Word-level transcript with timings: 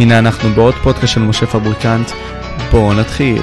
הנה 0.00 0.18
אנחנו 0.18 0.48
בעוד 0.48 0.74
פודקאסט 0.74 1.14
של 1.14 1.20
משה 1.20 1.46
פבריקנט, 1.46 2.10
בואו 2.70 2.94
נתחיל. 2.94 3.42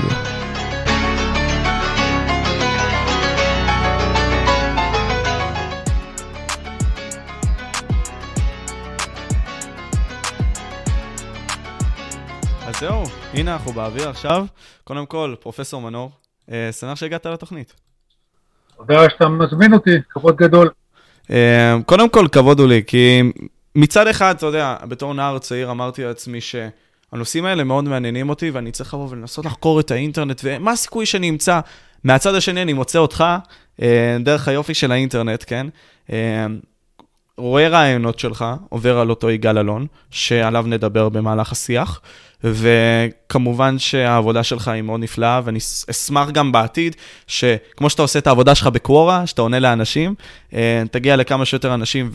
אז 12.67 12.79
זהו, 12.79 13.03
הנה 13.33 13.53
אנחנו 13.53 13.71
באוויר 13.71 14.09
עכשיו. 14.09 14.45
קודם 14.83 15.05
כל, 15.05 15.35
פרופסור 15.39 15.81
מנור, 15.81 16.11
אה, 16.51 16.71
שמח 16.71 16.95
שהגעת 16.95 17.25
לתוכנית. 17.25 17.73
תודה 18.77 19.09
שאתה 19.09 19.29
מזמין 19.29 19.73
אותי, 19.73 19.95
כבוד 20.09 20.35
גדול. 20.35 20.69
אה, 21.31 21.75
קודם 21.85 22.09
כל, 22.09 22.27
כבוד 22.31 22.59
הוא 22.59 22.67
לי, 22.67 22.83
כי 22.87 23.21
מצד 23.75 24.07
אחד, 24.07 24.35
אתה 24.35 24.45
יודע, 24.45 24.75
בתור 24.83 25.13
נער 25.13 25.39
צעיר 25.39 25.71
אמרתי 25.71 26.03
לעצמי 26.03 26.39
שהנושאים 26.41 27.45
האלה 27.45 27.63
מאוד 27.63 27.83
מעניינים 27.83 28.29
אותי, 28.29 28.49
ואני 28.49 28.71
צריך 28.71 28.93
לבוא 28.93 29.07
ולנסות 29.09 29.45
לחקור 29.45 29.79
את 29.79 29.91
האינטרנט, 29.91 30.41
ומה 30.43 30.71
הסיכוי 30.71 31.05
שאני 31.05 31.29
אמצא? 31.29 31.59
מהצד 32.03 32.35
השני 32.35 32.61
אני 32.61 32.73
מוצא 32.73 32.99
אותך, 32.99 33.23
אה, 33.81 34.17
דרך 34.19 34.47
היופי 34.47 34.73
של 34.73 34.91
האינטרנט, 34.91 35.43
כן? 35.47 35.67
אה, 36.11 36.45
רואה 37.37 37.67
רעיונות 37.67 38.19
שלך, 38.19 38.45
עובר 38.69 38.99
על 38.99 39.09
אותו 39.09 39.29
יגאל 39.29 39.57
אלון, 39.57 39.87
שעליו 40.11 40.65
נדבר 40.67 41.09
במהלך 41.09 41.51
השיח, 41.51 42.01
וכמובן 42.43 43.79
שהעבודה 43.79 44.43
שלך 44.43 44.67
היא 44.67 44.81
מאוד 44.81 44.99
נפלאה, 44.99 45.41
ואני 45.43 45.59
אשמח 45.91 46.29
גם 46.29 46.51
בעתיד, 46.51 46.95
שכמו 47.27 47.89
שאתה 47.89 48.01
עושה 48.01 48.19
את 48.19 48.27
העבודה 48.27 48.55
שלך 48.55 48.67
בקוורה, 48.67 49.27
שאתה 49.27 49.41
עונה 49.41 49.59
לאנשים, 49.59 50.15
אה, 50.53 50.83
תגיע 50.91 51.15
לכמה 51.15 51.45
שיותר 51.45 51.73
אנשים 51.73 52.09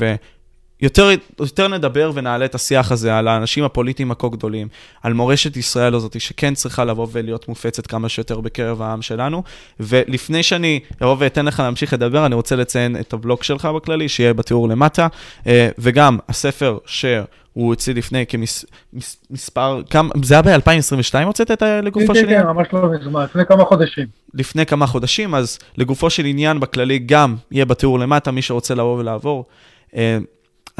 יותר, 0.83 1.11
יותר 1.41 1.69
נדבר 1.69 2.11
ונעלה 2.15 2.45
את 2.45 2.55
השיח 2.55 2.93
הזה 2.93 3.19
על 3.19 3.29
האנשים 3.29 3.65
הפוליטיים 3.65 4.11
הכה 4.11 4.29
גדולים, 4.29 4.69
על 5.03 5.13
מורשת 5.13 5.57
ישראל 5.57 5.95
הזאת 5.95 6.21
שכן 6.21 6.55
צריכה 6.55 6.85
לבוא 6.85 7.07
ולהיות 7.13 7.49
מופצת 7.49 7.87
כמה 7.87 8.09
שיותר 8.09 8.41
בקרב 8.41 8.83
העם 8.83 9.03
שלנו. 9.03 9.43
ולפני 9.81 10.43
שאני 10.43 10.81
אבוא 11.03 11.17
ואתן 11.19 11.47
לך 11.47 11.61
להמשיך 11.61 11.93
לדבר, 11.93 12.27
אני 12.27 12.35
רוצה 12.35 12.57
לציין 12.57 12.97
את 13.01 13.13
הבלוג 13.13 13.43
שלך 13.43 13.65
בכללי, 13.65 14.09
שיהיה 14.09 14.35
בתיאור 14.35 14.69
למטה, 14.69 15.07
אה, 15.47 15.69
וגם 15.79 16.19
הספר 16.29 16.79
שהוא 16.87 17.25
הוציא 17.55 17.95
לפני 17.95 18.25
כמספר, 18.27 19.83
כמה, 19.91 20.11
זה 20.23 20.35
היה 20.35 20.43
ב-2022 20.43 21.25
הוצאת 21.25 21.51
את 21.51 21.63
לגופו 21.83 22.15
של 22.15 22.25
עניין? 22.25 22.43
כן, 22.43 22.47
כן, 22.47 22.53
ממש 22.53 22.69
לא 22.73 22.93
מזמן, 22.93 23.25
לפני 23.25 23.47
כמה 23.47 23.65
חודשים. 23.65 24.07
לפני 24.35 24.67
כמה 24.67 24.87
חודשים, 24.87 25.35
אז 25.35 25.59
לגופו 25.77 26.11
של 26.11 26.25
עניין 26.25 26.61
בכללי 26.61 26.99
גם 26.99 27.37
יהיה 27.51 27.65
בתיאור 27.65 27.99
למטה, 27.99 28.31
מי 28.31 28.43
שרוצה 28.43 28.75
לבוא 28.75 28.99
ולעבור. 28.99 29.45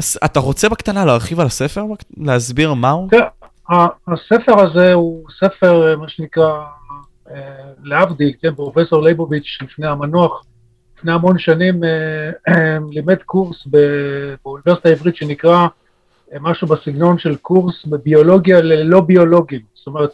אה, 0.01 0.25
אתה 0.25 0.39
רוצה 0.39 0.69
בקטנה 0.69 1.05
להרחיב 1.05 1.39
על 1.39 1.45
הספר? 1.45 1.85
להסביר 2.17 2.73
מהו? 2.73 3.07
כן, 3.11 3.17
הספר 4.07 4.59
הזה 4.59 4.93
הוא 4.93 5.23
ספר, 5.39 5.97
מה 5.97 6.09
שנקרא, 6.09 6.63
אה, 7.31 7.41
להבדיל, 7.83 8.31
כן, 8.41 8.55
פרופסור 8.55 9.03
ליבוביץ' 9.03 9.57
לפני 9.61 9.87
המנוח, 9.87 10.45
לפני 10.97 11.11
המון 11.11 11.39
שנים 11.39 11.83
אה, 11.83 12.77
לימד 12.91 13.17
קורס 13.25 13.67
באוניברסיטה 14.43 14.89
העברית 14.89 15.15
שנקרא 15.15 15.67
אה, 16.33 16.37
משהו 16.41 16.67
בסגנון 16.67 17.17
של 17.17 17.35
קורס 17.35 17.85
בביולוגיה 17.85 18.61
ללא 18.61 19.01
ביולוגים. 19.01 19.61
זאת 19.73 19.87
אומרת, 19.87 20.11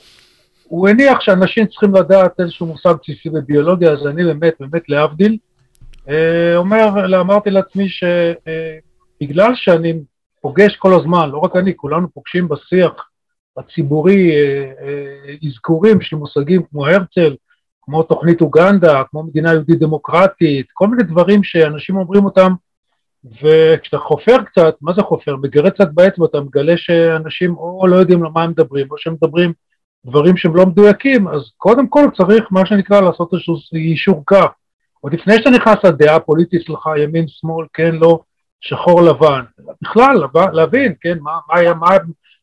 הוא 0.63 0.89
הניח 0.89 1.21
שאנשים 1.21 1.67
צריכים 1.67 1.95
לדעת 1.95 2.39
איזשהו 2.39 2.65
מושג 2.65 2.93
בסיסי 3.01 3.29
בביולוגיה, 3.29 3.91
אז 3.91 4.07
אני 4.07 4.23
באמת, 4.23 4.53
באמת 4.59 4.89
להבדיל, 4.89 5.37
אומר, 6.55 7.19
אמרתי 7.21 7.49
לעצמי 7.49 7.89
ש... 7.89 8.03
בגלל 9.21 9.51
שאני 9.55 9.93
פוגש 10.41 10.75
כל 10.75 10.93
הזמן, 10.93 11.29
לא 11.29 11.37
רק 11.37 11.55
אני, 11.55 11.75
כולנו 11.75 12.07
פוגשים 12.13 12.47
בשיח 12.47 13.09
הציבורי 13.57 14.31
אה, 14.31 14.71
אה, 14.81 15.35
אזכורים 15.47 16.01
של 16.01 16.15
מושגים 16.15 16.63
כמו 16.63 16.87
הרצל, 16.87 17.35
כמו 17.81 18.03
תוכנית 18.03 18.41
אוגנדה, 18.41 19.03
כמו 19.11 19.23
מדינה 19.23 19.53
יהודית 19.53 19.79
דמוקרטית, 19.79 20.65
כל 20.73 20.87
מיני 20.87 21.03
דברים 21.03 21.43
שאנשים 21.43 21.97
אומרים 21.97 22.25
אותם, 22.25 22.51
וכשאתה 23.25 23.97
חופר 23.97 24.43
קצת, 24.43 24.75
מה 24.81 24.93
זה 24.93 25.01
חופר? 25.01 25.35
מגרד 25.35 25.71
קצת 25.71 25.87
באצבע, 25.93 26.25
אתה 26.25 26.41
מגלה 26.41 26.73
שאנשים 26.77 27.57
או 27.57 27.87
לא 27.87 27.95
יודעים 27.95 28.23
למה 28.23 28.43
הם 28.43 28.49
מדברים, 28.49 28.87
או 28.91 28.97
שהם 28.97 29.13
מדברים 29.13 29.53
דברים 30.05 30.37
שהם 30.37 30.55
לא 30.55 30.65
מדויקים, 30.65 31.27
אז 31.27 31.41
קודם 31.57 31.87
כל 31.87 32.05
צריך, 32.17 32.45
מה 32.51 32.65
שנקרא, 32.65 33.01
לעשות 33.01 33.33
איזשהו 33.33 33.55
יישור 33.73 34.25
קו. 34.25 34.45
עוד 34.99 35.13
לפני 35.13 35.33
שאתה 35.37 35.49
נכנס 35.49 35.77
לדעה 35.83 36.15
הפוליטית 36.15 36.61
שלך, 36.63 36.89
ימין, 37.03 37.25
שמאל, 37.27 37.65
כן, 37.73 37.95
לא, 37.95 38.19
שחור 38.61 39.01
לבן, 39.01 39.41
בכלל 39.81 40.15
להבין, 40.53 40.93
כן, 41.01 41.17
מה, 41.21 41.31
מה, 41.49 41.59
היה, 41.59 41.73
מה, 41.73 41.87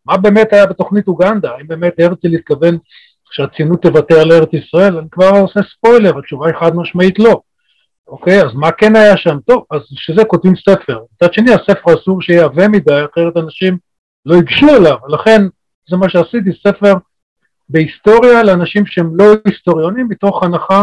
מה 0.06 0.16
באמת 0.16 0.52
היה 0.52 0.66
בתוכנית 0.66 1.08
אוגנדה, 1.08 1.50
האם 1.50 1.66
באמת 1.66 2.00
הרצל 2.00 2.28
התכוון 2.28 2.78
שהציונות 3.30 3.82
תוותר 3.82 4.20
על 4.20 4.32
ארץ 4.32 4.48
ישראל, 4.52 4.98
אני 4.98 5.06
כבר 5.10 5.28
עושה 5.40 5.60
ספוילר, 5.62 6.18
התשובה 6.18 6.46
היא 6.46 6.54
חד 6.60 6.76
משמעית 6.76 7.18
לא. 7.18 7.40
אוקיי, 8.08 8.42
אז 8.42 8.54
מה 8.54 8.72
כן 8.72 8.96
היה 8.96 9.16
שם? 9.16 9.38
טוב, 9.46 9.64
אז 9.70 9.80
שזה 9.90 10.24
כותבים 10.24 10.56
ספר. 10.56 11.00
מצד 11.14 11.34
שני, 11.34 11.54
הספר 11.54 11.94
אסור 11.94 12.22
שיהיה 12.22 12.44
עבה 12.44 12.68
מדי, 12.68 13.04
אחרת 13.12 13.36
אנשים 13.36 13.78
לא 14.26 14.34
ייגשו 14.34 14.68
אליו, 14.68 14.96
ולכן 15.08 15.42
זה 15.90 15.96
מה 15.96 16.08
שעשיתי, 16.08 16.50
ספר 16.52 16.94
בהיסטוריה 17.68 18.42
לאנשים 18.42 18.86
שהם 18.86 19.16
לא 19.16 19.24
היסטוריונים, 19.44 20.08
מתוך 20.08 20.42
הנחה 20.42 20.82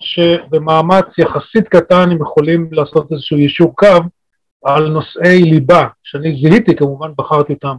שבמאמץ 0.00 1.06
יחסית 1.18 1.68
קטן 1.68 2.10
הם 2.10 2.22
יכולים 2.22 2.68
לעשות 2.72 3.12
איזשהו 3.12 3.38
יישור 3.38 3.76
קו 3.76 3.98
על 4.66 4.88
נושאי 4.88 5.42
ליבה, 5.42 5.86
שאני 6.02 6.36
זיהיתי 6.42 6.76
כמובן, 6.76 7.10
בחרתי 7.18 7.52
אותם 7.52 7.76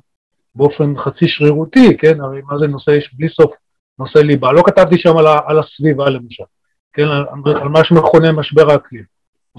באופן 0.55 0.93
חצי 0.97 1.27
שרירותי, 1.27 1.97
כן, 1.97 2.21
הרי 2.21 2.41
מה 2.41 2.57
זה 2.57 2.67
נושא, 2.67 2.91
יש 2.91 3.13
בלי 3.13 3.29
סוף 3.29 3.51
נושאי 3.99 4.23
ליבה, 4.23 4.51
לא 4.51 4.63
כתבתי 4.65 4.97
שם 4.97 5.17
על, 5.17 5.27
על 5.47 5.59
הסביבה 5.59 6.09
למשל, 6.09 6.43
כן, 6.93 7.03
על, 7.03 7.25
על 7.45 7.69
מה 7.69 7.83
שמכונה 7.83 8.31
משבר 8.31 8.71
האקלים, 8.71 9.03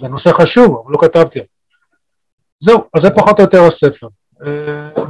זה 0.00 0.08
נושא 0.08 0.30
חשוב, 0.32 0.82
אבל 0.84 0.92
לא 0.92 0.98
כתבתי. 1.00 1.38
זהו, 2.60 2.84
אז 2.94 3.02
זה 3.02 3.10
פחות 3.10 3.38
או 3.38 3.44
יותר 3.44 3.62
הספר. 3.62 4.08
אה, 4.46 5.02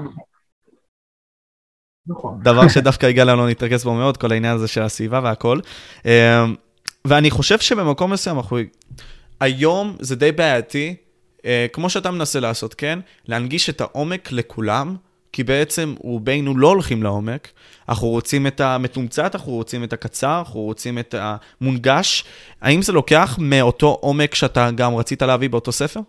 נכון. 2.07 2.41
דבר 2.43 2.69
שדווקא 2.69 3.07
יגאל 3.07 3.31
אלון 3.31 3.49
התרכז 3.49 3.85
בו 3.85 3.95
מאוד, 3.95 4.17
כל 4.17 4.33
העניין 4.33 4.55
הזה 4.55 4.69
של 4.69 4.83
הסביבה 4.83 5.21
והכל. 5.25 5.59
אה, 6.07 6.45
ואני 7.05 7.31
חושב 7.31 7.59
שבמקום 7.59 8.13
מסוים 8.13 8.37
אנחנו... 8.37 8.59
היום 9.41 9.97
זה 10.01 10.17
די 10.17 10.33
בעייתי 10.33 10.97
כמו 11.73 11.91
שאתה 11.91 12.11
מנסה 12.11 12.41
לעשות, 12.41 12.75
כן? 12.75 12.99
להנגיש 13.29 13.71
את 13.71 13.81
העומק 13.81 14.33
לכולם, 14.33 14.97
כי 15.33 15.45
בעצם 15.45 15.95
רובנו 15.99 16.59
לא 16.59 16.69
הולכים 16.69 17.03
לעומק. 17.03 17.49
אנחנו 17.89 18.09
רוצים 18.09 18.47
את 18.47 18.61
המתומצת, 18.61 19.35
אנחנו 19.35 19.53
רוצים 19.53 19.85
את 19.85 19.93
הקצר, 19.93 20.39
אנחנו 20.39 20.61
רוצים 20.61 20.99
את 20.99 21.15
המונגש. 21.19 22.25
האם 22.63 22.83
זה 22.83 22.93
לוקח 22.93 23.39
מאותו 23.41 23.99
עומק 24.01 24.35
שאתה 24.35 24.71
גם 24.75 24.95
רצית 24.95 25.23
להביא 25.23 25.51
באותו 25.51 25.73
ספר? 25.73 26.01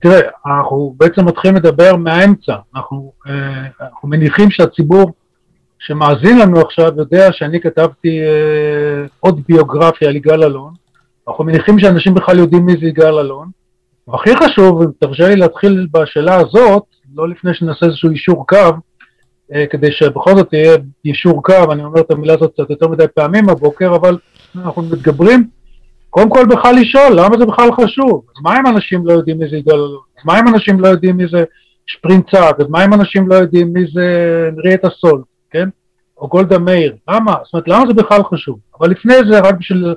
תראה, 0.00 0.20
אנחנו 0.46 0.94
בעצם 0.96 1.24
מתחילים 1.24 1.56
לדבר 1.56 1.96
מהאמצע. 1.96 2.56
אנחנו, 2.76 3.12
אה, 3.28 3.32
אנחנו 3.80 4.08
מניחים 4.08 4.50
שהציבור 4.50 5.12
שמאזין 5.78 6.38
לנו 6.38 6.60
עכשיו 6.60 6.92
יודע 6.96 7.32
שאני 7.32 7.60
כתבתי 7.60 8.20
אה, 8.20 9.06
עוד 9.20 9.40
ביוגרפיה 9.48 10.08
על 10.08 10.16
יגאל 10.16 10.44
אלון. 10.44 10.72
אנחנו 11.28 11.44
מניחים 11.44 11.78
שאנשים 11.78 12.14
בכלל 12.14 12.38
יודעים 12.38 12.66
מי 12.66 12.72
זה 12.80 12.86
יגאל 12.86 13.18
אלון. 13.18 13.48
והכי 14.08 14.30
חשוב, 14.36 14.82
אם 14.82 14.88
תרשה 15.00 15.28
לי 15.28 15.36
להתחיל 15.36 15.86
בשאלה 15.92 16.36
הזאת, 16.36 16.82
לא 17.14 17.28
לפני 17.28 17.54
שנעשה 17.54 17.86
איזשהו 17.86 18.10
יישור 18.10 18.46
קו, 18.46 18.56
אה, 19.54 19.66
כדי 19.70 19.92
שבכל 19.92 20.36
זאת 20.36 20.52
יהיה 20.52 20.76
יישור 21.04 21.42
קו, 21.42 21.72
אני 21.72 21.84
אומר 21.84 22.00
את 22.00 22.10
המילה 22.10 22.34
הזאת 22.34 22.52
קצת 22.52 22.70
יותר 22.70 22.88
מדי 22.88 23.04
פעמים 23.14 23.48
הבוקר, 23.48 23.96
אבל 23.96 24.18
אנחנו 24.56 24.82
מתגברים, 24.82 25.48
קודם 26.10 26.30
כל 26.30 26.46
בכלל 26.50 26.74
לשאול, 26.74 27.12
למה 27.12 27.38
זה 27.38 27.46
בכלל 27.46 27.68
חשוב? 27.72 28.24
אז 28.36 28.42
מה 28.42 28.58
אם 28.60 28.66
אנשים 28.66 29.06
לא 29.06 29.12
יודעים 29.12 29.38
מי 29.38 29.48
זה 29.50 29.56
יגאל 29.56 29.74
אלון? 29.74 30.00
אז 30.18 30.24
מה 30.24 30.40
אם 30.40 30.48
אנשים 30.48 30.80
לא 30.80 30.88
יודעים 30.88 31.16
מי 31.16 31.24
זה 31.30 31.44
שפרינצק? 31.86 32.56
אז 32.58 32.66
מה 32.68 32.84
אם 32.84 32.94
אנשים 32.94 33.28
לא 33.28 33.34
יודעים 33.34 33.72
מי 33.72 33.84
זה 33.94 34.50
נריאט 34.56 34.84
הסול, 34.84 35.22
כן? 35.50 35.68
או 36.18 36.28
גולדה 36.28 36.58
מאיר? 36.58 36.96
למה? 37.08 37.34
זאת 37.44 37.52
אומרת, 37.52 37.68
למה 37.68 37.86
זה 37.86 37.94
בכלל 37.94 38.22
חשוב? 38.24 38.58
אבל 38.80 38.90
לפני 38.90 39.14
זה, 39.30 39.40
רק 39.40 39.54
בשביל 39.58 39.94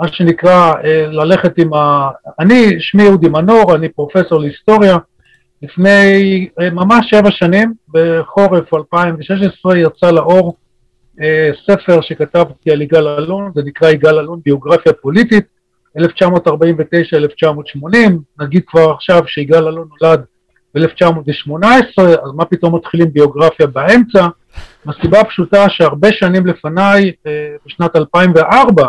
מה 0.00 0.08
שנקרא 0.08 0.72
אה, 0.84 1.06
ללכת 1.06 1.58
עם 1.58 1.74
ה... 1.74 2.10
אני, 2.38 2.80
שמי 2.80 3.06
אודי 3.08 3.28
מנור, 3.28 3.74
אני 3.74 3.88
פרופסור 3.88 4.40
להיסטוריה. 4.40 4.96
לפני 5.62 6.48
אה, 6.60 6.70
ממש 6.70 7.10
שבע 7.10 7.30
שנים, 7.30 7.72
בחורף 7.88 8.74
2016, 8.74 9.78
יצא 9.78 10.10
לאור 10.10 10.56
אה, 11.20 11.50
ספר 11.66 12.00
שכתבתי 12.00 12.70
על 12.70 12.82
יגאל 12.82 13.08
אלון, 13.08 13.52
זה 13.54 13.62
נקרא 13.64 13.90
יגאל 13.90 14.18
אלון 14.18 14.40
ביוגרפיה 14.44 14.92
פוליטית, 14.92 15.44
1949-1980, 15.98 16.02
נגיד 18.40 18.62
כבר 18.66 18.90
עכשיו 18.90 19.22
שיגאל 19.26 19.68
אלון 19.68 19.88
נולד 20.00 20.24
ב-1918, 20.74 22.02
אז 22.02 22.30
מה 22.34 22.44
פתאום 22.44 22.76
מתחילים 22.76 23.12
ביוגרפיה 23.12 23.66
באמצע? 23.66 24.26
מהסיבה 24.84 25.20
הפשוטה 25.20 25.68
שהרבה 25.68 26.12
שנים 26.12 26.46
לפניי, 26.46 27.12
בשנת 27.66 27.96
2004, 27.96 28.88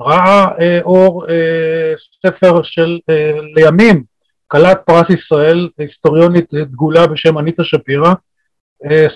ראה 0.00 0.46
אה, 0.60 0.80
אור 0.82 1.26
אה, 1.28 1.92
ספר 2.26 2.62
של 2.62 2.98
אה, 3.10 3.32
לימים 3.54 4.02
כלת 4.46 4.80
פרס 4.86 5.06
ישראל, 5.10 5.68
היסטוריונית 5.78 6.54
דגולה 6.54 7.06
בשם 7.06 7.38
אניטה 7.38 7.64
שפירא, 7.64 8.12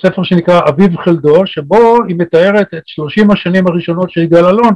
ספר 0.03 0.23
שנקרא 0.23 0.61
אביב 0.69 0.97
חלדו, 0.97 1.47
שבו 1.47 1.99
היא 2.09 2.17
מתארת 2.19 2.75
את 2.75 2.82
30 2.87 3.31
השנים 3.31 3.67
הראשונות 3.67 4.11
של 4.11 4.21
יגאל 4.21 4.44
אלון, 4.44 4.75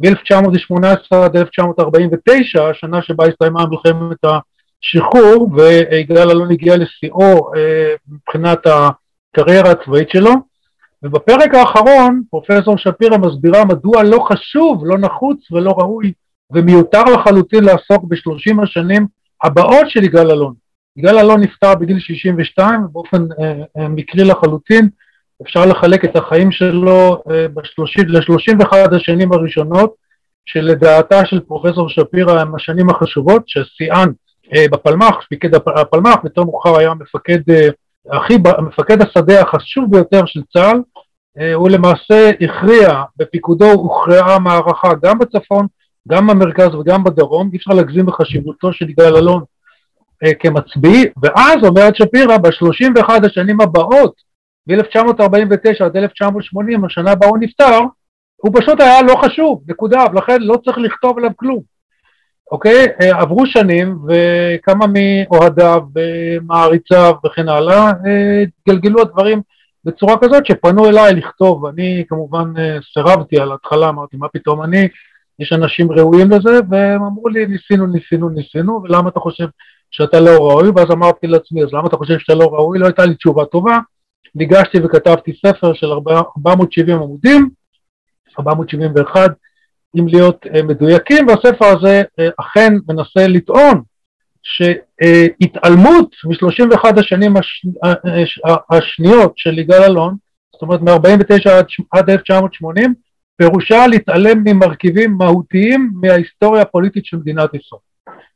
מ-1918 0.00 1.16
עד 1.16 1.36
1949, 1.36 2.70
השנה 2.70 3.02
שבה 3.02 3.26
הסתיימה 3.26 3.66
מלחמת 3.66 4.16
השחרור, 4.24 5.48
ויגאל 5.54 6.30
אלון 6.30 6.50
הגיע 6.50 6.76
לשיאו 6.76 7.50
מבחינת 8.08 8.66
הקריירה 8.66 9.70
הצבאית 9.70 10.10
שלו. 10.10 10.53
ובפרק 11.04 11.54
האחרון 11.54 12.22
פרופסור 12.30 12.78
שפירא 12.78 13.16
מסבירה 13.16 13.64
מדוע 13.64 14.02
לא 14.02 14.26
חשוב, 14.30 14.82
לא 14.86 14.98
נחוץ 14.98 15.52
ולא 15.52 15.74
ראוי 15.78 16.12
ומיותר 16.52 17.04
לחלוטין 17.04 17.64
לעסוק 17.64 18.04
בשלושים 18.08 18.60
השנים 18.60 19.06
הבאות 19.42 19.90
של 19.90 20.04
יגאל 20.04 20.30
אלון. 20.30 20.54
יגאל 20.96 21.18
אלון 21.18 21.40
נפטר 21.40 21.74
בגיל 21.74 21.98
62 21.98 22.84
ובאופן 22.84 23.22
אה, 23.40 23.54
אה, 23.78 23.88
מקרי 23.88 24.24
לחלוטין 24.24 24.88
אפשר 25.42 25.66
לחלק 25.66 26.04
את 26.04 26.16
החיים 26.16 26.52
שלו 26.52 27.22
אה, 27.30 27.46
ל-31 28.06 28.96
השנים 28.96 29.32
הראשונות 29.32 29.94
שלדעתה 30.46 31.26
של 31.26 31.40
פרופסור 31.40 31.88
שפירא 31.88 32.40
הם 32.40 32.54
השנים 32.54 32.90
החשובות 32.90 33.42
ששיאן 33.46 34.08
אה, 34.54 34.64
בפלמ"ח, 34.72 35.26
פיקד 35.28 35.54
הפלמ"ח, 35.54 36.24
יותר 36.24 36.44
מאוחר 36.44 36.78
היה 36.78 36.94
מפקד 36.94 37.50
אה, 37.50 37.68
הכי, 38.12 38.34
מפקד 38.62 39.02
השדה 39.02 39.40
החשוב 39.40 39.90
ביותר 39.90 40.26
של 40.26 40.40
צה"ל, 40.52 40.82
אה, 41.38 41.54
הוא 41.54 41.70
למעשה 41.70 42.30
הכריע, 42.40 43.02
בפיקודו 43.16 43.70
הוכרעה 43.72 44.38
מערכה 44.38 44.88
גם 45.02 45.18
בצפון, 45.18 45.66
גם 46.08 46.26
במרכז 46.26 46.74
וגם 46.74 47.04
בדרום, 47.04 47.50
אי 47.52 47.56
אפשר 47.56 47.74
להגזים 47.74 48.06
בחשיבותו 48.06 48.72
של 48.72 48.90
יגאל 48.90 49.16
אלון 49.16 49.42
אה, 50.24 50.34
כמצביא, 50.34 51.06
ואז 51.22 51.56
אומרת 51.64 51.96
שפירא, 51.96 52.36
ב-31 52.38 53.26
השנים 53.26 53.60
הבאות, 53.60 54.14
מ-1949 54.66 55.84
עד 55.84 55.96
1980, 55.96 56.84
השנה 56.84 57.14
בה 57.14 57.26
הוא 57.26 57.38
נפטר, 57.40 57.78
הוא 58.36 58.52
פשוט 58.60 58.80
היה 58.80 59.02
לא 59.02 59.14
חשוב, 59.24 59.62
נקודה, 59.68 60.04
ולכן 60.12 60.36
לא 60.40 60.56
צריך 60.64 60.78
לכתוב 60.78 61.18
עליו 61.18 61.30
כלום. 61.36 61.73
אוקיי? 62.50 62.86
אה, 63.02 63.20
עברו 63.20 63.46
שנים 63.46 63.98
וכמה 64.08 64.86
מאוהדיו 64.86 65.82
ומעריציו 65.94 67.14
וכן 67.26 67.48
הלאה, 67.48 67.86
אה, 68.06 68.44
גלגלו 68.68 69.00
הדברים 69.00 69.40
בצורה 69.84 70.16
כזאת 70.20 70.46
שפנו 70.46 70.88
אליי 70.88 71.14
לכתוב, 71.14 71.66
אני 71.66 72.04
כמובן 72.08 72.52
אה, 72.58 72.78
סירבתי 72.92 73.38
על 73.38 73.52
ההתחלה, 73.52 73.88
אמרתי 73.88 74.16
מה 74.16 74.28
פתאום 74.28 74.62
אני, 74.62 74.88
יש 75.38 75.52
אנשים 75.52 75.92
ראויים 75.92 76.30
לזה, 76.30 76.60
והם 76.70 77.02
אמרו 77.02 77.28
לי 77.28 77.46
ניסינו, 77.46 77.86
ניסינו, 77.86 78.28
ניסינו, 78.28 78.82
ולמה 78.84 79.08
אתה 79.08 79.20
חושב 79.20 79.46
שאתה 79.90 80.20
לא 80.20 80.30
ראוי? 80.30 80.70
ואז 80.76 80.90
אמרתי 80.90 81.26
לעצמי, 81.26 81.62
אז 81.62 81.68
למה 81.72 81.88
אתה 81.88 81.96
חושב 81.96 82.18
שאתה 82.18 82.34
לא 82.34 82.44
ראוי? 82.44 82.78
לא 82.78 82.86
הייתה 82.86 83.04
לי 83.04 83.14
תשובה 83.14 83.44
טובה, 83.44 83.78
ניגשתי 84.34 84.78
וכתבתי 84.84 85.32
ספר 85.46 85.72
של 85.72 85.86
470 85.86 86.96
עמודים, 86.96 87.50
471, 88.38 89.30
אם 89.98 90.06
להיות 90.08 90.46
uh, 90.46 90.62
מדויקים, 90.62 91.26
והספר 91.26 91.66
הזה 91.66 92.02
uh, 92.02 92.24
אכן 92.40 92.72
מנסה 92.88 93.28
לטעון 93.28 93.82
שהתעלמות 94.42 96.14
מ-31 96.24 97.00
השנים 97.00 97.36
הש... 97.36 97.66
השניות 98.70 99.32
של 99.36 99.58
יגאל 99.58 99.82
אלון, 99.82 100.16
זאת 100.52 100.62
אומרת 100.62 100.80
מ-49 100.80 101.50
עד, 101.50 101.66
עד 101.92 102.10
1980, 102.10 102.94
פירושה 103.36 103.86
להתעלם 103.86 104.42
ממרכיבים 104.44 105.12
מהותיים 105.18 105.92
מההיסטוריה 106.00 106.62
הפוליטית 106.62 107.04
של 107.04 107.16
מדינת 107.16 107.54
ישראל. 107.54 107.80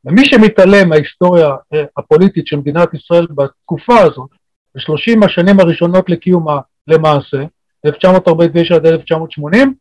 ומי 0.04 0.24
שמתעלם 0.24 0.88
מההיסטוריה 0.88 1.48
הפוליטית 1.96 2.46
של 2.46 2.56
מדינת 2.56 2.94
ישראל 2.94 3.26
בתקופה 3.34 4.00
הזאת, 4.00 4.30
ב-30 4.74 5.24
השנים 5.24 5.60
הראשונות 5.60 6.10
לקיומה 6.10 6.58
למעשה, 6.86 7.44
1949 7.86 8.74
עד 8.74 8.86
1980, 8.86 9.74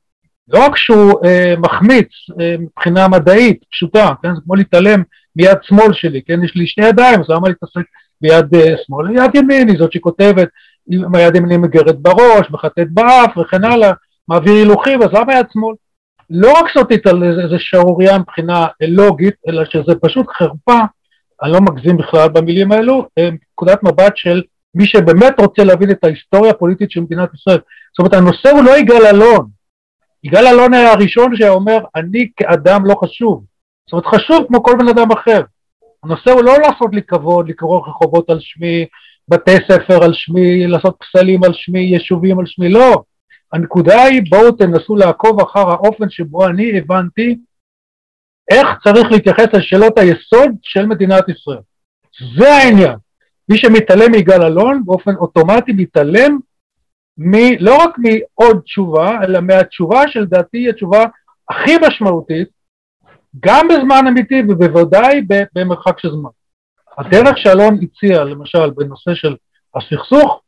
לא 0.47 0.65
רק 0.65 0.77
שהוא 0.77 1.13
אה, 1.25 1.53
מחמיץ 1.57 2.07
אה, 2.41 2.55
מבחינה 2.59 3.07
מדעית 3.07 3.63
פשוטה, 3.71 4.09
כן? 4.23 4.35
זה 4.35 4.41
כמו 4.45 4.55
להתעלם 4.55 5.03
מיד 5.35 5.57
שמאל 5.61 5.93
שלי, 5.93 6.21
כן? 6.27 6.43
יש 6.43 6.55
לי 6.55 6.67
שני 6.67 6.85
ידיים, 6.85 7.19
אז 7.19 7.25
למה 7.29 7.47
להתעסק 7.47 7.85
ביד 8.21 8.55
אה, 8.55 8.75
שמאל? 8.85 9.15
יד 9.15 9.35
ימין 9.35 9.69
היא 9.69 9.77
זאת 9.79 9.91
שכותבת, 9.91 10.47
עם 10.91 11.15
היד 11.15 11.35
ימין 11.35 11.61
מגרד 11.61 12.03
בראש, 12.03 12.51
מחטאת 12.51 12.91
באף 12.91 13.37
וכן 13.37 13.63
הלאה, 13.63 13.91
מעביר 14.27 14.53
הילוכים, 14.53 15.01
אז 15.01 15.09
למה 15.13 15.33
יד 15.33 15.45
שמאל? 15.53 15.75
לא 16.29 16.51
רק 16.51 16.65
על 17.05 17.23
איזה 17.23 17.55
שערורייה 17.59 18.17
מבחינה 18.17 18.67
לוגית, 18.81 19.33
אלא 19.47 19.65
שזה 19.65 19.95
פשוט 20.01 20.25
חרפה, 20.37 20.79
אני 21.43 21.51
לא 21.51 21.61
מגזים 21.61 21.97
בכלל 21.97 22.29
במילים 22.29 22.71
האלו, 22.71 23.07
נקודת 23.51 23.83
מבט 23.83 24.13
של 24.15 24.41
מי 24.75 24.85
שבאמת 24.85 25.39
רוצה 25.39 25.63
להבין 25.63 25.91
את 25.91 26.03
ההיסטוריה 26.03 26.51
הפוליטית 26.51 26.91
של 26.91 26.99
מדינת 26.99 27.29
ישראל. 27.33 27.59
זאת 27.91 27.99
אומרת, 27.99 28.13
הנושא 28.13 28.49
הוא 28.49 28.63
לא 28.63 28.77
יגאל 28.77 29.05
אלון, 29.05 29.47
יגאל 30.27 30.47
אלון 30.47 30.73
היה 30.73 30.91
הראשון 30.91 31.35
שאומר, 31.35 31.77
אני 31.95 32.29
כאדם 32.37 32.85
לא 32.85 32.95
חשוב. 33.03 33.43
זאת 33.89 33.93
אומרת, 33.93 34.05
חשוב 34.05 34.45
כמו 34.47 34.63
כל 34.63 34.73
בן 34.79 34.87
אדם 34.87 35.11
אחר. 35.11 35.41
הנושא 36.03 36.31
הוא 36.31 36.43
לא 36.43 36.53
לעשות 36.57 36.93
לי 36.93 37.01
כבוד, 37.03 37.49
לקרוא 37.49 37.87
רחובות 37.87 38.29
על 38.29 38.39
שמי, 38.39 38.85
בתי 39.27 39.55
ספר 39.71 40.03
על 40.03 40.13
שמי, 40.13 40.67
לעשות 40.67 40.95
פסלים 40.99 41.43
על 41.43 41.53
שמי, 41.53 41.79
יישובים 41.79 42.39
על 42.39 42.45
שמי, 42.45 42.69
לא. 42.69 43.03
הנקודה 43.53 44.03
היא, 44.03 44.21
בואו 44.29 44.51
תנסו 44.51 44.95
לעקוב 44.95 45.41
אחר 45.41 45.69
האופן 45.69 46.09
שבו 46.09 46.47
אני 46.47 46.77
הבנתי 46.77 47.37
איך 48.51 48.67
צריך 48.83 49.11
להתייחס 49.11 49.47
לשאלות 49.53 49.97
היסוד 49.97 50.51
של 50.61 50.85
מדינת 50.85 51.29
ישראל. 51.29 51.61
זה 52.37 52.53
העניין. 52.53 52.95
מי 53.49 53.57
שמתעלם 53.57 54.11
מיגאל 54.11 54.43
אלון, 54.43 54.83
באופן 54.85 55.15
אוטומטי 55.15 55.71
מתעלם 55.73 56.37
מ, 57.17 57.33
לא 57.59 57.75
רק 57.83 57.95
מעוד 57.97 58.59
תשובה, 58.59 59.23
אלא 59.23 59.39
מהתשובה 59.39 60.07
שלדעתי 60.07 60.57
היא 60.57 60.69
התשובה 60.69 61.05
הכי 61.49 61.71
משמעותית, 61.87 62.47
גם 63.39 63.67
בזמן 63.67 64.07
אמיתי 64.07 64.41
ובוודאי 64.49 65.21
במרחק 65.55 65.99
של 65.99 66.09
זמן. 66.09 66.29
הדרך 66.97 67.37
שאלון 67.37 67.79
הציע, 67.81 68.23
למשל, 68.23 68.69
בנושא 68.69 69.13
של 69.13 69.35
הסכסוך, 69.75 70.41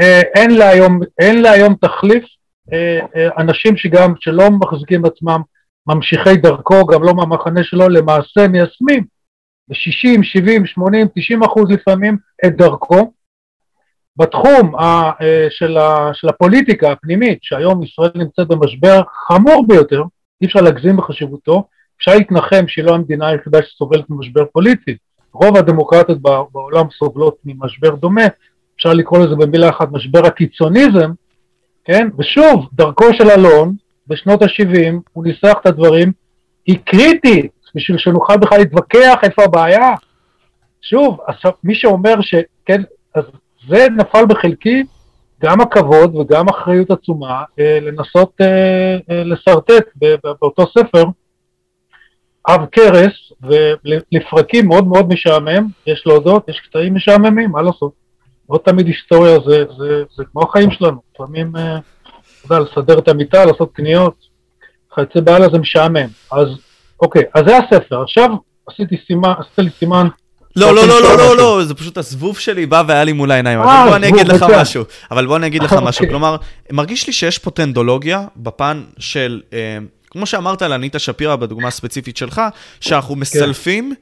אה, 0.00 0.20
אין 0.20 0.50
לה 0.50 0.68
היום, 0.68 1.00
אין 1.18 1.42
לה 1.42 1.50
היום 1.50 1.74
תחליף, 1.74 2.24
אה, 2.72 3.00
אה, 3.16 3.28
אנשים 3.38 3.76
שגם, 3.76 4.14
שלא 4.20 4.50
מחזיקים 4.50 5.04
עצמם 5.04 5.40
ממשיכי 5.86 6.36
דרכו, 6.36 6.86
גם 6.86 7.02
לא 7.02 7.14
מהמחנה 7.14 7.64
שלו, 7.64 7.88
למעשה 7.88 8.48
מיישמים 8.48 9.04
ב-60, 9.68 10.22
70, 10.22 10.66
80, 10.66 11.06
90 11.14 11.42
אחוז 11.42 11.70
לפעמים 11.70 12.16
את 12.46 12.56
דרכו, 12.56 13.12
בתחום 14.16 14.74
ה, 14.74 15.10
אה, 15.22 15.46
של, 15.50 15.76
ה, 15.76 16.10
של 16.12 16.28
הפוליטיקה 16.28 16.92
הפנימית, 16.92 17.38
שהיום 17.42 17.82
ישראל 17.82 18.10
נמצאת 18.14 18.48
במשבר 18.48 19.02
חמור 19.26 19.64
ביותר, 19.68 20.02
אי 20.40 20.46
אפשר 20.46 20.60
להגזים 20.60 20.96
בחשיבותו, 20.96 21.64
אפשר 21.98 22.14
להתנחם 22.14 22.68
שהיא 22.68 22.84
לא 22.84 22.94
המדינה 22.94 23.28
היחידה 23.28 23.62
שסובלת 23.62 24.10
ממשבר 24.10 24.44
פוליטי, 24.52 24.96
רוב 25.32 25.56
הדמוקרטיות 25.56 26.18
בעולם 26.52 26.86
סובלות 26.98 27.36
ממשבר 27.44 27.94
דומה, 27.94 28.24
אפשר 28.76 28.92
לקרוא 28.92 29.18
לזה 29.18 29.36
במילה 29.36 29.68
אחת 29.68 29.88
משבר 29.92 30.26
הקיצוניזם, 30.26 31.10
כן? 31.84 32.08
ושוב, 32.18 32.68
דרכו 32.72 33.04
של 33.14 33.30
אלון 33.30 33.74
בשנות 34.08 34.42
ה-70, 34.42 34.94
הוא 35.12 35.24
ניסח 35.24 35.54
את 35.60 35.66
הדברים, 35.66 36.12
היא 36.66 36.78
קריטית 36.84 37.52
בשביל 37.74 37.98
שנוכל 37.98 38.36
בכלל 38.36 38.58
להתווכח 38.58 39.14
איפה 39.22 39.44
הבעיה. 39.44 39.94
שוב, 40.82 41.18
מי 41.64 41.74
שאומר 41.74 42.14
שכן, 42.20 42.82
אז 43.14 43.24
זה 43.68 43.86
נפל 43.96 44.26
בחלקי 44.28 44.82
גם 45.42 45.60
הכבוד 45.60 46.16
וגם 46.16 46.48
אחריות 46.48 46.90
עצומה 46.90 47.42
אה, 47.58 47.78
לנסות 47.80 48.32
אה, 48.40 48.96
אה, 49.10 49.24
לשרטט 49.24 49.84
באותו 50.40 50.66
ספר 50.78 51.04
עב 52.44 52.66
כרס 52.72 53.12
ולפרקים 53.42 54.68
מאוד 54.68 54.86
מאוד 54.86 55.08
משעמם, 55.08 55.68
יש 55.86 56.02
להודות, 56.06 56.48
יש 56.48 56.60
קטעים 56.60 56.94
משעממים, 56.94 57.50
מה 57.50 57.62
לעשות? 57.62 57.92
לא 58.50 58.58
תמיד 58.64 58.86
היסטוריה 58.86 59.38
זה, 59.46 59.64
זה, 59.78 60.02
זה 60.16 60.24
כמו 60.32 60.42
החיים 60.42 60.70
שלנו, 60.70 61.00
לפעמים, 61.14 61.56
אה, 61.56 61.78
אתה 62.46 62.54
יודע, 62.54 62.64
לסדר 62.64 62.98
את 62.98 63.08
המיטה, 63.08 63.44
לעשות 63.44 63.72
קניות, 63.72 64.14
חצי 64.94 65.20
בעלה 65.20 65.48
זה 65.48 65.58
משעמם. 65.58 66.08
אז 66.32 66.48
אוקיי, 67.02 67.22
אז 67.34 67.42
זה 67.46 67.56
הספר. 67.58 68.02
עכשיו 68.02 68.30
עשיתי 68.66 68.96
סימן, 69.06 69.32
עשית 69.38 69.58
לי 69.58 69.70
סימן 69.70 70.06
לא, 70.56 70.74
לא, 70.74 70.86
לא, 70.88 71.02
לא, 71.02 71.16
לא, 71.16 71.36
לא, 71.36 71.64
זה 71.64 71.74
פשוט 71.74 71.98
הזבוב 71.98 72.38
שלי 72.38 72.66
בא 72.66 72.82
והיה 72.88 73.04
לי 73.04 73.12
מול 73.12 73.30
העיניים. 73.30 73.60
אבל 73.60 73.88
בוא 73.88 73.96
אני 73.96 74.08
אגיד 74.08 74.28
לך 74.28 74.44
משהו. 74.60 74.84
אבל 75.10 75.26
בוא 75.26 75.36
אני 75.36 75.46
אגיד 75.46 75.62
לך 75.62 75.72
משהו. 75.88 76.08
כלומר, 76.08 76.36
מרגיש 76.72 77.06
לי 77.06 77.12
שיש 77.12 77.38
פה 77.38 77.50
טנדולוגיה 77.50 78.24
בפן 78.36 78.82
של, 78.98 79.40
כמו 80.10 80.26
שאמרת 80.26 80.62
על 80.62 80.72
אניטה 80.72 80.98
שפירא 80.98 81.36
בדוגמה 81.36 81.68
הספציפית 81.68 82.16
שלך, 82.16 82.40
שאנחנו 82.80 83.16
מסלפים 83.16 83.94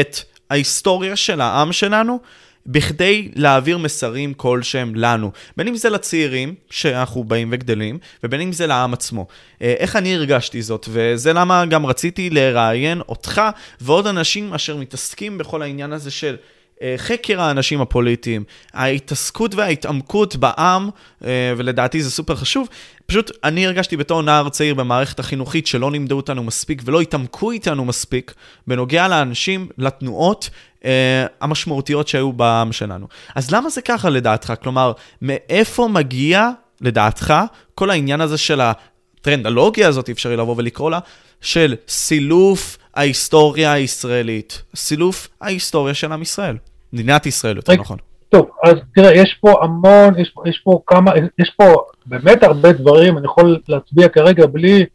את 0.00 0.20
ההיסטוריה 0.50 1.16
של 1.16 1.40
העם 1.40 1.72
שלנו 1.72 2.20
בכדי 2.66 3.28
להעביר 3.34 3.78
מסרים 3.78 4.34
כלשהם 4.34 4.94
לנו. 4.94 5.30
בין 5.56 5.68
אם 5.68 5.76
זה 5.76 5.90
לצעירים, 5.90 6.54
שאנחנו 6.70 7.24
באים 7.24 7.48
וגדלים, 7.52 7.98
ובין 8.24 8.40
אם 8.40 8.52
זה 8.52 8.66
לעם 8.66 8.92
עצמו. 8.92 9.26
אה, 9.62 9.74
איך 9.78 9.96
אני 9.96 10.14
הרגשתי 10.14 10.62
זאת, 10.62 10.88
וזה 10.90 11.32
למה 11.32 11.66
גם 11.66 11.86
רציתי 11.86 12.30
לראיין 12.30 13.00
אותך 13.08 13.42
ועוד 13.80 14.06
אנשים 14.06 14.54
אשר 14.54 14.76
מתעסקים 14.76 15.38
בכל 15.38 15.62
העניין 15.62 15.92
הזה 15.92 16.10
של... 16.10 16.36
אה, 16.82 16.94
חקר 16.96 17.40
האנשים 17.40 17.80
הפוליטיים, 17.80 18.44
ההתעסקות 18.72 19.54
וההתעמקות 19.54 20.36
בעם, 20.36 20.90
אה, 21.24 21.52
ולדעתי 21.56 22.02
זה 22.02 22.10
סופר 22.10 22.36
חשוב. 22.36 22.68
פשוט 23.06 23.30
אני 23.44 23.66
הרגשתי 23.66 23.96
בתור 23.96 24.22
נער 24.22 24.48
צעיר 24.48 24.74
במערכת 24.74 25.18
החינוכית 25.18 25.66
שלא 25.66 25.92
לימדו 25.92 26.16
אותנו 26.16 26.44
מספיק 26.44 26.82
ולא 26.84 27.00
התעמקו 27.00 27.50
איתנו 27.50 27.84
מספיק 27.84 28.34
בנוגע 28.66 29.08
לאנשים, 29.08 29.68
לתנועות 29.78 30.50
אה, 30.84 31.26
המשמעותיות 31.40 32.08
שהיו 32.08 32.32
בעם 32.32 32.72
שלנו. 32.72 33.06
אז 33.34 33.50
למה 33.50 33.70
זה 33.70 33.82
ככה 33.82 34.10
לדעתך? 34.10 34.52
כלומר, 34.62 34.92
מאיפה 35.22 35.88
מגיע, 35.88 36.50
לדעתך, 36.80 37.34
כל 37.74 37.90
העניין 37.90 38.20
הזה 38.20 38.38
של 38.38 38.60
הטרנדולוגיה 38.60 39.88
הזאת, 39.88 40.08
אפשרי 40.08 40.36
לבוא 40.36 40.54
ולקרוא 40.58 40.90
לה, 40.90 40.98
של 41.40 41.74
סילוף 41.88 42.78
ההיסטוריה 42.94 43.72
הישראלית, 43.72 44.62
סילוף 44.76 45.28
ההיסטוריה 45.40 45.94
של 45.94 46.12
עם 46.12 46.22
ישראל, 46.22 46.56
מדינת 46.92 47.26
ישראל 47.26 47.56
יותר 47.56 47.72
נכון. 47.72 47.98
טוב, 48.28 48.50
אז 48.64 48.74
תראה, 48.94 49.14
יש 49.14 49.36
פה 49.40 49.54
המון, 49.62 50.18
יש, 50.18 50.34
יש 50.46 50.60
פה 50.64 50.80
כמה, 50.86 51.10
יש 51.38 51.50
פה 51.56 51.74
באמת 52.06 52.42
הרבה 52.42 52.72
דברים, 52.72 53.18
אני 53.18 53.26
יכול 53.26 53.58
להצביע 53.68 54.08
כרגע 54.08 54.46
בלי 54.46 54.86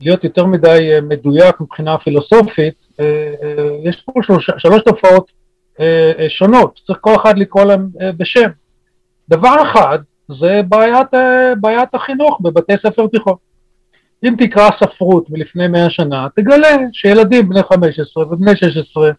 להיות 0.00 0.24
יותר 0.24 0.46
מדי 0.46 0.90
אה, 0.94 1.00
מדויק 1.00 1.60
מבחינה 1.60 1.98
פילוסופית, 1.98 2.87
יש 3.84 4.02
פה 4.04 4.12
שלוש, 4.22 4.50
שלוש 4.58 4.82
תופעות 4.82 5.30
שונות, 6.28 6.80
צריך 6.86 6.98
כל 7.02 7.14
אחד 7.22 7.38
לקרוא 7.38 7.64
להם 7.64 7.88
בשם. 8.16 8.48
דבר 9.28 9.54
אחד, 9.62 9.98
זה 10.40 10.60
בעיית, 10.68 11.08
בעיית 11.60 11.94
החינוך 11.94 12.40
בבתי 12.42 12.72
ספר 12.86 13.06
תיכון. 13.06 13.34
אם 14.24 14.34
תקרא 14.38 14.70
ספרות 14.80 15.30
מלפני 15.30 15.68
מאה 15.68 15.90
שנה, 15.90 16.26
תגלה 16.36 16.76
שילדים 16.92 17.48
בני 17.48 17.60
15 17.62 18.24
ובני 18.26 18.56
16, 18.56 19.10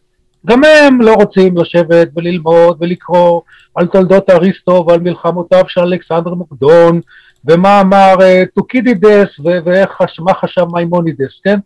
גם 0.46 0.62
הם 0.64 1.02
לא 1.02 1.14
רוצים 1.14 1.58
לשבת 1.58 2.08
וללמוד 2.16 2.78
ולקרוא 2.80 3.42
על 3.76 3.88
תולדות 3.88 4.30
אריסטו 4.30 4.86
ועל 4.88 5.00
מלחמותיו 5.00 5.64
של 5.68 5.82
אלכסנדר 5.82 6.34
מוקדון, 6.34 7.02
ומה 7.46 7.82
אמר 7.82 8.16
טוקידידס 8.56 9.40
ומה 9.40 10.34
חשב 10.34 10.66
מימונידס, 10.74 11.42
כן? 11.44 11.60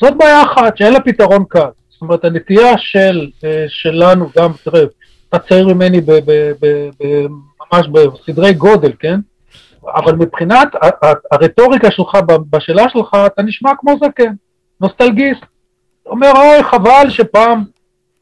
זאת 0.00 0.16
בעיה 0.16 0.42
אחת 0.42 0.76
שאין 0.76 0.92
לה 0.92 1.00
פתרון 1.00 1.44
קל. 1.48 1.68
זאת 1.90 2.02
אומרת, 2.02 2.24
הנטייה 2.24 2.78
של, 2.78 3.30
אה, 3.44 3.64
שלנו 3.68 4.28
גם, 4.36 4.50
תראה, 4.64 4.82
אתה 5.28 5.38
צעיר 5.38 5.66
ממני 5.68 6.00
ב, 6.00 6.12
ב, 6.12 6.52
ב, 6.60 6.90
ב, 7.00 7.26
ממש 7.72 7.86
בסדרי 7.88 8.54
גודל, 8.54 8.92
כן? 8.98 9.20
אבל 9.94 10.14
מבחינת 10.14 10.68
הרטוריקה 11.32 11.90
שלך, 11.90 12.18
בשאלה 12.50 12.88
שלך, 12.88 13.16
אתה 13.26 13.42
נשמע 13.42 13.70
כמו 13.78 13.94
זקן, 14.04 14.32
נוסטלגיסט. 14.80 15.44
אומר, 16.06 16.32
אוי, 16.36 16.62
חבל 16.62 17.10
שפעם... 17.10 17.64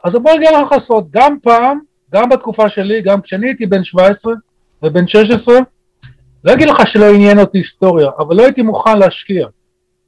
אז 0.04 0.12
בוא 0.12 0.32
נגיד 0.32 0.48
לך 0.48 0.86
סוד, 0.86 1.06
גם 1.10 1.36
פעם, 1.42 1.78
גם 2.14 2.28
בתקופה 2.28 2.68
שלי, 2.68 3.02
גם 3.02 3.20
כשאני 3.20 3.46
הייתי 3.46 3.66
בן 3.66 3.84
17 3.84 4.32
ובן 4.82 5.08
16, 5.08 5.54
לא 6.44 6.52
אגיד 6.52 6.68
לך 6.68 6.76
שלא 6.86 7.14
עניין 7.14 7.38
אותי 7.38 7.58
היסטוריה, 7.58 8.10
אבל 8.18 8.36
לא 8.36 8.42
הייתי 8.42 8.62
מוכן 8.62 8.98
להשקיע. 8.98 9.46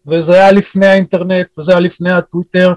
וזה 0.07 0.33
היה 0.33 0.53
לפני 0.53 0.87
האינטרנט, 0.87 1.47
וזה 1.59 1.73
היה 1.73 1.81
לפני 1.81 2.13
הטוויטר, 2.13 2.73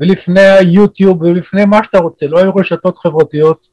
ולפני 0.00 0.40
היוטיוב, 0.40 1.22
ולפני 1.22 1.64
מה 1.64 1.80
שאתה 1.84 1.98
רוצה, 1.98 2.26
לא 2.26 2.38
היו 2.38 2.54
רשתות 2.54 2.98
חברתיות. 2.98 3.66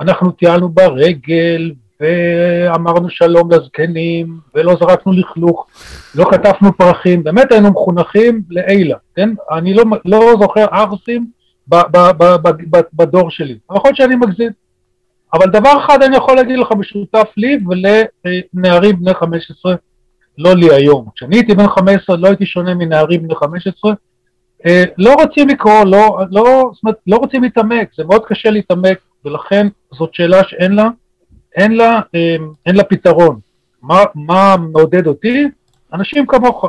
אנחנו 0.00 0.30
טיילנו 0.30 0.68
ברגל, 0.68 1.72
ואמרנו 2.00 3.10
שלום 3.10 3.52
לזקנים, 3.52 4.38
ולא 4.54 4.76
זרקנו 4.80 5.12
לכלוך, 5.12 5.66
לא 6.14 6.24
כתבנו 6.30 6.76
פרחים, 6.76 7.22
באמת 7.22 7.52
היינו 7.52 7.70
מחונכים 7.70 8.42
לעילה, 8.50 8.96
כן? 9.16 9.30
אני 9.52 9.74
לא, 9.74 9.84
לא 10.04 10.32
זוכר 10.40 10.66
ערסים 10.72 11.26
בדור 12.92 13.30
שלי. 13.30 13.58
יכול 13.70 13.80
להיות 13.84 13.96
שאני 13.96 14.16
מגזים. 14.16 14.50
אבל 15.34 15.46
דבר 15.46 15.84
אחד 15.84 16.02
אני 16.02 16.16
יכול 16.16 16.36
להגיד 16.36 16.58
לך 16.58 16.72
משותף 16.78 17.28
לי 17.36 17.58
ולנערים 17.66 18.96
בני 19.00 19.14
15, 19.14 19.74
לא 20.38 20.54
לי 20.54 20.74
היום. 20.74 21.06
כשאני 21.14 21.36
הייתי 21.36 21.54
בן 21.54 21.68
15 21.68 22.16
לא 22.16 22.28
הייתי 22.28 22.46
שונה 22.46 22.74
מנערים 22.74 23.22
בני 23.22 23.34
15, 23.34 23.92
אה, 24.66 24.84
לא 24.98 25.14
רוצים 25.14 25.48
לקרוא, 25.48 25.84
לא, 25.84 26.18
לא, 26.30 26.70
זאת 26.74 26.82
אומרת, 26.84 26.96
לא 27.06 27.16
רוצים 27.16 27.42
להתעמק, 27.42 27.88
זה 27.96 28.04
מאוד 28.04 28.22
קשה 28.26 28.50
להתעמק, 28.50 28.98
ולכן 29.24 29.66
זאת 29.92 30.14
שאלה 30.14 30.40
שאין 30.48 30.72
לה, 30.72 30.88
אין 31.56 31.76
לה, 31.76 32.00
אה, 32.14 32.36
אין 32.66 32.76
לה 32.76 32.84
פתרון. 32.84 33.40
מה, 33.82 34.02
מה 34.14 34.56
מעודד 34.72 35.06
אותי? 35.06 35.44
אנשים 35.92 36.26
כמוך, 36.26 36.64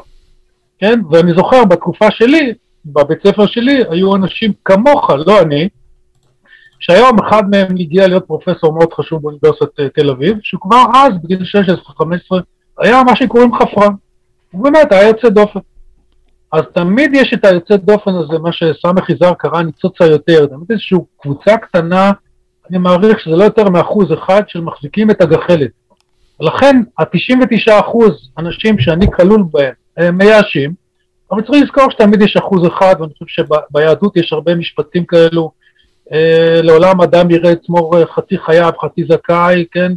כן? 0.79 0.99
ואני 1.11 1.33
זוכר 1.33 1.65
בתקופה 1.65 2.11
שלי, 2.11 2.53
בבית 2.85 3.27
ספר 3.27 3.45
שלי, 3.45 3.83
היו 3.89 4.15
אנשים 4.15 4.51
כמוך, 4.65 5.09
לא 5.25 5.41
אני, 5.41 5.69
שהיום 6.79 7.19
אחד 7.19 7.49
מהם 7.49 7.67
הגיע 7.79 8.07
להיות 8.07 8.25
פרופסור 8.27 8.73
מאוד 8.73 8.93
חשוב 8.93 9.21
באוניברסיטת 9.21 9.79
אה, 9.79 9.89
תל 9.89 10.09
אביב, 10.09 10.37
שהוא 10.41 10.61
כבר 10.61 10.83
אז, 10.95 11.11
בגיל 11.23 11.39
16-15, 11.99 12.03
היה 12.79 13.03
מה 13.03 13.15
שקוראים 13.15 13.53
חפרן. 13.55 13.93
הוא 14.51 14.63
באמת 14.63 14.91
היה 14.91 15.07
יוצא 15.07 15.29
דופן. 15.29 15.59
אז 16.51 16.61
תמיד 16.73 17.11
יש 17.13 17.33
את 17.33 17.45
היוצא 17.45 17.75
דופן 17.75 18.11
הזה, 18.11 18.39
מה 18.39 18.51
שסמך 18.51 19.09
יזהר 19.09 19.33
קרא 19.33 19.61
ניצוץ 19.61 20.01
היותר, 20.01 20.45
תמיד 20.45 20.71
איזושהי 20.71 20.97
קבוצה 21.21 21.57
קטנה, 21.57 22.11
אני 22.69 22.77
מעריך 22.77 23.19
שזה 23.19 23.35
לא 23.35 23.43
יותר 23.43 23.69
מאחוז 23.69 24.13
אחד 24.13 24.41
של 24.47 24.61
מחזיקים 24.61 25.11
את 25.11 25.21
הגחלת. 25.21 25.69
לכן 26.39 26.81
ה-99 26.99 27.79
אחוז 27.79 28.29
אנשים 28.37 28.79
שאני 28.79 29.11
כלול 29.11 29.43
בהם 29.51 29.73
הם 29.97 30.17
מייאשים, 30.17 30.73
אבל 31.31 31.41
צריך 31.41 31.63
לזכור 31.63 31.91
שתמיד 31.91 32.21
יש 32.21 32.37
אחוז 32.37 32.67
אחד, 32.67 32.95
ואני 32.99 33.13
חושב 33.13 33.43
שביהדות 33.43 34.17
יש 34.17 34.33
הרבה 34.33 34.55
משפטים 34.55 35.05
כאלו, 35.05 35.51
אה, 36.13 36.59
לעולם 36.63 37.01
אדם 37.01 37.31
יראה 37.31 37.51
עצמו 37.51 37.91
אה, 37.95 38.05
חצי 38.05 38.37
חייו, 38.37 38.71
חצי 38.81 39.03
זכאי, 39.09 39.65
כן, 39.71 39.91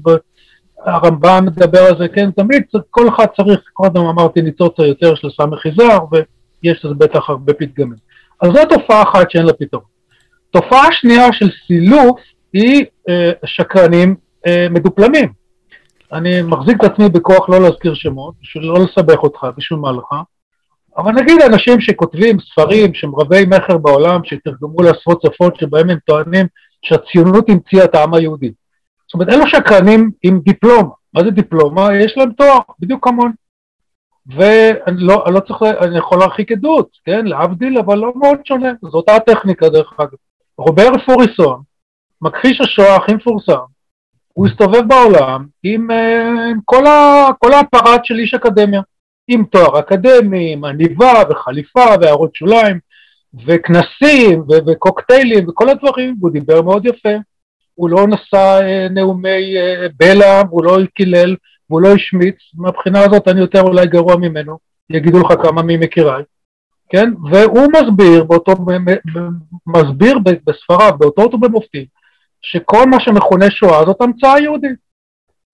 הרמב"ם 0.87 1.47
מדבר 1.47 1.83
על 1.83 1.99
זה, 1.99 2.09
כן, 2.09 2.31
תמיד 2.31 2.62
כל 2.90 3.09
אחד 3.09 3.26
צריך, 3.37 3.61
קודם 3.73 4.00
אמרתי 4.00 4.43
ניצוץ 4.43 4.81
היותר 4.81 5.14
של 5.14 5.28
סמך 5.31 5.66
יזהר, 5.66 5.99
ויש 6.12 6.85
לזה 6.85 6.95
בטח 6.95 7.31
הרבה 7.31 7.52
פתגמים. 7.52 7.97
אז 8.43 8.50
זו 8.52 8.64
תופעה 8.64 9.02
אחת 9.02 9.31
שאין 9.31 9.47
לה 9.47 9.52
פתרון. 9.52 9.85
תופעה 10.50 10.93
שנייה 10.93 11.33
של 11.33 11.50
סילוף 11.66 12.21
היא 12.52 12.85
אה, 13.09 13.31
שקרנים 13.45 14.14
אה, 14.47 14.66
מדופלמים. 14.71 15.33
אני 16.12 16.43
מחזיק 16.43 16.76
את 16.85 16.85
עצמי 16.85 17.09
בכוח 17.09 17.49
לא 17.49 17.61
להזכיר 17.61 17.95
שמות, 17.95 18.35
בשביל 18.43 18.64
לא 18.64 18.78
לסבך 18.85 19.19
אותך, 19.19 19.47
בשביל 19.57 19.78
מה 19.78 19.93
לך, 19.93 20.14
אבל 20.99 21.12
נגיד 21.12 21.43
אנשים 21.43 21.81
שכותבים 21.81 22.37
ספרים 22.40 22.95
שהם 22.95 23.14
רבי 23.14 23.45
מכר 23.47 23.78
בעולם, 23.78 24.21
שתרגמו 24.25 24.83
לעשרות 24.83 25.23
שפות, 25.23 25.57
שבהם 25.57 25.90
הם 25.90 25.99
טוענים 26.07 26.47
שהציונות 26.83 27.49
המציאה 27.49 27.85
את 27.85 27.95
העם 27.95 28.14
היהודי. 28.14 28.52
זאת 29.07 29.15
אומרת, 29.15 29.29
אלו 29.29 29.47
שקרנים 29.47 30.11
עם 30.23 30.41
דיפלומה. 30.45 30.91
מה 31.15 31.25
זה 31.25 31.31
דיפלומה? 31.31 31.97
יש 31.97 32.15
להם 32.17 32.33
תואר, 32.33 32.59
בדיוק 32.81 33.05
כמוני. 33.05 33.33
ואני 34.37 34.97
לא, 35.01 35.25
לא 35.33 35.41
צריך, 35.41 35.63
אני 35.63 35.99
יכול 35.99 36.19
להרחיק 36.19 36.53
עדות, 36.53 36.89
כן, 37.05 37.27
להבדיל, 37.27 37.79
אבל 37.79 37.99
לא 37.99 38.13
מאוד 38.17 38.39
שונה, 38.45 38.73
זו 38.83 38.97
אותה 38.97 39.17
הטכניקה 39.17 39.69
דרך 39.69 39.93
אגב. 39.99 40.17
רובר 40.59 40.99
פוריסון, 41.07 41.63
מכחיש 42.23 42.61
השואה 42.61 42.97
הכי 42.97 43.15
מפורסם, 43.15 43.65
הוא 44.33 44.47
הסתובב 44.47 44.89
בעולם 44.89 45.47
עם, 45.63 45.91
אה, 45.91 46.51
עם 46.51 46.59
כל, 46.65 46.87
ה, 46.87 47.29
כל 47.39 47.53
האפרט 47.53 48.05
של 48.05 48.19
איש 48.19 48.35
אקדמיה. 48.35 48.81
עם 49.29 49.45
תואר 49.45 49.79
אקדמי, 49.79 50.53
עם 50.53 50.65
עניבה 50.65 51.23
וחליפה 51.31 51.85
והערות 52.01 52.35
שוליים 52.35 52.79
וכנסים 53.47 54.45
וקוקטיילים 54.67 55.49
וכל 55.49 55.69
הדברים, 55.69 56.17
והוא 56.21 56.31
דיבר 56.31 56.63
מאוד 56.63 56.87
יפה. 56.87 57.17
הוא 57.76 57.90
לא 57.90 58.06
נשא 58.06 58.59
אה, 58.62 58.87
נאומי 58.90 59.56
אה, 59.56 59.87
בלע, 59.97 60.42
הוא 60.50 60.64
לא 60.64 60.78
קילל, 60.95 61.37
והוא 61.71 61.80
לא 61.80 61.88
השמיץ, 61.88 62.37
מהבחינה 62.54 63.00
הזאת 63.00 63.28
אני 63.28 63.40
יותר 63.40 63.61
אולי 63.61 63.87
גרוע 63.87 64.16
ממנו, 64.16 64.59
יגידו 64.90 65.21
לך 65.21 65.33
כמה 65.42 65.62
ממכיריי, 65.62 66.25
כן? 66.88 67.12
והוא 67.30 67.66
מסביר, 67.73 68.25
באותו, 68.25 68.52
מסביר 69.66 70.18
בספריו, 70.18 70.92
באותות 70.99 71.35
ובמופתים, 71.35 71.85
שכל 72.42 72.87
מה 72.90 73.00
שמכונה 73.00 73.50
שואה 73.50 73.85
זאת 73.85 74.00
המצאה 74.00 74.40
יהודית. 74.40 74.87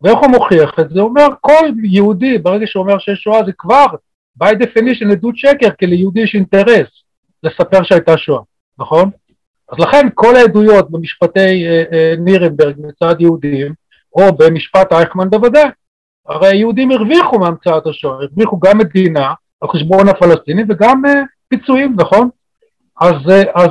ואיך 0.02 0.18
הוא 0.18 0.30
מוכיח 0.30 0.70
את 0.80 0.90
זה? 0.90 1.00
הוא 1.00 1.08
אומר, 1.08 1.26
כל 1.40 1.68
יהודי, 1.82 2.38
ברגע 2.38 2.66
שהוא 2.66 2.82
אומר 2.82 2.98
שיש 2.98 3.18
שואה, 3.18 3.44
זה 3.46 3.52
כבר, 3.58 3.86
by 4.42 4.46
definition, 4.46 5.12
עדות 5.12 5.36
שקר, 5.36 5.70
כי 5.78 5.86
ליהודי 5.86 6.20
יש 6.20 6.34
אינטרס 6.34 6.88
לספר 7.42 7.82
שהייתה 7.82 8.18
שואה, 8.18 8.42
נכון? 8.78 9.10
אז 9.72 9.78
לכן 9.78 10.08
כל 10.14 10.36
העדויות 10.36 10.90
במשפטי 10.90 11.66
אה, 11.66 11.82
אה, 11.92 12.14
נירנברג 12.18 12.74
מצד 12.78 13.20
יהודים, 13.20 13.72
או 14.16 14.36
במשפט 14.36 14.92
אייכמן 14.92 15.30
בוודאי, 15.30 15.68
הרי 16.28 16.48
היהודים 16.48 16.90
הרוויחו 16.90 17.38
מהמצאת 17.38 17.86
השואה, 17.86 18.14
הרוויחו 18.14 18.58
גם 18.58 18.78
מדינה 18.78 19.32
על 19.60 19.68
חשבון 19.68 20.08
הפלסטינים 20.08 20.66
וגם 20.68 21.02
אה, 21.06 21.22
פיצויים, 21.48 21.96
נכון? 21.98 22.28
אז, 23.00 23.30
אה, 23.30 23.42
אז 23.54 23.70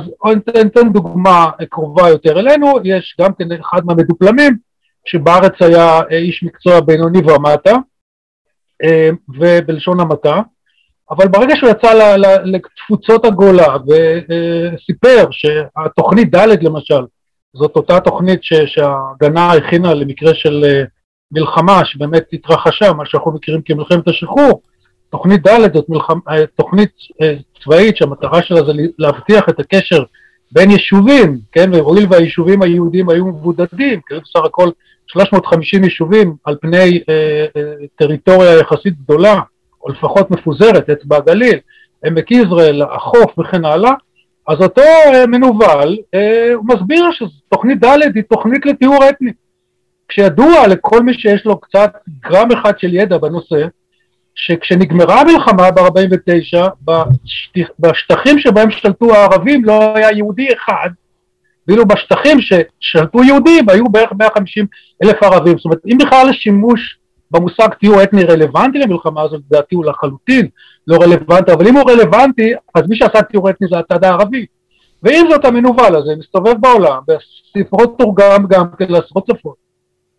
אתן 0.66 0.92
דוגמה 0.92 1.50
קרובה 1.70 2.08
יותר 2.08 2.40
אלינו, 2.40 2.78
יש 2.84 3.16
גם 3.20 3.34
כן 3.34 3.52
אחד 3.52 3.80
מהמדופלמים, 3.84 4.56
שבארץ 5.04 5.52
היה 5.60 6.00
אה, 6.10 6.16
איש 6.16 6.42
מקצוע 6.42 6.80
בינוני 6.80 7.18
ומטה, 7.18 7.76
אה, 8.82 9.10
ובלשון 9.28 10.00
המעטה, 10.00 10.40
אבל 11.10 11.28
ברגע 11.28 11.56
שהוא 11.56 11.70
יצא 11.70 12.16
לתפוצות 12.44 13.24
הגולה 13.24 13.76
וסיפר 13.76 15.26
שהתוכנית 15.30 16.34
ד' 16.34 16.62
למשל, 16.62 17.04
זאת 17.56 17.76
אותה 17.76 18.00
תוכנית 18.00 18.40
שההגנה 18.42 19.52
הכינה 19.52 19.94
למקרה 19.94 20.34
של 20.34 20.64
uh, 20.64 20.88
מלחמה 21.32 21.84
שבאמת 21.84 22.24
התרחשה, 22.32 22.92
מה 22.92 23.06
שאנחנו 23.06 23.32
מכירים 23.32 23.62
כמלחמת 23.62 24.08
השחרור. 24.08 24.62
תוכנית 25.10 25.46
ד' 25.46 25.74
זאת 25.74 25.88
מלחמ... 25.88 26.18
uh, 26.28 26.32
תוכנית 26.56 26.90
צבאית 27.64 27.96
שהמטרה 27.96 28.42
שלה 28.42 28.64
זה 28.64 28.72
להבטיח 28.98 29.48
את 29.48 29.60
הקשר 29.60 30.02
בין 30.52 30.70
יישובים, 30.70 31.38
כן, 31.52 31.70
והואיל 31.74 32.06
והיישובים 32.10 32.62
היהודים 32.62 33.08
היו 33.08 33.26
מבודדים, 33.26 34.00
כן, 34.06 34.18
בסך 34.18 34.44
הכל 34.44 34.70
350 35.06 35.84
יישובים 35.84 36.36
על 36.44 36.56
פני 36.60 37.02
אה, 37.08 37.46
אה, 37.56 37.86
טריטוריה 37.96 38.58
יחסית 38.58 38.98
גדולה, 38.98 39.40
או 39.82 39.88
לפחות 39.88 40.30
מפוזרת, 40.30 40.90
אצבע 40.90 41.16
הגליל, 41.16 41.58
עמק 42.04 42.30
יזרעאל, 42.30 42.82
החוף 42.82 43.38
וכן 43.38 43.64
הלאה, 43.64 43.92
אז 44.48 44.60
אותו 44.60 44.82
אה, 44.82 45.26
מנוול, 45.26 45.98
אה, 46.14 46.54
הוא 46.54 46.64
מסביר 46.66 47.10
שתוכנית 47.12 47.84
ד' 47.84 47.98
היא 48.14 48.22
תוכנית 48.30 48.66
לטיהור 48.66 49.08
אתני. 49.08 49.32
כשידוע 50.08 50.66
לכל 50.66 51.02
מי 51.02 51.14
שיש 51.14 51.44
לו 51.44 51.60
קצת 51.60 51.92
גרם 52.20 52.48
אחד 52.52 52.78
של 52.78 52.94
ידע 52.94 53.18
בנושא, 53.18 53.66
שכשנגמרה 54.34 55.20
המלחמה 55.20 55.70
ב-49, 55.70 56.68
בשטח, 56.84 57.72
בשטחים 57.78 58.38
שבהם 58.38 58.70
שלטו 58.70 59.14
הערבים 59.14 59.64
לא 59.64 59.96
היה 59.96 60.10
יהודי 60.12 60.48
אחד, 60.52 60.90
ואילו 61.68 61.86
בשטחים 61.86 62.38
ששלטו 62.40 63.24
יהודים 63.24 63.68
היו 63.68 63.84
בערך 63.84 64.12
150 64.18 64.66
אלף 65.04 65.22
ערבים. 65.22 65.56
זאת 65.58 65.64
אומרת, 65.64 65.78
אם 65.86 65.98
בכלל 65.98 66.28
השימוש 66.28 66.98
במושג 67.32 67.68
טיהור 67.80 68.02
אתני 68.02 68.24
רלוונטי 68.24 68.78
למלחמה 68.78 69.22
הזאת, 69.22 69.40
לדעתי 69.50 69.74
הוא 69.74 69.84
לחלוטין 69.84 70.48
לא 70.86 70.96
רלוונטי, 70.96 71.52
אבל 71.52 71.68
אם 71.68 71.76
הוא 71.76 71.90
רלוונטי, 71.90 72.52
אז 72.74 72.82
מי 72.88 72.96
שעשה 72.96 73.22
טיהור 73.22 73.50
אתני 73.50 73.68
זה 73.70 73.78
הצד 73.78 74.04
הערבי. 74.04 74.46
ואם 75.02 75.26
זאת 75.30 75.44
המנוול 75.44 75.96
הזה, 75.96 76.12
מסתובב 76.18 76.54
בעולם, 76.60 77.00
בספרות 77.08 77.98
תורגם 77.98 78.46
גם 78.46 78.66
כן 78.78 78.86
לעשרות 78.88 79.26
שפות, 79.26 79.56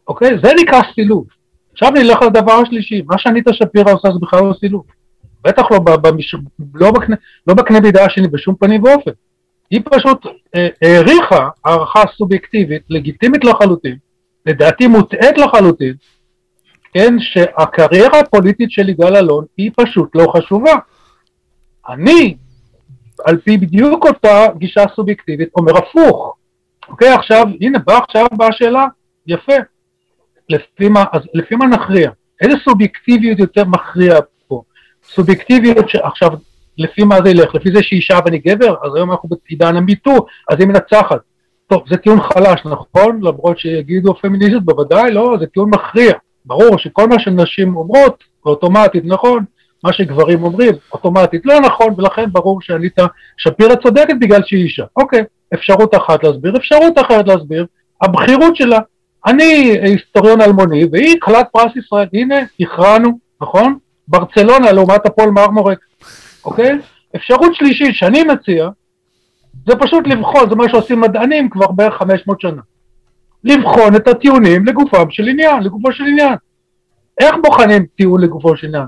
אוקיי? 0.08 0.30
זה 0.44 0.52
נקרא 0.62 0.82
סילוב. 0.96 1.26
עכשיו 1.74 1.90
נלך 1.92 2.22
לדבר 2.22 2.54
השלישי, 2.54 3.02
מה 3.06 3.18
שאניטה 3.18 3.54
שפירא 3.54 3.94
עושה 3.94 4.08
זה 4.12 4.20
בכלל 4.22 4.40
לא 4.40 4.54
סילוב. 4.60 4.84
בטח 5.44 5.72
לא, 5.72 5.80
במש... 5.80 6.36
לא, 6.76 6.92
בקנה, 6.92 7.16
לא 7.48 7.54
בקנה 7.54 7.80
מידה 7.80 8.06
השני 8.06 8.28
בשום 8.28 8.56
פנים 8.56 8.84
ואופן. 8.84 9.12
היא 9.70 9.82
פשוט 9.92 10.26
אה, 10.56 10.68
העריכה 10.82 11.50
הערכה 11.66 12.02
סובייקטיבית, 12.18 12.82
לגיטימית 12.90 13.46
לחלוטין, 13.46 13.96
לדעתי 14.46 14.88
מוטעית 14.88 15.38
לחלוטין, 15.38 15.94
כן, 16.94 17.16
שהקריירה 17.20 18.20
הפוליטית 18.20 18.72
של 18.72 18.90
יגאל 18.90 19.16
אלון 19.16 19.46
היא 19.58 19.72
פשוט 19.76 20.16
לא 20.16 20.34
חשובה. 20.38 20.74
אני, 21.90 22.36
על 23.26 23.38
פי 23.38 23.58
בדיוק 23.58 24.06
אותה 24.06 24.46
גישה 24.58 24.84
סובייקטיבית, 24.96 25.50
אומר 25.56 25.78
הפוך. 25.78 26.36
אוקיי, 26.90 27.10
עכשיו, 27.10 27.46
הנה, 27.62 27.80
בא 27.80 27.98
עכשיו 27.98 28.26
באה 28.38 28.48
השאלה, 28.48 28.86
יפה. 29.28 29.54
לפי 30.50 30.90
מה, 30.90 31.04
אז 31.12 31.22
לפי 31.34 31.56
מה 31.56 31.66
נכריע? 31.66 32.12
איזה 32.42 32.56
סובייקטיביות 32.64 33.40
יותר 33.40 33.66
מכריע 33.66 34.20
פה? 34.48 34.62
סובייקטיביות 35.04 35.90
שעכשיו, 35.90 36.30
לפי 36.78 37.04
מה 37.04 37.16
זה 37.24 37.30
ילך? 37.30 37.56
לפי 37.56 37.72
זה 37.72 37.84
שהיא 37.84 37.98
אישה 37.98 38.20
ואני 38.26 38.38
גבר? 38.38 38.76
אז 38.84 38.96
היום 38.96 39.12
אנחנו 39.12 39.30
בעידן 39.30 39.76
המיטו, 39.76 40.26
אז 40.50 40.60
היא 40.60 40.68
מנצחת. 40.68 41.20
טוב, 41.68 41.84
זה 41.90 41.98
טיעון 41.98 42.22
חלש, 42.22 42.62
נכון? 42.66 43.20
למרות 43.24 43.60
שיגידו 43.60 44.14
פמיניסטית, 44.14 44.64
בוודאי, 44.64 45.12
לא, 45.12 45.36
זה 45.40 45.46
טיעון 45.46 45.70
מכריע. 45.70 46.14
ברור 46.46 46.78
שכל 46.78 47.08
מה 47.08 47.20
שנשים 47.20 47.76
אומרות, 47.78 48.24
אוטומטית 48.46 49.04
נכון, 49.06 49.44
מה 49.84 49.94
שגברים 49.94 50.44
אומרים, 50.44 50.74
אוטומטית 50.94 51.42
לא 51.46 51.60
נכון, 51.60 51.94
ולכן 51.98 52.26
ברור 52.32 52.62
שאניטה 52.62 53.06
שפירא 53.38 53.76
צודקת 53.76 54.16
בגלל 54.22 54.42
שהיא 54.46 54.64
אישה. 54.64 54.84
אוקיי, 54.98 55.24
אפשרות 55.54 55.96
אחת 55.96 56.24
להסביר, 56.24 56.58
אפשרות 56.58 57.00
אחרת 57.00 57.28
להסביר, 57.28 57.66
הבכירות 58.02 58.56
שלה. 58.56 58.80
אני 59.26 59.78
היסטוריון 59.82 60.42
אלמוני, 60.42 60.86
והיא 60.92 61.16
כלת 61.22 61.48
פרס 61.52 61.76
ישראל, 61.76 62.08
הנה, 62.14 62.36
הכרענו, 62.60 63.20
נכון? 63.42 63.78
ברצלונה 64.08 64.72
לעומת 64.72 65.06
הפועל 65.06 65.30
מרמורק, 65.30 65.80
אוקיי? 66.46 66.80
אפשרות 67.16 67.56
שלישית 67.56 67.96
שאני 67.96 68.24
מציע, 68.24 68.70
זה 69.68 69.76
פשוט 69.76 70.08
לבחון, 70.08 70.50
זה 70.50 70.56
מה 70.56 70.70
שעושים 70.70 71.02
מדענים 71.02 71.50
כבר 71.50 71.68
בערך 71.72 71.94
500 71.94 72.42
שנה. 72.42 72.62
לבחון 73.44 73.96
את 73.96 74.08
הטיעונים 74.08 74.66
לגופם 74.66 75.10
של 75.10 75.28
עניין, 75.28 75.64
לגופו 75.64 75.92
של 75.92 76.04
עניין. 76.04 76.36
איך 77.20 77.36
בוחנים 77.44 77.86
טיעון 77.96 78.22
לגופו 78.22 78.58
של 78.58 78.68
עניין? 78.68 78.86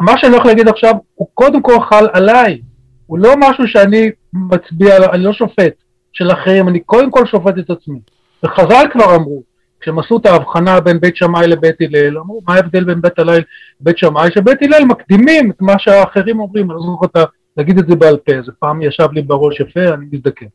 מה 0.00 0.18
שאני 0.18 0.32
הולך 0.32 0.46
להגיד 0.46 0.68
עכשיו 0.68 0.94
הוא 1.14 1.28
קודם 1.34 1.62
כל 1.62 1.80
חל 1.80 2.06
עליי, 2.12 2.60
הוא 3.06 3.18
לא 3.18 3.34
משהו 3.38 3.68
שאני 3.68 4.10
מצביע, 4.32 4.96
אני 5.12 5.24
לא 5.24 5.32
שופט 5.32 5.72
של 6.12 6.32
אחרים, 6.32 6.68
אני 6.68 6.80
קודם 6.80 7.10
כל 7.10 7.26
שופט 7.26 7.58
את 7.58 7.70
עצמי. 7.70 8.00
וחז"ל 8.44 8.86
כבר 8.92 9.14
אמרו, 9.16 9.42
כשהם 9.80 9.98
עשו 9.98 10.16
את 10.16 10.26
ההבחנה 10.26 10.80
בין 10.80 11.00
בית 11.00 11.16
שמאי 11.16 11.46
לבית 11.46 11.76
הלל, 11.80 12.18
אמרו 12.18 12.40
מה 12.48 12.54
ההבדל 12.54 12.84
בין 12.84 13.00
בית 13.00 13.18
הלל 13.18 13.40
לבית 13.80 13.98
שמאי, 13.98 14.30
שבית 14.34 14.62
הלל 14.62 14.84
מקדימים 14.84 15.50
את 15.50 15.60
מה 15.60 15.74
שהאחרים 15.78 16.40
אומרים, 16.40 16.70
אני 16.70 16.76
לא 16.78 16.82
זוכר 16.82 17.06
את 17.06 17.16
להגיד 17.60 17.78
את 17.78 17.88
זה 17.88 17.96
בעל 17.96 18.16
פה, 18.16 18.32
זה 18.46 18.52
פעם 18.58 18.82
ישב 18.82 19.08
לי 19.12 19.22
בראש 19.22 19.60
יפה, 19.60 19.94
אני 19.94 20.06
מזדקן. 20.12 20.46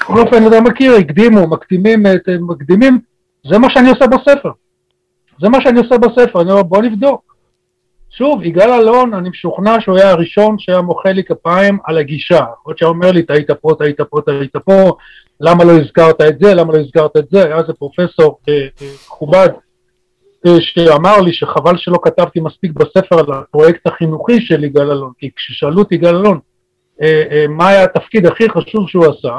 בכל 0.00 0.20
אופן, 0.20 0.46
אתה 0.46 0.60
מכיר, 0.60 0.94
הקדימו, 0.94 1.46
מקדימים, 1.46 2.02
מקדימים, 2.40 2.98
זה 3.46 3.58
מה 3.58 3.70
שאני 3.70 3.90
עושה 3.90 4.06
בספר. 4.06 4.50
זה 5.40 5.48
מה 5.48 5.60
שאני 5.60 5.78
עושה 5.78 5.98
בספר, 5.98 6.40
אני 6.42 6.50
אומר 6.50 6.62
בוא 6.62 6.82
נבדוק. 6.82 7.34
שוב, 8.10 8.42
יגאל 8.42 8.70
אלון, 8.70 9.14
אני 9.14 9.28
משוכנע 9.28 9.80
שהוא 9.80 9.96
היה 9.96 10.10
הראשון 10.10 10.58
שהיה 10.58 10.80
מוחא 10.80 11.08
לי 11.08 11.24
כפיים 11.24 11.78
על 11.84 11.98
הגישה. 11.98 12.44
להיות 12.66 12.78
שהיה 12.78 12.88
אומר 12.88 13.12
לי, 13.12 13.22
טעית 13.22 13.50
פה, 13.50 13.74
טעית 13.78 14.00
פה, 14.00 14.20
טעית 14.26 14.56
פה, 14.56 14.96
למה 15.40 15.64
לא 15.64 15.72
הזכרת 15.72 16.20
את 16.20 16.38
זה, 16.38 16.54
למה 16.54 16.72
לא 16.72 16.78
הזכרת 16.78 17.16
את 17.16 17.24
זה, 17.30 17.44
היה 17.44 17.58
איזה 17.58 17.72
פרופסור 17.72 18.38
אה, 18.48 18.54
אה, 18.54 18.88
מכובד 19.06 19.48
אה, 19.48 19.67
שאמר 20.60 21.20
לי 21.20 21.32
שחבל 21.32 21.76
שלא 21.76 21.98
כתבתי 22.02 22.40
מספיק 22.40 22.72
בספר 22.72 23.18
על 23.18 23.32
הפרויקט 23.32 23.86
החינוכי 23.86 24.40
של 24.40 24.64
יגאל 24.64 24.90
אלון, 24.90 25.12
כי 25.18 25.30
כששאלו 25.36 25.82
את 25.82 25.92
יגאל 25.92 26.16
אלון 26.16 26.38
אה, 27.02 27.22
אה, 27.30 27.44
מה 27.48 27.68
היה 27.68 27.84
התפקיד 27.84 28.26
הכי 28.26 28.48
חשוב 28.50 28.88
שהוא 28.88 29.04
עשה, 29.06 29.36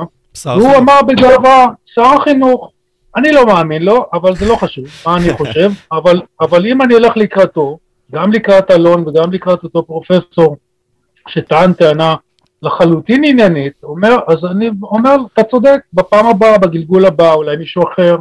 הוא 0.56 0.78
אמר 0.78 1.02
בגאווה, 1.08 1.68
שר 1.86 2.02
החינוך. 2.22 2.72
אני 3.16 3.32
לא 3.32 3.46
מאמין 3.46 3.82
לו, 3.84 4.06
אבל 4.14 4.36
זה 4.36 4.48
לא 4.48 4.56
חשוב, 4.56 4.86
מה 5.06 5.18
אני 5.18 5.34
חושב, 5.34 5.72
אבל, 5.98 6.22
אבל 6.42 6.66
אם 6.66 6.82
אני 6.82 6.94
הולך 6.94 7.18
לקראתו, 7.18 7.78
גם 8.12 8.32
לקראת 8.32 8.72
אלון 8.72 9.08
וגם 9.08 9.32
לקראת 9.32 9.64
אותו 9.64 9.86
פרופסור 9.86 10.58
שטען 11.28 11.74
טענה 11.74 12.16
לחלוטין 12.62 13.24
עניינית, 13.24 13.74
אומר, 13.84 14.20
אז 14.28 14.38
אני 14.52 14.70
אומר, 14.84 15.16
אתה 15.34 15.44
צודק, 15.44 15.80
בפעם 15.94 16.26
הבאה, 16.26 16.58
בגלגול 16.58 17.06
הבא, 17.06 17.34
אולי 17.34 17.58
מישהו 17.58 17.84
אחר, 17.94 18.18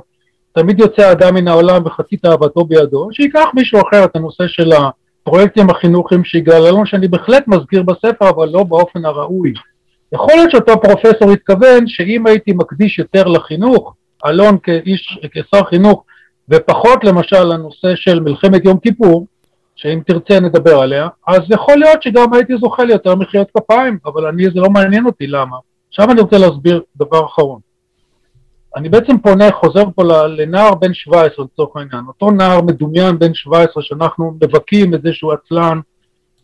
תמיד 0.58 0.80
יוצא 0.80 1.12
אדם 1.12 1.34
מן 1.34 1.48
העולם 1.48 1.86
וחצי 1.86 2.16
תאוותו 2.16 2.64
בידו, 2.64 3.08
שייקח 3.12 3.46
מישהו 3.54 3.80
אחר 3.88 4.04
את 4.04 4.16
הנושא 4.16 4.44
של 4.46 4.70
הפרויקטים 4.72 5.70
החינוכיים 5.70 6.24
שיגאל 6.24 6.66
אלון, 6.66 6.86
שאני 6.86 7.08
בהחלט 7.08 7.48
מזכיר 7.48 7.82
בספר, 7.82 8.28
אבל 8.28 8.48
לא 8.48 8.62
באופן 8.62 9.04
הראוי. 9.04 9.52
יכול 10.12 10.34
להיות 10.36 10.50
שאותו 10.50 10.80
פרופסור 10.80 11.30
התכוון 11.30 11.86
שאם 11.86 12.26
הייתי 12.26 12.52
מקדיש 12.52 12.98
יותר 12.98 13.24
לחינוך, 13.24 13.94
אלון 14.26 14.58
כאיש, 14.62 15.18
כשר 15.32 15.64
חינוך, 15.64 16.04
ופחות 16.48 17.04
למשל 17.04 17.44
לנושא 17.44 17.88
של 17.94 18.20
מלחמת 18.20 18.64
יום 18.64 18.78
כיפור, 18.78 19.26
שאם 19.76 20.00
תרצה 20.06 20.40
נדבר 20.40 20.78
עליה, 20.78 21.08
אז 21.28 21.40
יכול 21.48 21.76
להיות 21.76 22.02
שגם 22.02 22.34
הייתי 22.34 22.56
זוכה 22.56 22.84
ליותר 22.84 23.14
מחיאות 23.14 23.48
כפיים, 23.56 23.98
אבל 24.04 24.26
אני, 24.26 24.44
זה 24.44 24.60
לא 24.60 24.70
מעניין 24.70 25.06
אותי 25.06 25.26
למה. 25.26 25.56
עכשיו 25.88 26.10
אני 26.10 26.20
רוצה 26.20 26.38
להסביר 26.38 26.82
דבר 26.96 27.26
אחרון. 27.26 27.67
אני 28.78 28.88
בעצם 28.88 29.18
פונה, 29.18 29.52
חוזר 29.52 29.84
פה 29.94 30.02
לנער 30.28 30.74
בן 30.74 30.94
17 30.94 31.44
לצורך 31.44 31.76
העניין, 31.76 32.04
אותו 32.08 32.30
נער 32.30 32.60
מדומיין 32.60 33.18
בן 33.18 33.34
17 33.34 33.82
שאנחנו 33.82 34.34
מבכים 34.42 34.94
את 34.94 35.02
זה 35.02 35.12
שהוא 35.12 35.32
עצלן 35.32 35.80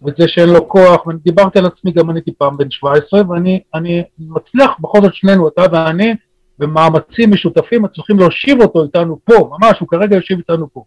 ואת 0.03 0.15
זה 0.19 0.29
שאין 0.29 0.49
לו 0.49 0.69
כוח, 0.69 1.07
ודיברתי 1.07 1.59
על 1.59 1.67
עצמי, 1.67 1.93
גם 1.93 2.11
אני 2.11 2.19
הייתי 2.19 2.33
פעם 2.39 2.57
בן 2.57 2.71
17, 2.71 3.23
ואני 3.29 4.03
מצליח 4.19 4.71
בכל 4.81 5.03
זאת 5.03 5.15
שנינו, 5.15 5.49
אתה 5.49 5.63
ואני, 5.73 6.15
במאמצים 6.59 7.31
משותפים 7.31 7.83
מצליחים 7.83 8.19
להושיב 8.19 8.63
אותו 8.63 8.83
איתנו 8.83 9.19
פה, 9.25 9.51
ממש, 9.51 9.81
הוא 9.81 9.89
כרגע 9.89 10.17
יושב 10.17 10.37
איתנו 10.37 10.67
פה. 10.73 10.85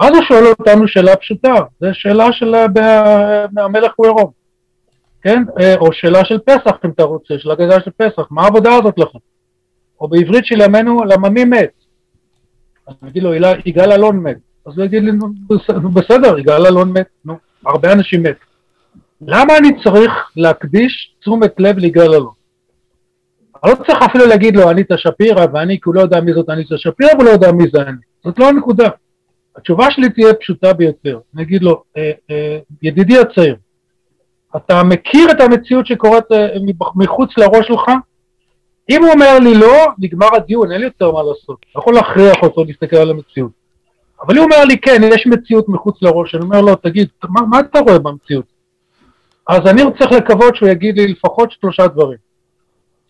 ואז 0.00 0.10
הוא 0.16 0.24
שואל 0.28 0.46
אותנו 0.46 0.88
שאלה 0.88 1.16
פשוטה, 1.16 1.54
זו 1.80 1.88
שאלה 1.92 2.32
של 2.32 2.54
המלך 3.56 3.92
הוא 3.96 4.06
עירום, 4.06 4.30
כן? 5.22 5.42
אה, 5.60 5.74
או 5.76 5.92
שאלה 5.92 6.24
של 6.24 6.38
פסח 6.38 6.76
אם 6.84 6.90
אתה 6.90 7.02
רוצה, 7.02 7.34
של 7.38 7.50
הגדה 7.50 7.80
של 7.80 7.90
פסח, 7.96 8.26
מה 8.30 8.42
העבודה 8.42 8.74
הזאת 8.74 8.94
לכם? 8.98 9.18
או 10.00 10.08
בעברית 10.08 10.46
של 10.46 10.60
ימינו, 10.60 11.04
למה 11.04 11.28
מי 11.28 11.44
מת? 11.44 11.70
אני 12.88 13.10
אגיד 13.10 13.22
לו, 13.22 13.34
יגאל 13.64 13.92
אלון 13.92 14.16
מת. 14.16 14.36
אז 14.66 14.78
הוא 14.78 14.84
יגיד 14.84 15.02
לי, 15.02 15.10
בסדר, 15.94 16.38
יגאל 16.38 16.66
אלון 16.66 16.92
מת, 16.92 17.06
נו, 17.24 17.38
הרבה 17.66 17.92
אנשים 17.92 18.22
מת. 18.22 18.36
למה 19.20 19.56
אני 19.58 19.82
צריך 19.84 20.12
להקדיש 20.36 21.14
תשומת 21.20 21.54
לב 21.58 21.78
ליגאל 21.78 22.14
אלון? 22.14 22.32
אני 23.64 23.72
לא 23.72 23.76
צריך 23.76 24.02
אפילו 24.02 24.26
להגיד 24.26 24.56
לו, 24.56 24.70
אניטה 24.70 24.98
שפירא, 24.98 25.46
ואני, 25.52 25.74
כי 25.74 25.82
הוא 25.84 25.94
לא 25.94 26.00
יודע 26.00 26.20
מי 26.20 26.32
זאת 26.32 26.50
אניטה 26.50 26.78
שפירא, 26.78 27.10
והוא 27.14 27.24
לא 27.24 27.30
יודע 27.30 27.52
מי 27.52 27.64
זה 27.72 27.82
אני. 27.82 27.96
זאת 28.24 28.38
לא 28.38 28.48
הנקודה. 28.48 28.88
התשובה 29.56 29.90
שלי 29.90 30.10
תהיה 30.10 30.34
פשוטה 30.34 30.72
ביותר. 30.72 31.18
אני 31.34 31.42
אגיד 31.42 31.62
לו, 31.62 31.82
אה, 31.96 32.12
אה, 32.30 32.58
ידידי 32.82 33.18
הצעיר, 33.18 33.56
אתה 34.56 34.82
מכיר 34.82 35.30
את 35.30 35.40
המציאות 35.40 35.86
שקורית 35.86 36.32
אה, 36.32 36.46
מחוץ 36.94 37.30
לראש 37.38 37.66
שלך? 37.66 37.90
אם 38.90 39.02
הוא 39.04 39.12
אומר 39.12 39.38
לי 39.38 39.54
לא, 39.54 39.86
נגמר 39.98 40.34
הדיון, 40.36 40.72
אין 40.72 40.80
לי 40.80 40.86
יותר 40.86 41.10
מה 41.12 41.22
לעשות. 41.22 41.58
אני 41.62 41.82
יכול 41.82 41.94
להכריח 41.94 42.36
אותו 42.42 42.64
להסתכל 42.64 42.96
על 42.96 43.10
המציאות. 43.10 43.50
אבל 44.26 44.36
הוא 44.36 44.44
אומר 44.44 44.64
לי, 44.64 44.78
כן, 44.78 45.00
יש 45.14 45.26
מציאות 45.26 45.68
מחוץ 45.68 46.02
לראש, 46.02 46.34
אני 46.34 46.44
אומר 46.44 46.60
לו, 46.60 46.74
תגיד, 46.74 47.08
מה, 47.24 47.40
מה 47.40 47.60
אתה 47.60 47.78
רואה 47.80 47.98
במציאות? 47.98 48.44
אז 49.48 49.60
אני 49.66 49.82
צריך 49.98 50.12
לקוות 50.12 50.56
שהוא 50.56 50.68
יגיד 50.68 50.96
לי 50.96 51.08
לפחות 51.08 51.52
שלושה 51.52 51.86
דברים. 51.86 52.18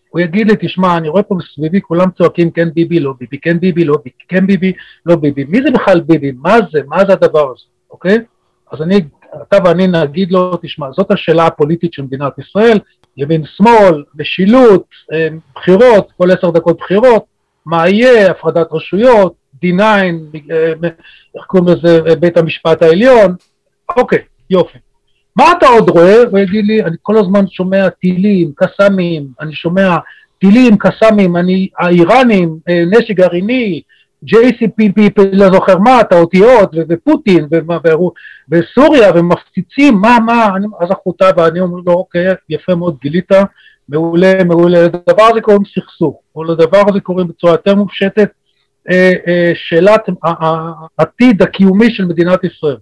הוא 0.09 0.21
יגיד 0.21 0.51
לי, 0.51 0.55
תשמע, 0.61 0.97
אני 0.97 1.09
רואה 1.09 1.23
פה 1.23 1.35
מסביבי 1.35 1.81
כולם 1.81 2.11
צועקים 2.17 2.51
כן 2.51 2.73
ביבי, 2.73 2.99
לא 2.99 3.13
ביבי, 3.19 3.37
כן 3.37 3.59
ביבי, 3.59 3.85
לא 3.85 3.97
ביבי, 3.97 4.15
כן 4.27 4.47
ביבי, 4.47 4.73
לא 5.05 5.15
ביבי. 5.15 5.43
מי 5.43 5.57
זה 5.63 5.71
בכלל 5.71 5.99
ביבי? 5.99 6.31
מה 6.31 6.57
זה? 6.71 6.79
מה 6.87 6.97
זה 7.07 7.13
הדבר 7.13 7.51
הזה, 7.51 7.65
אוקיי? 7.91 8.17
אז 8.71 8.81
אני, 8.81 9.01
אתה 9.41 9.57
ואני 9.65 9.87
נגיד 9.87 10.31
לו, 10.31 10.57
תשמע, 10.61 10.91
זאת 10.91 11.11
השאלה 11.11 11.45
הפוליטית 11.45 11.93
של 11.93 12.01
מדינת 12.01 12.39
ישראל, 12.39 12.79
ימין-שמאל, 13.17 14.03
משילות, 14.15 14.85
אה, 15.13 15.27
בחירות, 15.55 16.11
כל 16.17 16.31
עשר 16.31 16.49
דקות 16.49 16.77
בחירות, 16.77 17.25
מה 17.65 17.89
יהיה, 17.89 18.31
הפרדת 18.31 18.67
רשויות, 18.71 19.33
D9, 19.65 19.81
אה, 19.81 20.73
איך 21.35 21.45
קוראים 21.47 21.67
לזה, 21.67 22.15
בית 22.15 22.37
המשפט 22.37 22.81
העליון, 22.81 23.35
אוקיי, 23.97 24.19
יופי. 24.49 24.77
מה 25.35 25.51
אתה 25.57 25.67
עוד 25.67 25.89
רואה? 25.89 26.23
הוא 26.31 26.39
יגיד 26.39 26.65
לי, 26.65 26.83
אני 26.83 26.95
כל 27.01 27.17
הזמן 27.17 27.47
שומע 27.47 27.89
טילים, 27.89 28.51
קסאמים, 28.55 29.27
אני 29.39 29.53
שומע 29.53 29.97
טילים, 30.39 30.77
קסאמים, 30.77 31.37
אני, 31.37 31.69
האיראנים, 31.79 32.57
אה, 32.69 32.83
נשק 32.91 33.15
גרעיני, 33.15 33.81
JCPP, 34.27 35.21
לא 35.31 35.49
זוכר 35.53 35.77
מה, 35.77 36.01
את 36.01 36.13
האותיות, 36.13 36.75
ופוטין, 36.89 37.47
וסוריה, 38.49 39.11
ומפציצים, 39.15 40.01
מה, 40.01 40.17
מה, 40.25 40.55
אני, 40.55 40.67
אז 40.79 40.91
אחותה, 40.91 41.29
ואני 41.37 41.59
אומר 41.59 41.79
לו, 41.85 41.93
אוקיי, 41.93 42.33
יפה 42.49 42.75
מאוד, 42.75 42.97
גילית, 43.01 43.31
מעולה, 43.89 44.43
מעולה, 44.43 44.81
לדבר 44.83 45.23
הזה 45.31 45.41
קוראים 45.41 45.63
סכסוך, 45.65 46.19
או 46.35 46.43
לדבר 46.43 46.83
הזה 46.89 46.99
קוראים 46.99 47.27
בצורה 47.27 47.53
יותר 47.53 47.75
מופשטת, 47.75 48.29
אה, 48.91 49.11
אה, 49.27 49.51
שאלת 49.55 50.01
העתיד 50.99 51.41
הקיומי 51.41 51.91
של 51.91 52.05
מדינת 52.05 52.43
ישראל. 52.43 52.77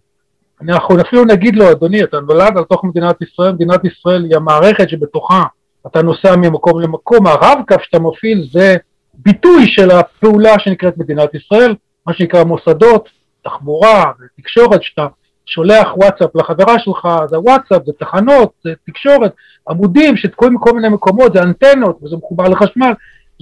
אנחנו 0.61 1.01
אפילו 1.01 1.25
נגיד 1.25 1.55
לו, 1.55 1.71
אדוני, 1.71 2.03
אתה 2.03 2.19
נולד 2.19 2.57
על 2.57 2.63
תוך 2.63 2.83
מדינת 2.83 3.21
ישראל, 3.21 3.51
מדינת 3.51 3.85
ישראל 3.85 4.23
היא 4.23 4.35
המערכת 4.35 4.89
שבתוכה 4.89 5.43
אתה 5.87 6.01
נוסע 6.01 6.35
ממקום 6.35 6.81
למקום, 6.81 7.27
הרב-קו 7.27 7.75
שאתה 7.83 7.99
מפעיל 7.99 8.47
זה 8.51 8.75
ביטוי 9.13 9.67
של 9.67 9.91
הפעולה 9.91 10.59
שנקראת 10.59 10.97
מדינת 10.97 11.35
ישראל, 11.35 11.75
מה 12.07 12.13
שנקרא 12.13 12.43
מוסדות, 12.43 13.09
תחבורה, 13.43 14.11
תקשורת, 14.37 14.83
שאתה 14.83 15.07
שולח 15.45 15.97
וואטסאפ 15.97 16.35
לחברה 16.35 16.79
שלך, 16.79 17.07
זה 17.29 17.39
וואטסאפ, 17.39 17.81
זה 17.85 17.91
תחנות, 17.99 18.51
זה 18.63 18.73
תקשורת, 18.85 19.31
עמודים 19.69 20.17
שתקועים 20.17 20.53
מכל 20.53 20.73
מיני 20.73 20.89
מקומות, 20.89 21.33
זה 21.33 21.43
אנטנות 21.43 21.99
וזה 22.03 22.15
מחובר 22.15 22.43
לחשמל, 22.43 22.93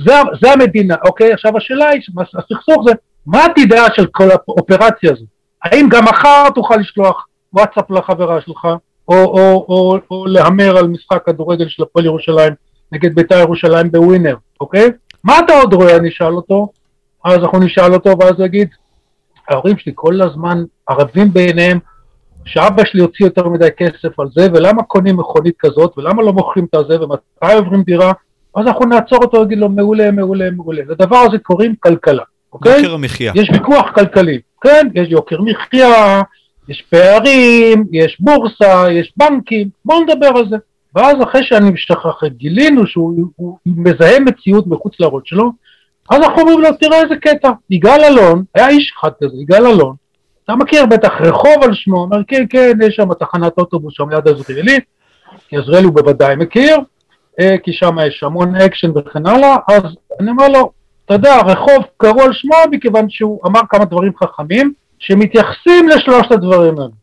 זה, 0.06 0.14
זה 0.42 0.52
המדינה, 0.52 0.96
אוקיי? 1.06 1.34
עכשיו 1.34 1.58
השאלה 1.58 1.88
היא, 1.88 2.02
הסכסוך 2.20 2.84
זה, 2.88 2.94
מה 3.26 3.46
עתידה 3.46 3.86
של 3.96 4.06
כל 4.06 4.32
האופרציה 4.32 5.12
הזאת? 5.12 5.28
האם 5.64 5.88
גם 5.90 6.06
מחר 6.06 6.50
תוכל 6.56 6.76
לשלוח 6.76 7.28
וואטסאפ 7.54 7.92
לחברה 7.92 8.42
שלך, 8.42 8.68
או, 9.08 9.16
או, 9.16 9.66
או, 9.70 9.98
או 10.12 10.26
להמר 10.28 10.78
על 10.78 10.88
משחק 10.88 11.26
כדורגל 11.26 11.68
של 11.68 11.84
הפועל 11.84 12.06
ירושלים 12.06 12.54
נגד 12.92 13.16
בית"ר 13.16 13.40
ירושלים 13.40 13.92
בווינר, 13.92 14.36
אוקיי? 14.62 14.92
מה 15.24 15.40
אתה 15.40 15.54
עוד 15.54 15.74
רואה? 15.74 15.96
אני 15.98 16.10
אשאל 16.10 16.34
אותו, 16.34 16.70
אז 17.26 17.38
אנחנו 17.38 17.60
נשאל 17.60 17.94
אותו 17.94 18.10
ואז 18.20 18.34
הוא 18.38 18.46
יגיד, 18.46 18.68
ההורים 19.50 19.78
שלי 19.78 19.92
כל 19.96 20.22
הזמן 20.22 20.64
ערבים 20.88 21.34
בעיניהם 21.34 21.80
שאבא 22.46 22.86
שלי 22.86 23.02
הוציא 23.02 23.26
יותר 23.26 23.48
מדי 23.48 23.70
כסף 23.78 24.20
על 24.20 24.28
זה, 24.36 24.48
ולמה 24.54 24.84
קונים 24.84 25.18
מכונית 25.18 25.56
כזאת, 25.60 25.98
ולמה 25.98 26.24
לא 26.24 26.34
מוכרים 26.34 26.66
את 26.66 26.76
הזה, 26.76 27.02
ומתי 27.02 27.56
עוברים 27.56 27.84
דירה, 27.84 28.12
אז 28.56 28.68
אנחנו 28.68 28.86
נעצור 28.86 29.20
אותו 29.24 29.38
ונגיד 29.38 29.58
לו 29.58 29.70
מעולה, 29.70 30.12
מעולה, 30.12 30.52
מעולה. 30.52 30.82
לדבר 30.88 31.18
הזה 31.18 31.38
קוראים 31.38 31.76
כלכלה, 31.80 32.24
אוקיי? 32.54 32.78
יוקר 32.78 32.94
המחיה. 32.94 33.32
יש 33.36 33.50
ויכוח 33.54 33.92
כלכלי, 33.96 34.40
כן, 34.62 34.88
יש 34.96 35.08
יוקר 35.12 35.42
מחיה, 35.42 36.22
יש 36.70 36.84
פערים, 36.90 37.86
יש 37.92 38.18
בורסה, 38.20 38.92
יש 38.92 39.14
בנקים, 39.18 39.70
בואו 39.86 40.04
נדבר 40.04 40.28
על 40.38 40.50
זה. 40.50 40.56
ואז 40.96 41.16
אחרי 41.24 41.44
שאני 41.44 41.70
משכח, 41.70 42.24
גילינו 42.26 42.88
שהוא 42.88 43.58
מזהה 43.66 44.20
מציאות 44.20 44.68
מחוץ 44.68 45.00
לראש 45.00 45.24
שלו, 45.26 45.52
אז 46.10 46.18
אנחנו 46.18 46.42
אומרים 46.42 46.62
לו, 46.62 46.70
תראה 46.80 47.02
איזה 47.02 47.16
קטע, 47.16 47.52
יגאל 47.70 48.04
אלון, 48.04 48.44
היה 48.56 48.68
איש 48.70 48.94
אחד 49.00 49.12
כזה, 49.24 49.36
יגאל 49.42 49.68
אלון, 49.68 49.96
אתה 50.44 50.56
מכיר 50.56 50.86
בטח 50.86 51.12
רחוב 51.20 51.64
על 51.64 51.74
שמו, 51.74 51.98
אומר 51.98 52.18
כן, 52.28 52.46
כן, 52.50 52.72
יש 52.88 52.96
שם 52.96 53.14
תחנת 53.14 53.58
אוטובוס 53.58 53.94
שם 53.98 54.10
ליד 54.10 54.28
עזריאלי, 54.28 54.80
כי 55.48 55.58
עזריאלי 55.58 55.86
הוא 55.86 55.94
בוודאי 55.94 56.36
מכיר, 56.36 56.78
אה, 57.40 57.56
כי 57.64 57.74
שם 57.74 57.96
יש 58.08 58.24
המון 58.24 58.56
אקשן 58.56 58.98
וכן 58.98 59.28
הלאה, 59.28 59.58
אז 59.68 59.84
אני 60.20 60.32
אומר 60.32 60.48
לו, 60.48 60.72
אתה 61.06 61.14
יודע, 61.14 61.38
רחוב 61.42 61.84
קראו 61.98 62.22
על 62.22 62.34
שמו 62.34 62.56
מכיוון 62.72 63.10
שהוא 63.10 63.40
אמר 63.48 63.62
כמה 63.70 63.86
דברים 63.86 64.12
חכמים, 64.24 64.74
שמתייחסים 65.00 65.90
לשלושת 65.90 66.32
הדברים 66.32 66.80
האלה. 66.80 67.01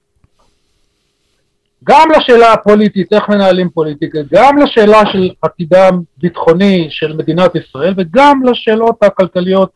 גם 1.88 2.09
לשאלה 2.16 2.53
הפוליטית, 2.53 3.12
איך 3.12 3.29
מנהלים 3.29 3.70
פוליטיקה, 3.70 4.18
גם 4.33 4.59
לשאלה 4.59 5.03
של 5.12 5.31
עתידה 5.42 5.88
הביטחוני 5.88 6.87
של 6.90 7.16
מדינת 7.16 7.55
ישראל 7.55 7.94
וגם 7.96 8.40
לשאלות 8.44 9.03
הכלכליות 9.03 9.70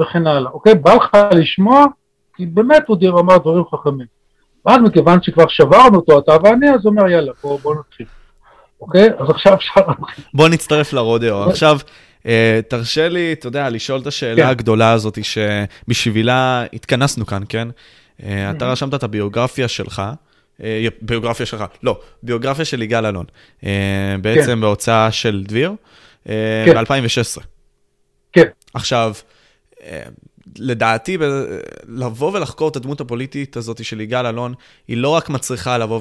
וכן 0.00 0.26
הלאה, 0.26 0.50
אוקיי? 0.50 0.74
בא 0.74 0.94
לך 0.94 1.16
לשמוע, 1.32 1.84
כי 2.36 2.46
באמת 2.46 2.82
הוא 2.86 3.20
אמר 3.20 3.38
דברים 3.38 3.64
חכמים. 3.72 4.06
ואז 4.66 4.78
מכיוון 4.78 5.22
שכבר 5.22 5.44
שברנו 5.48 5.96
אותו, 5.96 6.18
אתה 6.18 6.32
ואני, 6.44 6.70
אז 6.70 6.84
הוא 6.84 6.90
אומר, 6.90 7.08
יאללה, 7.08 7.32
בוא, 7.42 7.58
בוא 7.60 7.74
נתחיל. 7.74 8.06
אוקיי? 8.80 9.08
אז 9.18 9.30
עכשיו 9.30 9.54
אפשר... 9.54 9.80
בוא 10.34 10.48
נצטרף 10.48 10.92
לרודאו. 10.92 11.50
עכשיו, 11.50 11.78
אה, 12.26 12.60
תרשה 12.68 13.08
לי, 13.08 13.32
אתה 13.32 13.48
יודע, 13.48 13.70
לשאול 13.70 14.00
את 14.00 14.06
השאלה 14.06 14.42
כן. 14.42 14.48
הגדולה 14.48 14.92
הזאת 14.92 15.18
שבשבילה 15.24 16.64
התכנסנו 16.72 17.26
כאן, 17.26 17.42
כן? 17.48 17.68
אה, 18.22 18.50
אתה 18.50 18.72
רשמת 18.72 18.94
את 18.94 19.02
הביוגרפיה 19.02 19.68
שלך. 19.68 20.02
אה, 20.62 20.86
ביוגרפיה 21.00 21.46
שלך, 21.46 21.64
לא, 21.82 22.00
ביוגרפיה 22.22 22.64
של 22.64 22.82
יגאל 22.82 23.06
אלון, 23.06 23.26
בעצם 24.22 24.46
כן. 24.46 24.60
בהוצאה 24.60 25.12
של 25.12 25.44
דביר, 25.48 25.72
כן. 26.24 26.74
ב-2016. 26.74 27.42
כן. 28.32 28.46
עכשיו, 28.74 29.12
לדעתי, 30.58 31.18
לבוא 31.88 32.32
ולחקור 32.32 32.68
את 32.68 32.76
הדמות 32.76 33.00
הפוליטית 33.00 33.56
הזאת 33.56 33.84
של 33.84 34.00
יגאל 34.00 34.26
אלון, 34.26 34.54
היא 34.88 34.96
לא 34.96 35.08
רק 35.08 35.28
מצריכה 35.28 35.78
לבוא 35.78 36.00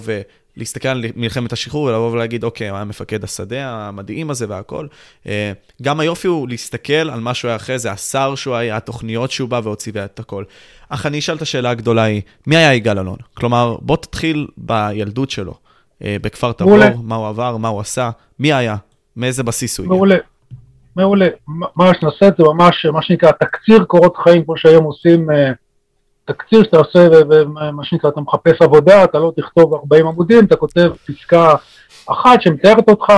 ולהסתכל 0.60 0.88
על 0.88 1.06
מלחמת 1.16 1.54
השחרור, 1.54 1.84
ולבוא 1.84 2.12
ולהגיד, 2.12 2.44
אוקיי, 2.44 2.72
היה 2.72 2.84
מפקד 2.84 3.24
השדה 3.24 3.70
המדהים 3.70 4.30
הזה 4.30 4.46
והכל. 4.50 4.88
אה, 5.28 5.52
גם 5.82 6.00
היופי 6.00 6.28
הוא 6.28 6.50
להסתכל 6.50 6.94
על 6.94 7.20
מה 7.20 7.34
שהוא 7.34 7.50
היה 7.50 7.56
אחרי 7.56 7.80
זה, 7.80 7.92
השר 7.92 8.36
שהוא 8.36 8.56
היה, 8.56 8.78
התוכניות 8.78 9.32
שהוא 9.32 9.50
בא 9.50 9.62
והוציא 9.64 9.92
ואת 9.96 10.20
הכל. 10.20 10.44
אך 10.90 11.06
אני 11.06 11.20
אשאל 11.20 11.36
את 11.36 11.42
השאלה 11.42 11.70
הגדולה 11.70 12.04
היא, 12.04 12.22
מי 12.48 12.56
היה 12.56 12.74
יגאל 12.74 13.00
אלון? 13.00 13.18
כלומר, 13.34 13.76
בוא 13.82 13.98
תתחיל 13.98 14.48
בילדות 14.58 15.30
שלו, 15.30 15.54
אה, 16.04 16.18
בכפר 16.22 16.52
תבור, 16.52 16.78
מה 17.04 17.16
הוא 17.16 17.28
עבר, 17.28 17.58
מה 17.58 17.68
הוא 17.68 17.82
עשה, 17.82 18.10
מי 18.40 18.54
היה, 18.54 18.76
מאיזה 19.18 19.44
בסיס 19.44 19.78
הוא 19.78 19.86
הגיע. 19.86 19.96
מעולה. 19.96 20.18
מעולה. 20.96 21.28
מה 21.76 21.92
שנעשה 22.00 22.28
את 22.28 22.38
זה 22.38 22.44
ממש, 22.44 22.86
מה 22.94 23.02
שנקרא, 23.02 23.32
תקציר 23.32 23.84
קורות 23.84 24.18
חיים, 24.18 24.44
כמו 24.46 24.58
שהיום 24.58 24.84
עושים, 24.84 25.32
אה, 25.32 25.52
תקציר 26.30 26.64
שאתה 26.64 26.78
עושה, 26.78 27.08
ומה 27.30 27.84
שנקרא, 27.84 28.10
אתה 28.10 28.22
מחפש 28.22 28.62
עבודה, 28.62 29.04
אתה 29.04 29.20
לא 29.20 29.32
תכתוב 29.36 29.74
40 29.74 30.08
עמודים, 30.08 30.46
אתה 30.46 30.56
כותב 30.56 30.92
פסקה 31.08 31.56
אחת 32.06 32.42
שמתארת 32.42 32.90
אותך, 32.90 33.14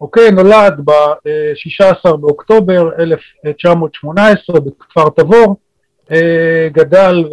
אוקיי, 0.00 0.30
נולד 0.30 0.80
ב-16 0.84 2.16
באוקטובר 2.16 2.88
1918 2.98 4.60
בכפר 4.60 5.08
תבור, 5.16 5.56
אה, 6.10 6.68
גדל 6.72 7.24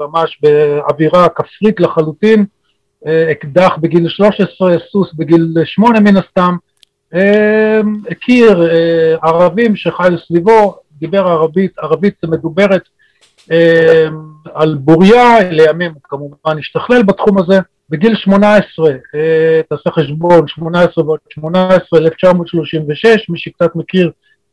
ממש 0.00 0.40
באווירה 0.42 1.28
כפרית 1.28 1.80
לחלוטין, 1.80 2.44
אה, 3.06 3.30
אקדח 3.30 3.76
בגיל 3.80 4.08
13, 4.08 4.76
סוס 4.90 5.14
בגיל 5.14 5.54
8 5.64 6.00
מן 6.00 6.16
הסתם, 6.16 6.56
אמ, 7.14 7.20
הכיר 8.10 8.70
אה, 8.70 9.14
ערבים 9.22 9.76
שחיו 9.76 10.18
סביבו, 10.26 10.76
דיבר 10.92 11.26
ערבית, 11.28 11.78
ערבית 11.78 12.14
מדוברת 12.24 12.82
על 14.54 14.74
בוריה, 14.74 15.50
לימים 15.50 15.90
הוא 15.92 16.00
כמובן 16.04 16.58
השתכלל 16.58 17.02
בתחום 17.02 17.38
הזה, 17.38 17.60
בגיל 17.90 18.16
18, 18.16 18.90
אה, 18.90 19.60
תעשה 19.68 19.90
חשבון, 19.90 20.48
18 20.48 21.04
ועוד 21.04 21.18
18, 21.28 21.98
1936, 21.98 23.28
מי 23.28 23.38
שקצת 23.38 23.76
מכיר 23.76 24.10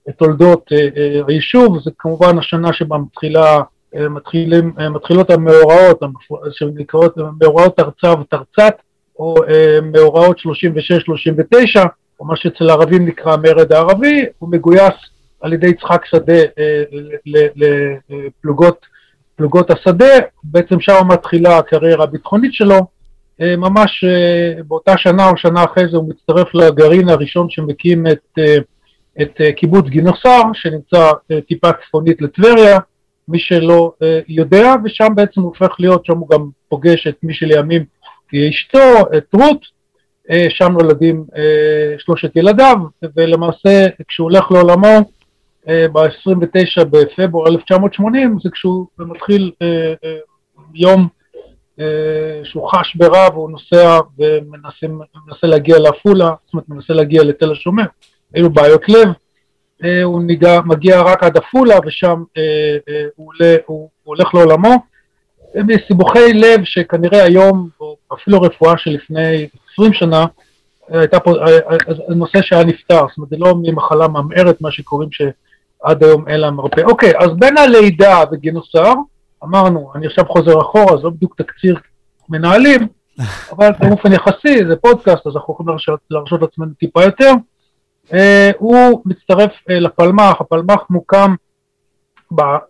את 0.10 0.16
תולדות 0.16 0.70
אה, 0.72 1.22
היישוב, 1.28 1.80
זה 1.84 1.92
כמובן 2.00 2.38
השנה 2.38 2.74
שבה 2.74 2.98
מתחילה, 2.98 3.62
מתחילים, 4.10 4.74
מתחילות 4.92 5.30
המאורעות, 5.30 6.00
שנקראות 6.52 7.18
מאורעות 7.40 7.80
ארצה 7.80 8.20
ותרצת, 8.20 8.74
או 9.20 9.36
מאורעות 9.84 10.38
36-39, 10.40 10.42
או 12.20 12.26
מה 12.26 12.36
שאצל 12.36 12.70
הערבים 12.70 13.06
נקרא 13.06 13.34
המרד 13.34 13.74
הערבי, 13.74 14.26
הוא 14.40 14.50
מגויס 14.50 14.94
על 15.42 15.54
ידי 15.54 15.68
יצחק 15.68 16.06
שדה 16.06 16.34
אה, 16.60 16.84
לפלוגות 17.56 18.86
פלוגות 19.36 19.72
השדה, 19.72 20.20
בעצם 20.44 20.80
שם 20.80 21.08
מתחילה 21.08 21.58
הקריירה 21.58 22.04
הביטחונית 22.04 22.54
שלו, 22.54 22.88
אה, 23.42 23.56
ממש 23.58 24.04
אה, 24.04 24.64
באותה 24.64 24.98
שנה 24.98 25.30
או 25.30 25.38
שנה 25.38 25.64
אחרי 25.64 25.84
זה 25.92 25.98
הוא 25.98 26.10
מצטרף 26.10 26.56
לגרעין 26.56 27.10
הראשון 27.10 27.50
שמקים 27.50 28.08
את 28.08 28.40
את 29.22 29.42
אה, 29.42 29.52
קיבוץ 29.52 29.86
גינוסר, 29.86 30.42
שנמצא 30.54 31.12
אה, 31.32 31.42
טיפה 31.42 31.70
צפונית 31.74 32.22
לטבריה, 32.22 32.80
מי 33.28 33.40
שלא 33.40 33.94
אה, 34.04 34.20
יודע, 34.28 34.74
ושם 34.84 35.08
בעצם 35.16 35.42
הוא 35.42 35.50
הופך 35.50 35.76
להיות, 35.80 36.06
שם 36.06 36.18
הוא 36.18 36.30
גם 36.30 36.50
פוגש 36.70 37.08
את 37.08 37.16
מי 37.24 37.34
שלימים 37.34 37.86
תהיה 38.30 38.50
אשתו, 38.50 39.18
את 39.18 39.34
רות, 39.34 39.80
שם 40.50 40.72
נולדים 40.72 41.26
שלושת 41.98 42.36
ילדיו, 42.36 42.78
ולמעשה 43.16 43.88
כשהוא 44.08 44.24
הולך 44.30 44.52
לעולמו 44.52 45.12
ב-29 45.68 46.84
בפברואר 46.84 47.48
1980, 47.48 48.38
זה 48.44 48.50
כשהוא 48.50 48.88
מתחיל 49.00 49.52
יום 50.74 51.08
שהוא 52.44 52.70
חש 52.70 52.96
ברע 52.96 53.30
והוא 53.34 53.52
נוסע 53.52 54.00
ומנסה 54.18 55.48
להגיע 55.48 55.80
לעפולה, 55.80 56.32
זאת 56.46 56.54
אומרת 56.54 56.70
מנסה 56.70 56.94
להגיע 56.94 57.24
לתל 57.24 57.52
השומר. 57.52 57.86
היו 58.34 58.50
בעיות 58.50 58.90
לב, 58.90 59.08
אה, 59.84 60.04
הוא 60.04 60.24
ניגע, 60.24 60.60
מגיע 60.66 61.02
רק 61.02 61.24
עד 61.24 61.38
עפולה 61.38 61.76
ושם 61.86 62.24
אה, 62.38 62.44
אה, 62.90 63.04
הוא, 63.16 63.28
עולה, 63.28 63.56
הוא, 63.66 63.90
הוא 64.04 64.16
הולך 64.16 64.34
לעולמו. 64.34 64.76
מסיבוכי 65.56 66.34
לב 66.34 66.64
שכנראה 66.64 67.24
היום, 67.24 67.70
או 67.80 67.96
אפילו 68.14 68.42
רפואה 68.42 68.78
שלפני 68.78 69.48
20 69.74 69.94
שנה, 69.94 70.26
הייתה 70.90 71.20
פה, 71.20 71.34
נושא 72.10 72.42
שהיה 72.42 72.64
נפתר, 72.64 73.00
זאת 73.08 73.18
אומרת 73.18 73.30
זה 73.30 73.36
לא 73.40 73.56
ממחלה 73.64 74.08
ממארת, 74.08 74.62
מה 74.62 74.72
שקוראים 74.72 75.10
שעד 75.82 76.04
היום 76.04 76.28
אין 76.28 76.40
לה 76.40 76.52
מרפא. 76.52 76.82
אוקיי, 76.82 77.14
אז 77.20 77.30
בין 77.40 77.58
הלידה 77.58 78.24
וגינוסר, 78.32 78.94
אמרנו, 79.44 79.92
אני 79.96 80.08
עכשיו 80.08 80.26
חוזר 80.26 80.62
אחורה, 80.62 80.98
זה 80.98 81.04
לא 81.04 81.10
בדיוק 81.10 81.42
תקציר 81.42 81.80
מנהלים, 82.30 82.88
אבל 83.52 83.70
באופן 83.80 84.14
יחסי, 84.14 84.66
זה 84.70 84.76
פודקאסט, 84.76 85.28
אז 85.28 85.36
אנחנו 85.36 85.54
יכולים 85.54 85.78
להרשות 86.12 86.42
לעצמנו 86.42 86.74
טיפה 86.80 87.04
יותר. 87.04 87.32
אה, 88.14 88.52
הוא 88.58 89.02
מצטרף 89.06 89.52
אה, 89.70 89.80
לפלמ"ח, 89.80 90.42
הפלמ"ח 90.42 90.86
מוקם 90.90 91.36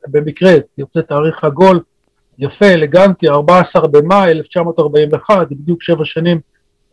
במקרה, 0.07 0.51
יוצא 0.77 1.01
תאריך 1.01 1.43
עגול, 1.43 1.79
יפה, 2.39 2.65
אלגנטי, 2.65 3.29
14 3.29 3.87
במאי 3.87 4.31
1941, 4.31 5.47
בדיוק 5.51 5.83
שבע 5.83 6.05
שנים 6.05 6.39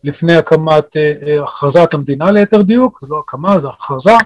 לפני 0.05 0.37
הקמת 0.37 0.97
אה, 0.97 1.43
הכרזת 1.43 1.95
המדינה 1.95 2.31
ליתר 2.31 2.63
דיוק, 2.63 2.99
זה 3.03 3.07
לא 3.11 3.19
הקמה, 3.19 3.61
זה 3.61 3.69
הכרזה, 3.69 4.17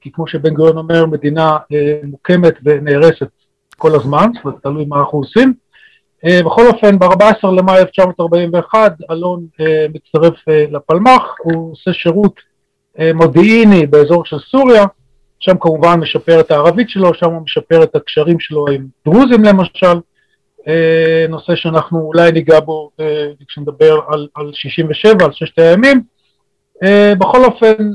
כי 0.00 0.12
כמו 0.12 0.26
שבן 0.26 0.54
גוריון 0.54 0.78
אומר, 0.78 1.06
מדינה 1.06 1.58
מוקמת 2.04 2.54
ונהרסת 2.64 3.28
כל 3.76 3.94
הזמן, 3.94 4.26
זאת 4.34 4.44
אומרת, 4.44 4.62
תלוי 4.62 4.84
מה 4.84 4.98
אנחנו 4.98 5.18
עושים. 5.18 5.54
בכל 6.24 6.66
אופן, 6.66 6.98
ב-14 6.98 7.46
למאי 7.56 7.80
1941 7.80 8.92
אלון 9.10 9.46
מצטרף 9.94 10.34
לפלמ"ח, 10.48 11.22
הוא 11.44 11.72
עושה 11.72 11.92
שירות 11.92 12.40
אה, 12.98 13.12
מודיעיני 13.14 13.86
באזור 13.86 14.24
של 14.24 14.38
סוריה, 14.38 14.84
שם 15.40 15.58
כמובן 15.60 16.00
משפר 16.00 16.40
את 16.40 16.50
הערבית 16.50 16.90
שלו, 16.90 17.14
שם 17.14 17.30
הוא 17.30 17.42
משפר 17.42 17.82
את 17.82 17.96
הקשרים 17.96 18.40
שלו 18.40 18.66
עם 18.68 18.86
דרוזים 19.04 19.44
למשל, 19.44 20.00
אה, 20.68 21.26
נושא 21.28 21.56
שאנחנו 21.56 22.00
אולי 22.00 22.32
ניגע 22.32 22.60
בו 22.60 22.90
אה, 23.00 23.26
כשנדבר 23.48 24.00
על, 24.08 24.28
על 24.34 24.50
67, 24.52 25.24
על 25.24 25.32
ששת 25.32 25.58
הימים. 25.58 26.02
בכל 27.18 27.44
אופן, 27.44 27.90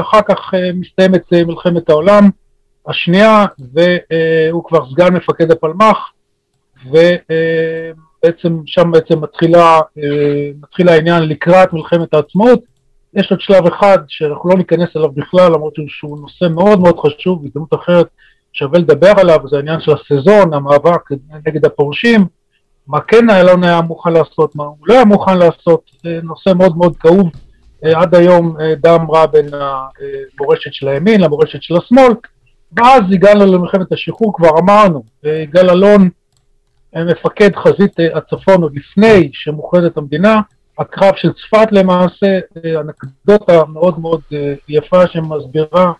אחר 0.00 0.20
כך 0.28 0.54
מסתיימת 0.74 1.32
מלחמת 1.32 1.90
העולם 1.90 2.30
השנייה, 2.88 3.44
והוא 3.58 4.64
כבר 4.64 4.90
סגן 4.90 5.14
מפקד 5.14 5.50
הפלמ"ח, 5.50 5.96
ובעצם 6.86 8.60
שם 8.66 8.90
בעצם 8.90 9.20
מתחילה, 9.20 9.80
מתחיל 10.62 10.88
העניין 10.88 11.22
לקראת 11.22 11.72
מלחמת 11.72 12.14
העצמאות. 12.14 12.60
יש 13.14 13.30
עוד 13.30 13.40
שלב 13.40 13.66
אחד 13.66 13.98
שאנחנו 14.08 14.48
לא 14.48 14.56
ניכנס 14.56 14.88
אליו 14.96 15.12
בכלל, 15.12 15.52
למרות 15.52 15.74
שהוא 15.88 16.18
נושא 16.20 16.44
מאוד 16.54 16.80
מאוד 16.80 16.98
חשוב, 16.98 17.42
בהזדמנות 17.42 17.74
אחרת 17.74 18.06
שווה 18.52 18.78
לדבר 18.78 19.12
עליו, 19.16 19.38
זה 19.50 19.56
העניין 19.56 19.80
של 19.80 19.92
הסזון, 19.92 20.54
המאבק 20.54 21.00
נגד 21.46 21.64
הפורשים, 21.64 22.26
מה 22.86 23.00
כן 23.00 23.30
אלון 23.30 23.64
היה 23.64 23.80
מוכן 23.80 24.12
לעשות, 24.12 24.56
מה 24.56 24.64
הוא 24.64 24.76
לא 24.86 24.94
היה 24.94 25.04
מוכן 25.04 25.38
לעשות, 25.38 25.90
נושא 26.22 26.52
מאוד 26.56 26.76
מאוד 26.76 26.96
כאוב, 26.96 27.26
אה, 27.26 27.43
עד 27.84 28.14
היום 28.14 28.56
אה, 28.60 28.74
דם 28.74 29.06
רע 29.10 29.26
בין 29.26 29.46
המורשת 29.54 30.72
של 30.72 30.88
הימין 30.88 31.20
למורשת 31.20 31.62
של 31.62 31.76
השמאל, 31.76 32.12
ואז 32.76 33.02
הגענו 33.12 33.46
למלחמת 33.46 33.92
השחרור, 33.92 34.32
כבר 34.36 34.58
אמרנו, 34.58 35.02
אה, 35.26 35.30
יגאל 35.30 35.70
אלון, 35.70 36.08
מפקד 36.96 37.50
חזית 37.56 37.96
הצפון 38.14 38.62
עוד 38.62 38.76
לפני 38.76 39.30
שמוכרזת 39.32 39.96
המדינה, 39.96 40.40
הקרב 40.78 41.12
של 41.16 41.28
צפת 41.32 41.72
למעשה, 41.72 42.38
אה, 42.64 42.80
אנקדוטה 42.80 43.64
מאוד 43.64 43.98
מאוד 43.98 44.20
אה, 44.32 44.54
יפה 44.68 45.06
שמסבירה 45.06 45.92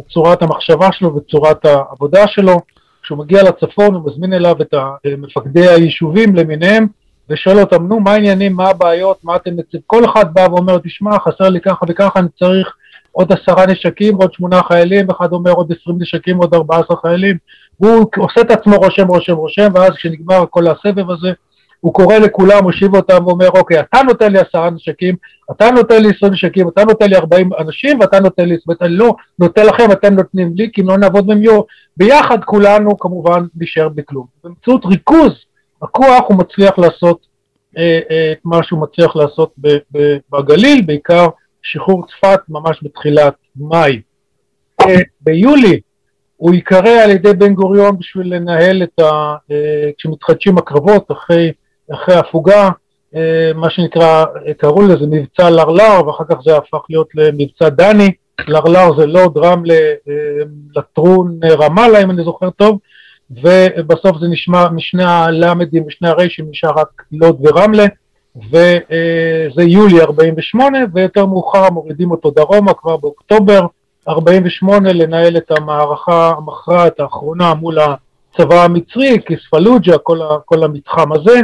את 0.00 0.04
צורת 0.10 0.42
המחשבה 0.42 0.88
שלו 0.92 1.16
וצורת 1.16 1.64
העבודה 1.64 2.28
שלו. 2.28 2.60
כשהוא 3.02 3.18
מגיע 3.18 3.42
לצפון 3.42 3.94
הוא 3.94 4.10
מזמין 4.10 4.32
אליו 4.32 4.56
את 4.62 4.74
מפקדי 5.18 5.68
היישובים 5.68 6.36
למיניהם 6.36 6.86
ושואל 7.30 7.60
אותם, 7.60 7.86
נו, 7.86 8.00
מה 8.00 8.12
העניינים, 8.12 8.52
מה 8.52 8.68
הבעיות, 8.68 9.24
מה 9.24 9.36
אתם 9.36 9.56
מציבים? 9.56 9.80
כל 9.86 10.04
אחד 10.04 10.34
בא 10.34 10.40
ואומר, 10.50 10.78
תשמע, 10.78 11.18
חסר 11.18 11.48
לי 11.48 11.60
ככה 11.60 11.84
וככה, 11.88 12.20
אני 12.20 12.28
צריך 12.38 12.74
עוד 13.12 13.32
עשרה 13.32 13.66
נשקים, 13.66 14.16
עוד 14.16 14.32
שמונה 14.32 14.62
חיילים, 14.62 15.10
אחד 15.10 15.32
אומר 15.32 15.52
עוד 15.52 15.72
עשרים 15.72 15.96
נשקים, 16.00 16.36
עוד 16.36 16.54
ארבעה 16.54 16.80
עשרה 16.80 16.96
חיילים. 16.96 17.36
והוא 17.80 18.06
עושה 18.16 18.40
את 18.40 18.50
עצמו 18.50 18.76
רושם, 18.76 19.06
רושם, 19.06 19.34
רושם, 19.34 19.68
ואז 19.74 19.90
כשנגמר 19.96 20.44
כל 20.50 20.64
הסבב 20.66 21.10
הזה, 21.10 21.32
הוא 21.80 21.94
קורא 21.94 22.18
לכולם, 22.18 22.62
מושיב 22.62 22.96
אותם 22.96 23.26
ואומר, 23.26 23.48
אוקיי, 23.48 23.80
אתה 23.80 24.02
נותן 24.02 24.32
לי 24.32 24.38
עשרה 24.38 24.70
נשקים, 24.70 25.14
אתה 25.50 25.70
נותן 25.70 26.02
לי 26.02 26.08
עשרים 26.16 26.32
נשקים, 26.32 26.68
אתה 26.68 26.84
נותן 26.84 27.10
לי 27.10 27.16
ארבעים 27.16 27.50
אנשים, 27.58 28.00
ואתה 28.00 28.20
נותן 28.20 28.48
לי, 28.48 28.56
זאת 28.56 28.66
אומרת, 28.66 28.82
אני 28.82 28.92
לא 28.92 29.14
נותן 29.38 29.66
לכם, 29.66 29.92
אתם 29.92 30.14
נותנים 30.14 30.52
לי, 30.54 30.70
כי 30.72 30.80
אם 30.80 30.88
לא 30.88 30.98
נעבוד 30.98 31.26
במיור, 31.26 31.66
ביחד 31.96 32.44
כולנו 32.44 32.98
כמובן 32.98 33.44
נשאר 33.56 33.88
בכלום. 33.88 34.26
באמצעות 34.44 34.84
ריכוז 34.84 35.32
הכוח 35.82 36.24
הוא 36.28 36.38
מצליח 36.38 36.78
לעשות 36.78 37.26
אה, 37.78 38.00
אה, 38.10 38.32
את 38.32 38.38
מה 38.44 38.62
שהוא 38.62 38.80
מצליח 38.80 39.16
לעשות 39.16 39.54
בגליל, 40.32 40.82
בעיקר 40.86 41.26
שחרור 41.62 42.06
צפת 42.06 42.40
ממש 42.48 42.78
בתחילת 42.82 43.34
מאי. 43.56 44.00
אה, 44.80 45.00
ביולי 45.20 45.80
הוא 46.36 46.54
ייקרא 46.54 47.02
על 47.04 47.10
ידי 47.10 47.32
בן 47.32 47.54
גוריון 47.54 47.98
בשביל 47.98 48.34
לנהל 48.34 48.82
את 48.82 49.00
ה... 49.00 49.36
כשמתחדשים 49.98 50.58
הקרבות 50.58 51.12
אחרי 51.12 51.52
אחרי 51.94 52.14
הפוגה, 52.14 52.70
מה 53.54 53.70
שנקרא, 53.70 54.24
קראו 54.58 54.82
לזה 54.82 55.06
מבצע 55.10 55.50
לרלר, 55.50 56.06
ואחר 56.06 56.24
כך 56.30 56.36
זה 56.44 56.56
הפך 56.56 56.78
להיות 56.90 57.08
למבצע 57.14 57.68
דני. 57.68 58.10
לרלר 58.46 58.96
זה 58.96 59.04
רמלה, 59.36 59.74
אה, 60.08 60.14
לטרון, 60.76 61.40
רמאללה, 61.44 62.02
אם 62.02 62.10
אני 62.10 62.24
זוכר 62.24 62.50
טוב, 62.50 62.78
ובסוף 63.30 64.18
זה 64.20 64.28
נשמע 64.28 64.68
משני 64.68 65.04
הלמדים 65.04 65.84
ושני 65.86 66.08
הריישים 66.08 66.46
נשאר 66.50 66.70
רק 66.70 67.02
לוד 67.12 67.36
ורמלה, 67.40 67.86
וזה 68.36 69.62
יולי 69.62 70.00
48, 70.00 70.78
ויותר 70.94 71.26
מאוחר 71.26 71.70
מורידים 71.70 72.10
אותו 72.10 72.30
דרומה 72.30 72.74
כבר 72.74 72.96
באוקטובר 72.96 73.66
48 74.08 74.92
לנהל 74.92 75.36
את 75.36 75.50
המערכה 75.50 76.32
המכרעת 76.36 77.00
האחרונה 77.00 77.54
מול 77.54 77.78
הצבא 77.78 78.64
המצרי, 78.64 79.16
כיספלוג'ה, 79.26 79.98
כל, 79.98 80.18
כל 80.44 80.64
המתחם 80.64 81.12
הזה. 81.12 81.40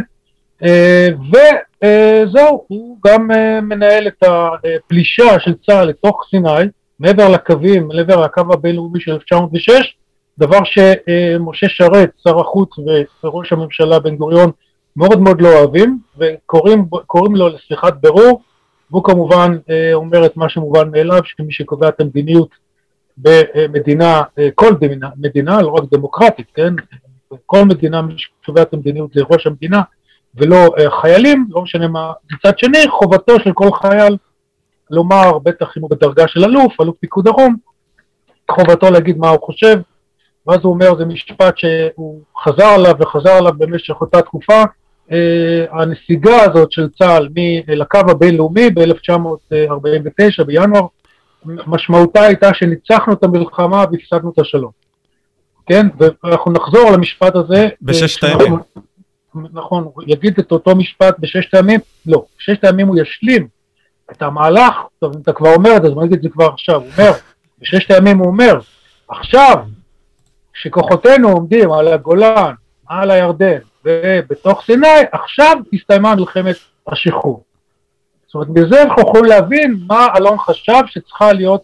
וזהו, 1.81 2.65
הוא 2.69 2.99
גם 3.07 3.31
אה, 3.31 3.61
מנהל 3.61 4.07
את 4.07 4.23
הפלישה 4.23 5.41
של 5.41 5.55
צה"ל 5.67 5.89
לתוך 5.89 6.27
סיני, 6.31 6.69
מעבר 7.01 7.29
לקווים, 7.29 7.89
מעבר 7.89 8.21
לקו 8.21 8.43
הבינלאומי 8.53 9.01
של 9.01 9.13
1906, 9.13 9.97
דבר 10.39 10.59
שמשה 10.65 11.67
שרת, 11.69 12.11
שר 12.25 12.41
החוץ 12.41 12.71
וראש 13.25 13.53
הממשלה 13.53 13.99
בן 13.99 14.17
גוריון 14.17 14.51
מאוד 14.97 15.21
מאוד 15.21 15.41
לא 15.41 15.59
אוהבים, 15.59 15.99
וקוראים 16.19 17.37
לו 17.37 17.49
לשיחת 17.49 17.95
בירור, 18.01 18.43
והוא 18.91 19.05
כמובן 19.05 19.59
אה, 19.71 19.95
אומר 19.95 20.27
את 20.27 20.37
מה 20.37 20.49
שמובן 20.49 20.91
מאליו, 20.91 21.21
שמי 21.25 21.53
שקובע 21.53 21.89
את 21.89 22.01
המדיניות 22.01 22.49
במדינה, 23.19 24.23
כל 24.55 24.73
מדינה, 24.73 25.09
מדינה, 25.17 25.63
לא 25.63 25.69
רק 25.69 25.83
דמוקרטית, 25.91 26.47
כן? 26.55 26.75
כל 27.47 27.65
מדינה, 27.65 28.03
מי 28.03 28.15
שקובע 28.17 28.63
את 28.63 28.75
המדיניות 28.75 29.11
זה 29.15 29.23
ראש 29.31 29.47
המדינה, 29.47 29.83
ולא 30.35 30.67
uh, 30.67 30.91
חיילים, 31.01 31.47
לא 31.51 31.63
משנה 31.63 31.89
מה. 31.89 32.13
מצד 32.33 32.59
שני, 32.59 32.79
חובתו 32.89 33.41
של 33.41 33.53
כל 33.53 33.69
חייל 33.73 34.17
לומר, 34.91 35.39
בטח 35.39 35.77
אם 35.77 35.83
הוא 35.83 35.91
בדרגה 35.91 36.29
של 36.29 36.45
אלוף, 36.45 36.81
אלוף 36.81 36.97
פיקוד 37.01 37.25
דרום, 37.25 37.57
חובתו 38.51 38.91
להגיד 38.91 39.19
מה 39.19 39.29
הוא 39.29 39.41
חושב, 39.41 39.81
ואז 40.47 40.59
הוא 40.63 40.73
אומר, 40.73 40.97
זה 40.99 41.05
משפט 41.05 41.59
שהוא 41.59 42.21
חזר 42.45 42.67
עליו 42.67 42.95
וחזר 43.01 43.31
עליו 43.31 43.53
במשך 43.59 44.01
אותה 44.01 44.23
תקופה, 44.23 44.63
uh, 45.09 45.13
הנסיגה 45.71 46.43
הזאת 46.43 46.73
של 46.73 46.89
צה"ל 46.99 47.29
לקו 47.69 47.99
הבינלאומי 48.09 48.71
ב-1949, 48.71 50.45
בינואר, 50.47 50.87
משמעותה 51.45 52.23
הייתה 52.23 52.55
שניצחנו 52.55 53.13
את 53.13 53.25
המלחמה 53.25 53.85
והפסדנו 53.93 54.31
את 54.31 54.39
השלום. 54.39 54.71
כן, 55.67 55.87
ואנחנו 55.99 56.53
נחזור 56.53 56.91
למשפט 56.91 57.37
הזה. 57.37 57.69
בששת 57.83 58.25
הימים. 58.25 58.57
נכון, 59.53 59.85
הוא 59.95 60.03
יגיד 60.07 60.39
את 60.39 60.53
אותו 60.53 60.77
משפט 60.77 61.17
בששת 61.19 61.55
הימים, 61.55 61.81
לא, 62.07 62.25
בששת 62.39 62.65
הימים 62.65 62.89
הוא 62.89 62.97
ישלים 62.99 63.49
את 64.11 64.23
המהלך, 64.23 64.75
טוב, 64.99 65.15
אם 65.15 65.21
אתה 65.23 65.33
כבר 65.33 65.55
אומר 65.55 65.77
את 65.77 65.83
זה, 65.83 65.89
אז 65.89 65.95
אני 65.99 66.05
אגיד 66.05 66.17
את 66.17 66.23
זה 66.23 66.29
כבר 66.29 66.47
עכשיו, 66.47 66.81
הוא 66.81 66.91
אומר, 66.99 67.13
בששת 67.59 67.91
הימים 67.91 68.19
הוא 68.19 68.27
אומר, 68.27 68.59
עכשיו, 69.09 69.57
כשכוחותינו 70.55 71.29
עומדים 71.29 71.73
על 71.73 71.89
הגולן, 71.89 72.53
על 72.87 73.11
הירדן 73.11 73.59
ובתוך 73.85 74.63
סיני, 74.67 74.87
עכשיו 75.13 75.57
הסתיימה 75.73 76.15
מלחמת 76.15 76.57
השחרור. 76.89 77.43
זאת 78.27 78.35
אומרת, 78.35 78.49
מזה 78.49 78.83
אנחנו 78.83 79.03
יכולים 79.03 79.25
להבין 79.25 79.77
מה 79.87 80.07
אלון 80.17 80.39
חשב 80.39 80.83
שצריכה 80.87 81.33
להיות 81.33 81.63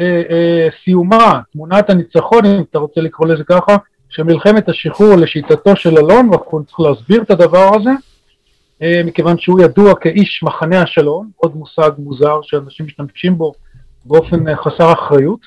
אה, 0.00 0.22
אה, 0.30 0.68
סיומה, 0.84 1.40
תמונת 1.52 1.90
הניצחון, 1.90 2.44
אם 2.44 2.62
אתה 2.70 2.78
רוצה 2.78 3.00
לקרוא 3.00 3.28
לזה 3.28 3.44
ככה, 3.44 3.76
של 4.08 4.22
מלחמת 4.22 4.68
השחרור 4.68 5.14
לשיטתו 5.14 5.76
של 5.76 5.98
אלון, 5.98 6.28
ואנחנו 6.28 6.64
צריכים 6.64 6.84
להסביר 6.84 7.22
את 7.22 7.30
הדבר 7.30 7.70
הזה, 7.74 7.90
אה, 8.82 9.00
מכיוון 9.04 9.38
שהוא 9.38 9.60
ידוע 9.60 9.94
כאיש 9.94 10.42
מחנה 10.42 10.82
השלום, 10.82 11.30
עוד 11.36 11.56
מושג 11.56 11.90
מוזר 11.98 12.38
שאנשים 12.42 12.86
משתמשים 12.86 13.38
בו 13.38 13.52
באופן 14.04 14.48
אה, 14.48 14.56
חסר 14.56 14.92
אחריות, 14.92 15.40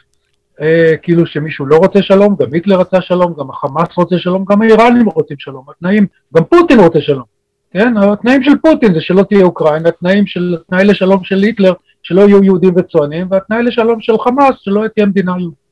כאילו 1.01 1.25
שמישהו 1.25 1.65
לא 1.65 1.77
רוצה 1.77 2.01
שלום, 2.01 2.35
גם 2.39 2.47
היטלר 2.53 2.79
רצה 2.79 3.01
שלום, 3.01 3.33
גם 3.39 3.49
החמאס 3.49 3.87
רוצה 3.97 4.15
שלום, 4.17 4.45
גם 4.49 4.61
האיראנים 4.61 5.09
רוצים 5.09 5.37
שלום, 5.39 5.63
התנאים, 5.69 6.07
גם 6.35 6.43
פוטין 6.43 6.79
רוצה 6.79 7.01
שלום, 7.01 7.23
כן? 7.71 7.97
התנאים 7.97 8.43
של 8.43 8.51
פוטין 8.61 8.93
זה 8.93 9.01
שלא 9.01 9.23
תהיה 9.23 9.43
אוקראינה, 9.43 9.89
התנאים 9.89 10.27
של, 10.27 10.57
התנאי 10.61 10.85
לשלום 10.85 11.23
של 11.23 11.37
היטלר 11.43 11.73
שלא 12.03 12.21
יהיו 12.21 12.43
יהודים 12.43 12.73
וצוענים, 12.77 13.27
והתנאי 13.31 13.63
לשלום 13.63 14.01
של 14.01 14.13
חמאס 14.17 14.55
שלא 14.59 14.83
תהיה 14.95 15.05
מדינה 15.05 15.31
יהודית. 15.39 15.65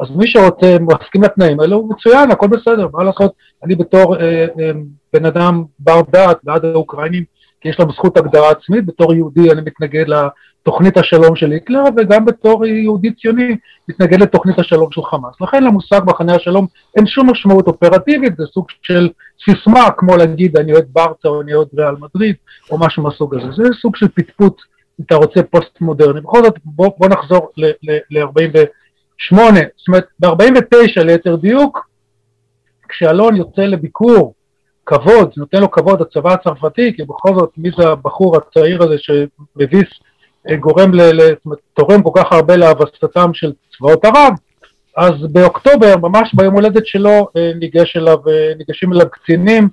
אז 0.00 0.10
מי 0.16 0.26
שרוצה, 0.26 0.76
מסכים 0.80 1.22
לתנאים 1.22 1.60
האלה, 1.60 1.74
הוא 1.74 1.94
מצוין, 1.94 2.30
הכל 2.30 2.46
בסדר, 2.46 2.88
מה 2.92 3.04
לעשות, 3.04 3.32
אני 3.64 3.74
בתור 3.74 4.16
אה, 4.16 4.46
אה, 4.60 4.70
בן 5.12 5.24
אדם 5.24 5.64
בר 5.78 6.00
דעת 6.12 6.38
בעד 6.44 6.64
האוקראינים, 6.64 7.24
כי 7.64 7.68
יש 7.68 7.78
להם 7.78 7.92
זכות 7.92 8.16
הגדרה 8.16 8.50
עצמית, 8.50 8.86
בתור 8.86 9.14
יהודי 9.14 9.52
אני 9.52 9.60
מתנגד 9.60 10.04
לתוכנית 10.08 10.96
השלום 10.96 11.36
של 11.36 11.50
היטלר, 11.50 11.82
וגם 11.96 12.24
בתור 12.24 12.66
יהודי 12.66 13.14
ציוני 13.14 13.56
מתנגד 13.88 14.20
לתוכנית 14.20 14.58
השלום 14.58 14.92
של 14.92 15.02
חמאס. 15.02 15.40
לכן 15.40 15.64
למושג 15.64 16.00
מחנה 16.06 16.34
השלום 16.34 16.66
אין 16.96 17.06
שום 17.06 17.30
משמעות 17.30 17.66
אופרטיבית, 17.66 18.36
זה 18.36 18.44
סוג 18.46 18.66
של 18.82 19.08
סיסמה, 19.44 19.90
כמו 19.96 20.16
להגיד 20.16 20.56
אני 20.56 20.72
אוהד 20.72 20.86
ברצה 20.92 21.28
או 21.28 21.42
אני 21.42 21.54
אוהד 21.54 21.68
ריאל 21.74 21.94
מדריד, 22.00 22.36
או 22.70 22.78
משהו 22.78 23.02
מהסוג 23.02 23.34
הזה, 23.34 23.52
זה 23.52 23.62
סוג 23.80 23.96
של 23.96 24.08
פטפוט, 24.08 24.56
אם 25.00 25.04
אתה 25.06 25.14
רוצה, 25.14 25.42
פוסט 25.42 25.80
מודרני. 25.80 26.20
בכל 26.20 26.42
זאת, 26.42 26.54
בוא, 26.64 26.90
בוא 26.98 27.08
נחזור 27.08 27.50
ל-48, 27.56 29.36
זאת 29.76 29.88
אומרת, 29.88 30.06
ב-49 30.20 31.02
ליתר 31.02 31.36
דיוק, 31.36 31.88
כשאלון 32.88 33.36
יוצא 33.36 33.62
לביקור 33.62 34.33
כבוד, 34.86 35.30
נותן 35.36 35.60
לו 35.60 35.70
כבוד 35.70 36.02
הצבא 36.02 36.32
הצרפתי, 36.32 36.92
כי 36.96 37.02
בכל 37.02 37.34
זאת 37.34 37.50
מי 37.56 37.70
זה 37.78 37.88
הבחור 37.88 38.36
הצעיר 38.36 38.82
הזה 38.82 38.94
שמביס, 38.98 39.88
אה, 40.50 40.56
גורם, 40.56 40.94
ל, 40.94 41.02
ל, 41.02 41.34
תורם 41.74 42.02
כל 42.02 42.10
כך 42.14 42.32
הרבה 42.32 42.56
להבסתם 42.56 43.34
של 43.34 43.52
צבאות 43.76 44.04
ערב, 44.04 44.32
אז 44.96 45.14
באוקטובר, 45.32 45.96
ממש 45.96 46.34
ביום 46.34 46.54
הולדת 46.54 46.86
שלו, 46.86 47.28
אה, 47.36 47.52
ניגש 47.60 47.96
אליו, 47.96 48.18
אה, 48.28 48.52
ניגשים 48.58 48.92
אליו 48.92 49.10
קצינים 49.10 49.68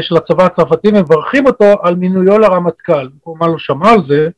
של 0.00 0.16
הצבא 0.16 0.44
הצרפתי 0.44 0.88
ומברכים 0.88 1.46
אותו 1.46 1.74
על 1.82 1.94
מינויו 1.94 2.38
לרמטכ"ל. 2.38 3.08
הוא 3.22 3.36
אמר 3.36 3.46
לו, 3.46 3.58
שמע 3.58 3.90
על 3.90 4.00
זה, 4.08 4.28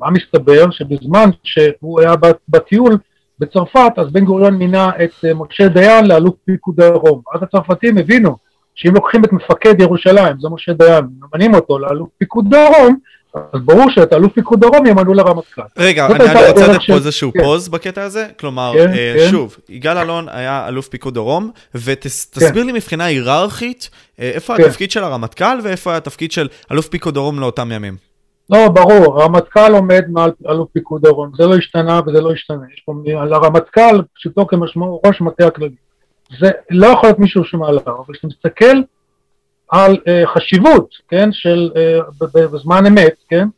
מה 0.00 0.10
מסתבר? 0.10 0.70
שבזמן 0.70 1.30
שהוא 1.42 2.00
היה 2.00 2.14
בטיול 2.48 2.98
בצרפת, 3.38 3.92
אז 3.96 4.12
בן 4.12 4.24
גוריון 4.24 4.54
מינה 4.54 4.90
את 5.04 5.24
משה 5.34 5.68
דיין 5.68 6.06
לאלוף 6.06 6.34
פיקוד 6.44 6.80
הדרום. 6.80 7.22
אז 7.34 7.42
הצרפתים 7.42 7.98
הבינו 7.98 8.36
שאם 8.74 8.94
לוקחים 8.94 9.24
את 9.24 9.32
מפקד 9.32 9.80
ירושלים, 9.80 10.36
זה 10.40 10.48
משה 10.48 10.72
דיין, 10.72 11.04
ממנים 11.20 11.54
אותו 11.54 11.78
לאלוף 11.78 12.08
פיקוד 12.18 12.44
דרום, 12.50 12.98
אז 13.52 13.60
ברור 13.64 13.90
שאת 13.90 14.12
אלוף 14.12 14.32
פיקוד 14.32 14.60
דרום 14.60 14.86
ימנו 14.86 15.14
לרמטכ"ל. 15.14 15.62
רגע, 15.78 16.06
אני, 16.06 16.14
אני 16.14 16.48
רוצה 16.48 16.68
לתת 16.68 16.80
פה 16.86 16.94
איזשהו 16.94 17.32
כן. 17.32 17.42
פוז 17.42 17.68
בקטע 17.68 18.02
הזה, 18.02 18.26
כלומר, 18.38 18.72
כן, 18.74 18.88
אה, 18.88 19.14
כן. 19.18 19.30
שוב, 19.30 19.56
יגאל 19.68 19.98
אלון 19.98 20.28
היה 20.28 20.68
אלוף 20.68 20.88
פיקוד 20.88 21.14
דרום, 21.14 21.50
ותסביר 21.74 22.62
כן. 22.62 22.66
לי 22.66 22.72
מבחינה 22.72 23.04
היררכית, 23.04 23.90
אה, 24.20 24.30
איפה 24.34 24.56
כן. 24.56 24.64
התפקיד 24.64 24.90
של 24.90 25.04
הרמטכ"ל 25.04 25.58
ואיפה 25.62 25.96
התפקיד 25.96 26.32
של 26.32 26.48
אלוף 26.72 26.88
פיקוד 26.88 27.14
דרום 27.14 27.40
לאותם 27.40 27.72
ימים. 27.72 27.96
לא, 28.50 28.68
ברור, 28.68 29.22
הרמטכ"ל 29.22 29.72
עומד 29.72 30.04
מעל 30.08 30.30
אלוף 30.48 30.68
פיקוד 30.72 31.02
דרום, 31.02 31.30
זה 31.38 31.46
לא 31.46 31.56
השתנה 31.56 32.00
וזה 32.06 32.20
לא 32.20 32.32
השתנה. 32.32 32.64
יש 32.74 32.82
פה, 32.86 32.92
על 33.20 33.32
הרמטכ"ל, 33.32 34.02
פשוטו 34.14 34.46
כמשמעו, 34.46 35.00
ראש 35.06 35.20
מטה 35.20 35.46
הכללי. 35.46 35.83
זה 36.40 36.50
לא 36.70 36.86
יכול 36.86 37.08
להיות 37.08 37.18
מישהו 37.18 37.44
שמעליו, 37.44 37.82
אבל 37.86 38.14
כשאתה 38.14 38.26
מסתכל 38.26 38.76
על 39.68 39.94
uh, 39.94 40.26
חשיבות, 40.26 40.88
כן, 41.08 41.28
של, 41.32 41.70
uh, 41.74 42.26
בזמן 42.34 42.86
אמת, 42.86 43.14
כן, 43.28 43.48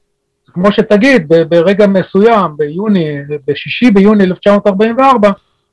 כמו 0.46 0.72
שתגיד, 0.72 1.28
ברגע 1.48 1.86
מסוים, 1.86 2.56
ביוני, 2.56 3.18
בשישי 3.46 3.90
ביוני 3.90 4.24
1944, 4.24 5.30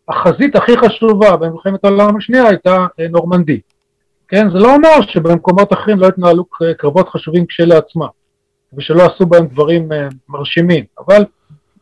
החזית 0.08 0.56
הכי 0.56 0.78
חשובה 0.78 1.38
במלחמת 1.38 1.86
העולם 1.86 2.18
השנייה 2.18 2.48
הייתה 2.48 2.86
uh, 2.86 3.04
נורמנדי. 3.10 3.60
כן, 4.28 4.50
זה 4.50 4.60
לא 4.60 4.76
אומר 4.76 5.02
שבמקומות 5.02 5.74
אחרים 5.74 6.00
לא 6.00 6.08
התנהלו 6.08 6.46
קרבות 6.78 7.10
חשובים 7.10 7.46
כשלעצמם, 7.46 8.08
ושלא 8.74 9.04
עשו 9.06 9.26
בהם 9.26 9.48
דברים 9.48 9.92
uh, 9.92 10.16
מרשימים, 10.30 10.84
אבל 11.00 11.26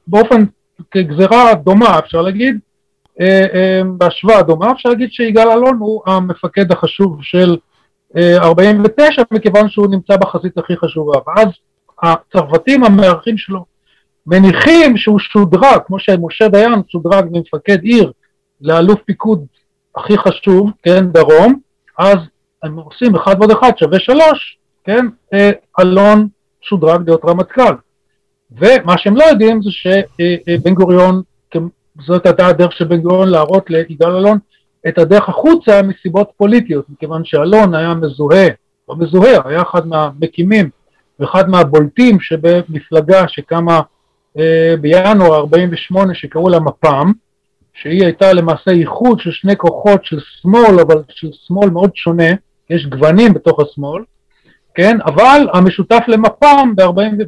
באופן, 0.08 0.44
כגזרה 0.92 1.54
דומה, 1.54 2.00
אפשר 2.00 2.22
להגיד, 2.22 2.56
אה, 2.56 2.60
אה, 2.60 2.71
בהשוואה 3.98 4.42
דומה, 4.42 4.72
אפשר 4.72 4.90
להגיד 4.90 5.12
שיגאל 5.12 5.52
אלון 5.52 5.78
הוא 5.80 6.02
המפקד 6.06 6.72
החשוב 6.72 7.18
של 7.22 7.58
49, 8.18 9.22
אה, 9.22 9.26
מכיוון 9.32 9.70
שהוא 9.70 9.88
נמצא 9.92 10.18
בחזית 10.18 10.58
הכי 10.58 10.78
חשובה, 10.78 11.20
ואז 11.28 11.48
הצרפתים 12.04 12.84
המארחים 12.84 13.38
שלו 13.38 13.66
מניחים 14.28 14.98
שהוא 14.98 15.20
שודרג, 15.20 15.80
כמו 15.86 16.00
שמשה 16.00 16.48
דיין 16.48 16.74
שודרג 16.88 17.26
ממפקד 17.32 17.84
עיר 17.84 18.12
לאלוף 18.62 19.00
פיקוד 19.06 19.46
הכי 19.96 20.18
חשוב, 20.18 20.72
כן, 20.84 21.08
דרום, 21.08 21.60
אז 21.98 22.18
הם 22.64 22.76
עושים 22.76 23.16
אחד 23.16 23.36
ועוד 23.40 23.52
אחד 23.52 23.72
שווה 23.78 24.00
שלוש, 24.00 24.58
כן, 24.84 25.06
אלון 25.80 26.28
שודרג 26.62 27.02
להיות 27.06 27.22
רמטכ"ל. 27.26 27.74
ומה 28.52 28.98
שהם 28.98 29.16
לא 29.16 29.24
יודעים 29.24 29.62
זה 29.62 29.70
שבן 29.72 30.74
גוריון 30.74 31.22
זאת 32.06 32.26
הייתה 32.26 32.48
הדרך 32.48 32.72
של 32.72 32.86
בן 32.86 33.02
גוריון 33.02 33.30
להראות 33.30 33.70
ליגאל 33.70 34.16
אלון 34.16 34.38
את 34.88 34.98
הדרך 34.98 35.30
החוצה 35.30 35.82
מסיבות 35.82 36.32
פוליטיות, 36.38 36.86
מכיוון 36.90 37.26
שאלון 37.26 37.76
היה 37.76 37.94
מזוהה, 37.94 38.48
לא 38.90 38.96
מזוהה, 38.96 39.38
היה 39.46 39.62
אחד 39.62 39.88
מהמקימים 39.88 40.70
ואחד 41.20 41.50
מהבולטים 41.50 42.20
שבמפלגה 42.20 43.28
שקמה 43.28 43.82
אה, 44.38 44.76
בינואר 44.82 45.36
48' 45.36 46.14
שקראו 46.16 46.50
לה 46.50 46.60
מפ"ם, 46.60 47.12
שהיא 47.74 48.04
הייתה 48.04 48.34
למעשה 48.34 48.72
איחוד 48.72 49.20
של 49.20 49.32
שני 49.32 49.56
כוחות 49.58 50.06
של 50.06 50.20
שמאל, 50.42 50.80
אבל 50.80 51.04
של 51.10 51.28
שמאל 51.48 51.70
מאוד 51.70 51.96
שונה, 51.96 52.30
יש 52.70 52.86
גוונים 52.86 53.34
בתוך 53.34 53.60
השמאל, 53.60 54.04
כן, 54.76 54.98
אבל 55.06 55.48
המשותף 55.54 56.04
למפ"ם 56.08 56.74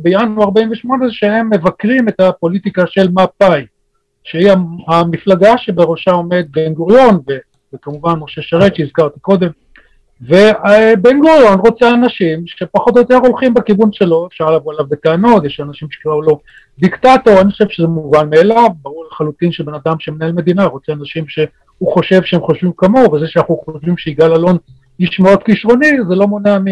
בינואר 0.01 0.43
48' 0.43 1.07
זה 1.07 1.13
שהם 1.13 1.49
מבקרים 1.49 2.07
את 2.07 2.19
הפוליטיקה 2.19 2.83
של 2.87 3.07
מפא"י. 3.11 3.65
שהיא 4.23 4.51
המפלגה 4.87 5.57
שבראשה 5.57 6.11
עומד 6.11 6.45
בן 6.51 6.73
גוריון, 6.73 7.19
וכמובן 7.73 8.13
משה 8.19 8.41
שרת 8.41 8.75
שהזכרתי 8.75 9.19
קודם, 9.19 9.49
ובן 10.21 11.19
גוריון 11.19 11.59
רוצה 11.59 11.89
אנשים 11.89 12.43
שפחות 12.45 12.95
או 12.95 13.01
יותר 13.01 13.15
הולכים 13.15 13.53
בכיוון 13.53 13.89
שלו, 13.91 14.27
אפשר 14.27 14.51
לבוא 14.51 14.73
אליו 14.73 14.85
בטענות, 14.87 15.45
יש 15.45 15.59
אנשים 15.59 15.87
שקראו 15.91 16.21
לו 16.21 16.39
דיקטטור, 16.79 17.41
אני 17.41 17.51
חושב 17.51 17.65
שזה 17.69 17.87
מובן 17.87 18.29
מאליו, 18.29 18.69
ברור 18.81 19.05
לחלוטין 19.11 19.51
שבן 19.51 19.73
אדם 19.73 19.95
שמנהל 19.99 20.31
מדינה 20.31 20.65
רוצה 20.65 20.93
אנשים 20.93 21.25
שהוא 21.27 21.93
חושב 21.93 22.23
שהם 22.23 22.41
חושבים 22.41 22.71
כמוהו, 22.77 23.13
וזה 23.13 23.27
שאנחנו 23.27 23.57
חושבים 23.65 23.97
שיגאל 23.97 24.31
אלון 24.31 24.57
איש 24.99 25.19
מאוד 25.19 25.43
כישרוני, 25.43 25.91
זה 26.09 26.15
לא 26.15 26.27
מונע, 26.27 26.59
מ... 26.59 26.65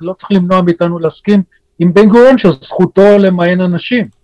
לא 0.00 0.12
צריך 0.12 0.32
למנוע 0.32 0.62
מאיתנו 0.62 0.98
להסכים 0.98 1.42
עם 1.78 1.94
בן 1.94 2.08
גוריון 2.08 2.38
שזכותו 2.38 3.18
למיין 3.18 3.60
אנשים. 3.60 4.21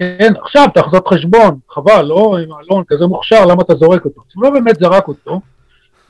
כן, 0.00 0.32
עכשיו 0.42 0.68
תחזור 0.74 1.10
חשבון, 1.14 1.58
חבל, 1.70 2.02
לא 2.02 2.38
עם 2.38 2.48
אלון 2.52 2.84
כזה 2.88 3.06
מוכשר, 3.06 3.46
למה 3.46 3.62
אתה 3.62 3.74
זורק 3.74 4.04
אותו? 4.04 4.20
הוא 4.34 4.44
לא 4.44 4.50
באמת 4.50 4.80
זרק 4.80 5.08
אותו, 5.08 5.40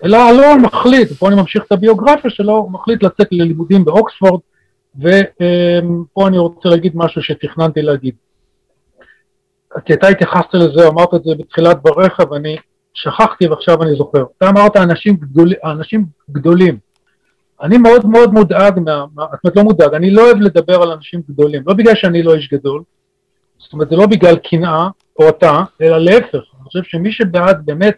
אלא 0.04 0.30
אלון 0.30 0.62
מחליט, 0.62 1.12
פה 1.12 1.28
אני 1.28 1.36
ממשיך 1.36 1.64
את 1.66 1.72
הביוגרפיה 1.72 2.30
שלו, 2.30 2.52
הוא 2.52 2.72
מחליט 2.72 3.02
לצאת 3.02 3.28
ללימודים 3.32 3.84
באוקספורד, 3.84 4.40
ופה 4.96 6.28
אני 6.28 6.38
רוצה 6.38 6.68
להגיד 6.68 6.92
משהו 6.94 7.22
שתכננתי 7.22 7.82
להגיד. 7.82 8.14
כי 9.84 9.94
אתה 9.94 10.08
התייחסת 10.08 10.54
לזה, 10.54 10.88
אמרת 10.88 11.14
את 11.14 11.24
זה 11.24 11.30
בתחילת 11.38 11.76
דבריך, 11.80 12.18
ואני 12.30 12.56
שכחתי 12.94 13.48
ועכשיו 13.48 13.82
אני 13.82 13.94
זוכר. 13.96 14.24
אתה 14.38 14.48
אמרת 14.48 14.76
אנשים, 14.76 15.16
גדול, 15.16 15.52
אנשים 15.64 16.04
גדולים. 16.30 16.78
אני 17.62 17.78
מאוד 17.78 18.06
מאוד 18.06 18.32
מודאג, 18.32 18.80
מה, 18.84 19.04
זאת 19.16 19.44
אומרת 19.44 19.56
לא 19.56 19.62
מודאג, 19.62 19.94
אני 19.94 20.10
לא 20.10 20.22
אוהב 20.22 20.36
לדבר 20.40 20.82
על 20.82 20.92
אנשים 20.92 21.22
גדולים, 21.28 21.62
לא 21.66 21.74
בגלל 21.74 21.94
שאני 21.94 22.22
לא 22.22 22.34
איש 22.34 22.48
גדול, 22.52 22.82
זאת 23.62 23.72
אומרת, 23.72 23.88
זה 23.90 23.96
לא 23.96 24.06
בגלל 24.06 24.36
קנאה 24.36 24.88
או 25.18 25.28
אתה, 25.28 25.60
אלא 25.80 25.98
להפך. 25.98 26.34
אני 26.34 26.64
חושב 26.64 26.82
שמי 26.82 27.12
שבעד, 27.12 27.66
באמת, 27.66 27.94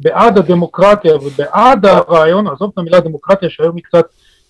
בעד 0.00 0.38
הדמוקרטיה 0.38 1.16
ובעד 1.16 1.86
הרעיון, 1.86 2.46
עזוב 2.46 2.70
את 2.74 2.78
המילה 2.78 3.00
דמוקרטיה 3.00 3.50
שהיום 3.50 3.76
היא 3.76 3.84
קצת, 3.84 4.06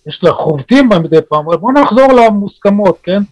יש 0.07 0.21
לה 0.23 0.33
חובטים 0.33 0.89
בה 0.89 0.99
מדי 0.99 1.23
פעם, 1.29 1.47
אבל 1.47 1.57
בואו 1.57 1.73
נחזור 1.73 2.13
למוסכמות, 2.13 2.99
כן? 3.03 3.23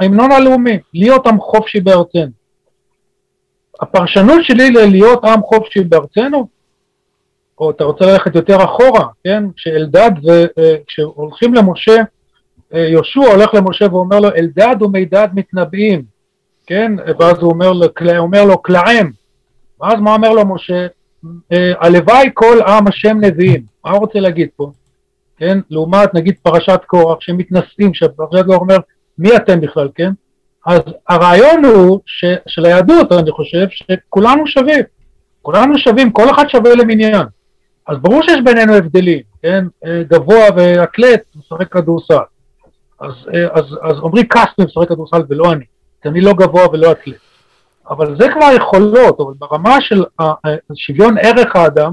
ההמנון 0.00 0.32
הלאומי, 0.32 0.78
להיות 0.94 1.26
עם 1.26 1.40
חופשי 1.40 1.80
בארצנו. 1.80 2.30
הפרשנות 3.80 4.44
שלי 4.44 4.70
ללהיות 4.70 5.24
עם 5.24 5.42
חופשי 5.42 5.80
בארצנו, 5.80 6.48
או 7.58 7.70
אתה 7.70 7.84
רוצה 7.84 8.06
ללכת 8.06 8.34
יותר 8.34 8.64
אחורה, 8.64 9.06
כן, 9.24 9.44
כשאלדד, 9.56 10.10
אה, 10.28 10.76
כשהולכים 10.86 11.54
למשה, 11.54 11.96
אה, 12.74 12.78
יהושע 12.78 13.20
הולך 13.20 13.54
למשה 13.54 13.86
ואומר 13.90 14.20
לו, 14.20 14.28
אלדד 14.28 14.76
ומידד 14.80 15.28
מתנבאים, 15.34 16.02
כן, 16.70 16.92
ואז 17.18 17.34
הוא 17.40 17.50
אומר 17.52 17.72
לו, 17.72 17.86
אומר 18.18 18.44
לו 18.44 18.62
קלעם, 18.62 19.10
ואז 19.80 19.94
מה 20.00 20.14
אומר 20.14 20.30
לו 20.30 20.54
משה? 20.54 20.86
אה, 21.52 21.72
הלוואי 21.80 22.30
כל 22.34 22.58
עם 22.66 22.86
השם 22.88 23.18
נביאים, 23.20 23.62
מה 23.84 23.90
הוא 23.90 23.98
רוצה 23.98 24.20
להגיד 24.20 24.48
פה? 24.56 24.70
כן, 25.36 25.58
לעומת 25.70 26.14
נגיד 26.14 26.34
פרשת 26.42 26.80
קורח 26.86 27.20
שמתנשאים, 27.20 27.94
שפרשת 27.94 28.44
קורח 28.46 28.60
אומר, 28.60 28.76
מי 29.18 29.36
אתם 29.36 29.60
בכלל, 29.60 29.88
כן? 29.94 30.10
אז 30.66 30.80
הרעיון 31.08 31.64
הוא 31.64 32.00
ש, 32.06 32.24
של 32.46 32.64
היהדות, 32.64 33.12
אני 33.12 33.30
חושב, 33.30 33.66
שכולנו 33.70 34.46
שווים, 34.46 34.84
כולנו 35.42 35.78
שווים, 35.78 36.12
כל 36.12 36.30
אחד 36.30 36.48
שווה 36.48 36.74
למניין. 36.74 37.26
אז 37.86 37.98
ברור 37.98 38.22
שיש 38.22 38.40
בינינו 38.44 38.74
הבדלים, 38.74 39.20
כן? 39.42 39.64
אה, 39.86 40.02
גבוה 40.02 40.44
ואתלט 40.56 41.22
משחק 41.36 41.72
כדורסל. 41.72 42.14
אז, 43.00 43.12
אה, 43.34 43.98
עמרי 44.04 44.28
כספי 44.28 44.62
משחק 44.64 44.88
כדורסל 44.88 45.22
ולא 45.28 45.52
אני, 45.52 45.64
כי 46.02 46.08
אני 46.08 46.20
לא 46.20 46.32
גבוה 46.32 46.66
ולא 46.72 46.92
אתלט. 46.92 47.16
אבל 47.90 48.16
זה 48.20 48.28
כבר 48.34 48.48
יכולות, 48.56 49.20
אבל 49.20 49.32
ברמה 49.38 49.80
של 49.80 50.04
שוויון 50.74 51.18
ערך 51.18 51.56
האדם, 51.56 51.92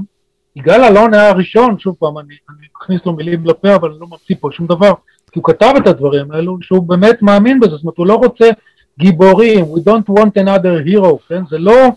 יגאל 0.56 0.84
אלון 0.84 1.14
היה 1.14 1.28
הראשון, 1.28 1.78
שוב 1.78 1.96
פעם, 1.98 2.18
אני, 2.18 2.34
אני 2.50 2.66
אכניס 2.82 3.00
לו 3.06 3.12
מילים 3.12 3.46
לפה, 3.46 3.74
אבל 3.74 3.90
אני 3.90 4.00
לא 4.00 4.06
ממציא 4.06 4.36
פה 4.40 4.48
שום 4.52 4.66
דבר, 4.66 4.92
כי 5.32 5.38
הוא 5.38 5.44
כתב 5.44 5.74
את 5.76 5.86
הדברים 5.86 6.32
האלו, 6.32 6.56
שהוא 6.62 6.82
באמת 6.82 7.22
מאמין 7.22 7.60
בזה, 7.60 7.70
זאת 7.70 7.82
אומרת, 7.82 7.96
הוא 7.96 8.06
לא 8.06 8.14
רוצה 8.14 8.50
גיבורים, 8.98 9.64
we 9.64 9.78
don't 9.78 10.12
want 10.18 10.42
another 10.42 10.88
hero, 10.88 11.28
כן? 11.28 11.42
זה 11.50 11.58
לא, 11.58 11.88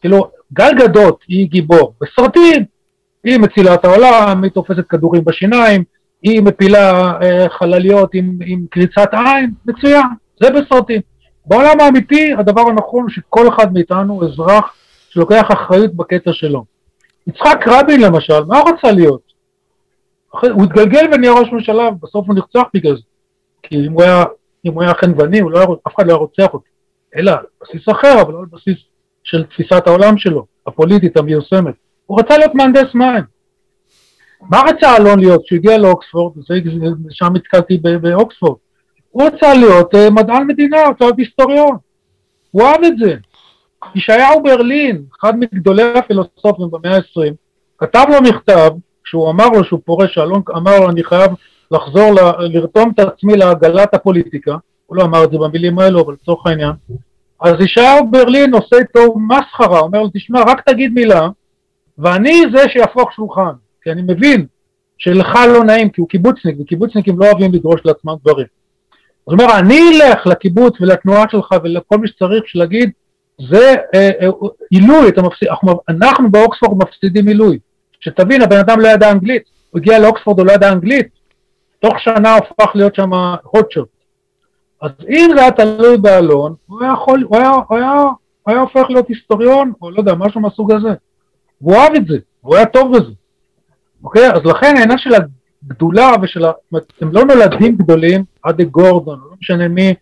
כאילו, 0.00 0.30
גל 0.52 0.70
גדות 0.78 1.20
היא 1.28 1.48
גיבור, 1.48 1.94
בסרטים, 2.00 2.64
היא 3.24 3.38
מצילה 3.38 3.74
את 3.74 3.84
העולם, 3.84 4.42
היא 4.42 4.50
תופסת 4.50 4.86
כדורים 4.88 5.24
בשיניים, 5.24 5.84
היא 6.22 6.42
מפילה 6.42 7.12
אה, 7.22 7.48
חלליות 7.48 8.10
עם, 8.14 8.38
עם 8.46 8.66
קריצת 8.70 9.08
עין, 9.12 9.50
מצוין, 9.66 10.06
זה 10.40 10.50
בסרטים. 10.50 11.00
בעולם 11.46 11.80
האמיתי 11.80 12.32
הדבר 12.38 12.60
הנכון 12.60 13.02
הוא 13.02 13.10
שכל 13.10 13.48
אחד 13.48 13.72
מאיתנו 13.72 14.14
הוא 14.14 14.24
אזרח 14.24 14.74
שלוקח 15.10 15.48
אחריות 15.52 15.94
בקטע 15.94 16.32
שלו. 16.32 16.64
יצחק 17.26 17.64
רבין 17.66 18.00
למשל, 18.00 18.44
מה 18.44 18.58
הוא 18.58 18.68
רצה 18.70 18.92
להיות? 18.92 19.32
הוא 20.30 20.64
התגלגל 20.64 21.06
ונהיה 21.12 21.32
ראש 21.32 21.48
ממשלה, 21.52 21.88
ובסוף 21.88 22.26
הוא 22.26 22.34
נרצח 22.34 22.68
בגלל 22.74 22.96
זה. 22.96 23.02
כי 23.62 23.86
אם 23.86 23.92
הוא 23.92 24.02
היה, 24.02 24.24
אם 24.66 24.72
הוא 24.72 24.82
היה 24.82 24.94
חנווני, 24.94 25.40
לא 25.40 25.62
אף 25.88 25.94
אחד 25.96 26.06
לא 26.06 26.12
היה 26.12 26.18
רוצח 26.18 26.46
אותו. 26.54 26.64
אלא 27.16 27.30
על 27.30 27.44
בסיס 27.62 27.88
אחר, 27.88 28.22
אבל 28.22 28.32
לא 28.32 28.38
על 28.38 28.46
בסיס 28.52 28.78
של 29.24 29.44
תפיסת 29.44 29.86
העולם 29.86 30.18
שלו, 30.18 30.46
הפוליטית, 30.66 31.16
המיושמת. 31.16 31.74
הוא 32.06 32.20
רצה 32.20 32.38
להיות 32.38 32.54
מהנדס 32.54 32.94
מים. 32.94 33.24
מה 34.40 34.60
רצה 34.68 34.96
אלון 34.96 35.18
להיות 35.18 35.42
כשהוא 35.44 35.56
הגיע 35.56 35.78
לאוקספורד, 35.78 36.38
ושם 37.08 37.32
נתקלתי 37.34 37.78
באוקספורד? 37.78 38.58
הוא 39.16 39.24
רצה 39.24 39.54
להיות 39.54 39.94
uh, 39.94 40.10
מדען 40.10 40.46
מדינה, 40.46 40.80
הוא 40.80 40.90
רצה 40.90 41.04
להיות 41.04 41.18
היסטוריון. 41.18 41.76
הוא 42.50 42.62
אהב 42.62 42.84
את 42.84 42.98
זה. 42.98 43.14
ישעיהו 43.94 44.42
ברלין, 44.42 45.04
אחד 45.20 45.38
מגדולי 45.38 45.82
הפילוסופים 45.82 46.70
במאה 46.70 46.96
ה-20, 46.96 47.32
כתב 47.78 48.04
לו 48.08 48.22
מכתב, 48.22 48.70
כשהוא 49.04 49.30
אמר 49.30 49.48
לו 49.48 49.64
שהוא 49.64 49.80
פורש, 49.84 50.18
אלון 50.18 50.42
אמר 50.56 50.80
לו 50.80 50.90
אני 50.90 51.04
חייב 51.04 51.30
לחזור, 51.70 52.10
ל, 52.10 52.18
לרתום 52.38 52.90
את 52.94 52.98
עצמי 52.98 53.36
לעגלת 53.36 53.94
הפוליטיקה, 53.94 54.56
הוא 54.86 54.96
לא 54.96 55.02
אמר 55.02 55.24
את 55.24 55.30
זה 55.30 55.38
במילים 55.38 55.78
האלו, 55.78 56.04
אבל 56.04 56.14
לצורך 56.22 56.46
העניין, 56.46 56.72
אז 57.40 57.54
ישעיהו 57.60 58.10
ברלין 58.10 58.54
עושה 58.54 58.76
איתו 58.76 59.14
מסחרה, 59.18 59.80
אומר 59.80 60.02
לו 60.02 60.10
תשמע 60.14 60.40
רק 60.46 60.60
תגיד 60.60 60.92
מילה, 60.92 61.28
ואני 61.98 62.42
זה 62.54 62.68
שיהפוך 62.68 63.12
שולחן, 63.12 63.52
כי 63.82 63.90
אני 63.90 64.02
מבין 64.02 64.46
שלך 64.98 65.38
לא 65.48 65.64
נעים 65.64 65.90
כי 65.90 66.00
הוא 66.00 66.08
קיבוצניק, 66.08 66.56
וקיבוצניקים 66.60 67.18
לא 67.18 67.26
אוהבים 67.26 67.52
לדרוש 67.52 67.80
לעצמם 67.84 68.14
דברים. 68.24 68.55
זאת 69.26 69.40
אומרת, 69.40 69.50
אני 69.58 69.80
אלך 69.80 70.26
לקיבוץ 70.26 70.80
ולתנועה 70.80 71.24
שלך 71.30 71.54
ולכל 71.64 71.98
מי 71.98 72.08
שצריך 72.08 72.44
בשביל 72.44 72.62
להגיד, 72.62 72.90
זה 73.50 73.74
אה, 73.94 74.10
אה, 74.20 74.28
עילוי, 74.70 75.10
מפסיד, 75.22 75.48
אנחנו, 75.48 75.80
אנחנו 75.88 76.30
באוקספורד 76.30 76.78
מפסידים 76.82 77.26
עילוי. 77.26 77.58
שתבין, 78.00 78.42
הבן 78.42 78.58
אדם 78.58 78.80
לא 78.80 78.88
ידע 78.88 79.10
אנגלית, 79.10 79.42
הוא 79.70 79.80
הגיע 79.80 79.98
לאוקספורד, 79.98 80.38
הוא 80.38 80.46
לא 80.46 80.52
ידע 80.52 80.72
אנגלית, 80.72 81.08
תוך 81.80 82.00
שנה 82.00 82.34
הוא 82.34 82.44
הפך 82.44 82.70
להיות 82.74 82.94
שם 82.94 83.10
הוטשוט. 83.42 83.88
אז 84.82 84.90
אם 85.08 85.30
זה 85.34 85.42
היה 85.42 85.50
תלוי 85.50 85.96
באלון, 85.96 86.54
הוא 86.66 86.82
היה 86.82 86.92
יכול, 86.92 87.24
הוא 87.28 87.36
היה, 87.36 87.50
הוא 87.50 87.78
היה, 87.78 87.92
הוא 87.92 88.10
היה 88.46 88.60
הופך 88.60 88.86
להיות 88.88 89.08
היסטוריון, 89.08 89.72
או 89.82 89.90
לא 89.90 89.98
יודע, 89.98 90.14
משהו 90.14 90.40
מהסוג 90.40 90.72
הזה. 90.72 90.94
והוא 91.60 91.76
אהב 91.76 91.94
את 91.94 92.06
זה, 92.06 92.18
והוא 92.44 92.56
היה 92.56 92.66
טוב 92.66 92.96
בזה. 92.96 93.12
אוקיי? 94.04 94.32
אז 94.32 94.40
לכן 94.44 94.74
העניין 94.76 94.98
של 94.98 95.14
הגדולה 95.66 96.12
ושל 96.22 96.44
ה... 96.44 96.48
זאת 96.48 96.72
אומרת, 96.72 96.92
הם 97.00 97.12
לא 97.12 97.24
נולדים 97.24 97.76
גדולים, 97.76 98.24
עדי 98.42 98.64
גורדון, 98.64 99.18
לא 99.30 99.36
משנה 99.40 99.68
מי, 99.68 99.94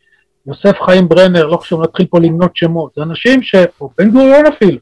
יוסף 0.46 0.76
חיים 0.84 1.08
ברנר, 1.08 1.46
לא 1.46 1.56
חשוב, 1.56 1.82
נתחיל 1.82 2.06
פה 2.06 2.18
למנות 2.20 2.56
שמות, 2.56 2.92
זה 2.96 3.02
אנשים 3.02 3.42
ש... 3.42 3.54
או 3.80 3.90
בן 3.98 4.10
גוריון 4.10 4.46
אפילו. 4.46 4.78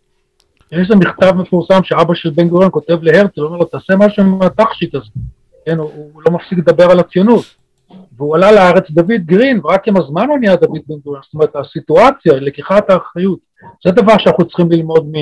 יש 0.73 0.79
איזה 0.79 0.97
מכתב 0.97 1.33
מפורסם 1.37 1.85
שאבא 1.85 2.15
של 2.15 2.31
בן 2.31 2.49
גוריון 2.49 2.71
כותב 2.71 2.99
להרצל, 3.03 3.41
הוא 3.41 3.47
אומר 3.47 3.59
לו, 3.59 3.65
תעשה 3.65 3.97
משהו 3.97 4.23
עם 4.23 4.43
התכשיט 4.43 4.95
הזה. 4.95 5.11
כן, 5.67 5.79
הוא, 5.79 5.91
הוא 6.13 6.23
לא 6.27 6.33
מפסיק 6.33 6.59
לדבר 6.59 6.91
על 6.91 7.01
הציונות. 7.01 7.45
והוא 8.17 8.37
עלה 8.37 8.53
לארץ 8.53 8.91
דוד 8.91 9.21
גרין, 9.25 9.61
ורק 9.65 9.89
עם 9.89 9.97
הזמן 9.97 10.29
הוא 10.29 10.39
נהיה 10.39 10.57
דוד 10.57 10.81
בן 10.89 10.95
גוריון. 11.05 11.23
זאת 11.25 11.35
אומרת, 11.35 11.57
הסיטואציה, 11.57 12.33
לקיחת 12.33 12.91
האחריות, 12.91 13.39
זה 13.85 13.91
דבר 13.91 14.19
שאנחנו 14.19 14.45
צריכים 14.45 14.71
ללמוד 14.71 15.13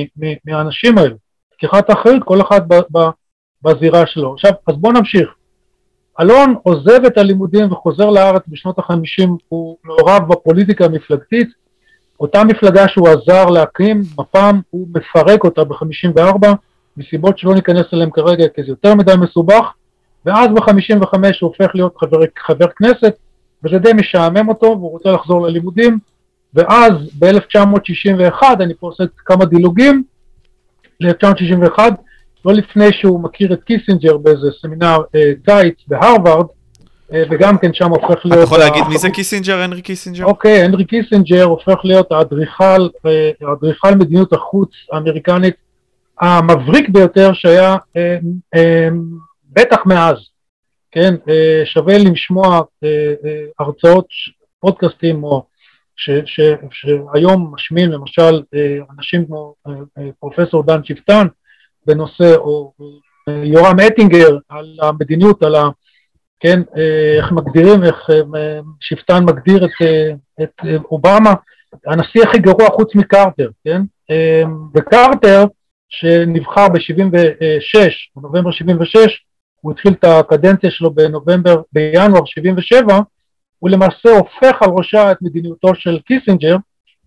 מהאנשים 0.44 0.98
האלה. 0.98 1.14
לקיחת 1.54 1.90
האחריות, 1.90 2.22
כל 2.24 2.40
אחד 2.40 2.68
ב, 2.68 2.74
ב, 2.74 2.98
בזירה 3.62 4.06
שלו. 4.06 4.34
עכשיו, 4.34 4.52
אז 4.66 4.76
בואו 4.76 4.92
נמשיך. 4.92 5.28
אלון 6.20 6.54
עוזב 6.62 7.04
את 7.06 7.18
הלימודים 7.18 7.72
וחוזר 7.72 8.10
לארץ 8.10 8.42
בשנות 8.48 8.78
החמישים, 8.78 9.36
הוא 9.48 9.76
מעורב 9.84 10.28
בפוליטיקה 10.28 10.84
המפלגתית, 10.84 11.48
אותה 12.20 12.44
מפלגה 12.44 12.88
שהוא 12.88 13.08
עזר 13.08 13.44
להקים, 13.44 14.02
מפ"ם, 14.18 14.60
הוא 14.70 14.88
מפרק 14.94 15.44
אותה 15.44 15.64
ב-54, 15.64 16.46
מסיבות 16.96 17.38
שלא 17.38 17.54
ניכנס 17.54 17.86
אליהן 17.92 18.10
כרגע 18.10 18.44
כי 18.54 18.62
זה 18.62 18.68
יותר 18.68 18.94
מדי 18.94 19.12
מסובך, 19.20 19.72
ואז 20.26 20.48
ב-55 20.54 21.14
הוא 21.14 21.30
הופך 21.40 21.70
להיות 21.74 21.98
חבר, 21.98 22.18
חבר 22.46 22.66
כנסת, 22.76 23.14
וזה 23.64 23.78
די 23.78 23.92
משעמם 23.92 24.48
אותו, 24.48 24.66
והוא 24.66 24.90
רוצה 24.90 25.12
לחזור 25.12 25.46
ללימודים, 25.46 25.98
ואז 26.54 26.92
ב-1961, 27.18 28.42
אני 28.60 28.74
פה 28.74 28.86
עושה 28.86 29.04
כמה 29.16 29.44
דילוגים, 29.44 30.02
ל-1961, 31.00 31.78
לא 32.44 32.52
לפני 32.52 32.92
שהוא 32.92 33.22
מכיר 33.22 33.52
את 33.52 33.62
קיסינג'ר 33.62 34.16
באיזה 34.16 34.46
סמינר 34.60 34.98
אה, 35.14 35.32
קיץ 35.44 35.74
בהרווארד, 35.88 36.46
אה, 37.12 37.22
וגם 37.30 37.58
כן 37.58 37.74
שם 37.74 37.90
הופך 37.90 38.26
להיות... 38.26 38.38
אתה 38.38 38.42
יכול 38.42 38.58
להגיד 38.58 38.82
מי 38.88 38.98
זה 38.98 39.10
קיסינג'ר, 39.10 39.58
הנרי 39.60 39.82
קיסינג'ר? 39.82 40.24
אוקיי, 40.24 40.62
הנרי 40.62 40.84
קיסינג'ר 40.84 41.44
הופך 41.44 41.84
להיות 41.84 42.12
האדריכל, 42.12 42.88
אה, 43.06 43.30
האדריכל 43.40 43.94
מדיניות 43.94 44.32
החוץ 44.32 44.70
האמריקנית 44.92 45.54
המבריק 46.20 46.88
ביותר 46.88 47.32
שהיה 47.32 47.76
אה, 47.96 48.18
אה, 48.54 48.88
בטח 49.52 49.86
מאז, 49.86 50.16
כן? 50.90 51.14
אה, 51.28 51.62
שווה 51.64 51.98
לשמוע 51.98 52.60
אה, 52.84 52.88
אה, 53.24 53.44
הרצאות, 53.58 54.06
פודקאסטים 54.60 55.24
או 55.24 55.46
ש, 55.96 56.10
ש, 56.26 56.40
שהיום 56.70 57.54
משמיעים 57.54 57.90
למשל 57.90 58.42
אה, 58.54 58.78
אנשים 58.98 59.26
כמו 59.26 59.54
אה, 59.66 59.72
אה, 59.98 60.08
פרופסור 60.20 60.62
דן 60.62 60.84
שפטן, 60.84 61.26
בנושא, 61.86 62.36
או 62.36 62.72
יורם 63.28 63.80
אטינגר 63.80 64.36
על 64.48 64.76
המדיניות, 64.82 65.42
על 65.42 65.54
ה... 65.54 65.68
כן, 66.40 66.60
אה, 66.76 67.16
איך 67.16 67.32
מגדירים, 67.32 67.84
איך 67.84 68.10
אה, 68.10 68.60
שפטן 68.80 69.24
מגדיר 69.24 69.64
את, 69.64 69.70
אה, 69.82 70.12
את 70.42 70.82
אובמה, 70.84 71.34
הנשיא 71.86 72.22
הכי 72.22 72.38
גרוע 72.38 72.68
חוץ 72.68 72.94
מקרטר, 72.94 73.50
כן? 73.64 73.82
וקרטר, 74.74 75.44
שנבחר 75.88 76.68
ב-76, 76.68 77.78
בנובמבר 78.16 78.50
76, 78.50 79.24
הוא 79.60 79.72
התחיל 79.72 79.92
את 79.92 80.04
הקדנציה 80.04 80.70
שלו 80.70 80.90
בנובמבר, 80.90 81.62
בינואר 81.72 82.24
77, 82.24 83.00
הוא 83.58 83.70
למעשה 83.70 84.10
הופך 84.18 84.62
על 84.62 84.70
ראשה 84.70 85.12
את 85.12 85.16
מדיניותו 85.22 85.74
של 85.74 85.98
קיסינג'ר, 86.06 86.56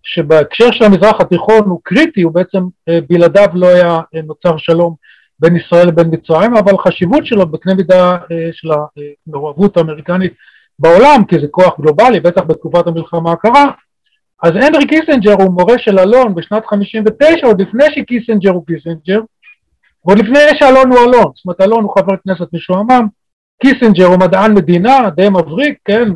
שבהקשר 0.04 0.72
של 0.72 0.84
המזרח 0.84 1.20
התיכון 1.20 1.68
הוא 1.68 1.80
קריטי, 1.82 2.22
הוא 2.22 2.32
בעצם 2.32 2.58
אה, 2.88 2.98
בלעדיו 3.08 3.48
לא 3.54 3.66
היה 3.66 4.00
אה, 4.14 4.22
נוצר 4.22 4.56
שלום 4.56 4.94
בין 5.38 5.56
ישראל 5.56 5.88
לבין 5.88 6.06
מצרים, 6.10 6.56
אבל 6.56 6.78
חשיבות 6.78 7.26
שלו 7.26 7.46
בקנה 7.46 7.74
מידה 7.74 8.12
אה, 8.12 8.48
של 8.52 8.68
המעורבות 9.28 9.76
האמריקנית 9.76 10.32
בעולם, 10.78 11.24
כי 11.28 11.40
זה 11.40 11.46
כוח 11.50 11.80
גלובלי, 11.80 12.20
בטח 12.20 12.42
בתקופת 12.42 12.86
המלחמה 12.86 13.32
הקרה, 13.32 13.70
אז 14.42 14.50
הנרי 14.54 14.86
קיסנג'ר 14.86 15.32
הוא 15.32 15.52
מורה 15.52 15.78
של 15.78 15.98
אלון 15.98 16.34
בשנת 16.34 16.66
59, 16.66 17.46
עוד 17.46 17.62
לפני 17.62 17.84
שקיסנג'ר 17.94 18.50
הוא 18.50 18.66
קיסנג'ר, 18.66 19.20
ועוד 20.04 20.18
לפני 20.18 20.58
שאלון 20.58 20.90
הוא 20.90 20.98
אלון, 20.98 21.32
זאת 21.34 21.44
אומרת 21.46 21.60
אלון 21.60 21.84
הוא 21.84 21.94
חבר 21.98 22.14
כנסת 22.24 22.46
משועמם, 22.52 23.06
קיסנג'ר 23.62 24.06
הוא 24.06 24.18
מדען 24.18 24.54
מדינה, 24.54 25.10
די 25.16 25.28
מבריק, 25.28 25.78
כן, 25.84 26.08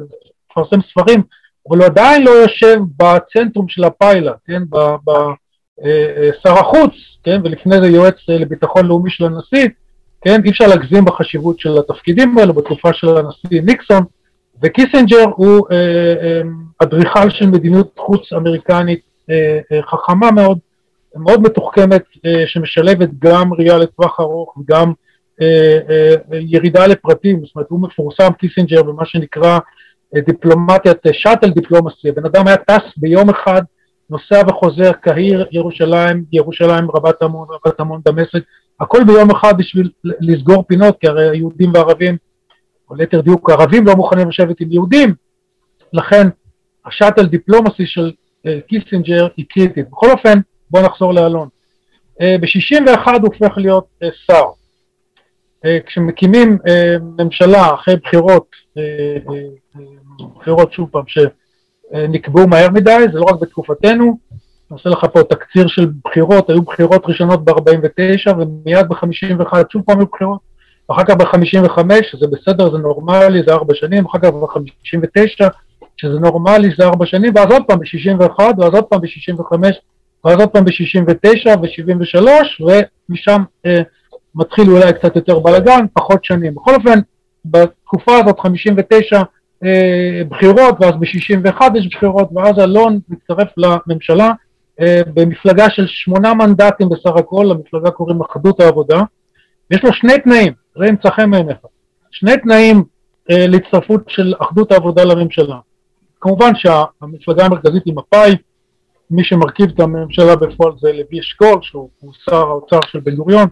מפרסם 0.50 0.80
ספרים, 0.90 1.22
אבל 1.68 1.78
הוא 1.78 1.86
עדיין 1.86 2.24
לא 2.24 2.30
יושב 2.30 2.78
בצנטרום 2.96 3.68
של 3.68 3.84
הפיילוט, 3.84 4.36
כן, 4.46 4.62
כשר 4.70 6.52
החוץ, 6.58 6.92
כן, 7.24 7.40
ולפני 7.44 7.80
זה 7.80 7.86
יועץ 7.86 8.14
לביטחון 8.28 8.86
לאומי 8.86 9.10
של 9.10 9.24
הנשיא, 9.24 9.68
כן, 10.20 10.40
אי 10.44 10.50
אפשר 10.50 10.66
להגזים 10.66 11.04
בחשיבות 11.04 11.60
של 11.60 11.78
התפקידים 11.78 12.38
האלו 12.38 12.54
בתקופה 12.54 12.92
של 12.92 13.16
הנשיא 13.16 13.62
ניקסון, 13.62 14.02
וקיסינג'ר 14.62 15.24
הוא 15.36 15.66
אדריכל 16.78 17.18
אה, 17.18 17.24
אה, 17.24 17.30
של 17.30 17.46
מדיניות 17.46 17.94
חוץ 17.98 18.32
אמריקנית 18.32 19.00
אה, 19.30 19.58
אה, 19.72 19.82
חכמה 19.82 20.30
מאוד, 20.30 20.58
מאוד 21.16 21.42
מתוחכמת, 21.42 22.02
אה, 22.26 22.44
שמשלבת 22.46 23.08
גם 23.18 23.54
ראייה 23.54 23.78
לטווח 23.78 24.20
ארוך 24.20 24.58
וגם 24.58 24.92
אה, 25.42 25.78
אה, 25.90 26.14
ירידה 26.40 26.86
לפרטים, 26.86 27.40
זאת 27.44 27.56
אומרת 27.56 27.70
הוא 27.70 27.80
מפורסם 27.80 28.32
קיסינג'ר 28.32 28.82
במה 28.82 29.06
שנקרא 29.06 29.52
אה, 29.52 29.58
דיפלומטיית 30.14 30.98
shuttle 31.12 31.50
diplomacy, 31.50 32.08
הבן 32.08 32.24
אדם 32.24 32.46
היה 32.46 32.56
טס 32.56 32.82
ביום 32.96 33.30
אחד, 33.30 33.62
נוסע 34.10 34.42
וחוזר, 34.48 34.92
קהיר, 34.92 35.46
ירושלים, 35.52 36.24
ירושלים, 36.32 36.90
רבת 36.90 37.22
עמון, 37.22 37.48
רבת 37.50 37.80
עמון, 37.80 38.00
דמשק, 38.04 38.42
הכל 38.80 39.04
ביום 39.06 39.30
אחד 39.30 39.58
בשביל 39.58 39.90
לסגור 40.04 40.62
פינות, 40.62 40.96
כי 41.00 41.08
הרי 41.08 41.30
היהודים 41.30 41.70
והערבים, 41.74 42.16
או 42.90 42.94
ליתר 42.94 43.20
דיוק, 43.20 43.50
הערבים 43.50 43.86
לא 43.86 43.94
מוכנים 43.94 44.28
לשבת 44.28 44.60
עם 44.60 44.72
יהודים, 44.72 45.14
לכן 45.92 46.28
ה 46.86 46.91
shuttle 46.91 47.26
diplomacy 47.26 47.86
של 47.86 48.12
קיסינג'ר 48.68 49.28
היא 49.36 49.44
קריטית. 49.48 49.90
בכל 49.90 50.10
אופן, 50.10 50.38
בואו 50.70 50.84
נחזור 50.84 51.14
לאלון. 51.14 51.48
ב-61 52.20 53.06
הוא 53.06 53.34
הופך 53.34 53.56
להיות 53.56 53.86
שר. 54.26 54.44
אה, 55.64 55.78
כשמקימים 55.86 56.58
אה, 56.68 56.96
ממשלה 57.18 57.74
אחרי 57.74 57.96
בחירות, 57.96 58.46
אה, 58.78 59.16
בחירות 60.38 60.72
שוב 60.72 60.88
פעם, 60.90 61.04
שנקבעו 61.06 62.48
מהר 62.48 62.70
מדי, 62.70 63.04
זה 63.12 63.18
לא 63.18 63.24
רק 63.24 63.40
בתקופתנו, 63.40 64.18
אני 64.70 64.78
עושה 64.78 64.90
לך 64.90 65.06
פה 65.12 65.22
תקציר 65.22 65.66
של 65.68 65.90
בחירות, 66.04 66.50
היו 66.50 66.62
בחירות 66.62 67.02
ראשונות 67.06 67.44
ב-49 67.44 68.32
ומיד 68.32 68.88
ב-51 68.88 69.56
שוב 69.72 69.82
פעם 69.86 69.98
היו 69.98 70.06
בחירות, 70.06 70.40
ואחר 70.88 71.04
כך 71.04 71.16
ב-55, 71.16 71.80
שזה 72.10 72.26
בסדר, 72.26 72.70
זה 72.70 72.78
נורמלי, 72.78 73.42
זה 73.46 73.52
ארבע 73.54 73.74
שנים, 73.74 74.06
אחר 74.06 74.18
כך 74.18 74.28
ב-59, 74.28 75.48
שזה 75.96 76.20
נורמלי, 76.20 76.68
זה 76.78 76.84
ארבע 76.84 77.06
שנים, 77.06 77.32
ואז 77.34 77.46
עוד 77.50 77.62
פעם 77.68 77.78
ב-61, 77.78 78.40
ואז 78.58 78.74
עוד 78.74 78.84
פעם 78.84 79.00
ב-65, 79.00 79.52
ואז 80.24 80.40
עוד 80.40 80.48
פעם 80.48 80.64
ב-69 80.64 81.48
ו-73, 81.48 82.28
ומשם 82.60 83.42
אה, 83.66 83.82
מתחיל 84.38 84.70
אולי 84.70 84.92
קצת 84.92 85.16
יותר 85.16 85.38
בלאגן, 85.38 85.86
פחות 85.92 86.24
שנים. 86.24 86.54
בכל 86.54 86.74
אופן, 86.74 86.98
בתקופה 87.44 88.18
הזאת 88.18 88.40
59 88.40 89.22
אה, 89.64 90.22
בחירות, 90.28 90.74
ואז 90.80 90.94
ב-61 91.00 91.62
יש 91.78 91.88
בחירות, 91.94 92.28
ואז 92.34 92.58
אלון 92.58 93.00
מצטרף 93.08 93.48
לממשלה 93.56 94.32
אה, 94.80 95.00
במפלגה 95.14 95.70
של 95.70 95.86
שמונה 95.86 96.34
מנדטים 96.34 96.88
בסך 96.88 97.16
הכל, 97.16 97.46
למפלגה 97.50 97.90
קוראים 97.90 98.20
אחדות 98.20 98.60
העבודה. 98.60 99.02
יש 99.70 99.84
לו 99.84 99.92
שני 99.92 100.18
תנאים, 100.24 100.52
ראה 100.76 100.88
אם 100.88 100.96
צחם 100.96 101.30
מעיניך, 101.30 101.58
שני 102.10 102.36
תנאים 102.36 102.84
אה, 103.30 103.46
להצטרפות 103.46 104.02
של 104.08 104.34
אחדות 104.38 104.72
העבודה 104.72 105.04
לממשלה. 105.04 105.56
כמובן 106.20 106.52
שהמפלגה 106.54 107.44
המרכזית 107.44 107.82
היא 107.84 107.94
מפא"י, 107.96 108.36
מי 109.10 109.24
שמרכיב 109.24 109.70
את 109.74 109.80
הממשלה 109.80 110.36
בפועל 110.36 110.72
זה 110.80 110.92
לוי 110.92 111.20
אשכול, 111.20 111.58
שהוא 111.62 111.88
שר 112.24 112.36
האוצר 112.36 112.78
של 112.86 113.00
בן 113.00 113.14
גוריון, 113.14 113.48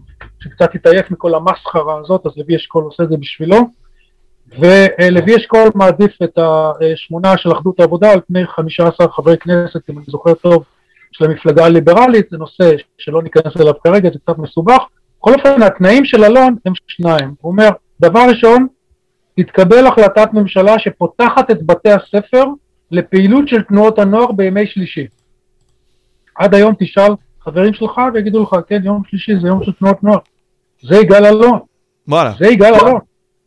שקצת 0.46 0.74
התעייף 0.74 1.10
מכל 1.10 1.34
המסחרה 1.34 2.00
הזאת, 2.00 2.26
אז 2.26 2.32
לוי 2.36 2.56
אשכול 2.56 2.84
עושה 2.84 3.02
את 3.02 3.08
זה 3.08 3.16
בשבילו, 3.16 3.58
ולוי 4.58 5.36
אשכול 5.36 5.68
מעדיף 5.74 6.22
את 6.22 6.38
השמונה 6.38 7.36
של 7.36 7.52
אחדות 7.52 7.80
העבודה 7.80 8.12
על 8.12 8.20
פני 8.26 8.46
15 8.46 9.08
חברי 9.08 9.38
כנסת, 9.38 9.90
אם 9.90 9.98
אני 9.98 10.06
זוכר 10.08 10.34
טוב, 10.34 10.64
של 11.12 11.24
המפלגה 11.24 11.64
הליברלית, 11.64 12.26
זה 12.30 12.36
נושא 12.38 12.70
שלא 12.98 13.22
ניכנס 13.22 13.56
אליו 13.60 13.72
כרגע, 13.84 14.10
זה 14.12 14.18
קצת 14.18 14.38
מסובך. 14.38 14.82
בכל 15.18 15.34
אופן, 15.34 15.62
התנאים 15.62 16.04
של 16.04 16.24
אלון 16.24 16.56
הם 16.66 16.72
שניים. 16.86 17.34
הוא 17.40 17.52
אומר, 17.52 17.68
דבר 18.00 18.20
ראשון, 18.28 18.66
תתקבל 19.36 19.86
החלטת 19.86 20.28
ממשלה 20.32 20.78
שפותחת 20.78 21.50
את 21.50 21.66
בתי 21.66 21.90
הספר 21.90 22.44
לפעילות 22.90 23.48
של 23.48 23.62
תנועות 23.62 23.98
הנוער 23.98 24.32
בימי 24.32 24.66
שלישי. 24.66 25.06
עד 26.34 26.54
היום 26.54 26.74
תשאל 26.78 27.12
חברים 27.40 27.74
שלך 27.74 28.00
ויגידו 28.14 28.42
לך, 28.42 28.56
כן, 28.68 28.80
יום 28.84 29.02
שלישי 29.08 29.40
זה 29.40 29.48
יום 29.48 29.64
של 29.64 29.72
תנועות 29.72 30.02
נוער. 30.02 30.18
זה 30.88 30.96
יגאל 30.96 31.26
אלון. 31.26 31.58
וואלה. 32.08 32.32
זה 32.38 32.46
יגאל 32.46 32.74
אלון. 32.74 33.00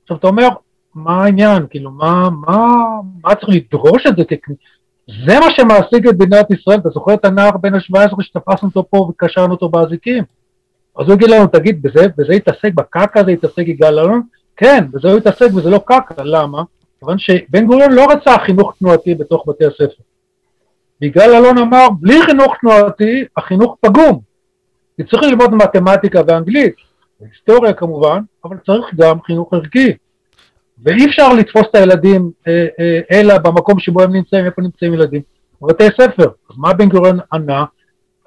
עכשיו 0.03 0.17
אתה 0.17 0.27
אומר, 0.27 0.47
מה 0.95 1.23
העניין? 1.23 1.65
כאילו, 1.69 1.91
מה, 1.91 2.29
מה, 2.29 2.75
מה 3.23 3.35
צריך 3.35 3.49
לדרוש 3.49 4.03
את 4.07 4.15
זה? 4.15 4.23
זה 5.25 5.39
מה 5.39 5.45
שמעסיק 5.55 6.07
את 6.09 6.13
מדינת 6.19 6.51
ישראל. 6.51 6.79
אתה 6.79 6.89
זוכר 6.89 7.13
את 7.13 7.25
הנער 7.25 7.57
בן 7.57 7.75
ה-17 7.75 8.21
שתפסנו 8.21 8.69
אותו 8.69 8.89
פה 8.89 8.97
וקשרנו 8.97 9.51
אותו 9.51 9.69
באזיקים? 9.69 10.23
אז 10.97 11.05
הוא 11.05 11.13
יגיד 11.13 11.29
לנו, 11.29 11.47
תגיד, 11.47 11.81
בזה, 11.81 12.07
בזה 12.17 12.33
יתעסק, 12.33 12.73
בקקה 12.75 13.19
הזה 13.19 13.31
יתעסק 13.31 13.67
יגאל 13.67 13.99
אלון? 13.99 14.21
כן, 14.57 14.85
בזה 14.91 15.11
הוא 15.11 15.17
יתעסק 15.17 15.47
וזה 15.55 15.69
לא 15.69 15.77
קקה, 15.85 16.23
למה? 16.23 16.63
כיוון 16.99 17.17
שבן 17.17 17.65
גוריון 17.65 17.91
לא 17.91 18.05
רצה 18.11 18.37
חינוך 18.45 18.73
תנועתי 18.79 19.15
בתוך 19.15 19.43
בתי 19.47 19.65
הספר. 19.65 20.03
יגאל 21.01 21.35
אלון 21.35 21.57
אמר, 21.57 21.87
בלי 21.99 22.21
חינוך 22.21 22.55
תנועתי, 22.61 23.25
החינוך 23.37 23.77
פגום. 23.81 24.19
כי 24.97 25.03
צריך 25.03 25.23
ללמוד 25.23 25.53
מתמטיקה 25.53 26.21
ואנגלית, 26.27 26.75
היסטוריה 27.21 27.73
כמובן, 27.73 28.19
אבל 28.45 28.57
צריך 28.65 28.85
גם 28.95 29.21
חינוך 29.21 29.53
ערכי. 29.53 29.93
ואי 30.83 31.05
אפשר 31.05 31.33
לתפוס 31.33 31.63
את 31.69 31.75
הילדים 31.75 32.31
אה, 32.47 32.67
אה, 32.79 32.99
אלא 33.11 33.37
במקום 33.37 33.79
שבו 33.79 34.01
הם 34.01 34.13
נמצאים, 34.13 34.45
איפה 34.45 34.61
נמצאים 34.61 34.93
ילדים? 34.93 35.21
בבתי 35.61 35.83
ספר. 36.01 36.27
אז 36.49 36.57
מה 36.57 36.73
בן 36.73 36.89
גוריון 36.89 37.19
ענה? 37.33 37.65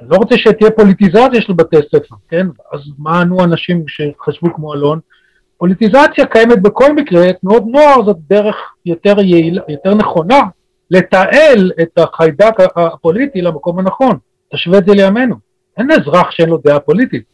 אני 0.01 0.11
לא 0.11 0.17
רוצה 0.17 0.39
שתהיה 0.39 0.71
פוליטיזציה 0.71 1.41
של 1.41 1.53
בתי 1.53 1.77
ספר, 1.77 2.15
כן? 2.29 2.47
אז 2.73 2.81
מה 2.99 3.21
ענו 3.21 3.45
אנשים 3.45 3.85
שחשבו 3.89 4.55
כמו 4.55 4.75
אלון? 4.75 5.01
פוליטיזציה 5.59 6.27
קיימת 6.27 6.63
בכל 6.63 6.93
מקרה, 6.93 7.33
תנועות 7.33 7.63
נוער 7.67 8.05
זאת 8.05 8.17
דרך 8.29 8.57
יותר 8.87 9.21
יעילה, 9.21 9.63
יותר 9.69 9.95
נכונה 9.95 10.41
לתעל 10.91 11.73
את 11.83 11.99
החיידק 11.99 12.55
הפוליטי 12.77 13.43
למקום 13.43 13.79
הנכון. 13.79 14.19
תשווה 14.55 14.79
את 14.79 14.87
זה 14.87 14.95
לימינו. 14.95 15.37
אין 15.77 15.91
אזרח 15.91 16.31
שאין 16.31 16.49
לו 16.49 16.59
דעה 16.65 16.81
פוליטית, 16.81 17.25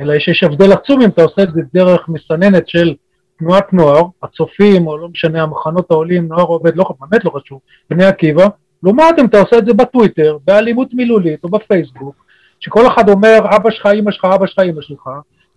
אלא 0.00 0.14
יש 0.14 0.42
הבדל 0.42 0.72
עצום 0.72 1.02
אם 1.02 1.08
אתה 1.08 1.22
עושה 1.22 1.42
את 1.42 1.48
זה 1.54 1.60
דרך 1.74 2.08
מסננת 2.08 2.68
של 2.68 2.94
תנועת 3.38 3.72
נוער, 3.72 4.02
הצופים, 4.22 4.86
או 4.86 4.98
לא 4.98 5.08
משנה, 5.08 5.42
המחנות 5.42 5.90
העולים, 5.90 6.28
נוער 6.28 6.44
עובד, 6.44 6.76
לא, 6.76 6.84
באמת 7.00 7.24
לא 7.24 7.30
חשוב, 7.30 7.60
בני 7.90 8.04
עקיבא, 8.04 8.46
לעומת 8.82 9.14
אם 9.20 9.24
אתה 9.24 9.40
עושה 9.40 9.58
את 9.58 9.66
זה 9.66 9.74
בטוויטר, 9.74 10.38
באלימות 10.46 10.88
מילולית 10.94 11.44
או 11.44 11.48
בפייסבוק, 11.48 12.24
שכל 12.60 12.86
אחד 12.86 13.08
אומר, 13.08 13.38
אבא 13.56 13.70
שלך, 13.70 13.88
אמא 13.94 14.10
שלך, 14.10 14.24
אבא 14.24 14.46
שלך, 14.46 14.58
אמא 14.58 14.82
שלך, 14.82 15.08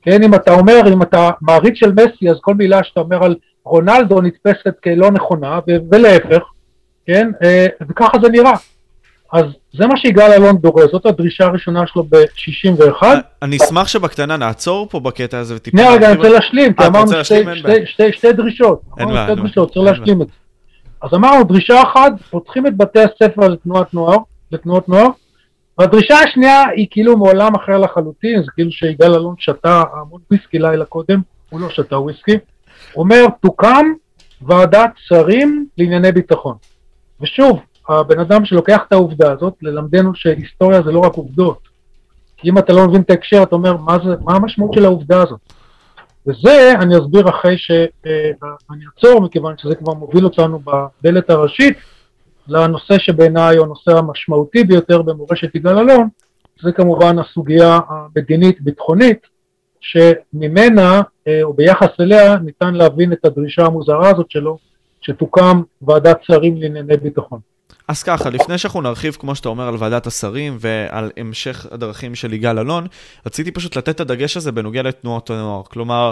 כן, 0.02 0.24
אם 0.24 0.36
אתה 0.36 0.54
אומר, 0.54 0.82
אם 0.94 1.02
אתה 1.02 1.30
מעריץ 1.42 1.74
של 1.76 1.92
מסי, 1.92 2.30
אז 2.30 2.36
כל 2.42 2.54
מילה 2.56 2.84
שאתה 2.84 3.00
אומר 3.00 3.24
על 3.24 3.36
רונלדו 3.66 4.22
נתפסת 4.22 4.80
כלא 4.84 5.12
נכונה, 5.12 5.60
ולהפך, 5.92 6.44
כן? 7.06 7.32
אה, 7.44 7.66
וככה 7.90 8.18
זה 8.24 8.30
נראה. 8.30 8.54
אז 9.34 9.46
זה 9.74 9.88
מה 9.88 9.98
שיגאל 9.98 10.32
אלון 10.32 10.58
דורש, 10.58 10.92
זאת 10.92 11.06
הדרישה 11.06 11.46
הראשונה 11.46 11.88
שלו 11.88 12.04
ב-61. 12.04 13.04
אה, 13.04 13.20
אני 13.42 13.58
אשמח 13.58 13.88
שבקטנה 13.88 14.38
נעצור 14.38 14.88
פה 14.90 15.00
בקטע 15.00 15.40
הזה 15.40 15.56
וטיפה... 15.56 15.78
שנייה 15.78 15.94
רגע, 15.94 16.08
אני 16.08 16.18
רוצה 16.18 16.30
להשלים, 16.30 16.74
כי 16.74 16.84
אה, 16.84 16.88
אמרנו 16.88 17.12
שתי 18.12 18.34
דרישות. 18.34 18.82
אין 18.98 19.08
בעיה, 19.08 19.26
שתי 19.28 19.36
דרישות, 19.36 19.74
צריך 19.74 19.86
להשלים 19.86 20.22
את 20.22 20.28
זה. 20.28 20.34
אז 21.02 21.14
אמרנו, 21.14 21.44
דרישה 21.44 21.82
אחת, 21.82 22.12
פותחים 22.30 22.68
את 22.68 22.78
בתי 22.78 23.00
הספר 23.00 23.48
לתנועת 23.48 23.94
נוער, 23.94 24.18
לתנועות 24.52 24.90
נוער, 24.90 25.08
והדרישה 25.78 26.20
השנייה 26.20 26.64
היא 26.76 26.88
כאילו 26.92 27.18
מעולם 27.18 27.56
אחר 27.56 27.78
לחלוטין, 27.78 28.44
זה 28.44 28.52
כאילו 28.56 28.72
שיגאל 28.72 29.14
אלון 29.14 29.36
שתה 29.38 29.84
המון 29.94 30.22
וויסקי 30.32 30.60
לילה 30.60 30.86
קודם, 30.86 31.22
הוא 31.50 31.62
לא 31.62 31.70
שתה 31.70 32.00
וויסקי, 32.00 32.38
הוא 32.94 33.04
אומר, 33.04 33.26
תוקם 33.42 33.86
ועדת 34.42 34.92
שרים 34.96 35.66
לענייני 35.78 36.12
ביטחון. 36.12 36.56
ושוב, 37.22 37.60
הבן 37.90 38.20
אדם 38.20 38.46
שלוקח 38.46 38.82
את 38.88 38.94
העובדה 38.94 39.32
הזאת, 39.32 39.54
ללמדנו 39.62 40.16
שהיסטוריה 40.16 40.82
זה 40.82 40.92
לא 40.92 41.00
רק 41.00 41.14
עובדות. 41.14 41.60
כי 42.38 42.50
אם 42.50 42.58
אתה 42.58 42.74
לא 42.74 42.88
מבין 42.88 43.02
את 43.02 43.10
ההקשר, 43.10 43.44
אתה 43.44 43.56
אומר, 43.56 43.78
מה, 43.78 43.98
זה, 44.06 44.16
מה 44.22 44.36
המשמעות 44.36 44.74
של 44.74 44.86
העובדה 44.86 45.22
הזאת? 45.22 45.40
וזה 46.28 46.74
אני 46.82 46.98
אסביר 46.98 47.30
אחרי 47.30 47.58
שאני 47.58 48.86
אעצור, 48.86 49.22
מכיוון 49.22 49.58
שזה 49.58 49.76
כבר 49.76 49.94
מוביל 49.94 50.26
אותנו 50.26 50.60
בדלת 50.60 51.30
הראשית 51.30 51.78
לנושא 52.48 52.98
שבעיניי 52.98 53.58
הוא 53.58 53.66
הנושא 53.66 53.92
המשמעותי 53.92 54.64
ביותר 54.64 55.02
במורשת 55.02 55.56
יגאל 55.56 55.78
אלון, 55.78 56.08
זה 56.62 56.72
כמובן 56.72 57.20
הסוגיה 57.20 57.80
המדינית-ביטחונית, 57.90 59.20
שממנה, 59.80 61.02
אה, 61.28 61.44
או 61.44 61.54
ביחס 61.54 61.90
אליה, 62.00 62.36
ניתן 62.38 62.74
להבין 62.74 63.14
את 63.14 63.26
הדרישה 63.26 63.66
המוזרה 63.66 64.10
הזאת 64.10 64.32
שלו, 64.32 64.58
שתוקם 65.02 65.62
ועדת 65.82 66.18
שרים 66.24 66.62
לענייני 66.62 66.98
ביטחון. 66.98 67.40
אז 67.88 68.04
ככה, 68.04 68.30
לפני 68.30 68.58
שאנחנו 68.58 68.82
נרחיב, 68.82 69.18
כמו 69.20 69.36
שאתה 69.36 69.50
אומר, 69.50 69.68
על 69.68 69.76
ועדת 69.80 70.08
השרים 70.08 70.58
ועל 70.60 71.12
המשך 71.18 71.66
הדרכים 71.72 72.16
של 72.16 72.34
יגאל 72.34 72.60
אלון, 72.60 72.88
רציתי 73.26 73.52
פשוט 73.52 73.78
לתת 73.78 73.90
את 73.90 74.00
הדגש 74.00 74.38
הזה 74.38 74.52
בנוגע 74.52 74.82
לתנועות 74.82 75.30
הנוער. 75.30 75.64
כלומר, 75.64 76.12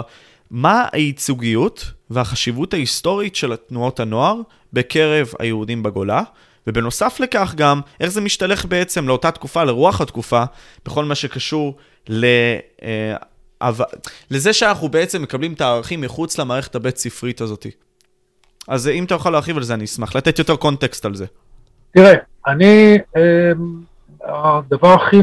מה 0.50 0.86
הייצוגיות 0.92 1.92
והחשיבות 2.10 2.74
ההיסטורית 2.74 3.36
של 3.36 3.56
תנועות 3.56 4.00
הנוער 4.00 4.40
בקרב 4.72 5.32
היהודים 5.38 5.82
בגולה, 5.82 6.22
ובנוסף 6.66 7.20
לכך 7.20 7.54
גם, 7.56 7.80
איך 8.00 8.08
זה 8.08 8.20
משתלך 8.20 8.64
בעצם 8.64 9.08
לאותה 9.08 9.30
תקופה, 9.30 9.64
לרוח 9.64 10.00
התקופה, 10.00 10.44
בכל 10.86 11.04
מה 11.04 11.14
שקשור 11.14 11.76
ל... 12.08 12.24
אה, 12.82 13.16
לזה 14.30 14.52
שאנחנו 14.52 14.88
בעצם 14.88 15.22
מקבלים 15.22 15.52
את 15.52 15.60
הערכים 15.60 16.00
מחוץ 16.00 16.38
למערכת 16.38 16.74
הבית 16.74 16.96
ספרית 16.96 17.40
הזאת. 17.40 17.66
אז 18.68 18.88
אם 18.88 19.04
אתה 19.04 19.14
יכול 19.14 19.32
להרחיב 19.32 19.56
על 19.56 19.62
זה, 19.62 19.74
אני 19.74 19.84
אשמח 19.84 20.16
לתת 20.16 20.38
יותר 20.38 20.56
קונטקסט 20.56 21.04
על 21.04 21.14
זה. 21.14 21.26
תראה, 21.94 22.14
אני, 22.46 22.98
אה, 23.16 23.52
הדבר 24.24 24.92
הכי, 24.92 25.16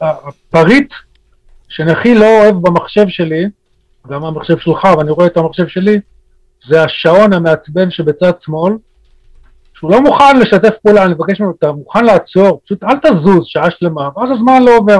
הפריט 0.00 0.92
שאני 1.68 1.92
הכי 1.92 2.14
לא 2.14 2.42
אוהב 2.42 2.56
במחשב 2.62 3.08
שלי, 3.08 3.44
גם 4.08 4.24
המחשב 4.24 4.58
שלך, 4.58 4.84
ואני 4.98 5.10
רואה 5.10 5.26
את 5.26 5.36
המחשב 5.36 5.68
שלי, 5.68 6.00
זה 6.68 6.84
השעון 6.84 7.32
המעצבן 7.32 7.90
שבצד 7.90 8.32
שמאל, 8.40 8.72
שהוא 9.74 9.90
לא 9.90 10.00
מוכן 10.00 10.38
לשתף 10.38 10.74
פעולה, 10.82 11.04
אני 11.04 11.14
מבקש 11.14 11.40
ממנו, 11.40 11.54
אתה 11.58 11.72
מוכן 11.72 12.04
לעצור, 12.04 12.60
פשוט 12.64 12.84
אל 12.84 12.98
תזוז 12.98 13.44
שעה 13.44 13.70
שלמה, 13.70 14.08
ואז 14.16 14.30
הזמן 14.30 14.62
לא 14.62 14.76
עובר. 14.76 14.98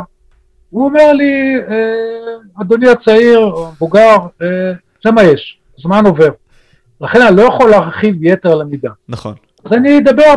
הוא 0.71 0.85
אומר 0.85 1.13
לי, 1.13 1.57
אה, 1.69 2.63
אדוני 2.63 2.89
הצעיר 2.89 3.39
או 3.39 3.67
המבוגר, 3.69 4.17
אה, 4.43 4.73
זה 5.05 5.11
מה 5.11 5.23
יש, 5.23 5.59
זמן 5.83 6.07
עובר. 6.07 6.29
לכן 7.01 7.23
אני 7.23 7.37
לא 7.37 7.43
יכול 7.43 7.71
להרחיב 7.71 8.25
יתר 8.25 8.53
על 8.53 8.61
המידה. 8.61 8.91
נכון. 9.09 9.35
אז 9.65 9.73
אני 9.73 9.99
אדבר 9.99 10.35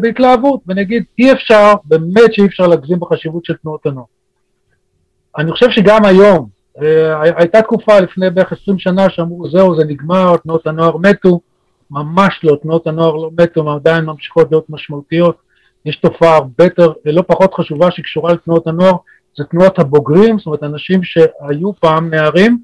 בהתלהבות 0.00 0.60
ואני 0.66 0.82
אגיד, 0.82 1.04
אי 1.18 1.32
אפשר, 1.32 1.74
באמת 1.84 2.34
שאי 2.34 2.46
אפשר 2.46 2.66
להגזים 2.66 3.00
בחשיבות 3.00 3.44
של 3.44 3.54
תנועות 3.54 3.86
הנוער. 3.86 4.06
אני 5.38 5.52
חושב 5.52 5.70
שגם 5.70 6.04
היום, 6.04 6.48
אה, 6.82 7.22
הייתה 7.36 7.62
תקופה 7.62 8.00
לפני 8.00 8.30
בערך 8.30 8.52
20 8.52 8.78
שנה 8.78 9.10
שאמרו, 9.10 9.50
זהו, 9.50 9.76
זה 9.76 9.84
נגמר, 9.84 10.36
תנועות 10.36 10.66
הנוער 10.66 10.96
מתו, 10.96 11.40
ממש 11.90 12.40
לא, 12.42 12.56
תנועות 12.62 12.86
הנוער 12.86 13.16
לא 13.16 13.30
מתו, 13.40 13.60
הן 13.60 13.76
עדיין 13.76 14.04
ממשיכות 14.04 14.48
להיות 14.50 14.70
משמעותיות. 14.70 15.36
יש 15.84 15.96
תופעה 15.96 16.36
הרבה 16.36 16.64
יותר, 16.64 16.92
לא 17.04 17.22
פחות 17.22 17.54
חשובה 17.54 17.90
שקשורה 17.90 18.32
לתנועות 18.32 18.66
הנוער, 18.66 18.96
זה 19.36 19.44
תנועות 19.44 19.78
הבוגרים, 19.78 20.38
זאת 20.38 20.46
אומרת 20.46 20.62
אנשים 20.62 21.00
שהיו 21.02 21.72
פעם 21.80 22.10
נערים 22.10 22.58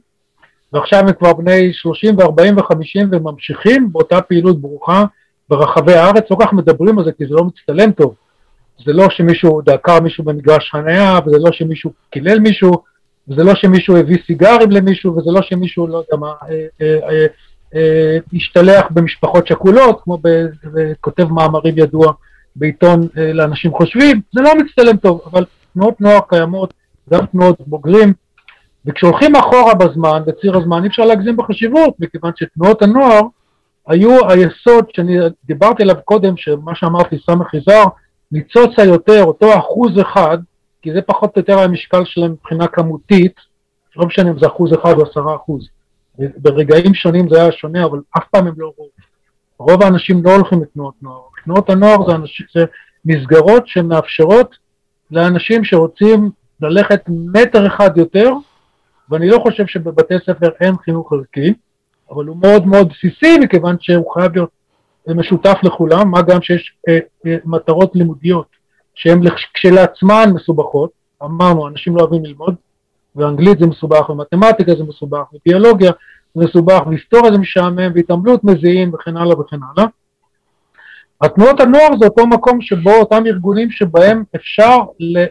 ועכשיו 0.72 1.00
הם 1.00 1.12
כבר 1.12 1.32
בני 1.32 1.72
30 1.72 2.18
ו-40 2.18 2.54
ו-50 2.56 3.06
וממשיכים 3.12 3.92
באותה 3.92 4.20
פעילות 4.20 4.60
ברוכה 4.60 5.04
ברחבי 5.48 5.94
הארץ, 5.94 6.24
לא 6.30 6.36
כך 6.40 6.52
מדברים 6.52 6.98
על 6.98 7.04
זה 7.04 7.12
כי 7.12 7.26
זה 7.26 7.34
לא 7.34 7.44
מצטלם 7.44 7.92
טוב. 7.92 8.14
זה 8.86 8.92
לא 8.92 9.10
שמישהו 9.10 9.62
דקר 9.62 10.00
מישהו 10.00 10.24
במגרש 10.24 10.70
חניה, 10.70 11.18
וזה 11.26 11.38
לא 11.38 11.52
שמישהו 11.52 11.92
קילל 12.10 12.38
מישהו, 12.38 12.72
וזה 13.28 13.44
לא 13.44 13.54
שמישהו 13.54 13.96
הביא 13.96 14.18
סיגרים 14.26 14.70
למישהו, 14.70 15.16
וזה 15.16 15.30
לא 15.30 15.42
שמישהו, 15.42 15.86
לא 15.86 15.96
יודע 15.96 16.16
מה, 16.16 16.32
אה, 16.48 16.66
אה, 16.82 17.26
אה, 17.74 18.18
השתלח 18.32 18.86
במשפחות 18.90 19.46
שכולות, 19.46 20.00
כמו 20.04 20.18
כותב 21.00 21.24
מאמרים 21.24 21.74
ידוע 21.78 22.12
בעיתון 22.56 23.08
לאנשים 23.16 23.72
חושבים, 23.72 24.20
זה 24.32 24.42
לא 24.42 24.52
מצטלם 24.58 24.96
טוב, 24.96 25.20
אבל 25.32 25.44
תנועות 25.74 26.00
נוער 26.00 26.20
קיימות, 26.28 26.74
גם 27.10 27.26
תנועות 27.26 27.60
בוגרים, 27.66 28.12
וכשהולכים 28.86 29.36
אחורה 29.36 29.74
בזמן, 29.74 30.22
בציר 30.26 30.56
הזמן, 30.56 30.82
אי 30.82 30.88
אפשר 30.88 31.04
להגזים 31.04 31.36
בחשיבות, 31.36 31.94
מכיוון 32.00 32.32
שתנועות 32.36 32.82
הנוער 32.82 33.20
היו 33.88 34.30
היסוד 34.30 34.84
שאני 34.96 35.18
דיברתי 35.44 35.82
עליו 35.82 35.96
קודם, 36.04 36.36
שמה 36.36 36.74
שאמרתי, 36.74 37.16
סמך 37.26 37.54
יזהר, 37.54 37.84
ניצוץ 38.32 38.78
היותר, 38.78 39.24
אותו 39.24 39.58
אחוז 39.58 40.00
אחד, 40.00 40.38
כי 40.82 40.92
זה 40.92 41.02
פחות 41.02 41.36
או 41.36 41.40
יותר 41.40 41.58
המשקל 41.58 42.04
שלהם 42.04 42.32
מבחינה 42.32 42.66
כמותית, 42.66 43.34
לא 43.96 44.06
משנה 44.06 44.30
אם 44.30 44.38
זה 44.38 44.46
אחוז 44.46 44.74
אחד 44.74 44.94
או 44.98 45.02
עשרה 45.02 45.36
אחוז. 45.36 45.68
ברגעים 46.18 46.94
שונים 46.94 47.28
זה 47.28 47.42
היה 47.42 47.52
שונה, 47.52 47.84
אבל 47.84 48.00
אף 48.18 48.24
פעם 48.30 48.46
הם 48.46 48.54
לא 48.56 48.72
רוב. 48.76 48.88
רוב 49.58 49.82
האנשים 49.82 50.22
לא 50.24 50.34
הולכים 50.36 50.62
לתנועות 50.62 50.94
נוער. 51.02 51.20
תנועות 51.44 51.70
הנוער 51.70 52.06
זה, 52.08 52.14
אנשים, 52.14 52.46
זה 52.54 52.64
מסגרות 53.04 53.68
שמאפשרות 53.68 54.56
לאנשים 55.10 55.64
שרוצים 55.64 56.30
ללכת 56.60 57.02
מטר 57.08 57.66
אחד 57.66 57.90
יותר, 57.96 58.32
ואני 59.10 59.28
לא 59.28 59.38
חושב 59.38 59.66
שבבתי 59.66 60.14
ספר 60.26 60.48
אין 60.60 60.74
חינוך 60.84 61.12
ערכי, 61.12 61.54
אבל 62.10 62.24
הוא 62.24 62.36
מאוד 62.36 62.66
מאוד 62.66 62.88
בסיסי 62.88 63.38
מכיוון 63.38 63.76
שהוא 63.80 64.12
חייב 64.14 64.32
להיות 64.34 64.50
משותף 65.08 65.58
לכולם, 65.62 66.10
מה 66.10 66.22
גם 66.22 66.42
שיש 66.42 66.74
אה, 66.88 66.98
אה, 67.26 67.36
מטרות 67.44 67.90
לימודיות 67.94 68.46
שהן 68.94 69.20
כשלעצמן 69.54 70.30
מסובכות, 70.34 70.90
אמרנו, 71.22 71.68
אנשים 71.68 71.96
לא 71.96 72.00
אוהבים 72.00 72.24
ללמוד, 72.24 72.54
ואנגלית 73.16 73.58
זה 73.58 73.66
מסובך, 73.66 74.10
ומתמטיקה 74.10 74.74
זה 74.74 74.84
מסובך, 74.84 75.32
וביולוגיה 75.32 75.90
זה 76.34 76.44
מסובך, 76.44 76.86
והיסטוריה 76.86 77.32
זה 77.32 77.38
משעמם, 77.38 77.92
והתעמלות 77.94 78.44
מזיעים 78.44 78.94
וכן 78.94 79.16
הלאה 79.16 79.40
וכן 79.40 79.56
הלאה. 79.56 79.88
התנועות 81.20 81.60
הנוער 81.60 81.88
זה 82.00 82.06
אותו 82.06 82.26
מקום 82.26 82.60
שבו 82.60 82.90
אותם 82.90 83.22
ארגונים 83.26 83.70
שבהם 83.70 84.24
אפשר 84.36 84.76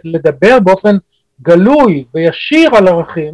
לדבר 0.03 0.59
באופן 0.59 0.97
גלוי 1.41 2.05
וישיר 2.13 2.75
על 2.75 2.87
ערכים, 2.87 3.33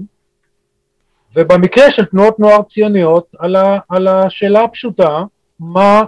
ובמקרה 1.35 1.91
של 1.91 2.05
תנועות 2.05 2.39
נוער 2.39 2.61
ציוניות, 2.73 3.25
על, 3.39 3.55
ה, 3.55 3.79
על 3.89 4.07
השאלה 4.07 4.63
הפשוטה, 4.63 5.23
מה 5.59 6.03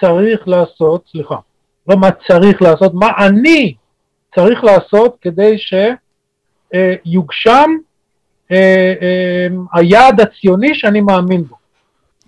צריך 0.00 0.48
לעשות, 0.48 1.04
סליחה, 1.10 1.36
לא 1.88 1.96
מה 1.96 2.08
צריך 2.26 2.62
לעשות, 2.62 2.94
מה 2.94 3.10
אני 3.18 3.74
צריך 4.34 4.64
לעשות 4.64 5.16
כדי 5.20 5.56
שיוגשם 6.74 7.70
אה, 8.52 8.94
אה, 9.02 9.46
היעד 9.72 10.20
הציוני 10.20 10.74
שאני 10.74 11.00
מאמין 11.00 11.44
בו. 11.44 11.56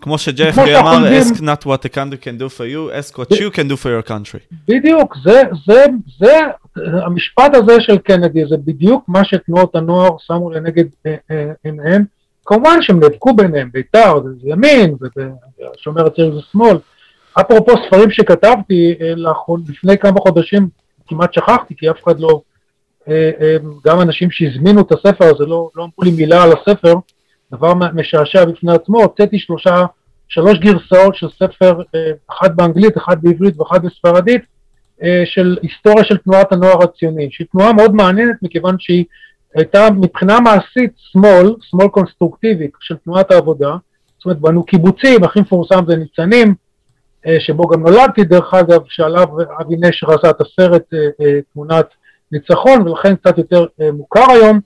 כמו 0.01 0.18
שג'פרי 0.18 0.78
אמר, 0.78 1.20
ask 1.20 1.34
not 1.34 1.66
what 1.66 1.84
a 1.84 1.88
country 1.88 2.18
can 2.24 2.38
do 2.38 2.49
for 2.49 2.66
you, 2.66 2.90
ask 2.92 3.18
what 3.18 3.30
you 3.30 3.51
can 3.51 3.68
do 3.68 3.76
for 3.76 3.88
your 3.88 4.09
country. 4.09 4.57
בדיוק, 4.68 5.16
זה, 5.24 5.42
זה, 5.66 5.84
זה, 6.18 6.38
המשפט 7.07 7.55
הזה 7.55 7.80
של 7.80 7.99
קנדי, 7.99 8.47
זה 8.47 8.57
בדיוק 8.57 9.05
מה 9.09 9.24
שתנועות 9.24 9.74
הנוער 9.76 10.16
שמו 10.26 10.51
לנגד 10.51 10.84
אה, 11.07 11.16
עיניהם. 11.64 12.05
כמובן 12.45 12.82
שהם 12.82 13.01
נאבקו 13.01 13.34
ביניהם, 13.36 13.70
בית"ר 13.72 14.20
זה 14.22 14.49
ימין, 14.49 14.95
ושומר 15.01 16.07
הצעיר 16.07 16.34
זה 16.34 16.40
שמאל. 16.53 16.76
אפרופו 17.40 17.72
ספרים 17.86 18.11
שכתבתי 18.11 18.95
לאחרון, 19.16 19.62
לפני 19.68 19.99
כמה 19.99 20.20
חודשים, 20.20 20.68
כמעט 21.07 21.34
שכחתי, 21.34 21.74
כי 21.76 21.90
אף 21.90 21.97
אחד 22.05 22.20
לא, 22.20 22.40
גם 23.86 24.01
אנשים 24.01 24.30
שהזמינו 24.30 24.80
את 24.80 24.92
הספר 24.92 25.24
הזה 25.24 25.47
לא, 25.47 25.68
לא 25.74 25.82
אמרו 25.84 26.03
לי 26.03 26.11
מילה 26.11 26.42
על 26.42 26.53
הספר, 26.53 26.95
דבר 27.53 27.74
משעשע 27.74 28.45
בפני 28.45 28.72
עצמו, 28.72 29.03
הוצאתי 29.03 29.38
שלושה, 29.38 29.84
שלוש 30.28 30.59
גרסאות 30.59 31.14
של 31.14 31.28
ספר, 31.30 31.80
אחת 32.30 32.51
באנגלית, 32.51 32.97
אחת 32.99 33.18
בעברית 33.22 33.61
ואחת 33.61 33.82
בספרדית, 33.82 34.42
של 35.24 35.57
היסטוריה 35.62 36.05
של 36.05 36.16
תנועת 36.16 36.53
הנוער 36.53 36.82
הציוני, 36.82 37.28
שהיא 37.30 37.47
תנועה 37.53 37.72
מאוד 37.72 37.95
מעניינת 37.95 38.36
מכיוון 38.42 38.76
שהיא 38.78 39.05
הייתה 39.55 39.88
מבחינה 39.90 40.40
מעשית 40.40 40.92
שמאל, 40.96 41.55
שמאל 41.61 41.88
קונסטרוקטיבית 41.88 42.70
של 42.80 42.96
תנועת 42.96 43.32
העבודה, 43.32 43.76
זאת 44.18 44.24
אומרת 44.24 44.38
בנו 44.38 44.64
קיבוצים, 44.64 45.24
הכי 45.24 45.40
מפורסם 45.40 45.84
זה 45.88 45.96
ניצנים, 45.96 46.55
שבו 47.38 47.68
גם 47.68 47.80
נולדתי 47.80 48.24
דרך 48.24 48.55
אגב, 48.55 48.80
שעליו 48.88 49.26
אבי 49.61 49.76
נשר 49.78 50.11
עשה 50.11 50.30
את 50.30 50.40
הסרט 50.40 50.82
תמונת 51.52 51.86
ניצחון 52.32 52.88
ולכן 52.88 53.16
קצת 53.16 53.38
יותר 53.38 53.66
מוכר 53.92 54.30
היום, 54.30 54.61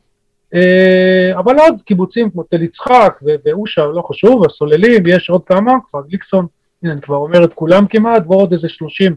אה, 0.55 1.39
אבל 1.39 1.59
עוד 1.59 1.75
קיבוצים 1.85 2.31
כמו 2.31 2.43
תל 2.43 2.63
יצחק 2.63 3.19
ואושה, 3.45 3.87
לא 3.87 4.03
חשוב, 4.03 4.45
הסוללים, 4.45 5.07
יש 5.07 5.31
עוד 5.31 5.45
כמה, 5.47 5.73
כפר 5.89 5.99
גליקסון, 6.09 6.47
הנה 6.83 6.93
אני 6.93 7.01
כבר 7.01 7.17
אומר 7.17 7.45
את 7.45 7.55
כולם 7.55 7.87
כמעט, 7.87 8.23
ועוד 8.29 8.53
איזה 8.53 8.69
30 8.69 9.15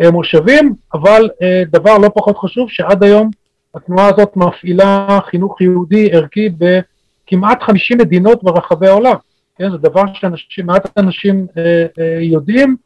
אה, 0.00 0.10
מושבים, 0.10 0.74
אבל 0.94 1.28
אה, 1.42 1.62
דבר 1.66 1.98
לא 1.98 2.08
פחות 2.14 2.38
חשוב, 2.38 2.70
שעד 2.70 3.04
היום 3.04 3.30
התנועה 3.74 4.08
הזאת 4.08 4.36
מפעילה 4.36 5.18
חינוך 5.30 5.60
יהודי 5.60 6.12
ערכי 6.12 6.48
בכמעט 6.48 7.62
50 7.62 7.98
מדינות 7.98 8.44
ברחבי 8.44 8.88
העולם. 8.88 9.14
כן, 9.58 9.70
זה 9.70 9.78
דבר 9.78 10.02
שמעט 10.48 10.98
אנשים 10.98 11.46
אה, 11.56 11.86
אה, 11.98 12.18
יודעים. 12.20 12.76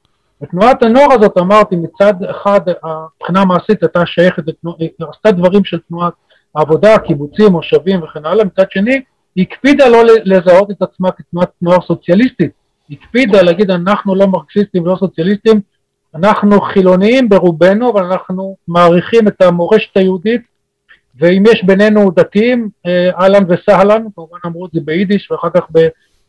ותנועת 0.43 0.82
הנוער 0.82 1.12
הזאת, 1.12 1.39
אמרתי, 1.39 1.76
מצד 1.76 2.14
אחד, 2.30 2.61
מבחינה 3.20 3.45
מעשית 3.45 3.82
הייתה 3.82 4.07
שייכת, 4.07 4.43
עשתה 5.11 5.32
דברים 5.32 5.64
של 5.64 5.78
תנועת 5.89 6.12
עבודה, 6.55 6.99
קיבוצים, 6.99 7.53
מושבים 7.53 8.03
וכן 8.03 8.26
הלאה, 8.26 8.45
מצד 8.45 8.70
שני, 8.70 9.03
היא 9.37 9.47
הקפידה 9.51 9.89
לא 9.89 10.03
לזהות 10.24 10.70
את 10.70 10.82
עצמה 10.82 11.11
כתנועת 11.11 11.51
נוער 11.62 11.80
סוציאליסטית, 11.80 12.51
היא 12.89 12.99
הקפידה 13.03 13.43
להגיד 13.43 13.70
אנחנו 13.70 14.14
לא 14.14 14.26
מרקסיסטים 14.26 14.82
ולא 14.82 14.97
סוציאליסטים, 14.97 15.61
אנחנו 16.14 16.61
חילוניים 16.61 17.28
ברובנו, 17.28 17.93
אבל 17.93 18.05
אנחנו 18.05 18.57
מעריכים 18.68 19.28
את 19.28 19.43
המורשת 19.43 19.97
היהודית, 19.97 20.43
ואם 21.19 21.43
יש 21.53 21.64
בינינו 21.64 22.11
דתיים, 22.11 22.69
אה, 22.87 23.11
אהלן 23.21 23.43
וסהלן, 23.49 24.03
כמובן 24.14 24.39
אמרו 24.47 24.67
את 24.67 24.71
זה 24.75 24.81
ביידיש 24.85 25.31
ואחר 25.31 25.51
כך 25.55 25.67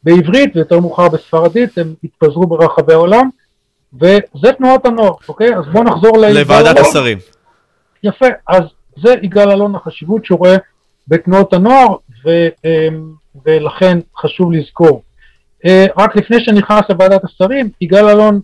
בעברית 0.03 0.55
ויותר 0.55 0.79
מאוחר 0.79 1.09
בספרדית, 1.09 1.77
הם 1.77 1.93
התפזרו 2.03 2.47
ברחבי 2.47 2.93
העולם, 2.93 3.29
וזה 3.93 4.53
תנועת 4.57 4.85
הנוער, 4.85 5.13
אוקיי? 5.29 5.55
אז 5.55 5.65
בואו 5.71 5.83
נחזור 5.83 6.17
לוועדת 6.17 6.77
השרים. 6.77 7.17
יפה, 8.03 8.25
אז 8.47 8.63
זה 9.03 9.15
יגאל 9.21 9.51
אלון 9.51 9.75
החשיבות 9.75 10.25
שהוא 10.25 10.39
רואה 10.39 10.55
בתנועות 11.07 11.53
הנוער, 11.53 11.87
ו, 12.25 12.29
אמ, 12.65 13.11
ולכן 13.45 13.99
חשוב 14.17 14.51
לזכור. 14.51 15.03
אה, 15.65 15.85
רק 15.97 16.15
לפני 16.15 16.39
שנכנס 16.39 16.81
לוועדת 16.89 17.23
השרים, 17.23 17.69
יגאל 17.81 18.09
אלון 18.09 18.39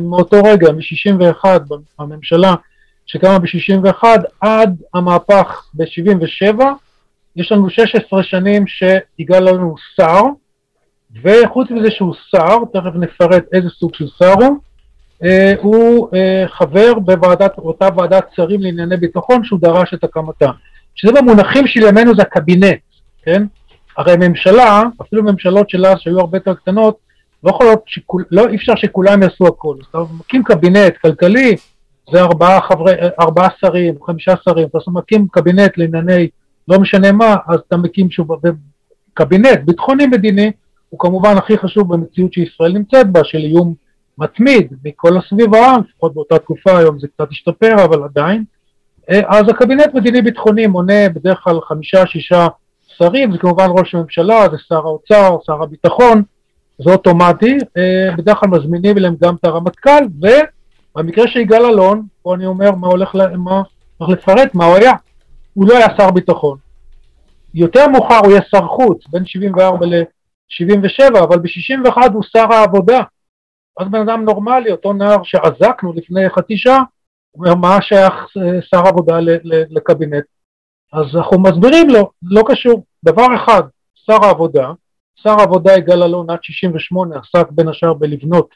מאותו 0.00 0.36
רגע, 0.44 0.72
מ-61, 0.72 1.44
בממשלה 1.98 2.54
שקמה 3.06 3.38
ב-61, 3.38 4.04
עד 4.40 4.76
המהפך 4.94 5.66
ב-77, 5.74 6.62
יש 7.36 7.52
לנו 7.52 7.70
16 7.70 8.22
שנים 8.22 8.64
שיגאל 8.66 9.50
לנו 9.50 9.74
שר, 9.96 10.22
וחוץ 11.22 11.70
מזה 11.70 11.90
שהוא 11.90 12.14
שר, 12.30 12.58
תכף 12.72 12.94
נפרט 12.94 13.44
איזה 13.52 13.68
סוג 13.68 13.94
של 13.94 14.06
שר 14.18 14.34
הוא, 14.34 14.58
אה, 15.24 15.52
הוא 15.60 16.08
אה, 16.14 16.44
חבר 16.48 16.94
בוועדת, 16.94 17.58
אותה 17.58 17.88
ועדת 17.96 18.24
שרים 18.36 18.60
לענייני 18.60 18.96
ביטחון 18.96 19.44
שהוא 19.44 19.60
דרש 19.60 19.94
את 19.94 20.04
הקמתה. 20.04 20.50
שזה 20.94 21.12
במונחים 21.12 21.66
של 21.66 21.82
ימינו 21.82 22.14
זה 22.16 22.22
הקבינט, 22.22 22.78
כן? 23.22 23.42
הרי 23.96 24.16
ממשלה, 24.16 24.82
אפילו 25.02 25.22
ממשלות 25.22 25.70
של 25.70 25.86
אז 25.86 25.98
שהיו 25.98 26.20
הרבה 26.20 26.38
יותר 26.38 26.54
קטנות, 26.54 26.96
לא 27.44 27.50
יכולות, 27.50 27.82
שכול, 27.86 28.24
לא, 28.30 28.48
אי 28.48 28.56
אפשר 28.56 28.76
שכולם 28.76 29.22
יעשו 29.22 29.46
הכל. 29.46 29.76
אז 29.80 29.86
אתה 29.90 29.98
מקים 30.20 30.42
קבינט 30.44 30.96
כלכלי, 30.96 31.56
זה 32.12 32.20
ארבעה 32.20 32.60
חברי, 32.60 32.94
ארבעה 33.20 33.48
שרים, 33.60 33.94
חמישה 34.06 34.34
שרים, 34.44 34.66
אתה 34.68 34.78
מקים 34.88 35.26
קבינט 35.30 35.78
לענייני 35.78 36.28
לא 36.68 36.80
משנה 36.80 37.12
מה, 37.12 37.36
אז 37.48 37.60
אתה 37.68 37.76
מקים 37.76 38.10
שוב, 38.10 38.28
קבינט 39.14 39.58
ביטחוני 39.64 40.06
מדיני, 40.06 40.52
הוא 40.90 41.00
כמובן 41.00 41.36
הכי 41.36 41.58
חשוב 41.58 41.94
במציאות 41.94 42.32
שישראל 42.32 42.72
נמצאת 42.72 43.10
בה, 43.10 43.24
של 43.24 43.38
איום 43.38 43.74
מתמיד 44.18 44.72
מכל 44.84 45.16
הסביבה, 45.18 45.76
לפחות 45.88 46.14
באותה 46.14 46.38
תקופה, 46.38 46.78
היום 46.78 46.98
זה 46.98 47.08
קצת 47.08 47.28
השתפר, 47.30 47.84
אבל 47.84 48.04
עדיין. 48.04 48.44
אה, 49.10 49.20
אז 49.28 49.48
הקבינט 49.48 49.94
מדיני 49.94 50.22
ביטחוני 50.22 50.66
מונה 50.66 51.08
בדרך 51.08 51.38
כלל 51.44 51.60
חמישה, 51.60 52.06
שישה 52.06 52.46
שרים, 52.86 53.32
זה 53.32 53.38
כמובן 53.38 53.66
ראש 53.70 53.94
הממשלה, 53.94 54.46
זה 54.50 54.56
שר 54.68 54.86
האוצר, 54.86 55.36
שר 55.46 55.62
הביטחון, 55.62 56.22
זה 56.78 56.90
אוטומטי, 56.90 57.58
אה, 57.76 58.16
בדרך 58.16 58.38
כלל 58.38 58.50
מזמינים 58.50 58.98
אליהם 58.98 59.14
גם 59.22 59.34
את 59.34 59.44
הרמטכ"ל, 59.44 60.06
ובמקרה 60.96 61.28
של 61.28 61.40
יגאל 61.40 61.66
אלון, 61.66 62.06
פה 62.22 62.34
אני 62.34 62.46
אומר 62.46 62.70
מה 62.70 62.86
הולך, 62.86 63.14
מה, 63.36 63.62
הולך 63.98 64.18
לפרט, 64.18 64.54
מה 64.54 64.64
הוא 64.64 64.76
היה, 64.76 64.92
הוא 65.54 65.68
לא 65.68 65.76
היה 65.76 65.86
שר 65.96 66.10
ביטחון. 66.10 66.58
יותר 67.54 67.88
מאוחר 67.88 68.18
הוא 68.18 68.30
יהיה 68.30 68.42
שר 68.50 68.66
חוץ, 68.66 69.06
בין 69.10 69.26
74 69.26 69.86
ל-77, 69.86 71.18
אבל 71.18 71.38
ב-61 71.38 72.12
הוא 72.12 72.22
שר 72.22 72.52
העבודה. 72.52 73.00
אז 73.80 73.88
בן 73.90 74.00
אדם 74.00 74.24
נורמלי, 74.24 74.72
אותו 74.72 74.92
נער 74.92 75.22
שעזקנו 75.22 75.92
לפני 75.92 76.30
חצי 76.30 76.56
שעה, 76.56 76.82
אומר, 77.34 77.54
מה 77.54 77.82
שייך 77.82 78.14
אה, 78.14 78.62
שר 78.62 78.88
עבודה 78.88 79.18
לקבינט? 79.44 80.24
אז 80.92 81.16
אנחנו 81.16 81.42
מסבירים 81.42 81.90
לו, 81.90 82.10
לא 82.22 82.42
קשור. 82.46 82.84
דבר 83.04 83.26
אחד, 83.36 83.62
שר 83.94 84.24
העבודה, 84.24 84.72
שר 85.22 85.40
העבודה 85.40 85.72
יגאל 85.76 86.02
אלון 86.02 86.30
עד 86.30 86.38
68 86.42 87.16
עסק 87.18 87.50
בין 87.50 87.68
השאר 87.68 87.94
בלבנות 87.94 88.48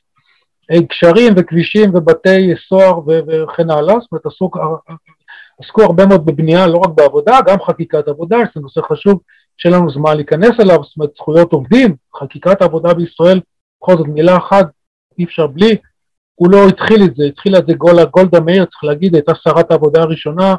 גשרים 0.79 1.33
וכבישים 1.37 1.91
ובתי 1.95 2.55
סוהר 2.69 3.01
וכן 3.07 3.71
הלאה, 3.71 3.95
זאת 4.01 4.13
אומרת 4.13 4.27
עסוק, 4.27 4.57
עסקו 5.63 5.83
הרבה 5.83 6.07
מאוד 6.07 6.27
בבנייה, 6.27 6.67
לא 6.67 6.79
רק 6.79 6.91
בעבודה, 6.95 7.39
גם 7.47 7.57
חקיקת 7.67 8.09
עבודה, 8.09 8.37
שזה 8.53 8.61
נושא 8.61 8.81
חשוב 8.81 9.21
שאין 9.57 9.75
לנו 9.75 9.91
זמן 9.91 10.17
להיכנס 10.17 10.61
אליו, 10.61 10.83
זאת 10.83 10.97
אומרת 10.97 11.11
זכויות 11.17 11.53
עובדים, 11.53 11.97
חקיקת 12.21 12.63
העבודה 12.63 12.95
בישראל, 12.95 13.41
בכל 13.83 13.97
זאת 13.97 14.07
מילה 14.07 14.37
אחת, 14.37 14.67
אי 15.19 15.25
אפשר 15.25 15.47
בלי, 15.47 15.77
הוא 16.35 16.51
לא 16.51 16.69
התחיל 16.69 17.05
את 17.05 17.17
זה, 17.17 17.25
התחילה 17.25 17.59
את 17.59 17.67
זה 17.67 17.75
גולדה, 17.75 18.05
גולדה 18.05 18.41
מאיר, 18.41 18.65
צריך 18.65 18.85
להגיד, 18.85 19.15
הייתה 19.15 19.33
שרת 19.35 19.71
העבודה 19.71 20.03
הראשונה, 20.03 20.55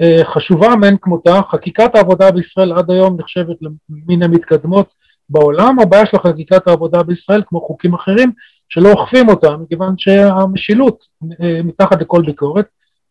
אה, 0.00 0.24
חשובה 0.24 0.76
מאין 0.76 0.96
כמותה, 1.02 1.40
חקיקת 1.50 1.94
העבודה 1.94 2.30
בישראל 2.30 2.72
עד 2.72 2.90
היום 2.90 3.16
נחשבת 3.20 3.56
מן 3.88 4.22
המתקדמות 4.22 4.86
בעולם, 5.28 5.78
הבעיה 5.80 6.06
של 6.06 6.18
חקיקת 6.18 6.68
העבודה 6.68 7.02
בישראל, 7.02 7.42
כמו 7.46 7.60
חוקים 7.60 7.94
אחרים, 7.94 8.32
שלא 8.74 8.92
אוכפים 8.92 9.28
אותה, 9.28 9.56
מכיוון 9.56 9.94
שהמשילות 9.98 11.04
אה, 11.42 11.60
מתחת 11.64 12.00
לכל 12.00 12.22
ביקורת, 12.26 12.66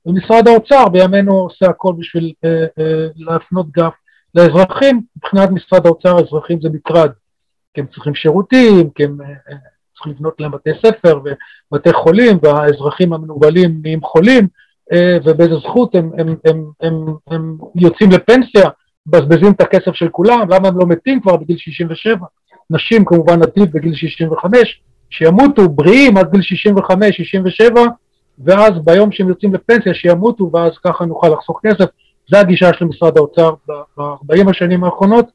ומשרד 0.05 0.47
האוצר 0.47 0.89
בימינו 0.89 1.33
עושה 1.33 1.65
הכל 1.65 1.93
בשביל 1.97 2.33
אה, 2.45 2.65
אה, 2.79 3.07
להפנות 3.15 3.71
גב 3.71 3.91
לאזרחים, 4.35 5.01
מבחינת 5.17 5.49
משרד 5.49 5.85
האוצר 5.85 6.17
האזרחים 6.17 6.61
זה 6.61 6.69
מטרד, 6.69 7.09
כי 7.73 7.81
הם 7.81 7.87
צריכים 7.93 8.15
שירותים, 8.15 8.89
כי 8.89 9.03
הם 9.03 9.17
צריכים 9.95 10.13
לבנות 10.13 10.35
להם 10.39 10.51
בתי 10.51 10.69
ספר 10.85 11.19
ובתי 11.71 11.93
חולים, 11.93 12.39
והאזרחים 12.43 13.13
המנוולים 13.13 13.79
נהיים 13.81 14.01
חולים, 14.01 14.47
ובאיזה 15.25 15.55
זכות 15.55 15.95
הם, 15.95 16.11
הם, 16.17 16.35
הם, 16.45 16.65
הם, 16.81 17.15
הם 17.27 17.57
יוצאים 17.75 18.11
לפנסיה, 18.11 18.69
מבזבזים 19.07 19.51
את 19.51 19.61
הכסף 19.61 19.93
של 19.93 20.09
כולם, 20.09 20.49
למה 20.49 20.67
הם 20.67 20.77
לא 20.77 20.85
מתים 20.87 21.21
כבר 21.21 21.37
בגיל 21.37 21.57
67? 21.57 22.25
נשים 22.69 23.05
כמובן 23.05 23.41
עתיד 23.41 23.71
בגיל 23.71 23.95
65, 23.95 24.81
שימותו 25.11 25.69
בריאים 25.69 26.17
עד 26.17 26.31
גיל 26.31 26.41
65, 26.41 27.17
67, 27.17 27.81
ואז 28.43 28.71
ביום 28.83 29.11
שהם 29.11 29.29
יוצאים 29.29 29.53
לפנסיה 29.53 29.93
שימותו, 29.93 30.49
ואז 30.53 30.71
ככה 30.85 31.05
נוכל 31.05 31.29
לחסוך 31.29 31.59
כסף. 31.65 31.85
זו 32.31 32.37
הגישה 32.37 32.73
של 32.73 32.85
משרד 32.85 33.17
האוצר 33.17 33.51
ב-40 33.67 34.49
השנים 34.49 34.83
האחרונות. 34.83 35.25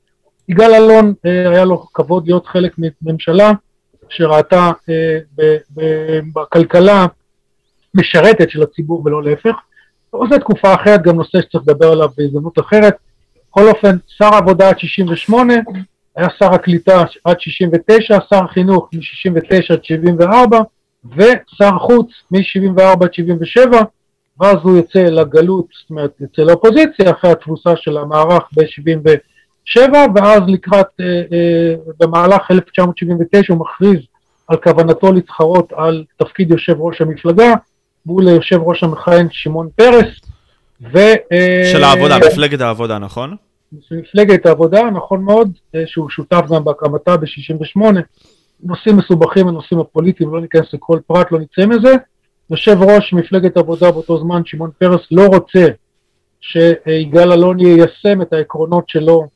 יגאל 0.49 0.75
אלון, 0.75 1.15
אה, 1.27 1.51
היה 1.51 1.65
לו 1.65 1.87
כבוד 1.95 2.27
להיות 2.27 2.47
חלק 2.47 2.77
מממשלה 2.79 3.53
שראתה 4.09 4.71
אה, 4.89 5.19
בכלכלה 6.35 7.07
משרתת 7.95 8.51
של 8.51 8.63
הציבור 8.63 9.03
ולא 9.05 9.23
להפך. 9.23 9.57
אבל 10.15 10.29
זו 10.31 10.39
תקופה 10.39 10.75
אחרת, 10.75 11.03
גם 11.03 11.17
נושא 11.17 11.41
שצריך 11.41 11.65
לדבר 11.69 11.93
עליו 11.93 12.09
בהזדמנות 12.19 12.59
אחרת. 12.59 12.97
בכל 13.51 13.69
אופן, 13.69 13.97
שר 14.07 14.35
העבודה 14.35 14.69
עד 14.69 14.79
68, 14.79 15.55
היה 16.17 16.29
שר 16.39 16.55
הקליטה 16.55 17.05
עד 17.25 17.41
69, 17.41 18.19
שר 18.31 18.45
החינוך 18.45 18.89
מ-69 18.93 19.73
עד 19.73 19.85
74, 19.85 20.59
ושר 21.17 21.79
חוץ 21.79 22.11
מ-74 22.31 23.05
עד 23.05 23.15
77, 23.15 23.81
ואז 24.41 24.57
הוא 24.63 24.77
יוצא 24.77 24.99
לגלות, 24.99 25.67
זאת 25.81 25.91
אומרת, 25.91 26.11
יוצא 26.21 26.43
לאופוזיציה 26.43 27.11
אחרי 27.11 27.31
התבוסה 27.31 27.71
של 27.77 27.99
המערך 27.99 28.43
ב-77, 28.57 29.81
ואז 30.15 30.43
לקראת, 30.47 30.87
אה, 31.01 31.07
אה, 31.07 31.75
במהלך 32.01 32.51
1979 32.51 33.53
הוא 33.53 33.61
מכריז 33.61 34.01
על 34.49 34.57
כוונתו 34.57 35.13
להתחרות 35.13 35.73
על 35.77 36.05
תפקיד 36.17 36.51
יושב 36.51 36.75
ראש 36.79 37.01
המפלגה 37.01 37.55
מול 38.07 38.29
יושב 38.29 38.59
ראש 38.63 38.83
המכהן 38.83 39.29
שמעון 39.31 39.69
פרס. 39.77 40.21
ו, 40.93 40.99
אה, 41.33 41.71
של 41.73 41.85
העבודה, 41.85 42.19
מפלגת 42.19 42.61
העבודה, 42.61 42.99
נכון? 42.99 43.37
מפלגת 43.73 44.47
העבודה, 44.47 44.91
נכון 44.91 45.23
מאוד, 45.23 45.53
אה, 45.75 45.83
שהוא 45.87 46.11
שותף 46.11 46.43
גם 46.51 46.65
בהקמתה 46.65 47.17
ב-68. 47.17 47.81
נושאים 48.63 48.97
מסובכים, 48.97 49.49
הנושאים 49.49 49.81
הפוליטיים, 49.81 50.35
לא 50.35 50.41
ניכנס 50.41 50.75
לכל 50.75 50.99
פרט, 51.07 51.33
לא 51.33 51.39
נצא 51.39 51.67
מזה. 51.67 51.95
יושב 52.51 52.77
ראש 52.81 53.13
מפלגת 53.13 53.57
העבודה 53.57 53.91
באותו 53.91 54.19
זמן, 54.19 54.43
שמעון 54.45 54.71
פרס, 54.79 55.01
לא 55.11 55.27
רוצה 55.27 55.67
שיגאל 56.41 57.33
אלון 57.33 57.61
יישם 57.61 58.23
את 58.23 58.33
העקרונות 58.33 58.89
שלו 58.89 59.27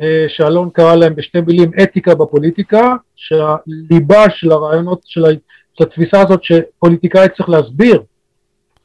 אה, 0.00 0.26
שאלון 0.28 0.70
קרא 0.70 0.94
להם 0.94 1.14
בשתי 1.14 1.40
מילים 1.40 1.70
אתיקה 1.82 2.14
בפוליטיקה, 2.14 2.94
שהליבה 3.16 4.30
של 4.30 4.52
הרעיונות, 4.52 5.00
של 5.04 5.24
התפיסה 5.80 6.20
הזאת 6.20 6.44
שפוליטיקאי 6.44 7.28
צריך 7.36 7.48
להסביר 7.48 8.02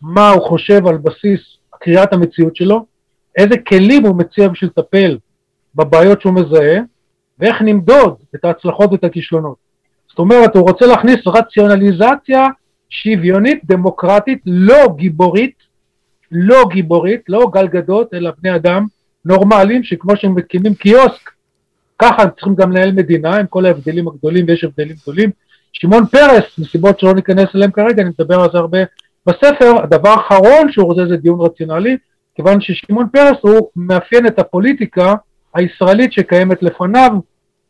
מה 0.01 0.29
הוא 0.29 0.47
חושב 0.47 0.87
על 0.87 0.97
בסיס 0.97 1.39
קריאת 1.79 2.13
המציאות 2.13 2.55
שלו, 2.55 2.85
איזה 3.37 3.57
כלים 3.57 4.05
הוא 4.05 4.15
מציע 4.15 4.47
בשביל 4.47 4.69
לטפל 4.77 5.17
בבעיות 5.75 6.21
שהוא 6.21 6.33
מזהה, 6.33 6.79
ואיך 7.39 7.61
נמדוד 7.61 8.15
את 8.35 8.45
ההצלחות 8.45 8.91
ואת 8.91 9.03
הכישלונות. 9.03 9.55
זאת 10.09 10.19
אומרת, 10.19 10.55
הוא 10.55 10.69
רוצה 10.69 10.85
להכניס 10.85 11.19
רציונליזציה 11.27 12.47
שוויונית, 12.89 13.61
דמוקרטית, 13.65 14.41
לא 14.45 14.95
גיבורית, 14.95 15.55
לא 16.31 16.63
גיבורית, 16.71 17.21
לא 17.29 17.49
גלגדות, 17.53 18.13
אלא 18.13 18.31
בני 18.41 18.55
אדם, 18.55 18.85
נורמליים, 19.25 19.83
שכמו 19.83 20.17
שהם 20.17 20.35
מקימים 20.35 20.73
קיוסק, 20.73 21.31
ככה 21.99 22.23
הם 22.23 22.29
צריכים 22.29 22.55
גם 22.55 22.71
לנהל 22.71 22.91
מדינה, 22.91 23.37
עם 23.37 23.47
כל 23.47 23.65
ההבדלים 23.65 24.07
הגדולים, 24.07 24.45
ויש 24.47 24.63
הבדלים 24.63 24.95
גדולים. 25.01 25.29
שמעון 25.73 26.05
פרס, 26.05 26.43
מסיבות 26.57 26.99
שלא 26.99 27.13
ניכנס 27.13 27.49
אליהם 27.55 27.71
כרגע, 27.71 28.01
אני 28.03 28.09
מדבר 28.09 28.41
על 28.41 28.49
זה 28.51 28.57
הרבה 28.57 28.79
בספר, 29.25 29.83
הדבר 29.83 30.09
האחרון 30.09 30.71
שהוא 30.71 30.85
רוצה 30.85 31.05
זה 31.05 31.17
דיון 31.17 31.41
רציונלי, 31.41 31.97
כיוון 32.35 32.61
ששמעון 32.61 33.07
פרס 33.13 33.37
הוא 33.41 33.69
מאפיין 33.75 34.27
את 34.27 34.39
הפוליטיקה 34.39 35.13
הישראלית 35.55 36.13
שקיימת 36.13 36.63
לפניו, 36.63 37.11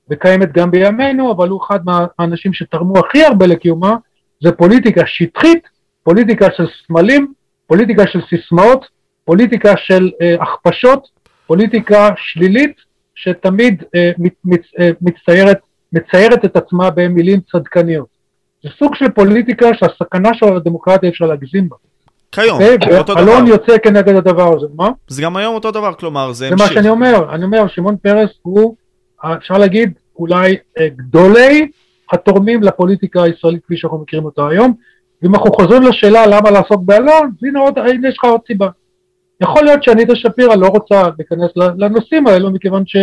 וקיימת 0.10 0.52
גם 0.52 0.72
בימינו, 0.72 1.32
אבל 1.32 1.50
הוא 1.50 1.62
אחד 1.64 1.80
מהאנשים 1.86 2.54
שתרמו 2.54 3.00
הכי 3.00 3.24
הרבה 3.24 3.48
לקיומה, 3.48 3.96
זה 4.44 4.52
פוליטיקה 4.52 5.02
שטחית, 5.06 5.68
פוליטיקה 6.04 6.48
של 6.58 6.66
סמלים, 6.88 7.34
פוליטיקה 7.68 8.08
של 8.08 8.20
סיסמאות, 8.30 8.86
פוליטיקה 9.26 9.74
של 9.78 10.12
אה, 10.22 10.36
הכפשות, 10.42 11.08
פוליטיקה 11.48 12.10
שלילית 12.18 12.76
שתמיד 13.16 13.84
אה, 13.96 14.12
מת, 14.18 14.34
מת, 14.46 14.62
אה, 14.80 14.90
מצטיירת, 15.02 15.60
מציירת 15.94 16.46
את 16.46 16.56
עצמה 16.56 16.90
במילים 16.90 17.40
צדקניות. 17.52 18.08
זה 18.64 18.70
סוג 18.80 18.96
של 18.96 19.10
פוליטיקה 19.10 19.74
שהסכנה 19.74 20.34
של 20.34 20.46
הדמוקרטיה 20.46 21.10
אפשר 21.10 21.26
להגזים 21.26 21.70
בה. 21.70 21.76
כיום, 22.32 22.60
okay, 22.60 22.98
אותו 22.98 23.14
דבר. 23.14 23.24
אלון 23.24 23.48
יוצא 23.48 23.78
כנגד 23.78 24.16
הדבר 24.16 24.56
הזה, 24.56 24.68
מה? 24.76 24.90
זה 25.08 25.22
גם 25.22 25.38
היום 25.38 25.56
אותו 25.56 25.72
דבר, 25.72 25.94
כלומר, 25.94 26.34
זה 26.34 26.48
המשיך. 26.48 26.68
זה 26.68 26.74
מה 26.74 26.82
שאני 26.82 26.90
אומר, 26.90 27.36
אני 27.36 27.44
אומר, 27.44 27.68
שמעון 27.68 27.98
פרס 27.98 28.30
הוא, 28.42 28.76
אפשר 29.26 29.58
להגיד, 29.58 29.94
אולי 30.16 30.58
אה, 30.80 30.88
גדולי 30.90 31.72
התורמים 32.12 32.64
לפוליטיקה 32.64 33.24
הישראלית 33.24 33.64
כפי 33.66 33.78
שאנחנו 33.78 33.98
מכירים 33.98 34.26
אותה 34.26 34.48
היום. 34.48 34.74
ואם 35.22 35.36
אנחנו 35.36 35.52
חוזרים 35.52 35.84
לשאלה 35.84 36.28
למה 36.28 36.52
לעסוק 36.52 36.82
באלון, 36.86 37.32
הנה, 37.44 37.60
עוד, 37.60 37.80
הנה 37.80 38.10
יש 38.10 38.18
לך 38.18 38.24
עוד 38.24 38.42
סיבה. 38.48 38.68
יכול 39.42 39.64
להיות 39.64 39.84
שאניטה 39.84 40.16
שפירא 40.16 40.56
לא 40.56 40.68
רוצה 40.68 41.04
להיכנס 41.18 41.52
לנושאים 41.56 42.28
האלו, 42.28 42.52
מכיוון 42.52 42.84
ש... 42.86 42.96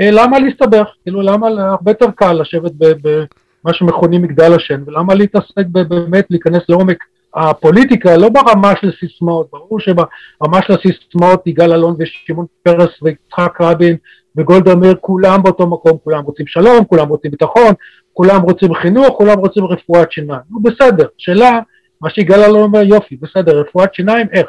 אה, 0.00 0.10
למה 0.12 0.38
להסתבך? 0.38 0.86
כאילו, 1.02 1.22
למה 1.22 1.48
הרבה 1.48 1.90
יותר 1.90 2.10
קל 2.14 2.32
לשבת 2.32 2.72
במה 2.78 3.72
שמכונים 3.72 4.22
מגדל 4.22 4.54
השן, 4.54 4.82
ולמה 4.86 5.14
להתעסק 5.14 5.66
באמת, 5.66 6.26
להיכנס 6.30 6.62
לעומק 6.68 6.98
הפוליטיקה, 7.36 8.16
לא 8.16 8.28
ברמה 8.28 8.72
של 8.80 8.90
סיסמאות, 9.00 9.48
ברור 9.52 9.80
שברמה 9.80 10.62
של 10.66 10.72
הסיסמאות 10.72 11.46
יגאל 11.46 11.72
אלון 11.72 11.96
ושמעון 11.98 12.46
פרס 12.62 13.02
ויצחק 13.02 13.60
רבין 13.60 13.96
וגולדה 14.36 14.74
מאיר, 14.74 14.94
כולם 15.00 15.42
באותו 15.42 15.66
מקום, 15.66 15.92
כולם 16.04 16.24
רוצים 16.24 16.46
שלום, 16.46 16.84
כולם 16.84 17.08
רוצים 17.08 17.30
ביטחון, 17.30 17.72
כולם 18.12 18.42
רוצים 18.42 18.74
חינוך, 18.74 19.08
כולם 19.08 19.38
רוצים 19.38 19.64
רפואת 19.64 20.12
שיניים. 20.12 20.40
נו 20.50 20.62
בסדר, 20.62 21.06
שאלה, 21.18 21.60
מה 22.00 22.10
שיגאל 22.10 22.42
אלון 22.44 22.62
אומר, 22.62 22.82
יופי, 22.82 23.16
בסדר, 23.16 23.60
רפואת 23.60 23.94
שיניים, 23.94 24.26
איך? 24.32 24.48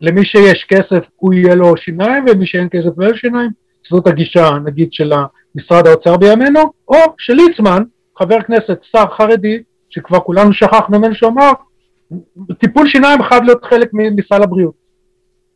למי 0.00 0.24
שיש 0.24 0.66
כסף 0.68 1.04
הוא 1.16 1.32
יהיה 1.34 1.54
לו 1.54 1.76
שיניים, 1.76 2.24
ומי 2.28 2.46
שאין 2.46 2.68
כסף 2.70 2.90
לא 2.98 3.04
יהיה 3.04 3.16
שיניים? 3.16 3.50
זאת 3.90 4.06
הגישה, 4.06 4.50
נגיד, 4.64 4.92
של 4.92 5.12
משרד 5.54 5.86
האוצר 5.86 6.16
בימינו, 6.16 6.72
או 6.88 6.96
של 7.18 7.32
ליצמן, 7.32 7.82
חבר 8.18 8.42
כנסת, 8.42 8.78
שר 8.92 9.04
חרדי, 9.16 9.62
שכבר 9.90 10.20
כולנו 10.20 10.52
שכחנו 10.52 10.98
ממנו 10.98 11.14
שאמר, 11.14 11.52
טיפול 12.58 12.88
שיניים 12.88 13.22
חייב 13.22 13.44
להיות 13.44 13.64
חלק 13.64 13.90
מסל 13.92 14.42
הבריאות. 14.42 14.74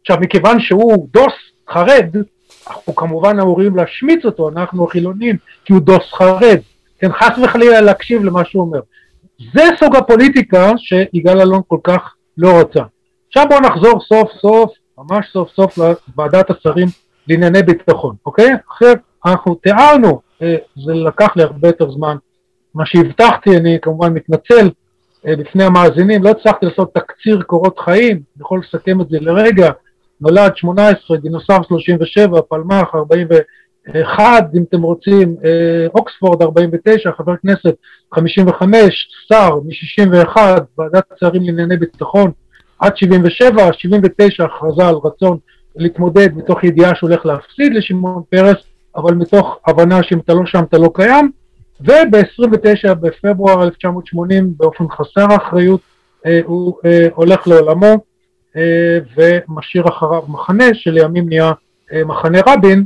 עכשיו, 0.00 0.16
מכיוון 0.20 0.61
שהוא 0.61 1.09
דוס 1.12 1.32
חרד, 1.68 2.16
אנחנו 2.68 2.94
כמובן 2.94 3.40
אמורים 3.40 3.76
להשמיץ 3.76 4.24
אותו, 4.24 4.48
אנחנו 4.48 4.84
החילונים, 4.84 5.36
כי 5.64 5.72
הוא 5.72 5.80
דוס 5.80 6.12
חרד. 6.12 6.59
כן, 6.98 7.12
חס 7.12 7.38
וחלילה 7.44 7.80
להקשיב 7.80 8.24
למה 8.24 8.44
שהוא 8.44 8.62
אומר. 8.62 8.80
זה 9.54 9.62
סוג 9.78 9.96
הפוליטיקה 9.96 10.72
שיגאל 10.76 11.40
אלון 11.40 11.61
כל 11.68 11.78
כך 11.84 12.14
לא 12.38 12.61
רצה. 12.61 12.82
עכשיו 13.28 13.46
בואו 13.48 13.61
נחזור 13.61 14.00
סוף 14.00 14.30
סוף, 14.32 14.72
ממש 14.98 15.26
סוף 15.32 15.50
סוף 15.50 15.78
לוועדת 15.78 16.50
השרים 16.50 16.88
לענייני 17.28 17.62
ביטחון, 17.62 18.16
אוקיי? 18.26 18.50
אחרי, 18.72 18.92
אנחנו 19.26 19.54
תיארנו, 19.54 20.20
אה, 20.42 20.56
זה 20.86 20.94
לקח 20.94 21.36
לי 21.36 21.42
הרבה 21.42 21.68
יותר 21.68 21.90
זמן, 21.90 22.16
מה 22.74 22.86
שהבטחתי, 22.86 23.56
אני 23.56 23.78
כמובן 23.82 24.12
מתנצל 24.12 24.70
בפני 25.37 25.64
המאזינים, 25.64 26.22
לא 26.22 26.31
הצלחתי 26.31 26.66
לעשות 26.66 26.95
תקציר 26.95 27.43
קורות 27.43 27.79
חיים, 27.79 28.16
אני 28.16 28.43
יכול 28.43 28.61
לסכם 28.64 29.01
את 29.01 29.09
זה 29.09 29.18
לרגע, 29.20 29.70
נולד 30.20 30.57
18, 30.57 31.16
דינוסר 31.16 31.62
37, 31.68 32.41
פלמ"ח 32.43 32.95
41, 32.95 34.45
אם 34.57 34.62
אתם 34.68 34.83
רוצים, 34.83 35.37
אה, 35.45 35.87
אוקספורד 35.95 36.43
49, 36.43 37.11
חבר 37.12 37.37
כנסת 37.37 37.74
55, 38.14 39.09
שר 39.29 39.51
מ-61, 39.55 40.37
ועדת 40.79 41.05
שרים 41.20 41.43
לענייני 41.43 41.76
ביטחון 41.76 42.31
עד 42.79 42.97
77, 42.97 43.72
79 43.72 44.45
הכרזה 44.45 44.87
על 44.87 44.95
רצון 45.05 45.39
להתמודד 45.76 46.29
מתוך 46.37 46.64
ידיעה 46.64 46.95
שהוא 46.95 47.11
הולך 47.11 47.26
להפסיד 47.26 47.74
לשמעון 47.74 48.22
פרס, 48.31 48.57
אבל 48.97 49.14
מתוך 49.14 49.59
הבנה 49.66 50.03
שאם 50.03 50.18
אתה 50.18 50.35
לא 50.35 50.47
שם 50.47 50.62
אתה 50.68 50.79
לא 50.79 50.91
קיים, 50.95 51.31
וב-29 51.81 52.95
בפברואר 52.95 53.62
1980 53.64 54.53
באופן 54.57 54.85
חסר 54.89 55.26
אחריות 55.37 55.81
אה, 56.26 56.41
הוא 56.45 56.74
אה, 56.85 57.07
הולך 57.14 57.49
לעולמו 57.49 58.05
אה, 58.57 58.99
ומשאיר 59.16 59.89
אחריו 59.89 60.22
מחנה 60.29 60.64
שלימים 60.74 61.29
נהיה 61.29 61.53
מחנה 62.07 62.39
רבין, 62.47 62.85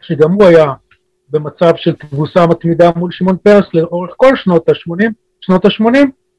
שגם 0.00 0.32
הוא 0.32 0.44
היה 0.44 0.72
במצב 1.30 1.72
של 1.76 1.94
תבוסה 1.94 2.46
מתמידה 2.46 2.90
מול 2.96 3.10
שמעון 3.12 3.36
פרס 3.36 3.64
לאורך 3.74 4.10
כל 4.16 4.36
שנות 4.36 4.68
ה-80, 4.68 5.04
שנות 5.40 5.64
ה-80, 5.64 5.98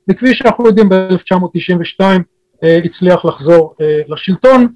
וכפי 0.10 0.36
שאנחנו 0.36 0.68
יודעים 0.68 0.90
ב-1992 0.90 2.02
אה, 2.64 2.80
הצליח 2.86 3.26
לחזור 3.26 3.76
לשלטון, 4.08 4.68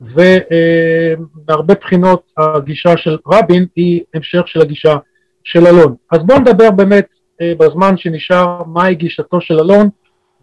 ומהרבה 0.00 1.74
בחינות 1.74 2.22
הגישה 2.38 2.96
של 2.96 3.16
רבין 3.26 3.66
היא 3.76 4.02
המשך 4.14 4.42
של 4.46 4.60
הגישה 4.60 4.96
של 5.44 5.66
אלון. 5.66 5.94
אז 6.10 6.18
בואו 6.22 6.38
נדבר 6.38 6.70
באמת 6.70 7.06
אה, 7.40 7.52
בזמן 7.58 7.96
שנשאר 7.96 8.62
מהי 8.66 8.94
גישתו 8.94 9.40
של 9.40 9.60
אלון 9.60 9.88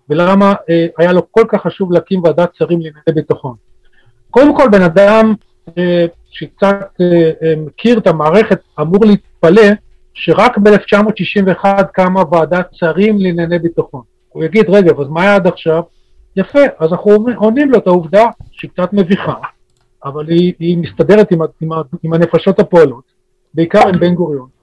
ולמה 0.09 0.53
אה, 0.69 0.87
היה 0.97 1.13
לו 1.13 1.31
כל 1.31 1.43
כך 1.47 1.61
חשוב 1.61 1.91
להקים 1.91 2.23
ועדת 2.23 2.49
שרים 2.53 2.79
לענייני 2.81 3.13
ביטחון. 3.15 3.55
קודם 4.31 4.57
כל 4.57 4.69
בן 4.71 4.81
אדם 4.81 5.33
אה, 5.77 6.05
שקצת 6.29 6.87
מכיר 7.57 7.97
את 7.97 8.07
המערכת 8.07 8.59
אמור 8.81 9.05
להתפלא 9.05 9.71
שרק 10.13 10.57
ב-1961 10.57 11.65
קמה 11.93 12.23
ועדת 12.31 12.67
שרים 12.71 13.19
לענייני 13.19 13.59
ביטחון. 13.59 14.01
הוא 14.29 14.43
יגיד 14.43 14.65
רגע 14.69 14.91
אז 14.99 15.07
מה 15.09 15.21
היה 15.21 15.35
עד 15.35 15.47
עכשיו? 15.47 15.83
יפה, 16.35 16.59
אז 16.79 16.91
אנחנו 16.91 17.11
עונים 17.35 17.71
לו 17.71 17.77
את 17.77 17.87
העובדה 17.87 18.25
שהיא 18.51 18.71
קצת 18.71 18.93
מביכה, 18.93 19.33
אבל 20.05 20.27
היא, 20.27 20.53
היא 20.59 20.77
מסתדרת 20.77 21.31
עם, 21.31 21.39
עם, 21.61 21.69
עם 22.03 22.13
הנפשות 22.13 22.59
הפועלות, 22.59 23.03
בעיקר 23.53 23.87
עם 23.87 23.99
בן 23.99 24.15
גוריון. 24.15 24.54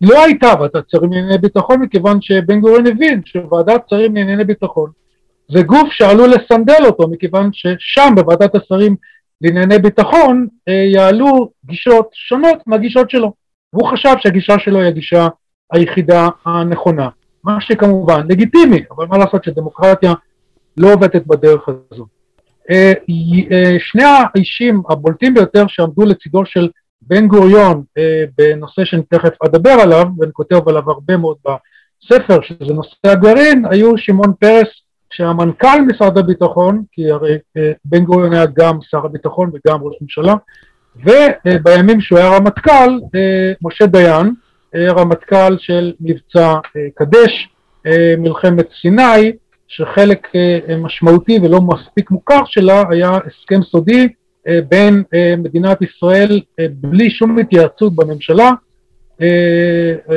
לא 0.00 0.24
הייתה 0.24 0.52
ועדת 0.60 0.90
שרים 0.90 1.12
לענייני 1.12 1.38
ביטחון 1.38 1.80
מכיוון 1.80 2.18
שבן 2.20 2.60
גוריון 2.60 2.86
הבין 2.86 3.20
שוועדת 3.24 3.88
שרים 3.90 4.16
לענייני 4.16 4.44
ביטחון 4.44 4.90
זה 5.48 5.62
גוף 5.62 5.88
שעלול 5.92 6.30
לסנדל 6.30 6.84
אותו 6.86 7.08
מכיוון 7.08 7.50
ששם 7.52 8.14
בוועדת 8.14 8.54
השרים 8.54 8.96
לענייני 9.40 9.78
ביטחון 9.78 10.46
אה, 10.68 10.74
יעלו 10.74 11.50
גישות 11.64 12.08
שונות 12.12 12.58
מהגישות 12.66 13.10
שלו 13.10 13.32
והוא 13.72 13.88
חשב 13.88 14.14
שהגישה 14.20 14.58
שלו 14.58 14.78
היא 14.78 14.88
הגישה 14.88 15.28
היחידה 15.72 16.28
הנכונה 16.44 17.08
מה 17.44 17.60
שכמובן 17.60 18.26
לגיטימי 18.30 18.82
אבל 18.90 19.06
מה 19.06 19.18
לעשות 19.18 19.44
שדמוקרטיה 19.44 20.14
לא 20.76 20.92
עובדת 20.92 21.26
בדרך 21.26 21.68
הזו. 21.68 22.06
אה, 22.70 22.92
אה, 23.52 23.76
שני 23.78 24.02
האישים 24.02 24.82
הבולטים 24.90 25.34
ביותר 25.34 25.64
שעמדו 25.68 26.04
לצידו 26.04 26.46
של 26.46 26.68
בן 27.02 27.26
גוריון 27.28 27.82
אה, 27.98 28.24
בנושא 28.38 28.84
שאני 28.84 29.02
תכף 29.02 29.42
אדבר 29.42 29.70
עליו, 29.70 30.06
ואני 30.18 30.32
כותב 30.32 30.68
עליו 30.68 30.90
הרבה 30.90 31.16
מאוד 31.16 31.36
בספר, 31.44 32.38
שזה 32.42 32.74
נושא 32.74 32.96
הגרעין, 33.04 33.64
היו 33.70 33.98
שמעון 33.98 34.32
פרס, 34.40 34.68
שהמנכ"ל 35.10 35.80
משרד 35.86 36.18
הביטחון, 36.18 36.82
כי 36.92 37.10
הרי 37.10 37.38
אה, 37.56 37.72
בן 37.84 38.04
גוריון 38.04 38.32
היה 38.32 38.46
גם 38.56 38.78
שר 38.82 39.04
הביטחון 39.04 39.50
וגם 39.54 39.82
ראש 39.82 39.96
ממשלה, 40.00 40.34
ובימים 40.96 42.00
שהוא 42.00 42.18
היה 42.18 42.36
רמטכ"ל, 42.36 43.00
אה, 43.14 43.52
משה 43.62 43.86
דיין, 43.86 44.34
רמטכ"ל 44.74 45.58
של 45.58 45.92
מבצע 46.00 46.54
קדש, 46.94 47.48
מלחמת 48.18 48.66
סיני, 48.80 49.32
שחלק 49.68 50.28
משמעותי 50.78 51.38
ולא 51.42 51.60
מספיק 51.60 52.10
מוכר 52.10 52.40
שלה 52.44 52.82
היה 52.90 53.10
הסכם 53.10 53.62
סודי 53.62 54.02
אה, 54.02 54.08
בין 54.68 55.02
אה, 55.14 55.34
מדינת 55.38 55.82
ישראל 55.82 56.40
אה, 56.60 56.66
בלי 56.70 57.10
שום 57.10 57.38
התייעצות 57.38 57.94
בממשלה 57.94 58.50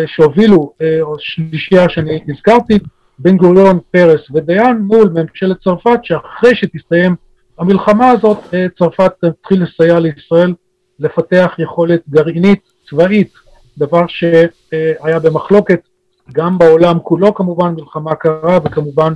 שהובילו, 0.06 0.74
שלישייה 1.20 1.90
שאני 1.90 2.20
הזכרתי, 2.28 2.80
בן 3.20 3.38
גוריון, 3.38 3.80
פרס 3.92 4.22
ודיין 4.34 4.78
מול 4.78 5.10
ממשלת 5.10 5.58
צרפת 5.64 6.00
שאחרי 6.04 6.56
שתסתיים 6.56 7.16
המלחמה 7.60 8.10
הזאת 8.10 8.38
צרפת 8.78 9.12
תתחיל 9.26 9.64
לסייע 9.64 10.00
לישראל 10.00 10.54
לפתח 11.00 11.52
יכולת 11.60 12.02
גרעינית 12.10 12.60
צבאית, 12.90 13.34
דבר 13.78 14.06
שהיה 14.08 15.20
במחלוקת 15.20 15.80
גם 16.34 16.58
בעולם 16.58 17.00
כולו 17.00 17.34
כמובן, 17.34 17.74
מלחמה 17.78 18.16
קרה 18.16 18.60
וכמובן 18.66 19.14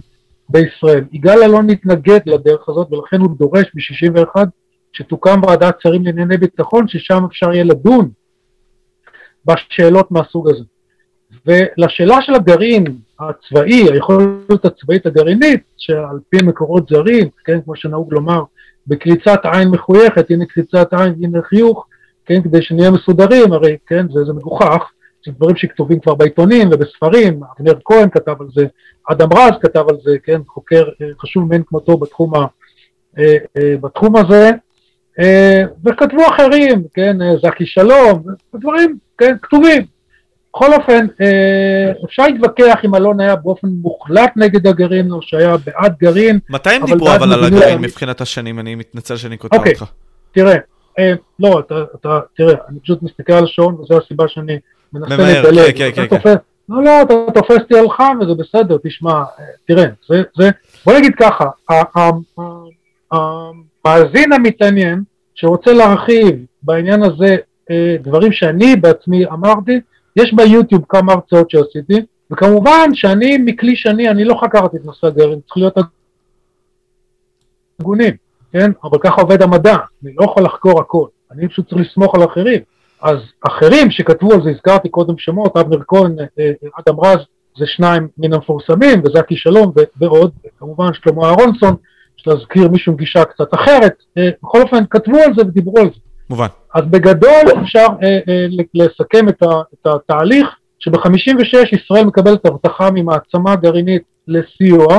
בישראל. 0.49 1.03
יגאל 1.11 1.43
אלון 1.43 1.67
מתנגד 1.67 2.19
לדרך 2.25 2.69
הזאת 2.69 2.87
ולכן 2.91 3.19
הוא 3.19 3.37
דורש 3.37 3.65
ב-61 3.73 4.41
שתוקם 4.93 5.41
ועדת 5.47 5.75
שרים 5.81 6.05
לענייני 6.05 6.37
ביטחון, 6.37 6.87
ששם 6.87 7.23
אפשר 7.25 7.53
יהיה 7.53 7.63
לדון 7.63 8.09
בשאלות 9.45 10.11
מהסוג 10.11 10.49
הזה. 10.49 10.63
ולשאלה 11.45 12.21
של 12.21 12.35
הגרעין 12.35 12.83
הצבאי, 13.19 13.91
היכולת 13.91 14.65
הצבאית 14.65 15.05
הגרעינית, 15.05 15.63
שעל 15.77 16.19
פי 16.29 16.37
מקורות 16.43 16.89
זרים, 16.89 17.29
כן, 17.45 17.61
כמו 17.61 17.75
שנהוג 17.75 18.13
לומר, 18.13 18.43
בקריצת 18.87 19.39
עין 19.43 19.69
מחויכת, 19.69 20.31
הנה 20.31 20.45
קריצת 20.45 20.93
עין 20.93 21.13
והנה 21.21 21.41
חיוך, 21.41 21.87
כן, 22.25 22.41
כדי 22.41 22.61
שנהיה 22.61 22.91
מסודרים, 22.91 23.53
הרי, 23.53 23.77
כן, 23.87 24.05
זה, 24.11 24.23
זה 24.25 24.33
מגוחך, 24.33 24.91
זה 25.25 25.31
דברים 25.31 25.55
שכתובים 25.55 25.99
כבר 25.99 26.15
בעיתונים 26.15 26.69
ובספרים, 26.71 27.41
אבנר 27.57 27.73
כהן 27.85 28.09
כתב 28.09 28.35
על 28.39 28.47
זה, 28.55 28.65
אדם 29.11 29.33
רז 29.33 29.51
כתב 29.61 29.83
על 29.89 29.95
זה, 30.03 30.17
כן, 30.23 30.41
חוקר 30.47 30.83
אה, 31.01 31.07
חשוב 31.19 31.49
מאין 31.49 31.63
כמותו 31.67 31.97
בתחום, 31.97 32.35
ה, 32.35 32.45
אה, 33.17 33.37
אה, 33.57 33.75
בתחום 33.81 34.15
הזה, 34.15 34.51
וכתבו 35.85 36.21
אחרים, 36.27 36.83
כן, 36.93 37.21
אה, 37.21 37.37
זקי 37.37 37.65
שלום, 37.65 38.23
דברים, 38.55 38.97
כן, 39.17 39.35
כתובים. 39.41 39.81
בכל 40.49 40.73
אופן, 40.73 41.05
אה, 41.21 42.05
אפשר 42.05 42.27
להתווכח 42.27 42.79
אם 42.85 42.95
אלון 42.95 43.19
היה 43.19 43.35
באופן 43.35 43.67
מוחלט 43.67 44.31
נגד 44.35 44.67
הגרעין, 44.67 45.11
או 45.11 45.21
שהיה 45.21 45.55
בעד 45.65 45.95
גרעין. 45.99 46.39
מתי 46.49 46.69
הם 46.69 46.85
דיברו 46.85 47.15
אבל 47.15 47.33
על 47.33 47.43
הגרעין 47.43 47.81
מבחינת 47.81 48.21
השנים? 48.21 48.59
אני 48.59 48.75
מתנצל 48.75 49.15
שאני 49.15 49.37
כותב 49.37 49.57
אוקיי, 49.57 49.71
אותך. 49.71 49.85
תראה, 50.31 50.55
לא, 51.39 51.59
אתה, 51.59 52.19
תראה, 52.35 52.53
אני 52.69 52.79
פשוט 52.79 53.03
מסתכל 53.03 53.33
על 53.33 53.43
השעון, 53.43 53.75
וזו 53.75 53.97
הסיבה 53.97 54.27
שאני 54.27 54.59
מנסה 54.93 55.41
לדלג. 55.41 55.77
כן, 55.77 55.89
כן, 55.95 56.19
כן. 56.19 56.35
לא, 56.69 56.83
לא, 56.83 57.01
אתה 57.01 57.13
תופס 57.33 57.57
אותי 57.59 57.77
על 57.77 57.89
חם 57.89 58.17
וזה 58.21 58.33
בסדר, 58.33 58.77
תשמע, 58.83 59.23
תראה, 59.67 59.85
זה, 60.09 60.23
זה, 60.37 60.49
בוא 60.85 60.93
נגיד 60.93 61.11
ככה, 61.19 61.45
המאזין 63.85 64.33
המתעניין 64.33 65.03
שרוצה 65.35 65.73
להרחיב 65.73 66.45
בעניין 66.63 67.03
הזה 67.03 67.35
אה, 67.71 67.95
דברים 68.01 68.31
שאני 68.31 68.75
בעצמי 68.75 69.25
אמרתי, 69.25 69.79
יש 70.15 70.33
ביוטיוב 70.33 70.83
כמה 70.89 71.13
הרצאות 71.13 71.49
שעשיתי, 71.49 72.01
וכמובן 72.31 72.89
שאני 72.93 73.37
מכלי 73.37 73.75
שני, 73.75 74.09
אני 74.09 74.25
לא 74.25 74.35
חקרתי 74.41 74.77
את 74.77 74.85
נושא 74.85 75.07
הגרעין, 75.07 75.39
צריך 75.39 75.57
להיות 75.57 75.77
הגונים, 77.79 78.13
כן? 78.51 78.71
אבל 78.83 78.97
ככה 79.03 79.21
עובד 79.21 79.41
המדע, 79.41 79.75
אני 80.03 80.13
לא 80.19 80.25
יכול 80.25 80.43
לחקור 80.43 80.81
הכל, 80.81 81.07
אני 81.31 81.47
פשוט 81.47 81.69
צריך 81.69 81.81
לסמוך 81.81 82.15
על 82.15 82.23
אחרים. 82.23 82.61
אז 83.01 83.17
אחרים 83.47 83.91
שכתבו 83.91 84.33
על 84.33 84.43
זה, 84.43 84.49
הזכרתי 84.49 84.89
קודם 84.89 85.17
שמות, 85.17 85.57
אבנר 85.57 85.79
כהן, 85.87 86.15
אה, 86.19 86.25
אה, 86.39 86.51
אדם 86.79 86.99
רז, 86.99 87.19
זה 87.57 87.65
שניים 87.65 88.07
מן 88.17 88.33
המפורסמים, 88.33 89.01
וזקי 89.05 89.35
שלום 89.35 89.73
ועוד, 89.97 90.31
וכמובן 90.45 90.93
שלמה 90.93 91.25
אהרונסון, 91.25 91.75
להזכיר 92.27 92.67
מישהו 92.67 92.91
עם 92.91 92.97
גישה 92.97 93.25
קצת 93.25 93.53
אחרת, 93.53 93.93
אה, 94.17 94.29
בכל 94.43 94.61
אופן 94.61 94.83
כתבו 94.89 95.17
על 95.17 95.33
זה 95.37 95.41
ודיברו 95.41 95.79
על 95.79 95.85
זה. 95.85 95.99
מובן. 96.29 96.47
אז 96.73 96.83
בגדול 96.85 97.61
אפשר 97.63 97.85
אה, 98.03 98.19
אה, 98.27 98.45
לסכם 98.73 99.29
את, 99.29 99.43
ה, 99.43 99.61
את 99.73 99.87
התהליך, 99.87 100.47
שב-56 100.79 101.75
ישראל 101.75 102.05
מקבלת 102.05 102.45
הבטחה 102.45 102.89
ממעצמה 102.91 103.55
גרעינית 103.55 104.01
לסיוע, 104.27 104.97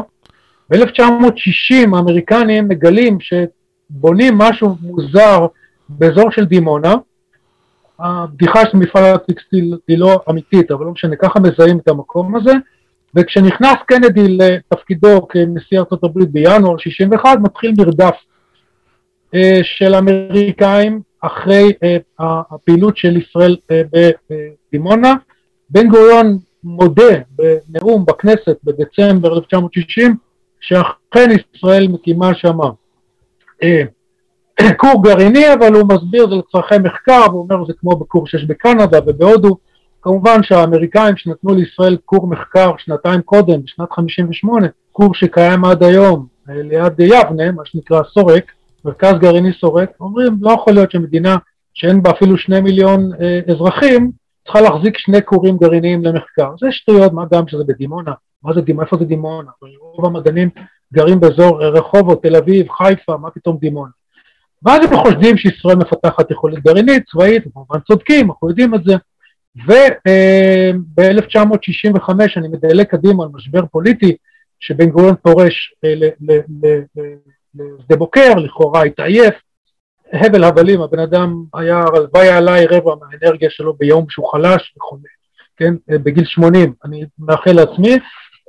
ב-1960 0.70 1.96
האמריקנים 1.96 2.68
מגלים 2.68 3.18
שבונים 3.20 4.38
משהו 4.38 4.76
מוזר 4.80 5.46
באזור 5.88 6.30
של 6.30 6.44
דימונה, 6.44 6.94
הבדיחה 7.98 8.60
של 8.70 8.76
מפעל 8.76 9.14
הטקסטיל 9.14 9.76
היא 9.88 9.98
לא 9.98 10.20
אמיתית, 10.30 10.70
אבל 10.70 10.84
לא 10.84 10.90
משנה, 10.90 11.16
ככה 11.16 11.40
מזהים 11.40 11.78
את 11.78 11.88
המקום 11.88 12.36
הזה, 12.36 12.52
וכשנכנס 13.16 13.76
קנדי 13.86 14.28
לתפקידו 14.28 15.28
כנשיא 15.28 15.80
הברית 16.02 16.30
בינואר 16.30 16.76
61, 16.78 17.38
מתחיל 17.42 17.74
מרדף 17.78 18.14
אה, 19.34 19.60
של 19.62 19.94
אמריקאים 19.94 21.00
אחרי 21.20 21.72
אה, 21.82 21.96
הפעילות 22.50 22.96
של 22.96 23.16
ישראל 23.16 23.56
אה, 23.70 24.10
בדימונה. 24.30 25.14
בן 25.70 25.88
גוריון 25.88 26.38
מודה 26.64 27.14
בנאום 27.30 28.04
בכנסת 28.04 28.56
בדצמבר 28.64 29.38
1960, 29.38 30.16
שאכן 30.60 31.30
ישראל 31.54 31.88
מקימה 31.88 32.34
שם 32.34 32.58
כור 34.76 35.02
גרעיני, 35.04 35.52
אבל 35.52 35.74
הוא 35.74 35.88
מסביר 35.88 36.28
זה 36.28 36.34
לצרכי 36.34 36.74
מחקר, 36.84 37.22
והוא 37.28 37.42
אומר 37.42 37.64
זה 37.66 37.72
כמו 37.80 37.96
בכור 37.96 38.26
שיש 38.26 38.44
בקנדה 38.44 38.98
ובהודו. 39.06 39.56
כמובן 40.04 40.42
שהאמריקאים 40.42 41.16
שנתנו 41.16 41.54
לישראל 41.54 41.96
כור 42.04 42.26
מחקר 42.26 42.72
שנתיים 42.78 43.22
קודם, 43.22 43.62
בשנת 43.62 43.92
58, 43.92 44.66
כור 44.92 45.14
שקיים 45.14 45.64
עד 45.64 45.82
היום 45.82 46.26
ליד 46.46 47.00
יבנה, 47.00 47.52
מה 47.52 47.62
שנקרא 47.64 48.02
סורק, 48.14 48.52
מרכז 48.84 49.12
גרעיני 49.18 49.52
סורק, 49.60 49.90
אומרים 50.00 50.36
לא 50.40 50.50
יכול 50.50 50.72
להיות 50.72 50.90
שמדינה 50.90 51.36
שאין 51.74 52.02
בה 52.02 52.10
אפילו 52.10 52.38
שני 52.38 52.60
מיליון 52.60 53.10
אה, 53.20 53.40
אזרחים, 53.48 54.10
צריכה 54.44 54.60
להחזיק 54.60 54.98
שני 54.98 55.22
כורים 55.24 55.56
גרעיניים 55.56 56.04
למחקר. 56.04 56.50
זה 56.60 56.66
שטויות, 56.70 57.12
מה 57.12 57.24
גם 57.32 57.48
שזה 57.48 57.64
בדימונה, 57.64 58.12
מה 58.42 58.54
זה 58.54 58.60
דימונה, 58.60 58.84
איפה 58.84 58.96
זה 58.96 59.04
דימונה? 59.04 59.50
רוב 59.80 60.06
המדענים 60.06 60.48
גרים 60.94 61.20
באזור 61.20 61.64
רחובות, 61.64 62.22
תל 62.22 62.36
אביב, 62.36 62.66
חיפה, 62.70 63.16
מה 63.16 63.30
פתאום 63.30 63.56
דימונה? 63.60 63.90
ואז 64.62 64.78
הם 64.84 64.96
חושדים 64.96 65.36
שישראל 65.36 65.76
מפתחת 65.76 66.30
יכולת 66.30 66.58
גרעינית, 66.64 67.02
צבאית, 67.10 67.44
כמובן 67.54 67.78
צודקים, 67.80 68.30
אנחנו 68.30 68.48
יודעים 68.48 68.74
את 68.74 68.84
זה. 68.84 68.94
וב-1965, 69.56 72.10
אני 72.36 72.48
מדלג 72.48 72.86
קדימה 72.86 73.24
על 73.24 73.30
משבר 73.32 73.66
פוליטי, 73.66 74.16
שבן 74.60 74.90
גוריון 74.90 75.14
פורש 75.22 75.74
אה, 75.84 75.94
לשדה 77.54 77.96
בוקר, 77.96 78.34
לכאורה 78.34 78.82
התעייף, 78.82 79.34
הבל 80.12 80.44
הבלים, 80.44 80.82
הבן 80.82 80.98
אדם 80.98 81.44
היה, 81.54 81.84
הלוואי 81.96 82.28
עליי 82.28 82.66
רבע 82.66 82.94
מהאנרגיה 83.00 83.50
שלו 83.50 83.74
ביום 83.74 84.06
שהוא 84.08 84.32
חלש 84.32 84.74
וחולה, 84.76 85.02
כן, 85.56 85.74
אה, 85.90 85.98
בגיל 85.98 86.24
80, 86.24 86.72
אני 86.84 87.04
מאחל 87.18 87.52
לעצמי, 87.52 87.98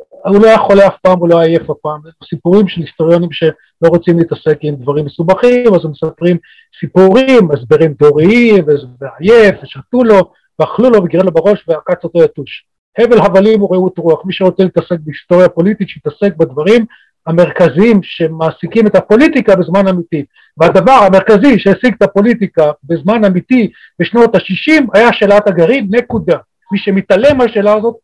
הוא 0.10 0.42
לא 0.42 0.48
היה 0.48 0.58
חולה 0.58 0.88
אף 0.88 0.96
פעם, 1.02 1.20
הוא 1.20 1.30
לא 1.30 1.40
היה 1.40 1.48
עייף 1.48 1.70
אף 1.70 1.78
פעם, 1.82 2.02
סיפורים 2.30 2.68
של 2.68 2.82
היסטוריונים 2.82 3.32
שלא 3.32 3.90
רוצים 3.90 4.20
להתעסק 4.20 4.58
עם 4.62 4.76
דברים 4.76 5.06
מסובכים, 5.06 5.76
אז 5.76 5.86
הם 5.86 5.92
מספרים 5.92 6.38
סיפורים, 6.80 7.52
הסברים 7.52 7.94
דוריים, 7.94 8.64
וזה 8.68 9.08
עייף, 9.20 9.56
ושתו 9.64 10.04
לו, 10.04 10.32
ואכלו 10.60 10.90
לו 10.90 11.04
וגירה 11.04 11.24
לו 11.24 11.32
בראש 11.32 11.66
ועקץ 11.68 12.04
אותו 12.04 12.24
יתוש. 12.24 12.66
הבל 12.98 13.20
הבלים 13.20 13.60
הוא 13.60 13.76
רעות 13.76 13.98
רוח, 13.98 14.26
מי 14.26 14.34
שרוצה 14.34 14.64
להתעסק 14.64 14.98
בהיסטוריה 15.00 15.50
פוליטית, 15.50 15.90
שיתעסק 15.90 16.36
בדברים 16.38 16.86
המרכזיים 17.28 18.00
שמעסיקים 18.04 18.88
את 18.88 18.96
הפוליטיקה 18.96 19.56
בזמן 19.56 19.88
אמיתי. 19.88 20.26
והדבר 20.58 20.92
המרכזי 20.92 21.60
שהעסיק 21.60 21.96
את 21.98 22.02
הפוליטיקה 22.02 22.72
בזמן 22.84 23.26
אמיתי 23.26 23.72
בשנות 24.00 24.36
ה-60 24.36 24.84
היה 24.94 25.14
שאלת 25.14 25.48
הגרעין, 25.48 25.88
נקודה. 25.90 26.38
מי 26.72 26.80
שמתעלם 26.80 27.38
מהשאלה 27.38 27.74
הזאת, 27.74 27.96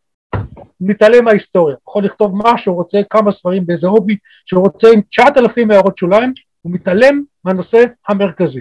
מתעלם 0.80 1.24
מההיסטוריה. 1.24 1.76
יכול 1.88 2.04
לכתוב 2.04 2.36
מה 2.36 2.58
שהוא 2.58 2.76
רוצה, 2.76 2.98
כמה 3.10 3.32
ספרים 3.32 3.66
באיזה 3.66 3.86
הובי 3.86 4.16
שהוא 4.46 4.62
רוצה 4.62 4.88
עם 4.94 5.00
9,000 5.00 5.70
הערות 5.70 5.98
שוליים, 5.98 6.32
הוא 6.62 6.72
מתעלם 6.72 7.22
מהנושא 7.44 7.84
המרכזי. 8.08 8.60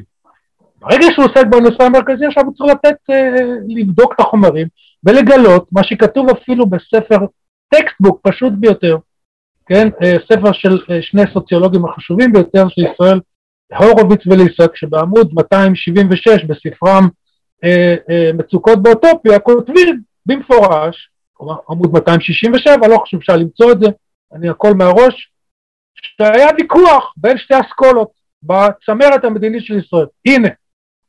ברגע 0.82 1.06
שהוא 1.14 1.26
עוסק 1.26 1.46
בנושא 1.48 1.84
המרכזי, 1.84 2.26
עכשיו 2.26 2.44
הוא 2.46 2.54
צריך 2.54 2.72
לתת, 2.72 2.96
אה, 3.10 3.30
לבדוק 3.68 4.14
את 4.14 4.20
החומרים 4.20 4.68
ולגלות 5.04 5.68
מה 5.72 5.84
שכתוב 5.84 6.30
אפילו 6.30 6.66
בספר 6.66 7.18
textbook 7.70 8.20
פשוט 8.24 8.54
ביותר, 8.54 8.98
כן, 9.66 9.88
אה, 10.04 10.16
ספר 10.32 10.52
של 10.52 10.80
אה, 10.90 11.02
שני 11.02 11.22
סוציולוגים 11.34 11.86
החשובים 11.86 12.34
ביותר 12.34 12.70
של 12.70 12.82
ישראל, 12.82 13.20
הורוביץ 13.78 14.28
וליסק, 14.28 14.76
שבעמוד 14.76 15.34
276 15.34 16.44
בספרם 16.44 17.08
מצוקות 18.34 18.84
באוטופיה, 18.84 19.40
כותבים 19.40 20.02
במפורש, 20.26 21.10
עמוד 21.70 21.94
267, 21.94 22.88
לא 22.88 22.98
חושב 22.98 23.18
שאפשר 23.18 23.36
למצוא 23.36 23.72
את 23.72 23.80
זה, 23.80 23.88
אני 24.34 24.50
הכל 24.50 24.74
מהראש, 24.74 25.32
שהיה 25.96 26.48
ויכוח 26.58 27.14
בין 27.18 27.38
שתי 27.38 27.54
אסכולות 27.60 28.12
בצמרת 28.44 29.26
המדינית 29.26 29.66
של 29.66 29.80
ישראל. 29.80 30.06
הנה, 30.26 30.50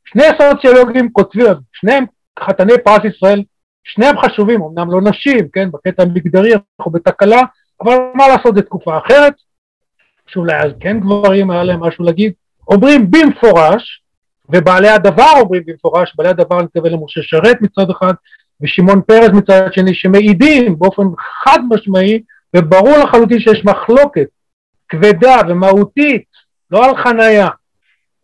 שני 0.05 0.23
סוציולוגים 0.41 1.09
כותבים, 1.11 1.53
שניהם 1.73 2.05
חתני 2.39 2.73
פרס 2.83 3.01
ישראל, 3.15 3.43
שניהם 3.83 4.15
חשובים, 4.19 4.61
אמנם 4.61 4.91
לא 4.91 5.01
נשים, 5.01 5.47
כן, 5.53 5.71
בקטע 5.71 6.03
המגדרי 6.03 6.53
אנחנו 6.79 6.91
בתקלה, 6.91 7.41
אבל 7.81 7.97
מה 8.15 8.27
לעשות, 8.27 8.55
זו 8.55 8.61
תקופה 8.61 8.97
אחרת, 8.97 9.33
שאולי 10.27 10.55
אז 10.55 10.71
כן 10.79 10.99
גברים 10.99 11.51
היה 11.51 11.63
להם 11.63 11.79
משהו 11.79 12.05
להגיד, 12.05 12.33
אומרים 12.67 13.11
במפורש, 13.11 14.03
ובעלי 14.49 14.89
הדבר 14.89 15.31
אומרים 15.41 15.63
במפורש, 15.65 16.13
בעלי 16.15 16.29
הדבר 16.29 16.57
אני 16.57 16.65
מתכוון 16.65 16.91
למשה 16.91 17.21
שרת 17.23 17.61
מצד 17.61 17.89
אחד, 17.89 18.13
ושמעון 18.61 19.01
פרס 19.01 19.29
מצד 19.33 19.73
שני, 19.73 19.93
שמעידים 19.93 20.79
באופן 20.79 21.03
חד 21.43 21.59
משמעי, 21.69 22.23
וברור 22.55 22.97
לחלוטין 22.97 23.39
שיש 23.39 23.65
מחלוקת 23.65 24.27
כבדה 24.89 25.35
ומהותית, 25.49 26.23
לא 26.71 26.85
על 26.85 26.97
חנייה, 26.97 27.47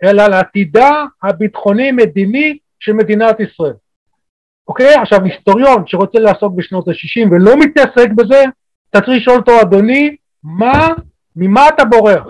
אלא 0.03 0.21
על 0.21 0.33
עתידה 0.33 1.05
הביטחוני-מדיני 1.23 2.57
של 2.79 2.93
מדינת 2.93 3.39
ישראל. 3.39 3.73
אוקיי? 4.67 4.95
עכשיו, 4.95 5.23
היסטוריון 5.23 5.83
שרוצה 5.87 6.19
לעסוק 6.19 6.53
בשנות 6.55 6.87
ה-60 6.87 7.27
ולא 7.31 7.57
מתעסק 7.57 8.09
בזה, 8.15 8.43
אתה 8.89 9.01
צריך 9.01 9.17
לשאול 9.21 9.37
אותו, 9.37 9.61
אדוני, 9.61 10.15
מה, 10.43 10.87
ממה 11.35 11.67
אתה 11.69 11.85
בורח? 11.85 12.25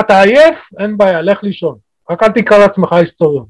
אתה 0.00 0.20
עייף? 0.20 0.58
אין 0.78 0.96
בעיה, 0.96 1.22
לך 1.22 1.42
לישון. 1.42 1.78
רק 2.10 2.22
אל 2.22 2.28
תקרא 2.28 2.58
לעצמך 2.58 2.92
היסטוריון. 2.92 3.46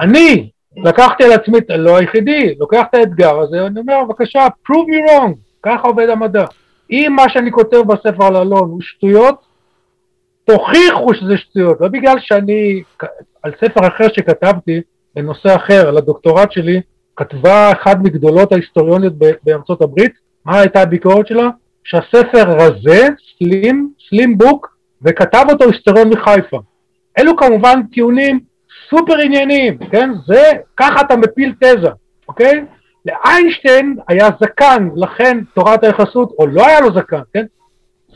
אני 0.00 0.50
לקחתי 0.76 1.24
על 1.24 1.32
עצמי, 1.32 1.58
לא 1.68 1.96
היחידי, 1.96 2.54
לוקח 2.58 2.82
את 2.90 2.94
האתגר 2.94 3.38
הזה, 3.38 3.66
אני 3.66 3.80
אומר, 3.80 4.04
בבקשה, 4.04 4.46
prove 4.46 4.86
me 4.86 5.10
wrong, 5.10 5.34
ככה 5.62 5.88
עובד 5.88 6.08
המדע. 6.08 6.44
אם 6.90 7.12
מה 7.16 7.28
שאני 7.28 7.52
כותב 7.52 7.76
בספר 7.86 8.24
על 8.24 8.36
אלון 8.36 8.70
הוא 8.70 8.80
שטויות, 8.80 9.49
תוכיחו 10.44 11.14
שזה 11.14 11.36
שטויות, 11.36 11.80
לא 11.80 11.88
בגלל 11.88 12.16
שאני, 12.20 12.82
על 13.42 13.52
ספר 13.64 13.86
אחר 13.86 14.08
שכתבתי, 14.08 14.80
בנושא 15.16 15.56
אחר, 15.56 15.88
על 15.88 15.96
הדוקטורט 15.96 16.52
שלי, 16.52 16.80
כתבה 17.16 17.72
אחת 17.72 17.96
מגדולות 18.02 18.52
ההיסטוריוניות 18.52 19.12
בארצות 19.44 19.82
הברית, 19.82 20.12
מה 20.44 20.60
הייתה 20.60 20.82
הביקורת 20.82 21.26
שלה? 21.26 21.48
שהספר 21.84 22.50
רזה, 22.50 23.08
סלים, 23.38 23.92
סלים 24.08 24.38
בוק, 24.38 24.76
וכתב 25.02 25.44
אותו 25.50 25.64
היסטוריון 25.64 26.08
מחיפה. 26.08 26.60
אלו 27.18 27.36
כמובן 27.36 27.80
טיעונים 27.92 28.40
סופר 28.90 29.18
ענייניים, 29.24 29.78
כן? 29.90 30.10
זה, 30.26 30.52
ככה 30.76 31.00
אתה 31.00 31.16
מפיל 31.16 31.54
תזה, 31.60 31.88
אוקיי? 32.28 32.64
לאיינשטיין 33.06 33.96
היה 34.08 34.28
זקן, 34.40 34.88
לכן 34.96 35.38
תורת 35.54 35.84
היחסות, 35.84 36.32
או 36.38 36.46
לא 36.46 36.66
היה 36.66 36.80
לו 36.80 36.94
זקן, 36.94 37.20
כן? 37.34 37.44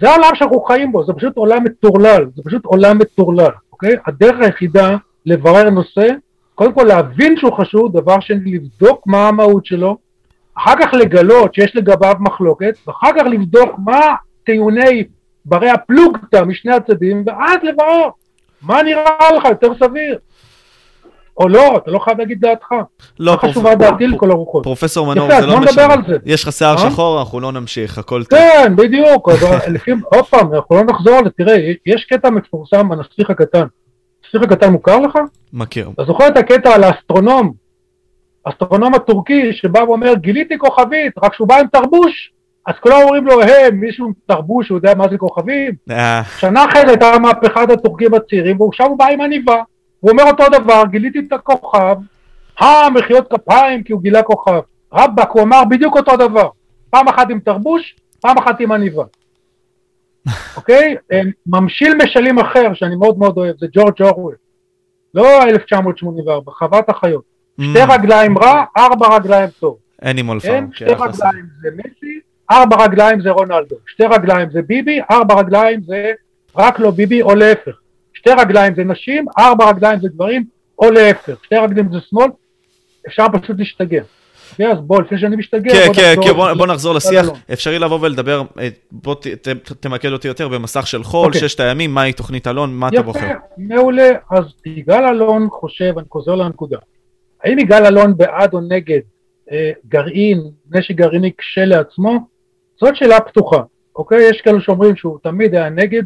זה 0.00 0.10
העולם 0.10 0.34
שאנחנו 0.34 0.60
חיים 0.60 0.92
בו, 0.92 1.04
זה 1.04 1.12
פשוט 1.12 1.36
עולם 1.36 1.64
מטורלל, 1.64 2.24
זה 2.36 2.42
פשוט 2.44 2.64
עולם 2.64 2.98
מטורלל, 2.98 3.50
אוקיי? 3.72 3.96
הדרך 4.06 4.36
היחידה 4.40 4.96
לברר 5.26 5.70
נושא 5.70 6.06
קודם 6.54 6.72
כל 6.72 6.84
להבין 6.84 7.36
שהוא 7.36 7.52
חשוד, 7.52 7.92
דבר 7.92 8.20
שני 8.20 8.52
לבדוק 8.54 9.06
מה 9.06 9.28
המהות 9.28 9.66
שלו, 9.66 9.96
אחר 10.58 10.72
כך 10.80 10.94
לגלות 10.94 11.54
שיש 11.54 11.76
לגביו 11.76 12.14
מחלוקת, 12.20 12.74
ואחר 12.86 13.10
כך 13.18 13.26
לבדוק 13.26 13.70
מה 13.84 14.00
טיעוני 14.44 15.04
ברי 15.44 15.70
הפלוגתא 15.70 16.44
משני 16.44 16.74
הצדדים, 16.74 17.22
ואז 17.26 17.56
לברר 17.62 18.08
מה 18.62 18.82
נראה 18.82 19.32
לך 19.36 19.44
יותר 19.44 19.74
סביר. 19.74 20.18
או 21.36 21.48
לא, 21.48 21.76
אתה 21.76 21.90
לא 21.90 21.98
חייב 21.98 22.18
להגיד 22.18 22.40
דעתך. 22.40 22.66
לא, 23.18 23.36
חשובה 23.36 23.74
דעתי 23.74 24.06
לכל 24.06 24.30
הרוחות. 24.30 24.62
פרופסור 24.62 25.06
מנור, 25.06 25.28
יפה, 25.28 25.40
זה 25.40 25.46
לא 25.46 25.60
משנה. 25.60 25.94
יש 26.24 26.42
לך 26.44 26.52
שיער 26.52 26.74
אה? 26.74 26.90
שחור, 26.90 27.20
אנחנו 27.20 27.40
לא 27.40 27.52
נמשיך, 27.52 27.98
הכל 27.98 28.24
טוב. 28.24 28.38
כן, 28.38 28.76
בדיוק, 28.76 29.28
עוד 30.04 30.24
פעם, 30.24 30.54
אנחנו 30.54 30.76
לא 30.76 30.82
נחזור 30.82 31.20
תראה, 31.36 31.56
יש 31.86 32.04
קטע 32.04 32.30
מפורסם 32.30 32.92
הנסיך 32.92 33.30
הקטן. 33.30 33.64
הנסיך 34.24 34.42
הקטן 34.42 34.72
מוכר 34.72 34.98
לך? 34.98 35.18
מכיר. 35.52 35.90
אתה 35.94 36.04
זוכר 36.04 36.28
את 36.28 36.36
הקטע 36.36 36.74
על 36.74 36.84
האסטרונום? 36.84 37.52
האסטרונום 38.46 38.94
הטורקי 38.94 39.52
שבא 39.52 39.78
ואומר, 39.78 40.14
גיליתי 40.14 40.58
כוכבית, 40.58 41.12
רק 41.22 41.34
שהוא 41.34 41.48
בא 41.48 41.56
עם 41.56 41.66
תרבוש, 41.66 42.32
אז 42.66 42.74
כולם 42.80 42.96
אומרים 43.02 43.26
לו, 43.26 43.40
היי, 43.40 43.70
מישהו 43.70 44.06
עם 44.06 44.12
תרבוש, 44.26 44.68
הוא 44.68 44.78
יודע 44.78 44.94
מה 44.94 45.08
זה 45.10 45.18
כוכבים? 45.18 45.72
אה, 45.90 46.22
שנה 46.38 46.64
אחרי 46.64 46.80
זה 46.80 46.88
הייתה 46.88 47.18
מהפכת 47.18 47.70
הטורקים 47.72 48.14
הצעירים, 48.14 48.60
ועכשיו 48.60 48.86
הוא 48.86 48.98
בא 48.98 49.06
עם 49.06 49.20
עניבה. 49.20 49.62
הוא 50.04 50.10
אומר 50.10 50.22
אותו 50.22 50.44
דבר, 50.52 50.82
גיליתי 50.90 51.18
את 51.18 51.32
הכוכב, 51.32 51.96
אה, 52.62 52.90
מחיאות 52.90 53.32
כפיים 53.32 53.82
כי 53.82 53.92
הוא 53.92 54.02
גילה 54.02 54.22
כוכב. 54.22 54.60
רבאק, 54.92 55.30
הוא 55.30 55.42
אמר 55.42 55.62
בדיוק 55.70 55.96
אותו 55.96 56.16
דבר. 56.16 56.48
פעם 56.90 57.08
אחת 57.08 57.30
עם 57.30 57.40
תרבוש, 57.40 57.96
פעם 58.20 58.38
אחת 58.38 58.60
עם 58.60 58.72
עניבה. 58.72 59.04
אוקיי? 60.56 60.96
ממשיל 61.46 61.94
משלים 61.94 62.38
אחר, 62.38 62.74
שאני 62.74 62.96
מאוד 62.96 63.18
מאוד 63.18 63.36
אוהב, 63.36 63.56
זה 63.58 63.66
ג'ורג' 63.72 64.02
אורוול. 64.02 64.34
לא 65.14 65.42
1984, 65.42 66.52
חוות 66.52 66.88
החיות. 66.88 67.24
שתי 67.60 67.82
mm, 67.82 67.92
רגליים 67.92 68.38
רע, 68.38 68.64
ארבע 68.76 69.16
רגליים 69.16 69.48
טוב. 69.60 69.76
Animal 70.02 70.40
כן? 70.42 70.64
Farm, 70.70 70.76
שתי 70.76 70.84
כן. 70.84 70.94
רגליים 70.94 71.46
זה 71.62 71.68
מסי, 71.76 72.20
ארבע 72.50 72.84
רגליים 72.84 73.20
זה 73.20 73.30
רונלדו. 73.30 73.76
שתי 73.86 74.04
רגליים 74.04 74.50
זה 74.50 74.62
ביבי, 74.62 75.00
ארבע 75.10 75.34
רגליים 75.34 75.80
זה 75.86 76.12
רק 76.56 76.78
לא 76.78 76.90
ביבי, 76.90 77.22
או 77.22 77.34
להפך. 77.34 77.83
שתי 78.24 78.32
רגליים 78.40 78.74
זה 78.74 78.84
נשים, 78.84 79.24
ארבע 79.38 79.70
רגליים 79.70 80.00
זה 80.00 80.08
גברים, 80.08 80.44
או 80.78 80.90
להפך. 80.90 81.44
שתי 81.44 81.54
רגליים 81.56 81.88
זה 81.92 81.98
שמאל, 82.10 82.28
אפשר 83.08 83.26
פשוט 83.32 83.56
להשתגע. 83.58 84.02
אוקיי, 84.50 84.72
אז 84.72 84.78
בוא, 84.80 85.02
לפני 85.02 85.18
שאני 85.18 85.36
משתגע, 85.36 85.72
כן, 85.72 85.86
בוא 85.86 85.94
כן, 85.94 86.02
נחזור 86.10 86.24
כן, 86.24 86.32
בוא-. 86.34 86.54
בוא 86.54 86.66
נחזור 86.66 86.94
לשיח. 86.94 87.26
אפשרי 87.52 87.78
לבוא 87.78 87.98
ולדבר, 88.02 88.42
אה, 88.60 88.68
בוא 88.92 89.14
ת- 89.14 89.26
ת- 89.48 89.72
תמקד 89.80 90.12
אותי 90.12 90.28
יותר 90.28 90.48
במסך 90.48 90.86
של 90.86 91.02
חול, 91.04 91.26
אוקיי. 91.26 91.40
ששת 91.40 91.60
הימים, 91.60 91.94
מהי 91.94 92.12
תוכנית 92.12 92.46
אלון, 92.46 92.74
מה 92.74 92.88
אתה 92.88 93.02
בוחר? 93.02 93.18
יפה, 93.20 93.34
מעולה. 93.58 94.10
אז 94.30 94.44
יגאל 94.66 95.04
אלון 95.06 95.48
חושב, 95.50 95.94
אני 95.98 96.06
חוזר 96.10 96.34
לנקודה. 96.34 96.78
האם 97.44 97.58
יגאל 97.58 97.86
אלון 97.86 98.16
בעד 98.16 98.54
או 98.54 98.60
נגד 98.60 99.00
אה, 99.52 99.70
גרעין, 99.88 100.40
נשק 100.70 100.94
גרעיני 100.94 101.30
כשלעצמו? 101.38 102.18
זאת 102.80 102.96
שאלה 102.96 103.20
פתוחה, 103.20 103.62
אוקיי? 103.96 104.28
יש 104.30 104.40
כאלה 104.40 104.60
שאומרים 104.60 104.96
שהוא 104.96 105.18
תמיד 105.22 105.54
היה 105.54 105.68
נגד, 105.70 106.02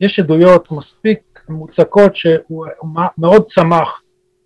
יש 0.00 0.18
עדויות 0.18 0.68
מספיק 0.72 1.18
מוצקות 1.48 2.16
שהוא 2.16 2.66
מאוד 3.18 3.44
צמח, 3.54 4.02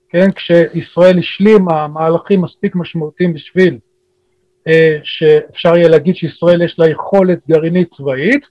כן? 0.08 0.32
כשישראל 0.32 1.18
השלימה 1.18 1.88
מהלכים 1.88 2.42
מספיק 2.42 2.74
משמעותיים 2.74 3.34
בשביל 3.34 3.78
אה, 4.68 4.98
שאפשר 5.02 5.76
יהיה 5.76 5.88
להגיד 5.88 6.16
שישראל 6.16 6.62
יש 6.62 6.78
לה 6.78 6.88
יכולת 6.88 7.38
גרעינית 7.48 7.88
צבאית, 7.96 8.44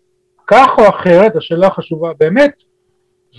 כך 0.48 0.70
או 0.78 0.90
אחרת, 0.90 1.36
השאלה 1.36 1.68
החשובה 1.68 2.12
באמת, 2.20 2.54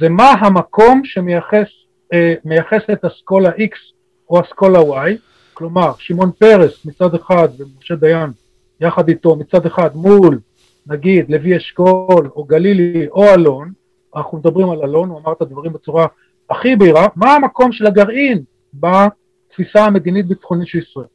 זה 0.01 0.09
מה 0.09 0.31
המקום 0.31 1.03
שמייחס 1.05 1.69
אה, 2.13 2.93
את 2.93 3.05
אסכולה 3.05 3.51
X 3.51 3.95
או 4.31 4.41
אסכולה 4.41 4.79
Y, 4.79 5.11
כלומר 5.55 5.93
שמעון 5.99 6.33
פרס 6.33 6.85
מצד 6.85 7.15
אחד 7.15 7.49
ומשה 7.59 7.95
דיין 7.95 8.31
יחד 8.81 9.09
איתו 9.09 9.37
מצד 9.37 9.67
אחד 9.67 9.97
מול 9.97 10.39
נגיד 10.87 11.31
לוי 11.31 11.57
אשכול 11.57 12.31
או 12.37 12.45
גלילי 12.45 13.07
או 13.09 13.25
אלון, 13.35 13.73
אנחנו 14.17 14.39
מדברים 14.39 14.71
על 14.71 14.79
אלון, 14.83 15.09
הוא 15.09 15.21
אמר 15.21 15.33
את 15.33 15.43
הדברים 15.43 15.73
בצורה 15.73 16.07
הכי 16.51 16.77
בהירה, 16.77 17.07
מה 17.17 17.35
המקום 17.35 17.73
של 17.73 17.87
הגרעין 17.87 18.43
בתפיסה 18.75 19.85
המדינית 19.85 20.27
ביטחונית 20.27 20.69
של 20.69 20.79
ישראל. 20.79 21.07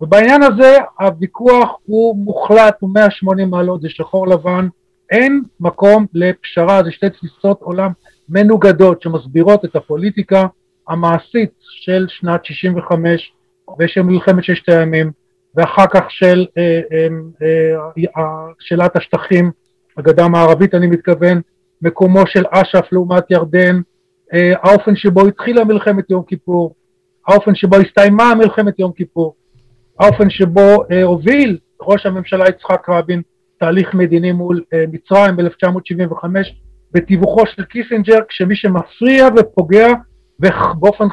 ובעניין 0.00 0.42
הזה 0.42 0.76
הוויכוח 1.00 1.76
הוא 1.84 2.16
מוחלט, 2.16 2.76
הוא 2.80 2.90
180 2.94 3.50
מעלות, 3.50 3.80
זה 3.80 3.88
שחור 3.88 4.26
לבן, 4.26 4.68
אין 5.10 5.42
מקום 5.60 6.06
לפשרה, 6.14 6.82
זה 6.84 6.92
שתי 6.92 7.10
תפיסות 7.10 7.60
עולם 7.60 7.90
מנוגדות 8.28 9.02
שמסבירות 9.02 9.64
את 9.64 9.76
הפוליטיקה 9.76 10.46
המעשית 10.88 11.50
של 11.60 12.06
שנת 12.08 12.44
65 12.44 13.32
ושל 13.78 14.02
מלחמת 14.02 14.44
ששת 14.44 14.68
הימים 14.68 15.10
ואחר 15.54 15.86
כך 15.94 16.04
של 16.08 16.46
אה, 16.58 16.80
אה, 16.92 17.06
אה, 17.42 18.22
אה, 18.22 18.46
שאלת 18.58 18.96
השטחים, 18.96 19.50
הגדה 19.96 20.24
המערבית 20.24 20.74
אני 20.74 20.86
מתכוון, 20.86 21.40
מקומו 21.82 22.26
של 22.26 22.44
אש"ף 22.50 22.92
לעומת 22.92 23.30
ירדן, 23.30 23.80
אה, 24.34 24.52
האופן 24.62 24.96
שבו 24.96 25.26
התחילה 25.26 25.64
מלחמת 25.64 26.10
יום 26.10 26.22
כיפור, 26.22 26.74
האופן 27.28 27.54
שבו 27.54 27.76
הסתיימה 27.76 28.34
מלחמת 28.34 28.78
יום 28.78 28.92
כיפור, 28.92 29.34
האופן 30.00 30.30
שבו 30.30 30.84
אה, 30.90 31.02
הוביל 31.02 31.58
ראש 31.80 32.06
הממשלה 32.06 32.48
יצחק 32.48 32.88
רבין 32.88 33.22
תהליך 33.58 33.94
מדיני 33.94 34.32
מול 34.32 34.62
אה, 34.72 34.84
מצרים 34.92 35.36
ב-1975 35.36 36.26
בתיווכו 36.92 37.46
של 37.46 37.64
קיסינג'ר, 37.64 38.18
כשמי 38.28 38.56
שמפריע 38.56 39.28
ופוגע 39.36 39.88
ובאופן 40.40 41.04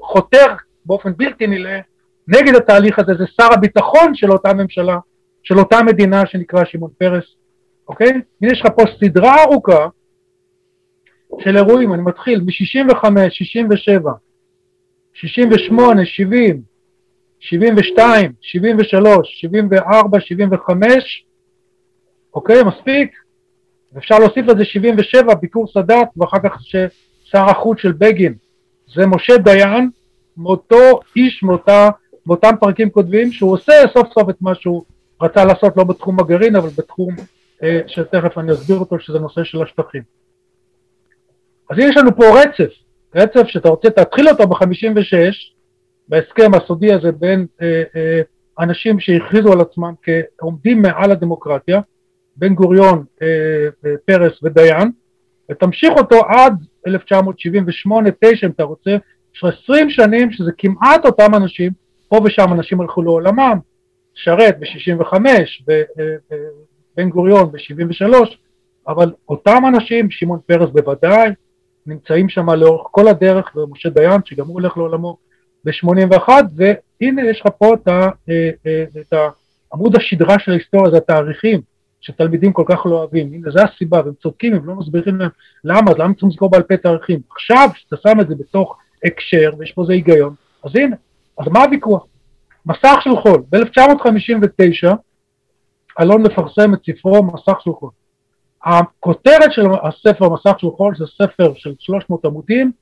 חותר 0.00 0.46
באופן 0.86 1.12
בלתי 1.16 1.46
נלאה 1.46 1.80
נגד 2.28 2.54
התהליך 2.54 2.98
הזה 2.98 3.12
זה 3.18 3.24
שר 3.26 3.52
הביטחון 3.52 4.14
של 4.14 4.32
אותה 4.32 4.54
ממשלה, 4.54 4.98
של 5.42 5.58
אותה 5.58 5.82
מדינה 5.82 6.26
שנקרא 6.26 6.64
שמעון 6.64 6.90
פרס, 6.98 7.24
אוקיי? 7.88 8.08
הנה 8.08 8.52
יש 8.52 8.60
לך 8.60 8.66
פה 8.76 8.82
סדרה 9.00 9.42
ארוכה 9.42 9.86
של 11.40 11.56
אירועים, 11.56 11.94
אני 11.94 12.02
מתחיל 12.02 12.40
מ-65, 12.40 13.30
67, 13.30 14.12
68, 15.14 16.06
70, 16.06 16.62
72, 17.40 18.32
73, 18.40 19.40
74, 19.40 20.20
75, 20.20 21.24
אוקיי, 22.34 22.62
מספיק? 22.64 23.12
אפשר 23.98 24.18
להוסיף 24.18 24.46
לזה 24.46 24.64
77, 24.64 25.34
ביקור 25.34 25.66
סאדאת, 25.72 26.08
ואחר 26.16 26.38
כך 26.44 26.58
שר 27.24 27.44
החוץ 27.44 27.78
של 27.78 27.92
בגין, 27.92 28.34
זה 28.94 29.06
משה 29.06 29.38
דיין, 29.38 29.90
מאותו 30.36 31.00
איש, 31.16 31.42
מאותה, 31.42 31.88
מאותם 32.26 32.50
פרקים 32.60 32.90
קודמים, 32.90 33.32
שהוא 33.32 33.52
עושה 33.52 33.72
סוף 33.94 34.08
סוף 34.14 34.30
את 34.30 34.36
מה 34.40 34.54
שהוא 34.54 34.84
רצה 35.22 35.44
לעשות, 35.44 35.76
לא 35.76 35.84
בתחום 35.84 36.20
הגרעין, 36.20 36.56
אבל 36.56 36.68
בתחום 36.78 37.16
אה, 37.62 37.80
שתכף 37.86 38.38
אני 38.38 38.52
אסביר 38.52 38.78
אותו, 38.78 39.00
שזה 39.00 39.18
נושא 39.18 39.44
של 39.44 39.62
השטחים. 39.62 40.02
אז 41.70 41.78
יש 41.78 41.96
לנו 41.96 42.16
פה 42.16 42.24
רצף, 42.40 42.72
רצף 43.14 43.46
שאתה 43.46 43.68
רוצה, 43.68 43.90
תתחיל 43.90 44.28
אותו 44.28 44.46
ב-56, 44.46 45.14
בהסכם 46.08 46.54
הסודי 46.54 46.92
הזה 46.92 47.12
בין 47.12 47.46
אה, 47.62 47.82
אה, 47.96 48.20
אנשים 48.58 49.00
שהכריזו 49.00 49.52
על 49.52 49.60
עצמם 49.60 49.94
כעומדים 50.02 50.82
מעל 50.82 51.10
הדמוקרטיה, 51.10 51.80
בן 52.36 52.54
גוריון, 52.54 53.04
אה, 53.22 53.26
אה, 53.86 53.94
פרס 54.04 54.42
ודיין, 54.42 54.90
ותמשיך 55.50 55.92
אותו 55.96 56.16
עד 56.28 56.54
1978-9 56.88 56.90
אם 58.44 58.50
אתה 58.50 58.62
רוצה, 58.62 58.96
יש 59.34 59.44
20 59.62 59.90
שנים 59.90 60.32
שזה 60.32 60.50
כמעט 60.58 61.06
אותם 61.06 61.34
אנשים, 61.34 61.72
פה 62.08 62.20
ושם 62.24 62.52
אנשים 62.52 62.80
הלכו 62.80 63.02
לעולמם, 63.02 63.58
שרת 64.14 64.56
ב-65, 64.58 65.12
בן 66.96 67.10
גוריון 67.10 67.52
ב-73, 67.52 68.14
אבל 68.88 69.12
אותם 69.28 69.62
אנשים, 69.68 70.10
שמעון 70.10 70.38
פרס 70.46 70.70
בוודאי, 70.70 71.30
נמצאים 71.88 72.28
שם 72.28 72.50
לאורך 72.50 72.88
כל 72.90 73.08
הדרך, 73.08 73.56
ומשה 73.56 73.88
דיין 73.88 74.20
שגם 74.24 74.46
הוא 74.46 74.54
הולך 74.54 74.76
לעולמו 74.76 75.16
ב-81, 75.64 76.28
והנה 76.56 77.22
יש 77.30 77.40
לך 77.40 77.52
פה 77.58 77.74
את, 77.74 77.88
ה, 77.88 78.08
את 79.00 79.14
עמוד 79.74 79.96
השדרה 79.96 80.38
של 80.38 80.50
ההיסטוריה, 80.50 80.90
זה 80.90 80.96
התאריכים 80.96 81.60
שתלמידים 82.00 82.52
כל 82.52 82.64
כך 82.68 82.86
לא 82.86 82.94
אוהבים, 82.94 83.32
הנה 83.32 83.50
זה 83.50 83.62
הסיבה, 83.62 84.00
והם 84.04 84.14
צודקים, 84.22 84.54
הם 84.54 84.66
לא 84.66 84.74
מסבירים 84.74 85.16
להם 85.16 85.30
למה, 85.64 85.90
אז 85.90 85.98
למה 85.98 86.12
צריכים 86.12 86.28
לזכור 86.28 86.50
בעל 86.50 86.62
פה 86.62 86.76
תאריכים? 86.76 87.20
עכשיו, 87.30 87.68
כשאתה 87.74 87.96
שם 87.96 88.20
את 88.20 88.28
זה 88.28 88.34
בתוך 88.34 88.76
הקשר, 89.04 89.50
ויש 89.58 89.72
פה 89.72 89.82
איזה 89.82 89.92
היגיון, 89.92 90.34
אז 90.64 90.76
הנה, 90.76 90.96
אז 91.38 91.46
מה 91.48 91.62
הוויכוח? 91.62 92.06
מסך 92.66 92.98
של 93.00 93.10
חול, 93.22 93.42
ב-1959, 93.50 94.94
אלון 96.00 96.22
מפרסם 96.22 96.74
את 96.74 96.78
ספרו 96.86 97.22
מסך 97.22 97.60
של 97.60 97.70
חול. 97.72 97.90
הכותרת 98.64 99.52
של 99.52 99.66
הספר 99.82 100.28
מסך 100.28 100.60
של 100.60 100.66
חול 100.76 100.94
זה 100.98 101.04
ספר 101.06 101.52
של 101.56 101.74
300 101.78 102.24
עמודים, 102.24 102.72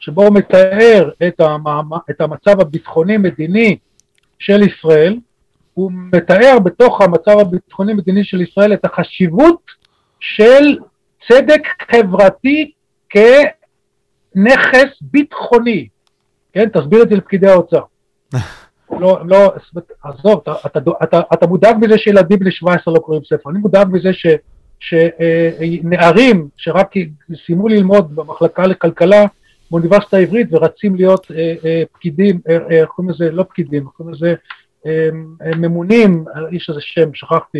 שבו 0.00 0.22
הוא 0.22 0.34
מתאר 0.34 1.10
את, 1.28 1.40
המעמ... 1.40 1.90
את 2.10 2.20
המצב 2.20 2.60
הביטחוני-מדיני 2.60 3.76
של 4.38 4.62
ישראל, 4.62 5.18
הוא 5.74 5.90
מתאר 5.94 6.58
בתוך 6.64 7.00
המצב 7.00 7.38
הביטחוני-מדיני 7.40 8.24
של 8.24 8.40
ישראל 8.40 8.72
את 8.72 8.84
החשיבות 8.84 9.60
של 10.20 10.78
צדק 11.28 11.62
חברתי 11.90 12.72
כנכס 13.10 14.90
ביטחוני. 15.00 15.88
כן, 16.52 16.68
תסביר 16.68 17.02
את 17.02 17.08
זה 17.08 17.16
לפקידי 17.16 17.48
האוצר. 17.48 17.82
לא, 19.00 19.20
לא, 19.24 19.52
עזוב, 20.02 20.40
אתה, 20.42 20.54
אתה, 20.66 20.78
אתה, 21.02 21.20
אתה 21.34 21.46
מודאג 21.46 21.76
מזה 21.80 21.98
שילדים 21.98 22.38
בני 22.38 22.50
17 22.50 22.94
לא 22.94 22.98
קוראים 22.98 23.22
ספר, 23.24 23.50
אני 23.50 23.58
מודאג 23.58 23.88
מזה 23.90 24.12
ש, 24.12 24.26
שנערים 24.82 26.36
אה, 26.36 26.46
שרק 26.56 26.94
סיימו 27.46 27.68
ללמוד 27.68 28.16
במחלקה 28.16 28.66
לכלכלה 28.66 29.24
באוניברסיטה 29.70 30.16
העברית 30.16 30.46
ורצים 30.50 30.94
להיות 30.94 31.26
אה, 31.30 31.54
אה, 31.64 31.82
פקידים, 31.92 32.40
איך 32.46 32.88
קוראים 32.88 33.10
לזה, 33.10 33.30
לא 33.30 33.42
פקידים, 33.42 33.84
קוראים 33.84 34.14
לזה 34.14 34.34
ממונים, 35.56 36.24
יש 36.52 36.68
איזה 36.68 36.80
שם, 36.80 37.14
שכחתי, 37.14 37.58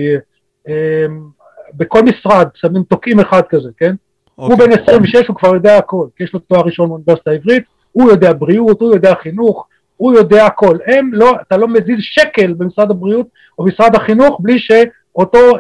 בכל 1.74 2.03
משרד 2.03 2.49
שמים 2.55 2.82
תוקעים 2.82 3.20
אחד 3.20 3.43
כזה, 3.49 3.69
כן? 3.77 3.94
Okay. 3.94 4.32
הוא 4.35 4.53
אוקיי. 4.53 4.66
בן 4.66 4.82
26, 4.82 5.28
הוא 5.28 5.36
כבר 5.36 5.55
יודע 5.55 5.78
הכל, 5.78 6.07
כי 6.16 6.24
יש 6.24 6.32
לו 6.35 6.40
תואר 6.40 6.61
ראשון 6.61 6.89
באוניברסיטה 6.89 7.31
העברית, 7.31 7.65
הוא 7.93 8.11
יודע 8.11 8.32
בריאות, 8.32 8.81
הוא 8.81 8.94
יודע 8.94 9.15
חינוך, 9.23 9.66
הוא 9.97 10.12
יודע 10.12 10.47
הכל. 10.47 10.77
הם 10.86 11.11
לא, 11.12 11.32
אתה 11.49 11.57
לא 11.57 11.69
מזיז 11.69 11.99
שקל 12.01 12.53
במשרד 12.53 12.90
הבריאות 12.90 13.27
או 13.59 13.65
במשרד 13.65 13.97
החינוך 13.97 14.40
בלי 14.40 14.59
שאותו 14.59 14.93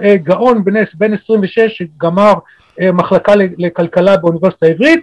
אה, 0.02 0.16
גאון 0.16 0.64
בן 0.94 1.12
26 1.14 1.58
שגמר 1.58 2.32
אה, 2.80 2.92
מחלקה 2.92 3.32
לכלכלה 3.36 4.16
באוניברסיטה 4.16 4.66
העברית, 4.66 5.00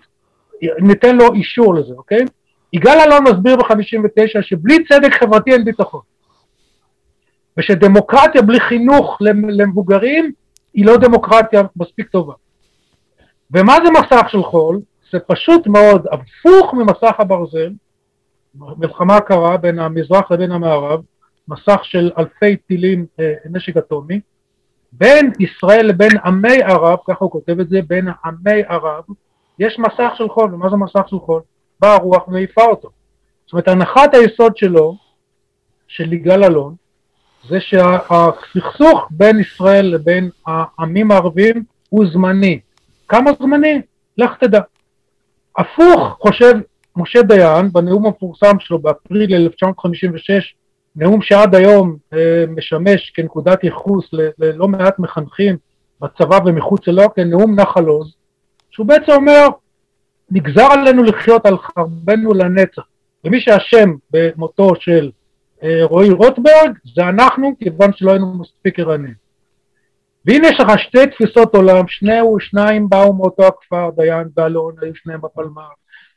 ניתן 0.79 1.15
לו 1.15 1.33
אישור 1.33 1.75
לזה, 1.75 1.93
אוקיי? 1.93 2.25
יגאל 2.73 2.99
אלון 2.99 3.23
מסביר 3.23 3.55
ב-59 3.55 4.41
שבלי 4.41 4.85
צדק 4.85 5.13
חברתי 5.13 5.51
אין 5.51 5.65
ביטחון. 5.65 6.01
ושדמוקרטיה 7.57 8.41
בלי 8.41 8.59
חינוך 8.59 9.17
למבוגרים 9.49 10.31
היא 10.73 10.85
לא 10.85 10.97
דמוקרטיה 10.97 11.61
מספיק 11.75 12.09
טובה. 12.09 12.33
ומה 13.51 13.77
זה 13.85 13.91
מסך 13.91 14.29
של 14.29 14.43
חול? 14.43 14.79
זה 15.11 15.19
פשוט 15.19 15.67
מאוד 15.67 16.07
הפוך 16.11 16.73
ממסך 16.73 17.19
הברזל, 17.19 17.71
מלחמה 18.55 19.21
קרה 19.21 19.57
בין 19.57 19.79
המזרח 19.79 20.31
לבין 20.31 20.51
המערב, 20.51 21.01
מסך 21.47 21.79
של 21.83 22.11
אלפי 22.17 22.55
טילים 22.55 23.05
אה, 23.19 23.33
נשק 23.45 23.77
אטומי, 23.77 24.19
בין 24.91 25.31
ישראל 25.39 25.85
לבין 25.85 26.11
עמי 26.25 26.63
ערב, 26.63 26.97
ככה 27.07 27.17
הוא 27.19 27.31
כותב 27.31 27.59
את 27.59 27.69
זה, 27.69 27.79
בין 27.87 28.07
עמי 28.25 28.63
ערב, 28.67 29.03
יש 29.59 29.79
מסך 29.79 30.11
של 30.15 30.29
חול, 30.29 30.53
ומה 30.53 30.69
זה 30.69 30.75
מסך 30.75 31.09
של 31.09 31.19
חול? 31.19 31.41
באה 31.79 31.93
הרוח 31.93 32.27
ומעיפה 32.27 32.63
אותו. 32.63 32.89
זאת 33.45 33.53
אומרת, 33.53 33.67
הנחת 33.67 34.13
היסוד 34.13 34.57
שלו, 34.57 34.97
של 35.87 36.13
יגאל 36.13 36.43
אלון, 36.43 36.75
זה 37.49 37.57
שהסכסוך 37.59 39.07
בין 39.11 39.39
ישראל 39.39 39.85
לבין 39.85 40.29
העמים 40.47 41.11
הערבים 41.11 41.63
הוא 41.89 42.05
זמני. 42.13 42.59
כמה 43.07 43.31
זמני? 43.39 43.81
לך 44.17 44.37
תדע. 44.39 44.61
הפוך 45.57 46.17
חושב 46.21 46.53
משה 46.95 47.21
דיין 47.21 47.71
בנאום 47.71 48.05
המפורסם 48.05 48.59
שלו 48.59 48.79
באפריל 48.79 49.35
1956, 49.35 50.55
נאום 50.95 51.21
שעד 51.21 51.55
היום 51.55 51.97
אה, 52.13 52.43
משמש 52.47 53.11
כנקודת 53.15 53.63
ייחוס 53.63 54.09
ללא 54.39 54.67
מעט 54.67 54.99
מחנכים 54.99 55.57
בצבא 56.01 56.39
ומחוץ 56.45 56.87
לו, 56.87 57.13
כנאום 57.13 57.59
נחל 57.59 57.85
עוז, 57.85 58.13
שהוא 58.71 58.85
בעצם 58.85 59.11
אומר, 59.11 59.47
נגזר 60.31 60.67
עלינו 60.71 61.03
לחיות 61.03 61.45
על 61.45 61.57
חרבנו 61.57 62.33
לנצח, 62.33 62.83
ומי 63.23 63.41
שאשם 63.41 63.89
במותו 64.11 64.71
של 64.79 65.11
אה, 65.63 65.79
רועי 65.83 66.09
רוטברג 66.09 66.71
זה 66.95 67.03
אנחנו, 67.03 67.55
כיוון 67.59 67.93
שלא 67.93 68.11
היינו 68.11 68.33
מספיק 68.39 68.79
ערניים. 68.79 69.29
והנה 70.25 70.47
יש 70.47 70.59
לך 70.59 70.79
שתי 70.79 71.07
תפיסות 71.07 71.55
עולם, 71.55 71.87
שניהו, 71.87 72.39
שניים 72.39 72.89
באו 72.89 73.13
מאותו 73.13 73.47
הכפר, 73.47 73.89
דיין 73.95 74.27
ואלון, 74.37 74.73
היו 74.81 74.95
שניהם 74.95 75.21
בפלמ"ר, 75.21 75.69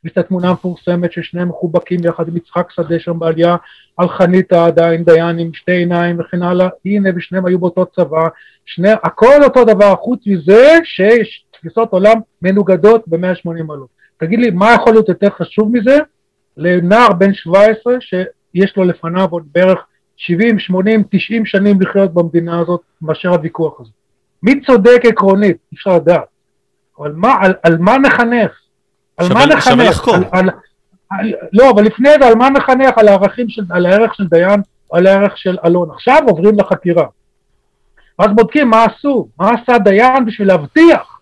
ויש 0.04 0.12
את 0.12 0.18
התמונה 0.18 0.48
המפורסמת 0.48 1.12
ששניהם 1.12 1.48
מחובקים 1.48 2.00
יחד 2.04 2.28
עם 2.28 2.36
יצחק 2.36 2.70
שדה 2.70 2.98
שם 2.98 3.18
בעלייה 3.18 3.56
על 3.96 4.08
חניתה 4.08 4.66
עדיין 4.66 5.04
דיין 5.04 5.38
עם 5.38 5.54
שתי 5.54 5.72
עיניים 5.72 6.20
וכן 6.20 6.42
הלאה, 6.42 6.68
הנה 6.84 7.10
ושניהם 7.16 7.46
היו 7.46 7.58
באותו 7.58 7.86
צבא, 7.86 8.28
שני, 8.64 8.90
הכל 8.92 9.44
אותו 9.44 9.64
דבר, 9.64 9.94
חוץ 9.96 10.26
מזה 10.26 10.78
שיש 10.84 11.44
תפיסות 11.50 11.92
עולם 11.92 12.20
מנוגדות 12.42 13.04
ב-180 13.06 13.62
מעלות. 13.62 13.88
תגיד 14.16 14.38
לי, 14.38 14.50
מה 14.50 14.72
יכול 14.74 14.92
להיות 14.92 15.08
יותר 15.08 15.30
חשוב 15.30 15.72
מזה 15.72 15.98
לנער 16.56 17.12
בן 17.12 17.34
17 17.34 17.94
שיש 18.00 18.76
לו 18.76 18.84
לפניו 18.84 19.28
עוד 19.30 19.42
בערך 19.54 19.78
70, 20.16 20.58
80, 20.58 21.02
90 21.10 21.46
שנים 21.46 21.80
לחיות 21.80 22.14
במדינה 22.14 22.60
הזאת 22.60 22.80
מאשר 23.02 23.28
הוויכוח 23.28 23.80
הזה. 23.80 23.90
מי 24.42 24.60
צודק 24.60 25.00
עקרונית? 25.04 25.56
אי 25.72 25.76
אפשר 25.76 25.96
לדעת. 25.96 26.24
אבל 26.98 27.12
מה, 27.12 27.34
על, 27.40 27.54
על 27.62 27.78
מה 27.78 27.98
נחנך? 27.98 28.61
על 29.16 29.28
מה 29.34 29.46
נחנך? 29.46 30.08
לא, 31.52 31.70
אבל 31.70 31.82
לפני 31.82 32.08
זה 32.20 32.26
על 32.26 32.34
מה 32.34 32.50
נחנך? 32.50 32.98
על, 32.98 33.08
הערכים 33.08 33.48
של, 33.48 33.62
על 33.70 33.86
הערך 33.86 34.14
של 34.14 34.26
דיין 34.26 34.60
על 34.92 35.06
הערך 35.06 35.38
של 35.38 35.56
אלון. 35.64 35.90
עכשיו 35.90 36.18
עוברים 36.26 36.58
לחקירה. 36.58 37.06
ואז 38.18 38.30
בודקים 38.34 38.70
מה 38.70 38.84
עשו, 38.84 39.28
מה 39.38 39.50
עשה 39.50 39.78
דיין 39.78 40.24
בשביל 40.24 40.48
להבטיח 40.48 41.20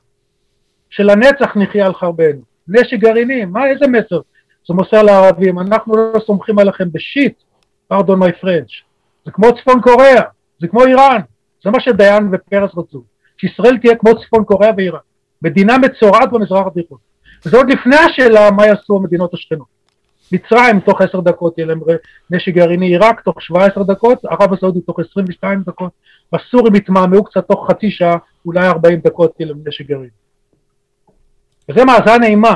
שלנצח 0.91 1.57
נחיה 1.57 1.87
על 1.87 1.95
חרבנו. 1.95 2.41
נשק 2.69 2.97
גרעיני, 2.97 3.45
מה, 3.45 3.67
איזה 3.67 3.87
מסר 3.87 4.21
זה 4.69 4.75
מוסר 4.75 5.03
לערבים? 5.03 5.59
אנחנו 5.59 5.97
לא 5.97 6.21
סומכים 6.27 6.59
עליכם 6.59 6.93
בשיט, 6.93 7.35
פרדון 7.89 8.19
מי 8.19 8.33
פרנץ'. 8.33 8.71
זה 9.25 9.31
כמו 9.31 9.47
צפון 9.57 9.81
קוריאה, 9.81 10.23
זה 10.61 10.69
כמו 10.69 10.85
איראן. 10.85 11.21
זה 11.65 11.71
מה 11.71 11.81
שדיין 11.81 12.29
ופרס 12.33 12.71
רצו. 12.77 13.03
שישראל 13.37 13.79
תהיה 13.79 13.97
כמו 13.97 14.11
צפון 14.21 14.45
קוריאה 14.45 14.73
ואיראן. 14.77 15.01
מדינה 15.43 15.79
מצורעת 15.79 16.31
במזרח 16.33 16.67
התיכון. 16.67 16.99
וזה 17.47 17.57
עוד 17.57 17.71
לפני 17.71 17.97
השאלה 17.97 18.51
מה 18.51 18.67
יעשו 18.67 18.97
המדינות 18.97 19.35
השכנות. 19.35 19.81
מצרים 20.33 20.81
תוך 20.81 21.01
עשר 21.01 21.21
דקות 21.21 21.59
יהיה 21.59 21.67
להם 21.67 21.81
נשק 22.31 22.53
גרעיני, 22.55 22.87
עיראק 22.87 23.21
תוך 23.21 23.43
שבע 23.43 23.65
עשר 23.67 23.83
דקות, 23.83 24.25
ערב 24.25 24.53
הסעודית 24.53 24.87
תוך 24.87 25.01
עשרים 25.01 25.27
ושתיים 25.29 25.63
דקות, 25.63 25.93
בסורים 26.33 26.75
יתמהמהו 26.75 27.25
קצת 27.25 27.49
תוך 27.49 27.71
חצי 27.71 27.91
שעה, 27.91 28.17
אולי 28.47 28.69
ארבעים 28.69 29.01
דקות 29.01 29.41
יהיה 29.41 29.53
להם 29.53 29.63
נשק 29.67 29.87
גרעיני. 29.87 30.09
וזה 31.69 31.85
מאזן 31.85 32.23
אימה. 32.23 32.55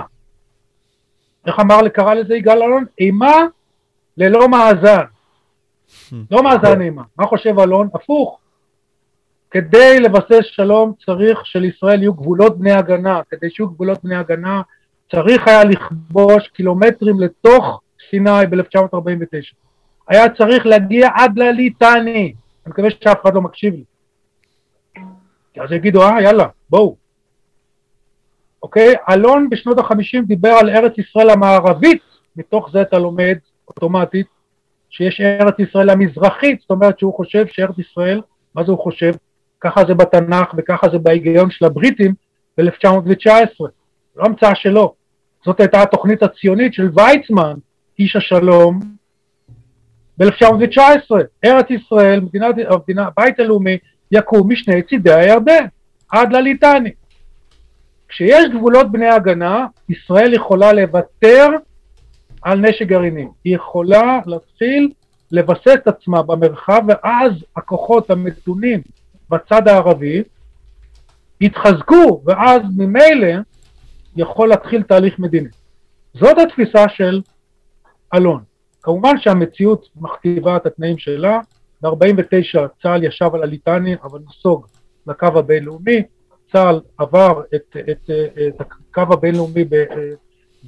איך 1.47 1.61
אמר, 1.61 1.89
קרא 1.89 2.15
לזה 2.15 2.35
יגאל 2.35 2.63
אלון? 2.63 2.85
אימה 2.99 3.37
ללא 4.17 4.49
מאזן. 4.49 5.05
לא 6.31 6.43
מאזן 6.43 6.81
אימה. 6.81 7.03
מה 7.19 7.27
חושב 7.27 7.59
אלון? 7.59 7.89
הפוך. 7.95 8.39
כדי 9.55 10.01
לבסס 10.01 10.43
שלום 10.43 10.93
צריך 11.07 11.47
שלישראל 11.47 12.03
יהיו 12.03 12.15
גבולות 12.15 12.59
בני 12.59 12.73
הגנה, 12.73 13.21
כדי 13.31 13.51
שיהיו 13.51 13.69
גבולות 13.69 14.05
בני 14.05 14.17
הגנה 14.17 14.63
צריך 15.11 15.49
היה 15.49 15.65
לכבוש 15.65 16.49
קילומטרים 16.49 17.21
לתוך 17.21 17.81
סיני 18.11 18.47
ב-1949. 18.51 19.55
היה 20.09 20.29
צריך 20.29 20.67
להגיע 20.67 21.09
עד 21.15 21.39
לליטני, 21.39 22.15
אני 22.17 22.35
מקווה 22.67 22.91
שאף 22.91 23.23
אחד 23.23 23.35
לא 23.35 23.41
מקשיב 23.41 23.75
לי. 23.75 23.85
אז 25.61 25.73
יגידו, 25.73 26.03
אה, 26.03 26.23
יאללה, 26.23 26.47
בואו. 26.71 26.97
אוקיי? 28.63 28.95
אלון 29.11 29.51
בשנות 29.51 29.79
החמישים 29.79 30.25
דיבר 30.25 30.53
על 30.61 30.71
ארץ 30.71 30.99
ישראל 30.99 31.31
המערבית, 31.31 32.03
מתוך 32.37 32.71
זה 32.73 32.83
אתה 32.83 32.99
לומד 32.99 33.37
אוטומטית 33.69 34.27
שיש 34.91 35.21
ארץ 35.21 35.55
ישראל 35.59 35.91
המזרחית, 35.91 36.61
זאת 36.61 36.71
אומרת 36.71 36.99
שהוא 36.99 37.15
חושב 37.15 37.47
שארץ 37.47 37.79
ישראל, 37.79 38.21
מה 38.55 38.65
זה 38.65 38.73
הוא 38.73 38.83
חושב? 38.83 39.13
ככה 39.65 39.81
זה 39.89 39.95
בתנ"ך 39.95 40.55
וככה 40.57 40.89
זה 40.93 40.99
בהיגיון 40.99 41.51
של 41.51 41.65
הבריטים 41.65 42.15
ב-1919, 42.59 43.65
לא 44.17 44.25
המצאה 44.25 44.55
שלו. 44.55 44.95
זאת 45.45 45.61
הייתה 45.61 45.83
התוכנית 45.83 46.23
הציונית 46.23 46.75
של 46.75 46.91
ויצמן, 46.95 47.55
איש 47.99 48.17
השלום, 48.17 48.81
ב-1919. 50.19 51.15
ארץ 51.45 51.67
ישראל, 51.71 52.21
מדינת, 52.21 52.55
המדינה, 52.69 53.07
הבית 53.07 53.41
הלאומי, 53.41 53.79
יקום 54.13 54.53
משני 54.53 54.83
צידי 54.83 55.13
הירדן, 55.13 55.65
עד 56.09 56.33
לליטני. 56.33 56.91
כשיש 58.09 58.45
גבולות 58.55 58.93
בני 58.93 59.09
הגנה, 59.09 59.67
ישראל 59.89 60.35
יכולה 60.35 60.73
לוותר 60.73 61.49
על 62.43 62.61
נשק 62.61 62.87
גרעיני. 62.87 63.27
היא 63.45 63.57
יכולה 63.57 64.21
להתחיל 64.27 64.93
לבסס 65.33 65.75
את 65.75 65.89
עצמה 65.89 66.23
במרחב, 66.23 66.83
ואז 66.89 67.33
הכוחות 67.57 68.11
המתונים 68.11 68.81
בצד 69.35 69.69
הערבי 69.69 70.23
יתחזקו, 71.41 72.23
ואז 72.25 72.63
ממילא 72.77 73.33
יכול 74.17 74.49
להתחיל 74.49 74.83
תהליך 74.83 75.19
מדיני. 75.19 75.49
זאת 76.15 76.39
התפיסה 76.39 76.89
של 76.89 77.21
אלון. 78.15 78.43
כמובן 78.83 79.19
שהמציאות 79.19 79.89
מכתיבה 79.97 80.57
את 80.57 80.67
התנאים 80.67 80.99
שלה, 80.99 81.41
ב-49 81.83 82.59
צה"ל 82.83 83.05
ישב 83.05 83.31
על 83.35 83.43
הליטני 83.43 83.95
אבל 84.03 84.19
נסוג 84.29 84.67
לקו 85.07 85.27
הבינלאומי, 85.27 86.03
צה"ל 86.53 86.81
עבר 86.99 87.43
את, 87.55 87.77
את, 87.91 88.11
את 88.49 88.61
הקו 88.61 89.13
הבינלאומי 89.13 89.65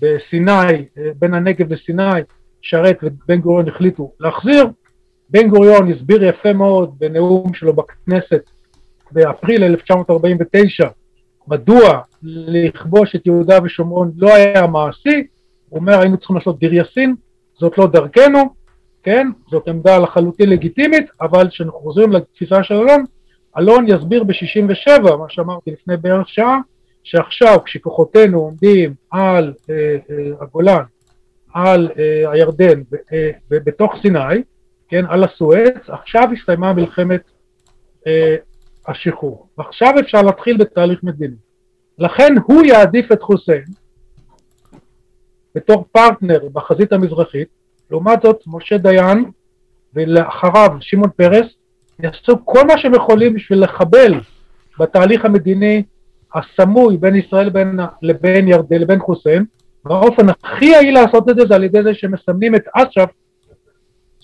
בסיני, 0.01 0.85
בין 1.19 1.35
הנגב 1.35 1.73
לסיני, 1.73 2.21
שרת 2.63 2.99
ובן 3.03 3.41
גוריון 3.41 3.69
החליטו 3.69 4.13
להחזיר. 4.21 4.67
בן 5.31 5.49
גוריון 5.49 5.93
הסביר 5.93 6.25
יפה 6.25 6.53
מאוד 6.53 6.99
בנאום 6.99 7.55
שלו 7.55 7.73
בכנסת 7.73 8.51
באפריל 9.13 9.65
1949 9.65 10.89
מדוע 11.49 12.01
לכבוש 12.23 13.17
את 13.17 13.27
יהודה 13.27 13.59
ושומרון 13.65 14.13
לא 14.17 14.35
היה 14.35 14.67
מעשי, 14.67 15.27
הוא 15.69 15.81
אומר 15.81 16.01
היינו 16.01 16.17
צריכים 16.17 16.37
לעשות 16.37 16.59
דיר 16.59 16.75
יאסין, 16.75 17.15
זאת 17.59 17.79
לא 17.79 17.87
דרכנו, 17.87 18.39
כן? 19.03 19.29
זאת 19.51 19.69
עמדה 19.69 19.99
לחלוטין 19.99 20.51
לגיטימית, 20.51 21.07
אבל 21.21 21.49
כשאנחנו 21.49 21.79
חוזרים 21.79 22.13
לתפיסה 22.13 22.63
של 22.63 22.75
אלון, 22.75 23.05
אלון 23.59 23.85
יסביר 23.89 24.25
ב-67, 24.25 25.17
מה 25.17 25.27
שאמרתי 25.29 25.71
לפני 25.71 25.97
בערך 25.97 26.29
שעה, 26.29 26.59
שעכשיו 27.03 27.59
כשכוחותינו 27.65 28.39
עומדים 28.39 28.95
על 29.11 29.53
אה, 29.71 29.97
אה, 30.11 30.31
הגולן, 30.41 30.83
על 31.55 31.91
אה, 31.99 32.33
הירדן, 32.33 32.83
אה, 33.13 33.31
בתוך 33.51 33.93
סיני, 34.03 34.43
כן, 34.89 35.05
על 35.09 35.25
הסואץ, 35.25 35.89
עכשיו 35.89 36.29
הסתיימה 36.39 36.73
מלחמת 36.73 37.21
אה, 38.07 38.37
השחרור. 38.89 39.49
ועכשיו 39.59 39.93
אפשר 40.01 40.23
להתחיל 40.23 40.57
בתהליך 40.57 41.03
מדיני. 41.03 41.37
לכן 41.99 42.35
הוא 42.47 42.65
יעדיף 42.65 43.13
את 43.13 43.23
חוסיין 43.23 43.65
בתור 45.55 45.85
פרטנר 45.93 46.49
בחזית 46.53 46.93
המזרחית, 46.93 47.49
לעומת 47.91 48.23
זאת 48.23 48.43
משה 48.47 48.79
דיין 48.79 49.25
ולאחריו 49.95 50.71
שמעון 50.81 51.11
פרס 51.17 51.47
יעשו 52.03 52.45
כל 52.45 52.67
מה 52.67 52.79
שהם 52.79 52.95
יכולים 52.95 53.35
בשביל 53.35 53.65
לחבל 53.65 54.21
בתהליך 54.79 55.25
המדיני 55.25 55.83
הסמוי 56.35 56.97
בין 56.97 57.15
ישראל 57.15 57.47
לבין, 57.47 57.79
לבין 58.03 58.49
ירדן 58.49 58.81
לבין 58.81 58.99
חוסיין 58.99 59.45
והאופן 59.85 60.27
הכי 60.29 60.65
יעיל 60.65 60.95
לעשות 60.95 61.29
את 61.29 61.37
זה 61.37 61.47
זה 61.49 61.55
על 61.55 61.65
ידי 61.65 61.83
זה 61.83 61.95
שמסמנים 61.95 62.55
את 62.55 62.65
אש"ף 62.75 63.11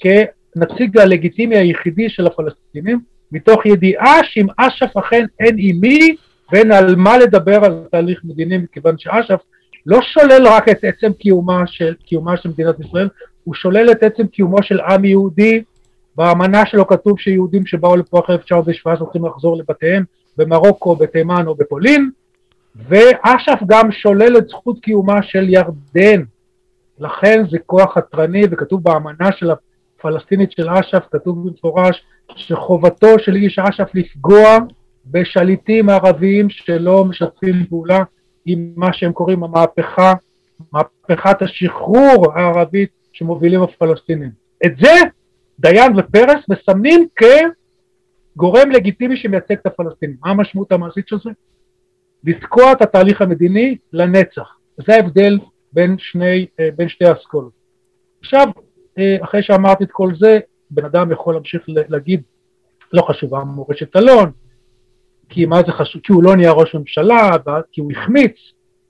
כנציג 0.00 0.98
הלגיטימי 0.98 1.56
היחידי 1.56 2.08
של 2.08 2.26
הפלסטינים 2.26 3.00
מתוך 3.32 3.66
ידיעה 3.66 4.24
שאם 4.24 4.46
אש"ף 4.56 4.96
אכן 4.96 5.24
אין 5.40 5.56
עם 5.58 5.80
מי 5.80 6.16
ואין 6.52 6.72
על 6.72 6.96
מה 6.96 7.18
לדבר 7.18 7.64
על 7.64 7.84
תהליך 7.90 8.20
מדיני 8.24 8.58
מכיוון 8.58 8.98
שאש"ף 8.98 9.40
לא 9.86 9.98
שולל 10.02 10.46
רק 10.46 10.68
את 10.68 10.84
עצם 10.84 11.12
קיומה 11.12 11.62
של, 11.66 11.94
קיומה 12.06 12.36
של 12.36 12.48
מדינת 12.48 12.80
ישראל, 12.80 13.08
הוא 13.44 13.54
שולל 13.54 13.90
את 13.90 14.02
עצם 14.02 14.26
קיומו 14.26 14.62
של 14.62 14.80
עם 14.80 15.04
יהודי, 15.04 15.62
באמנה 16.16 16.66
שלו 16.66 16.86
כתוב 16.86 17.18
שיהודים 17.18 17.66
שבאו 17.66 17.96
לפה 17.96 18.20
אחרי 18.20 18.34
1917 18.34 19.06
צריכים 19.06 19.26
לחזור 19.26 19.56
לבתיהם 19.56 20.04
במרוקו, 20.36 20.96
בתימן 20.96 21.46
או 21.46 21.54
בפולין, 21.54 22.10
ואש"ף 22.76 23.58
גם 23.66 23.92
שולל 23.92 24.36
את 24.36 24.48
זכות 24.48 24.80
קיומה 24.80 25.22
של 25.22 25.48
ירדן, 25.48 26.22
לכן 26.98 27.44
זה 27.50 27.58
כוח 27.66 27.94
חתרני 27.94 28.42
וכתוב 28.50 28.82
באמנה 28.82 29.32
של 29.32 29.50
הפלסטינית 29.50 30.52
של 30.52 30.70
אש"ף, 30.70 31.02
כתוב 31.12 31.48
במפורש 31.48 32.02
שחובתו 32.36 33.18
של 33.18 33.34
איש 33.34 33.58
אש"ף 33.58 33.90
לפגוע 33.94 34.58
בשליטים 35.06 35.88
ערביים 35.88 36.50
שלא 36.50 37.04
משתפים 37.04 37.66
פעולה 37.68 38.02
עם 38.46 38.72
מה 38.76 38.92
שהם 38.92 39.12
קוראים 39.12 39.44
המהפכה, 39.44 40.12
מהפכת 40.72 41.42
השחרור 41.42 42.32
הערבית 42.34 42.90
שמובילים 43.12 43.62
הפלסטינים. 43.62 44.30
את 44.66 44.72
זה 44.80 44.92
דיין 45.58 45.92
ופרס 45.98 46.44
מסמנים 46.48 47.08
כגורם 48.36 48.70
לגיטימי 48.70 49.16
שמייצג 49.16 49.52
את 49.54 49.66
הפלסטינים. 49.66 50.16
מה 50.24 50.30
המשמעות 50.30 50.72
המעשית 50.72 51.08
של 51.08 51.16
זה? 51.24 51.30
לתקוע 52.24 52.72
את 52.72 52.82
התהליך 52.82 53.22
המדיני 53.22 53.76
לנצח. 53.92 54.56
זה 54.86 54.94
ההבדל 54.94 55.38
בין, 55.72 55.96
שני, 55.98 56.46
אה, 56.60 56.68
בין 56.76 56.88
שתי 56.88 57.04
האסכולות. 57.04 57.52
עכשיו, 58.20 58.48
אה, 58.98 59.16
אחרי 59.24 59.42
שאמרתי 59.42 59.84
את 59.84 59.92
כל 59.92 60.12
זה, 60.18 60.38
בן 60.74 60.84
אדם 60.84 61.12
יכול 61.12 61.34
להמשיך 61.34 61.62
להגיד, 61.66 62.22
לא 62.92 63.02
חשובה 63.02 63.44
מורשת 63.44 63.96
אלון, 63.96 64.30
כי 65.28 65.46
מה 65.46 65.62
זה 65.66 65.72
חשוב, 65.72 66.02
כי 66.02 66.12
הוא 66.12 66.22
לא 66.22 66.36
נהיה 66.36 66.52
ראש 66.52 66.74
ממשלה, 66.74 67.30
כי 67.72 67.80
הוא 67.80 67.92
החמיץ, 67.92 68.36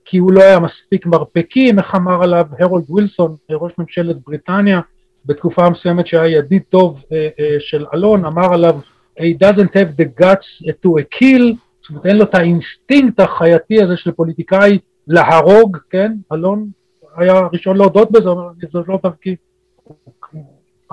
כי 0.05 0.17
הוא 0.17 0.31
לא 0.31 0.41
היה 0.41 0.59
מספיק 0.59 1.05
מרפקים, 1.05 1.79
איך 1.79 1.95
אמר 1.95 2.23
עליו 2.23 2.45
הרולד 2.59 2.85
ווילסון, 2.89 3.35
ראש 3.51 3.71
ממשלת 3.77 4.15
בריטניה, 4.25 4.81
בתקופה 5.25 5.69
מסוימת 5.69 6.07
שהיה 6.07 6.37
ידיד 6.37 6.61
טוב 6.69 7.01
אה, 7.11 7.29
אה, 7.39 7.55
של 7.59 7.85
אלון, 7.93 8.25
אמר 8.25 8.53
עליו, 8.53 8.79
he 9.19 9.43
doesn't 9.43 9.73
have 9.75 10.01
the 10.01 10.21
guts 10.21 10.67
to 10.67 10.89
a 10.89 11.17
kill, 11.17 11.55
זאת 11.81 11.89
אומרת 11.89 12.05
אין 12.05 12.17
לו 12.17 12.23
את 12.23 12.35
האינסטינקט 12.35 13.19
החייתי 13.19 13.83
הזה 13.83 13.97
של 13.97 14.11
פוליטיקאי 14.11 14.79
להרוג, 15.07 15.77
כן, 15.89 16.13
אלון 16.33 16.69
היה 17.15 17.33
הראשון 17.33 17.77
להודות 17.77 18.11
בזה, 18.11 18.29
אומר, 18.29 18.49
זאת 18.71 18.87
לא 18.87 18.99
דרכי. 19.03 19.35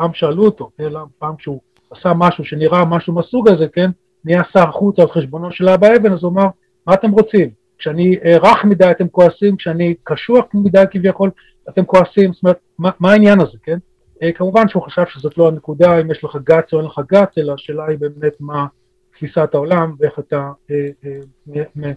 פעם 0.01 0.15
שאלו 0.15 0.45
אותו, 0.45 0.71
כן, 0.79 0.91
פעם 1.19 1.37
כשהוא 1.37 1.61
עשה 1.91 2.13
משהו 2.17 2.45
שנראה 2.45 2.85
משהו 2.85 3.13
מהסוג 3.13 3.49
הזה, 3.49 3.69
כן, 3.69 3.91
נהיה 4.25 4.43
שר 4.53 4.71
חוץ 4.71 4.99
על 4.99 5.09
חשבונו 5.09 5.53
של 5.53 5.69
אבא 5.69 5.89
אבן, 5.97 6.13
אז 6.13 6.23
הוא 6.23 6.33
אמר, 6.33 6.47
מה 6.87 6.95
אתם 6.95 7.11
רוצים? 7.11 7.51
כשאני 7.79 8.17
רך 8.43 8.65
מדי 8.65 8.91
אתם 8.91 9.09
כועסים, 9.09 9.57
כשאני 9.57 9.95
קשוח 10.05 10.45
מדי 10.55 10.83
כביכול 10.91 11.31
אתם 11.69 11.85
כועסים, 11.85 12.33
זאת 12.33 12.43
אומרת, 12.43 12.59
מה, 12.79 12.91
מה 13.01 13.13
העניין 13.13 13.41
הזה, 13.41 13.59
כן? 13.63 13.79
אה, 14.23 14.33
כמובן 14.33 14.69
שהוא 14.69 14.83
חשב 14.83 15.03
שזאת 15.09 15.39
לא 15.39 15.49
הנקודה, 15.49 16.01
אם 16.01 16.11
יש 16.11 16.25
לך 16.25 16.39
גץ 16.45 16.73
או 16.73 16.79
אין 16.79 16.87
לך 16.87 17.01
גץ, 17.09 17.39
אלא 17.39 17.55
השאלה 17.55 17.85
היא 17.87 17.99
באמת 17.99 18.35
מה 18.41 18.67
תפיסת 19.15 19.51
העולם 19.55 19.95
ואיך 19.99 20.19
אתה 20.19 20.51
אה, 20.71 20.87
אה, 21.05 21.93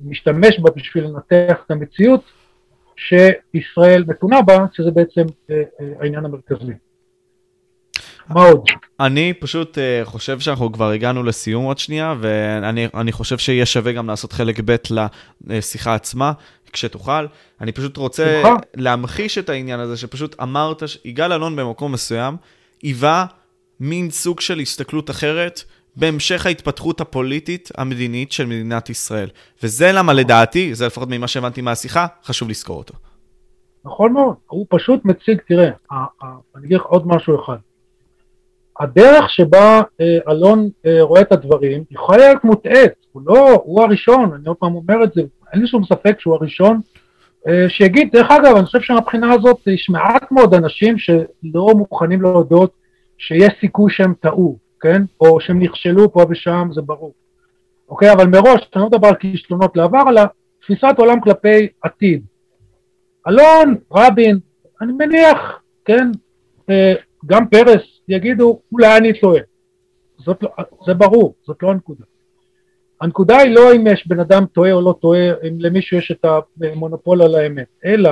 משתמש 0.00 0.60
בה 0.60 0.70
בשביל 0.76 1.04
לנתח 1.04 1.62
את 1.66 1.70
המציאות 1.70 2.22
שישראל 2.96 4.04
נתונה 4.06 4.42
בה, 4.42 4.66
שזה 4.72 4.90
בעצם 4.90 5.22
אה, 5.50 5.62
אה, 5.80 5.92
העניין 6.00 6.24
המרכזי. 6.24 6.72
מה 8.28 8.42
עוד? 8.42 8.64
אני 9.00 9.32
פשוט 9.32 9.78
uh, 9.78 10.04
חושב 10.04 10.40
שאנחנו 10.40 10.72
כבר 10.72 10.90
הגענו 10.90 11.22
לסיום 11.22 11.64
עוד 11.64 11.78
שנייה, 11.78 12.14
ואני 12.20 13.12
חושב 13.12 13.38
שיהיה 13.38 13.66
שווה 13.66 13.92
גם 13.92 14.06
לעשות 14.06 14.32
חלק 14.32 14.60
ב' 14.64 14.76
לשיחה 15.46 15.94
עצמה, 15.94 16.32
כשתוכל. 16.72 17.26
אני 17.60 17.72
פשוט 17.72 17.96
רוצה 17.96 18.40
שמחה. 18.42 18.56
להמחיש 18.74 19.38
את 19.38 19.48
העניין 19.48 19.80
הזה, 19.80 19.96
שפשוט 19.96 20.36
אמרת, 20.42 20.82
יגאל 21.04 21.32
אלון 21.32 21.56
במקום 21.56 21.92
מסוים, 21.92 22.36
היווה 22.82 23.26
מין 23.80 24.10
סוג 24.10 24.40
של 24.40 24.58
הסתכלות 24.58 25.10
אחרת. 25.10 25.62
בהמשך 25.96 26.46
ההתפתחות 26.46 27.00
הפוליטית 27.00 27.70
המדינית 27.76 28.32
של 28.32 28.46
מדינת 28.46 28.90
ישראל. 28.90 29.28
וזה 29.62 29.92
למה 29.92 30.12
לדעתי, 30.12 30.74
זה 30.74 30.86
לפחות 30.86 31.08
ממה 31.10 31.28
שהבנתי 31.28 31.60
מהשיחה, 31.60 32.06
חשוב 32.24 32.48
לזכור 32.48 32.78
אותו. 32.78 32.94
נכון 33.84 34.12
מאוד, 34.12 34.34
הוא 34.46 34.66
פשוט 34.68 35.04
מציג, 35.04 35.40
תראה, 35.48 35.70
אני 36.56 36.66
אגיד 36.66 36.76
לך 36.76 36.82
עוד 36.82 37.06
משהו 37.06 37.44
אחד. 37.44 37.56
הדרך 38.80 39.30
שבה 39.30 39.80
אה, 40.00 40.18
אלון 40.28 40.68
אה, 40.86 41.02
רואה 41.02 41.20
את 41.20 41.32
הדברים 41.32 41.84
יכולה 41.90 42.18
להיות 42.18 42.44
מוטעית, 42.44 42.92
הוא 43.12 43.22
לא, 43.26 43.62
הוא 43.64 43.82
הראשון, 43.82 44.32
אני 44.34 44.48
עוד 44.48 44.56
פעם 44.56 44.74
אומר 44.74 45.04
את 45.04 45.12
זה, 45.14 45.22
אין 45.52 45.60
לי 45.60 45.66
שום 45.66 45.84
ספק 45.84 46.20
שהוא 46.20 46.34
הראשון 46.34 46.80
אה, 47.48 47.68
שיגיד, 47.68 48.08
דרך 48.12 48.30
אגב, 48.30 48.56
אני 48.56 48.66
חושב 48.66 48.80
שמבחינה 48.80 49.32
הזאת 49.32 49.66
יש 49.66 49.90
מעט 49.90 50.32
מאוד 50.32 50.54
אנשים 50.54 50.98
שלא 50.98 51.66
מוכנים 51.76 52.22
להודות 52.22 52.70
שיש 53.18 53.52
סיכוי 53.60 53.92
שהם 53.92 54.14
טעו, 54.20 54.58
כן? 54.80 55.02
או 55.20 55.40
שהם 55.40 55.58
נכשלו 55.58 56.12
פה 56.12 56.24
ושם, 56.30 56.68
זה 56.72 56.82
ברור. 56.82 57.12
אוקיי, 57.88 58.12
אבל 58.12 58.26
מראש, 58.26 58.68
אני 58.74 58.82
לא 58.82 58.86
מדבר 58.86 59.08
על 59.08 59.14
כישלונות 59.14 59.76
לעבר, 59.76 60.02
אלא 60.08 60.22
תפיסת 60.60 60.94
עולם 60.96 61.20
כלפי 61.20 61.68
עתיד. 61.82 62.22
אלון, 63.28 63.74
רבין, 63.92 64.38
אני 64.82 64.92
מניח, 64.92 65.60
כן, 65.84 66.10
גם 67.26 67.48
פרס 67.48 67.97
יגידו, 68.08 68.60
אולי 68.72 68.96
אני 68.96 69.20
טועה. 69.20 69.40
זאת 70.18 70.42
לא, 70.42 70.50
זה 70.86 70.94
ברור, 70.94 71.34
זאת 71.46 71.62
לא 71.62 71.70
הנקודה. 71.70 72.04
הנקודה 73.00 73.36
היא 73.36 73.54
לא 73.54 73.74
אם 73.74 73.86
יש 73.86 74.06
בן 74.06 74.20
אדם 74.20 74.46
טועה 74.46 74.72
או 74.72 74.80
לא 74.80 74.94
טועה, 75.00 75.30
אם 75.48 75.56
למישהו 75.58 75.98
יש 75.98 76.10
את 76.10 76.24
המונופול 76.62 77.22
על 77.22 77.34
האמת, 77.34 77.66
אלא 77.84 78.10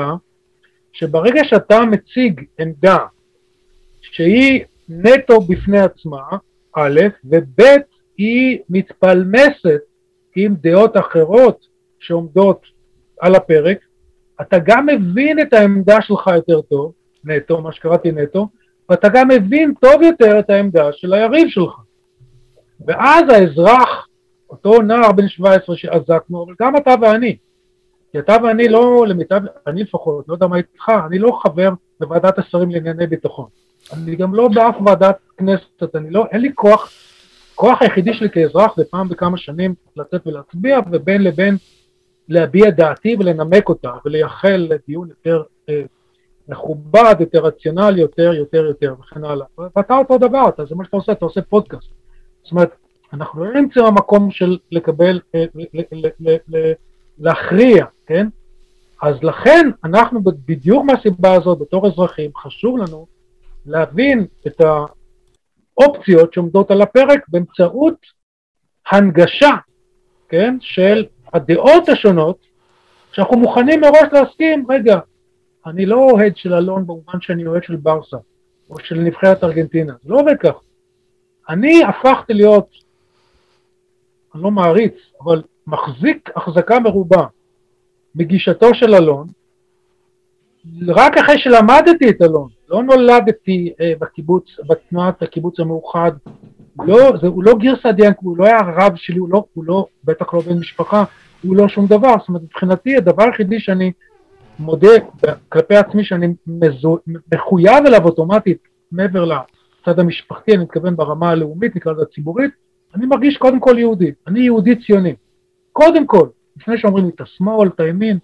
שברגע 0.93 1.41
שאתה 1.45 1.81
מציג 1.81 2.45
עמדה 2.59 2.99
שהיא 4.01 4.65
נטו 4.89 5.41
בפני 5.41 5.81
עצמה, 5.81 6.23
א', 6.77 7.01
וב', 7.25 7.63
היא 8.17 8.59
מתפלמסת 8.69 9.81
עם 10.37 10.55
דעות 10.55 10.97
אחרות 10.97 11.67
שעומדות 11.99 12.61
על 13.21 13.35
הפרק, 13.35 13.79
אתה 14.41 14.57
גם 14.59 14.87
מבין 14.87 15.41
את 15.41 15.53
העמדה 15.53 16.03
שלך 16.03 16.31
יותר 16.35 16.61
טוב, 16.61 16.93
נטו, 17.25 17.61
מה 17.61 17.73
שקראתי 17.73 18.13
נטו, 18.13 18.49
ואתה 18.91 19.09
גם 19.09 19.29
מבין 19.29 19.75
טוב 19.81 20.03
יותר 20.03 20.39
את 20.39 20.51
העמדה 20.51 20.93
של 20.93 21.15
היריב 21.15 21.49
שלך. 21.49 21.75
ואז 22.87 23.25
האזרח, 23.29 24.09
אותו 24.51 24.83
נער 24.83 25.13
בן 25.13 25.29
17 25.29 25.77
שעזקנו, 25.77 26.45
אבל 26.45 26.55
גם 26.61 26.77
אתה 26.77 26.95
ואני, 27.03 27.37
כי 28.13 28.19
אתה 28.19 28.37
ואני 28.45 28.69
לא, 28.69 29.07
למיטב, 29.09 29.41
אני 29.67 29.83
לפחות, 29.83 30.29
לא 30.29 30.35
יודע 30.35 30.47
מה 30.47 30.57
איתך, 30.57 30.93
אני 31.07 31.19
לא 31.19 31.39
חבר 31.43 31.71
בוועדת 32.01 32.39
השרים 32.39 32.71
לענייני 32.71 33.07
ביטחון. 33.07 33.47
אני 33.93 34.17
גם 34.17 34.35
לא 34.35 34.49
באף 34.49 34.75
ועדת 34.87 35.17
כנסת, 35.37 35.97
אני 35.97 36.11
לא, 36.11 36.27
אין 36.33 36.41
לי 36.41 36.51
כוח, 36.55 36.93
כוח 37.55 37.83
היחידי 37.83 38.15
שלי 38.15 38.31
כאזרח 38.31 38.77
זה 38.77 38.85
פעם 38.91 39.09
בכמה 39.09 39.37
שנים 39.37 39.75
לצאת 39.97 40.27
ולהצביע, 40.27 40.81
ובין 40.93 41.23
לבין 41.23 41.57
להביע 42.29 42.71
דעתי 42.71 43.17
ולנמק 43.19 43.69
אותה, 43.69 43.93
ולייחל 44.05 44.69
לדיון 44.71 45.09
יותר 45.09 45.43
אה, 45.69 45.83
מכובד, 46.49 47.15
יותר 47.21 47.39
רציונלי, 47.39 48.01
יותר, 48.01 48.33
יותר, 48.35 48.67
יותר, 48.67 48.95
וכן 49.01 49.25
הלאה. 49.25 49.47
ואתה 49.77 49.99
אותו 49.99 50.19
דבר, 50.19 50.49
אתה, 50.49 50.65
זה 50.65 50.75
מה 50.75 50.85
שאתה 50.85 50.97
עושה, 50.97 51.13
אתה 51.13 51.25
עושה 51.25 51.43
פודקאסט. 51.43 51.89
זאת 52.43 52.53
אומרת, 52.53 52.71
אנחנו 53.13 53.45
לא 53.45 53.61
נמצאים 53.61 53.87
במקום 53.87 54.31
של 54.31 54.59
לקבל, 54.73 55.21
אה, 55.35 55.45
להכריע, 57.19 57.85
כן? 58.07 58.27
אז 59.03 59.23
לכן 59.23 59.71
אנחנו 59.85 60.21
בדיוק 60.23 60.85
מהסיבה 60.85 61.33
הזאת, 61.33 61.59
בתור 61.59 61.87
אזרחים, 61.87 62.31
חשוב 62.37 62.79
לנו 62.79 63.07
להבין 63.67 64.27
את 64.47 64.61
האופציות 65.81 66.33
שעומדות 66.33 66.71
על 66.71 66.83
הפרק 66.83 67.21
באמצעות 67.29 67.95
הנגשה, 68.93 69.51
כן, 70.29 70.57
של 70.61 71.05
הדעות 71.35 71.89
השונות, 71.89 72.39
שאנחנו 73.13 73.37
מוכנים 73.37 73.81
מראש 73.81 74.09
להסכים, 74.13 74.67
רגע, 74.69 74.99
אני 75.67 75.87
לא 75.87 75.97
אוהד 75.97 76.37
של 76.37 76.55
אלון 76.55 76.87
במובן 76.87 77.21
שאני 77.21 77.47
אוהד 77.47 77.65
של 77.65 77.77
ברסה, 77.77 78.17
או 78.71 78.79
של 78.79 78.95
נבחרת 78.95 79.45
ארגנטינה, 79.45 79.93
זה 80.03 80.11
לא 80.11 80.21
עובד 80.21 80.37
כך. 80.41 80.55
אני 81.49 81.85
הפכתי 81.85 82.35
להיות, 82.35 82.69
אני 84.35 84.43
לא 84.43 84.51
מעריץ, 84.51 84.95
אבל 85.25 85.43
מחזיק 85.67 86.31
החזקה 86.37 86.81
מרובה 86.81 87.27
מגישתו 88.15 88.75
של 88.75 88.95
אלון, 88.95 89.27
רק 90.89 91.17
אחרי 91.19 91.39
שלמדתי 91.39 92.11
את 92.11 92.23
אלון, 92.23 92.49
לא 92.69 92.83
נולדתי 92.83 93.73
אה, 93.81 93.93
בקיבוץ, 94.01 94.45
בתנועת 94.69 95.23
הקיבוץ 95.23 95.61
המאוחד, 95.61 96.13
לא, 96.85 97.13
זה, 97.21 97.27
הוא 97.27 97.45
לא 97.45 97.55
גרסא 97.55 97.93
דיאנק, 97.93 98.17
הוא 98.21 98.37
לא 98.39 98.45
היה 98.45 98.59
רב 98.77 98.93
שלי, 98.97 99.19
הוא 99.19 99.29
לא, 99.31 99.45
הוא 99.55 99.65
לא, 99.65 99.87
בטח 100.05 100.35
לא 100.35 100.41
בן 100.41 100.59
משפחה, 100.59 101.05
הוא 101.43 101.57
לא 101.57 101.69
שום 101.69 101.87
דבר, 101.87 102.15
זאת 102.19 102.29
אומרת 102.29 102.43
מבחינתי 102.43 102.97
הדבר 102.97 103.23
היחידי 103.25 103.61
שאני 103.61 103.93
מודה 104.59 104.89
כלפי 105.49 105.77
עצמי 105.77 106.05
שאני 106.05 106.35
מזו, 106.47 106.99
מחויב 107.35 107.87
אליו 107.87 108.05
אוטומטית 108.05 108.59
מעבר 108.93 109.25
לצד 109.25 109.99
המשפחתי, 109.99 110.55
אני 110.55 110.63
מתכוון 110.63 110.97
ברמה 110.97 111.31
הלאומית, 111.31 111.77
נקרא 111.77 111.93
לזה 111.93 112.03
הציבורית, 112.03 112.51
אני 112.95 113.07
מרגיש 113.07 113.37
קודם 113.37 113.61
כל 113.61 113.79
יהודי, 113.79 114.13
אני 114.27 114.41
יהודי 114.41 114.77
ציוני, 114.87 115.15
קודם 115.73 116.07
כל, 116.07 116.29
לפני 116.57 116.79
שאומרים 116.79 117.05
לי 117.05 117.11
את 117.15 117.21
השמאל, 117.21 117.69
את 117.69 117.81
הימין, 117.81 118.19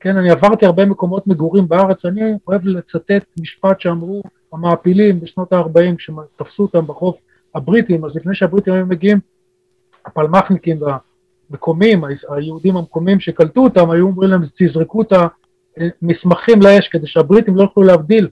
כן, 0.00 0.16
אני 0.16 0.30
עברתי 0.30 0.66
הרבה 0.66 0.84
מקומות 0.84 1.26
מגורים 1.26 1.68
בארץ, 1.68 2.04
אני 2.04 2.20
אוהב 2.48 2.66
לצטט 2.66 3.24
משפט 3.40 3.80
שאמרו 3.80 4.22
המעפילים 4.52 5.20
בשנות 5.20 5.52
ה-40, 5.52 5.96
כשתפסו 5.98 6.62
אותם 6.62 6.86
בחוף 6.86 7.16
הבריטים, 7.54 8.04
אז 8.04 8.16
לפני 8.16 8.34
שהבריטים 8.34 8.74
היו 8.74 8.86
מגיעים, 8.86 9.18
הפלמ"חניקים 10.06 10.78
והמקומים, 10.82 12.04
היהודים 12.28 12.76
המקומיים 12.76 13.20
שקלטו 13.20 13.60
אותם, 13.60 13.90
היו 13.90 14.06
אומרים 14.06 14.30
להם, 14.30 14.42
תזרקו 14.58 15.02
את 15.02 15.12
המסמכים 15.76 16.62
לאש 16.62 16.88
כדי 16.88 17.06
שהבריטים 17.06 17.56
לא 17.56 17.62
יוכלו 17.62 17.82
להבדיל, 17.82 18.28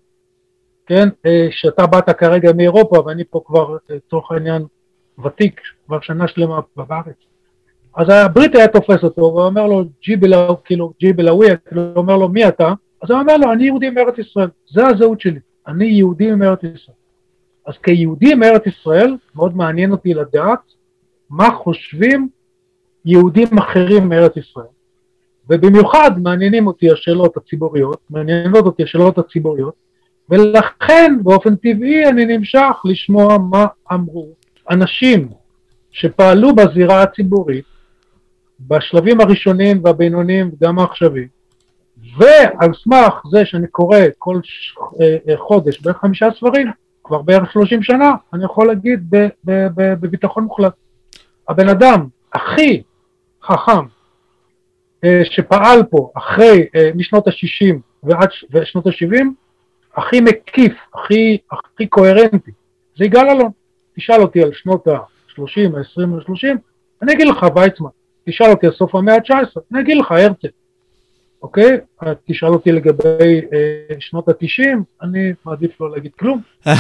כן, 0.87 1.09
אה, 1.27 1.47
שאתה 1.51 1.87
באת 1.87 2.11
כרגע 2.11 2.53
מאירופה 2.53 3.03
ואני 3.07 3.25
פה 3.31 3.43
כבר, 3.47 3.77
לצורך 3.89 4.33
העניין, 4.33 4.63
ותיק, 5.25 5.61
כבר 5.87 6.01
שנה 6.01 6.29
שלמה 6.29 6.61
בארץ. 6.77 7.17
אז 7.97 8.07
הבריטי 8.09 8.59
היה 8.59 8.69
תופס 8.69 9.05
אותו 9.05 9.21
ואומר 9.21 9.67
לו 9.67 9.85
ג'יבלאווי, 10.03 10.57
כאילו 10.65 10.93
ג'יבלאווי, 11.01 11.47
כאילו 11.69 11.83
אומר 11.97 12.17
לו 12.17 12.29
מי 12.29 12.49
אתה? 12.49 12.73
אז 13.03 13.11
הוא 13.11 13.21
אומר 13.21 13.37
לו 13.37 13.53
אני 13.53 13.65
יהודי 13.65 13.91
מארץ 13.91 14.19
ישראל, 14.19 14.49
זה 14.71 14.87
הזהות 14.87 15.21
שלי, 15.21 15.41
אני 15.67 15.85
יהודי 15.85 16.33
מארץ 16.33 16.59
ישראל. 16.63 16.97
אז 17.67 17.75
כיהודי 17.83 18.35
מארץ 18.35 18.67
ישראל 18.67 19.17
מאוד 19.35 19.57
מעניין 19.57 19.93
אותי 19.93 20.15
לדעת 20.15 20.61
מה 21.31 21.51
חושבים 21.51 22.29
יהודים 23.05 23.59
אחרים 23.59 24.09
מארץ 24.09 24.37
ישראל. 24.37 24.67
ובמיוחד 25.53 26.11
מעניינים 26.23 26.67
אותי 26.67 26.91
השאלות 26.93 27.37
הציבוריות, 27.37 28.01
מעניינות 28.11 28.67
אותי 28.67 28.83
השאלות 28.83 29.19
הציבוריות, 29.19 29.75
ולכן 30.29 31.15
באופן 31.23 31.57
טבעי 31.57 32.09
אני 32.09 32.25
נמשך 32.25 32.77
לשמוע 32.85 33.39
מה 33.39 33.67
אמרו 33.93 34.29
אנשים 34.71 35.29
שפעלו 35.91 36.55
בזירה 36.55 37.03
הציבורית 37.03 37.65
בשלבים 38.61 39.21
הראשונים 39.21 39.81
והבינוניים 39.85 40.51
וגם 40.53 40.79
העכשוויים, 40.79 41.29
ועל 42.19 42.71
סמך 42.85 43.15
זה 43.31 43.45
שאני 43.45 43.67
קורא 43.67 43.99
כל 44.19 44.41
ש... 44.43 44.75
אה, 45.01 45.17
אה, 45.29 45.37
חודש 45.37 45.81
בערך 45.81 45.97
חמישה 45.97 46.27
ספרים, 46.37 46.67
כבר 47.05 47.23
בערך 47.23 47.53
שלושים 47.53 47.83
שנה, 47.83 48.13
אני 48.33 48.45
יכול 48.45 48.67
להגיד 48.67 49.15
בביטחון 49.45 50.45
מוחלט. 50.45 50.73
הבן 51.49 51.69
אדם 51.69 52.07
הכי 52.33 52.83
חכם 53.43 53.87
שפעל 55.25 55.83
פה 55.91 56.11
אחרי, 56.15 56.67
משנות 56.95 57.29
ה-60 57.29 57.75
ועד 58.03 58.29
שנות 58.65 58.87
ה-70, 58.87 59.25
הכי 59.97 60.21
מקיף, 60.21 60.73
הכי, 60.95 61.39
הכי 61.53 61.87
קוהרנטי, 61.87 62.51
זה 62.97 63.05
יגאל 63.05 63.31
אלון. 63.31 63.51
תשאל 63.97 64.23
אותי 64.23 64.43
על 64.43 64.53
שנות 64.53 64.87
ה-30, 64.87 65.77
ה-20 65.77 66.03
ה-30, 66.03 66.59
אני 67.03 67.13
אגיד 67.13 67.29
לך 67.29 67.47
ויצמן. 67.57 67.91
תשאל 68.27 68.51
אותי 68.51 68.67
על 68.67 68.73
סוף 68.73 68.95
המאה 68.95 69.15
ה-19, 69.15 69.61
אני 69.73 69.81
אגיד 69.81 69.97
לך 69.97 70.13
הרצל, 70.13 70.49
אוקיי? 71.43 71.79
תשאל 72.29 72.49
אותי 72.49 72.73
לגבי 72.73 73.41
אה, 73.53 73.95
שנות 74.01 74.29
ה-90, 74.29 74.79
אני 75.03 75.33
מעדיף 75.47 75.81
לא 75.81 75.91
להגיד 75.91 76.11
כלום, 76.19 76.41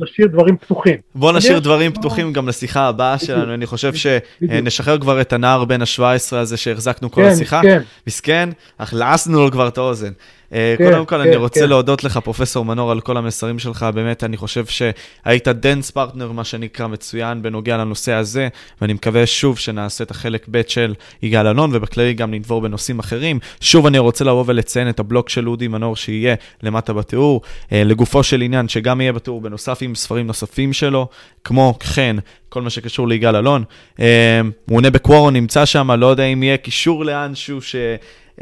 להשאיר 0.00 0.26
דברים 0.26 0.56
פתוחים. 0.56 0.96
בוא 1.14 1.32
נשאיר 1.32 1.58
דברים 1.58 1.92
פתוחים 1.92 2.32
גם 2.32 2.48
לשיחה 2.48 2.88
הבאה 2.88 3.18
שלנו, 3.18 3.54
אני 3.54 3.66
חושב 3.66 3.92
שנשחרר 3.94 4.98
כבר 4.98 5.20
את 5.20 5.32
הנער 5.32 5.64
בן 5.64 5.82
ה-17 5.82 6.36
הזה 6.36 6.56
שהחזקנו 6.56 7.10
כל 7.10 7.22
כן, 7.22 7.28
השיחה. 7.28 7.62
כן. 7.62 7.82
מסכן, 8.06 8.48
אך 8.78 8.94
לעסנו 8.94 9.44
לו 9.44 9.50
כבר 9.50 9.68
את 9.68 9.78
האוזן. 9.78 10.12
אה, 10.52 10.74
כן, 10.78 10.90
קודם 10.90 11.06
כל, 11.06 11.20
אני 11.20 11.32
כן, 11.32 11.38
רוצה 11.38 11.60
כן. 11.60 11.68
להודות 11.68 12.04
לך, 12.04 12.18
פרופסור 12.18 12.64
מנור, 12.64 12.90
על 12.90 13.00
כל 13.00 13.16
המסרים 13.16 13.58
שלך. 13.58 13.86
באמת, 13.94 14.24
אני 14.24 14.36
חושב 14.36 14.64
שהיית 14.66 15.48
dance 15.48 15.90
partner, 15.90 16.32
מה 16.32 16.44
שנקרא, 16.44 16.86
מצוין 16.86 17.42
בנוגע 17.42 17.76
לנושא 17.76 18.12
הזה, 18.12 18.48
ואני 18.80 18.92
מקווה 18.92 19.26
שוב 19.26 19.58
שנעשה 19.58 20.04
את 20.04 20.10
החלק 20.10 20.46
ב' 20.50 20.62
של 20.66 20.94
יגאל 21.22 21.46
אלון, 21.46 21.70
ובכללי 21.72 22.14
גם 22.14 22.34
נדבור 22.34 22.60
בנושאים 22.60 22.98
אחרים. 22.98 23.38
שוב, 23.60 23.86
אני 23.86 23.98
רוצה 23.98 24.24
לבוא 24.24 24.44
ולציין 24.46 24.88
את 24.88 25.00
הבלוג 25.00 25.28
של 25.28 25.48
אודי 25.48 25.68
מנור, 25.68 25.96
שיהיה 25.96 26.34
למטה 26.62 26.92
בתיאור, 26.92 27.42
אה, 27.72 27.84
לגופו 27.84 28.22
של 28.22 28.42
עניין, 28.42 28.68
שגם 28.68 29.00
יהיה 29.00 29.12
בתיאור 29.12 29.40
בנוסף 29.40 29.78
עם 29.80 29.94
ספרים 29.94 30.26
נוספים 30.26 30.72
שלו, 30.72 31.08
כמו 31.44 31.74
כן, 31.94 32.16
כל 32.48 32.62
מה 32.62 32.70
שקשור 32.70 33.08
ליגאל 33.08 33.36
אלון. 33.36 33.64
אה, 34.00 34.40
הוא 34.68 34.76
עונה 34.76 34.90
בקוורו, 34.90 35.30
נמצא 35.30 35.64
שם, 35.64 35.90
לא 35.90 36.06
יודע 36.06 36.24
אם 36.24 36.42
יהיה 36.42 36.56
קישור 36.56 37.04
לאנשהו 37.04 37.62
ש... 37.62 37.76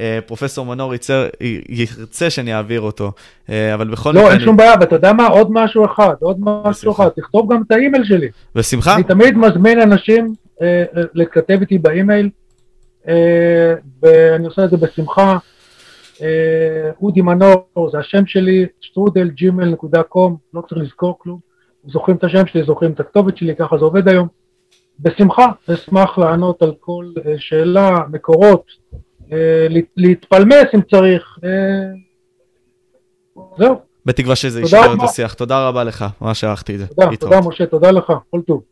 אה, 0.01 0.18
פרופסור 0.27 0.66
מנור 0.66 0.94
יצר, 0.94 1.28
ירצה 1.68 2.31
שאני 2.31 2.55
אעביר 2.55 2.81
אותו, 2.81 3.12
אה, 3.51 3.74
אבל 3.74 3.89
בכל 3.90 4.12
לא, 4.14 4.32
אין 4.32 4.40
שום 4.40 4.56
בעיה, 4.56 4.74
ואתה 4.81 4.94
יודע 4.94 5.12
מה? 5.12 5.27
עוד 5.27 5.48
משהו 5.51 5.85
אחד, 5.85 6.14
עוד 6.20 6.36
משהו 6.40 6.93
אחד, 6.93 7.09
תכתוב 7.09 7.52
גם 7.52 7.62
את 7.66 7.70
האימייל 7.70 8.05
שלי. 8.05 8.28
בשמחה. 8.55 8.94
אני 8.94 9.05
תמיד 9.05 9.36
מזמין 9.36 9.81
אנשים 9.81 10.35
אה, 10.62 10.85
לכתב 11.14 11.59
איתי 11.60 11.78
באימייל, 11.78 12.31
ואני 14.02 14.47
עושה 14.47 14.64
את 14.64 14.70
זה 14.70 14.77
בשמחה. 14.77 15.39
אודי 17.02 17.20
מנור, 17.20 17.90
זה 17.93 17.98
השם 17.98 18.27
שלי, 18.27 18.66
קום, 20.09 20.36
לא 20.55 20.62
צריך 20.68 20.81
לזכור 20.81 21.18
כלום. 21.18 21.39
זוכרים 21.85 22.16
את 22.16 22.24
השם 22.24 22.47
שלי, 22.47 22.64
זוכרים 22.64 22.93
את 22.93 23.01
הכתובת 23.01 23.36
שלי, 23.36 23.56
ככה 23.56 23.78
זה 23.78 23.85
עובד 23.85 24.09
היום. 24.09 24.28
בשמחה, 25.01 25.47
אשמח 25.74 26.18
לענות 26.18 26.62
על 26.62 26.73
כל 26.81 27.06
שאלה, 27.39 28.01
מקורות, 28.12 28.64
אה, 28.94 28.98
להתפלמס 29.97 30.66
אם 30.74 30.81
צריך. 30.90 31.39
אה, 31.44 31.51
זהו. 33.59 33.81
בתקווה 34.07 34.36
שזה 34.36 34.61
ישפר 34.61 34.94
את 34.94 35.03
השיח. 35.03 35.35
תודה 35.35 35.69
רבה 35.69 35.85
לך, 35.85 36.05
ממש 36.20 36.44
הערכתי 36.44 36.74
את 36.74 36.78
זה. 36.78 36.86
תודה, 36.86 37.16
תודה 37.16 37.40
משה, 37.40 37.66
תודה 37.66 37.90
לך, 37.90 38.12
כל 38.31 38.40
טוב. 38.47 38.62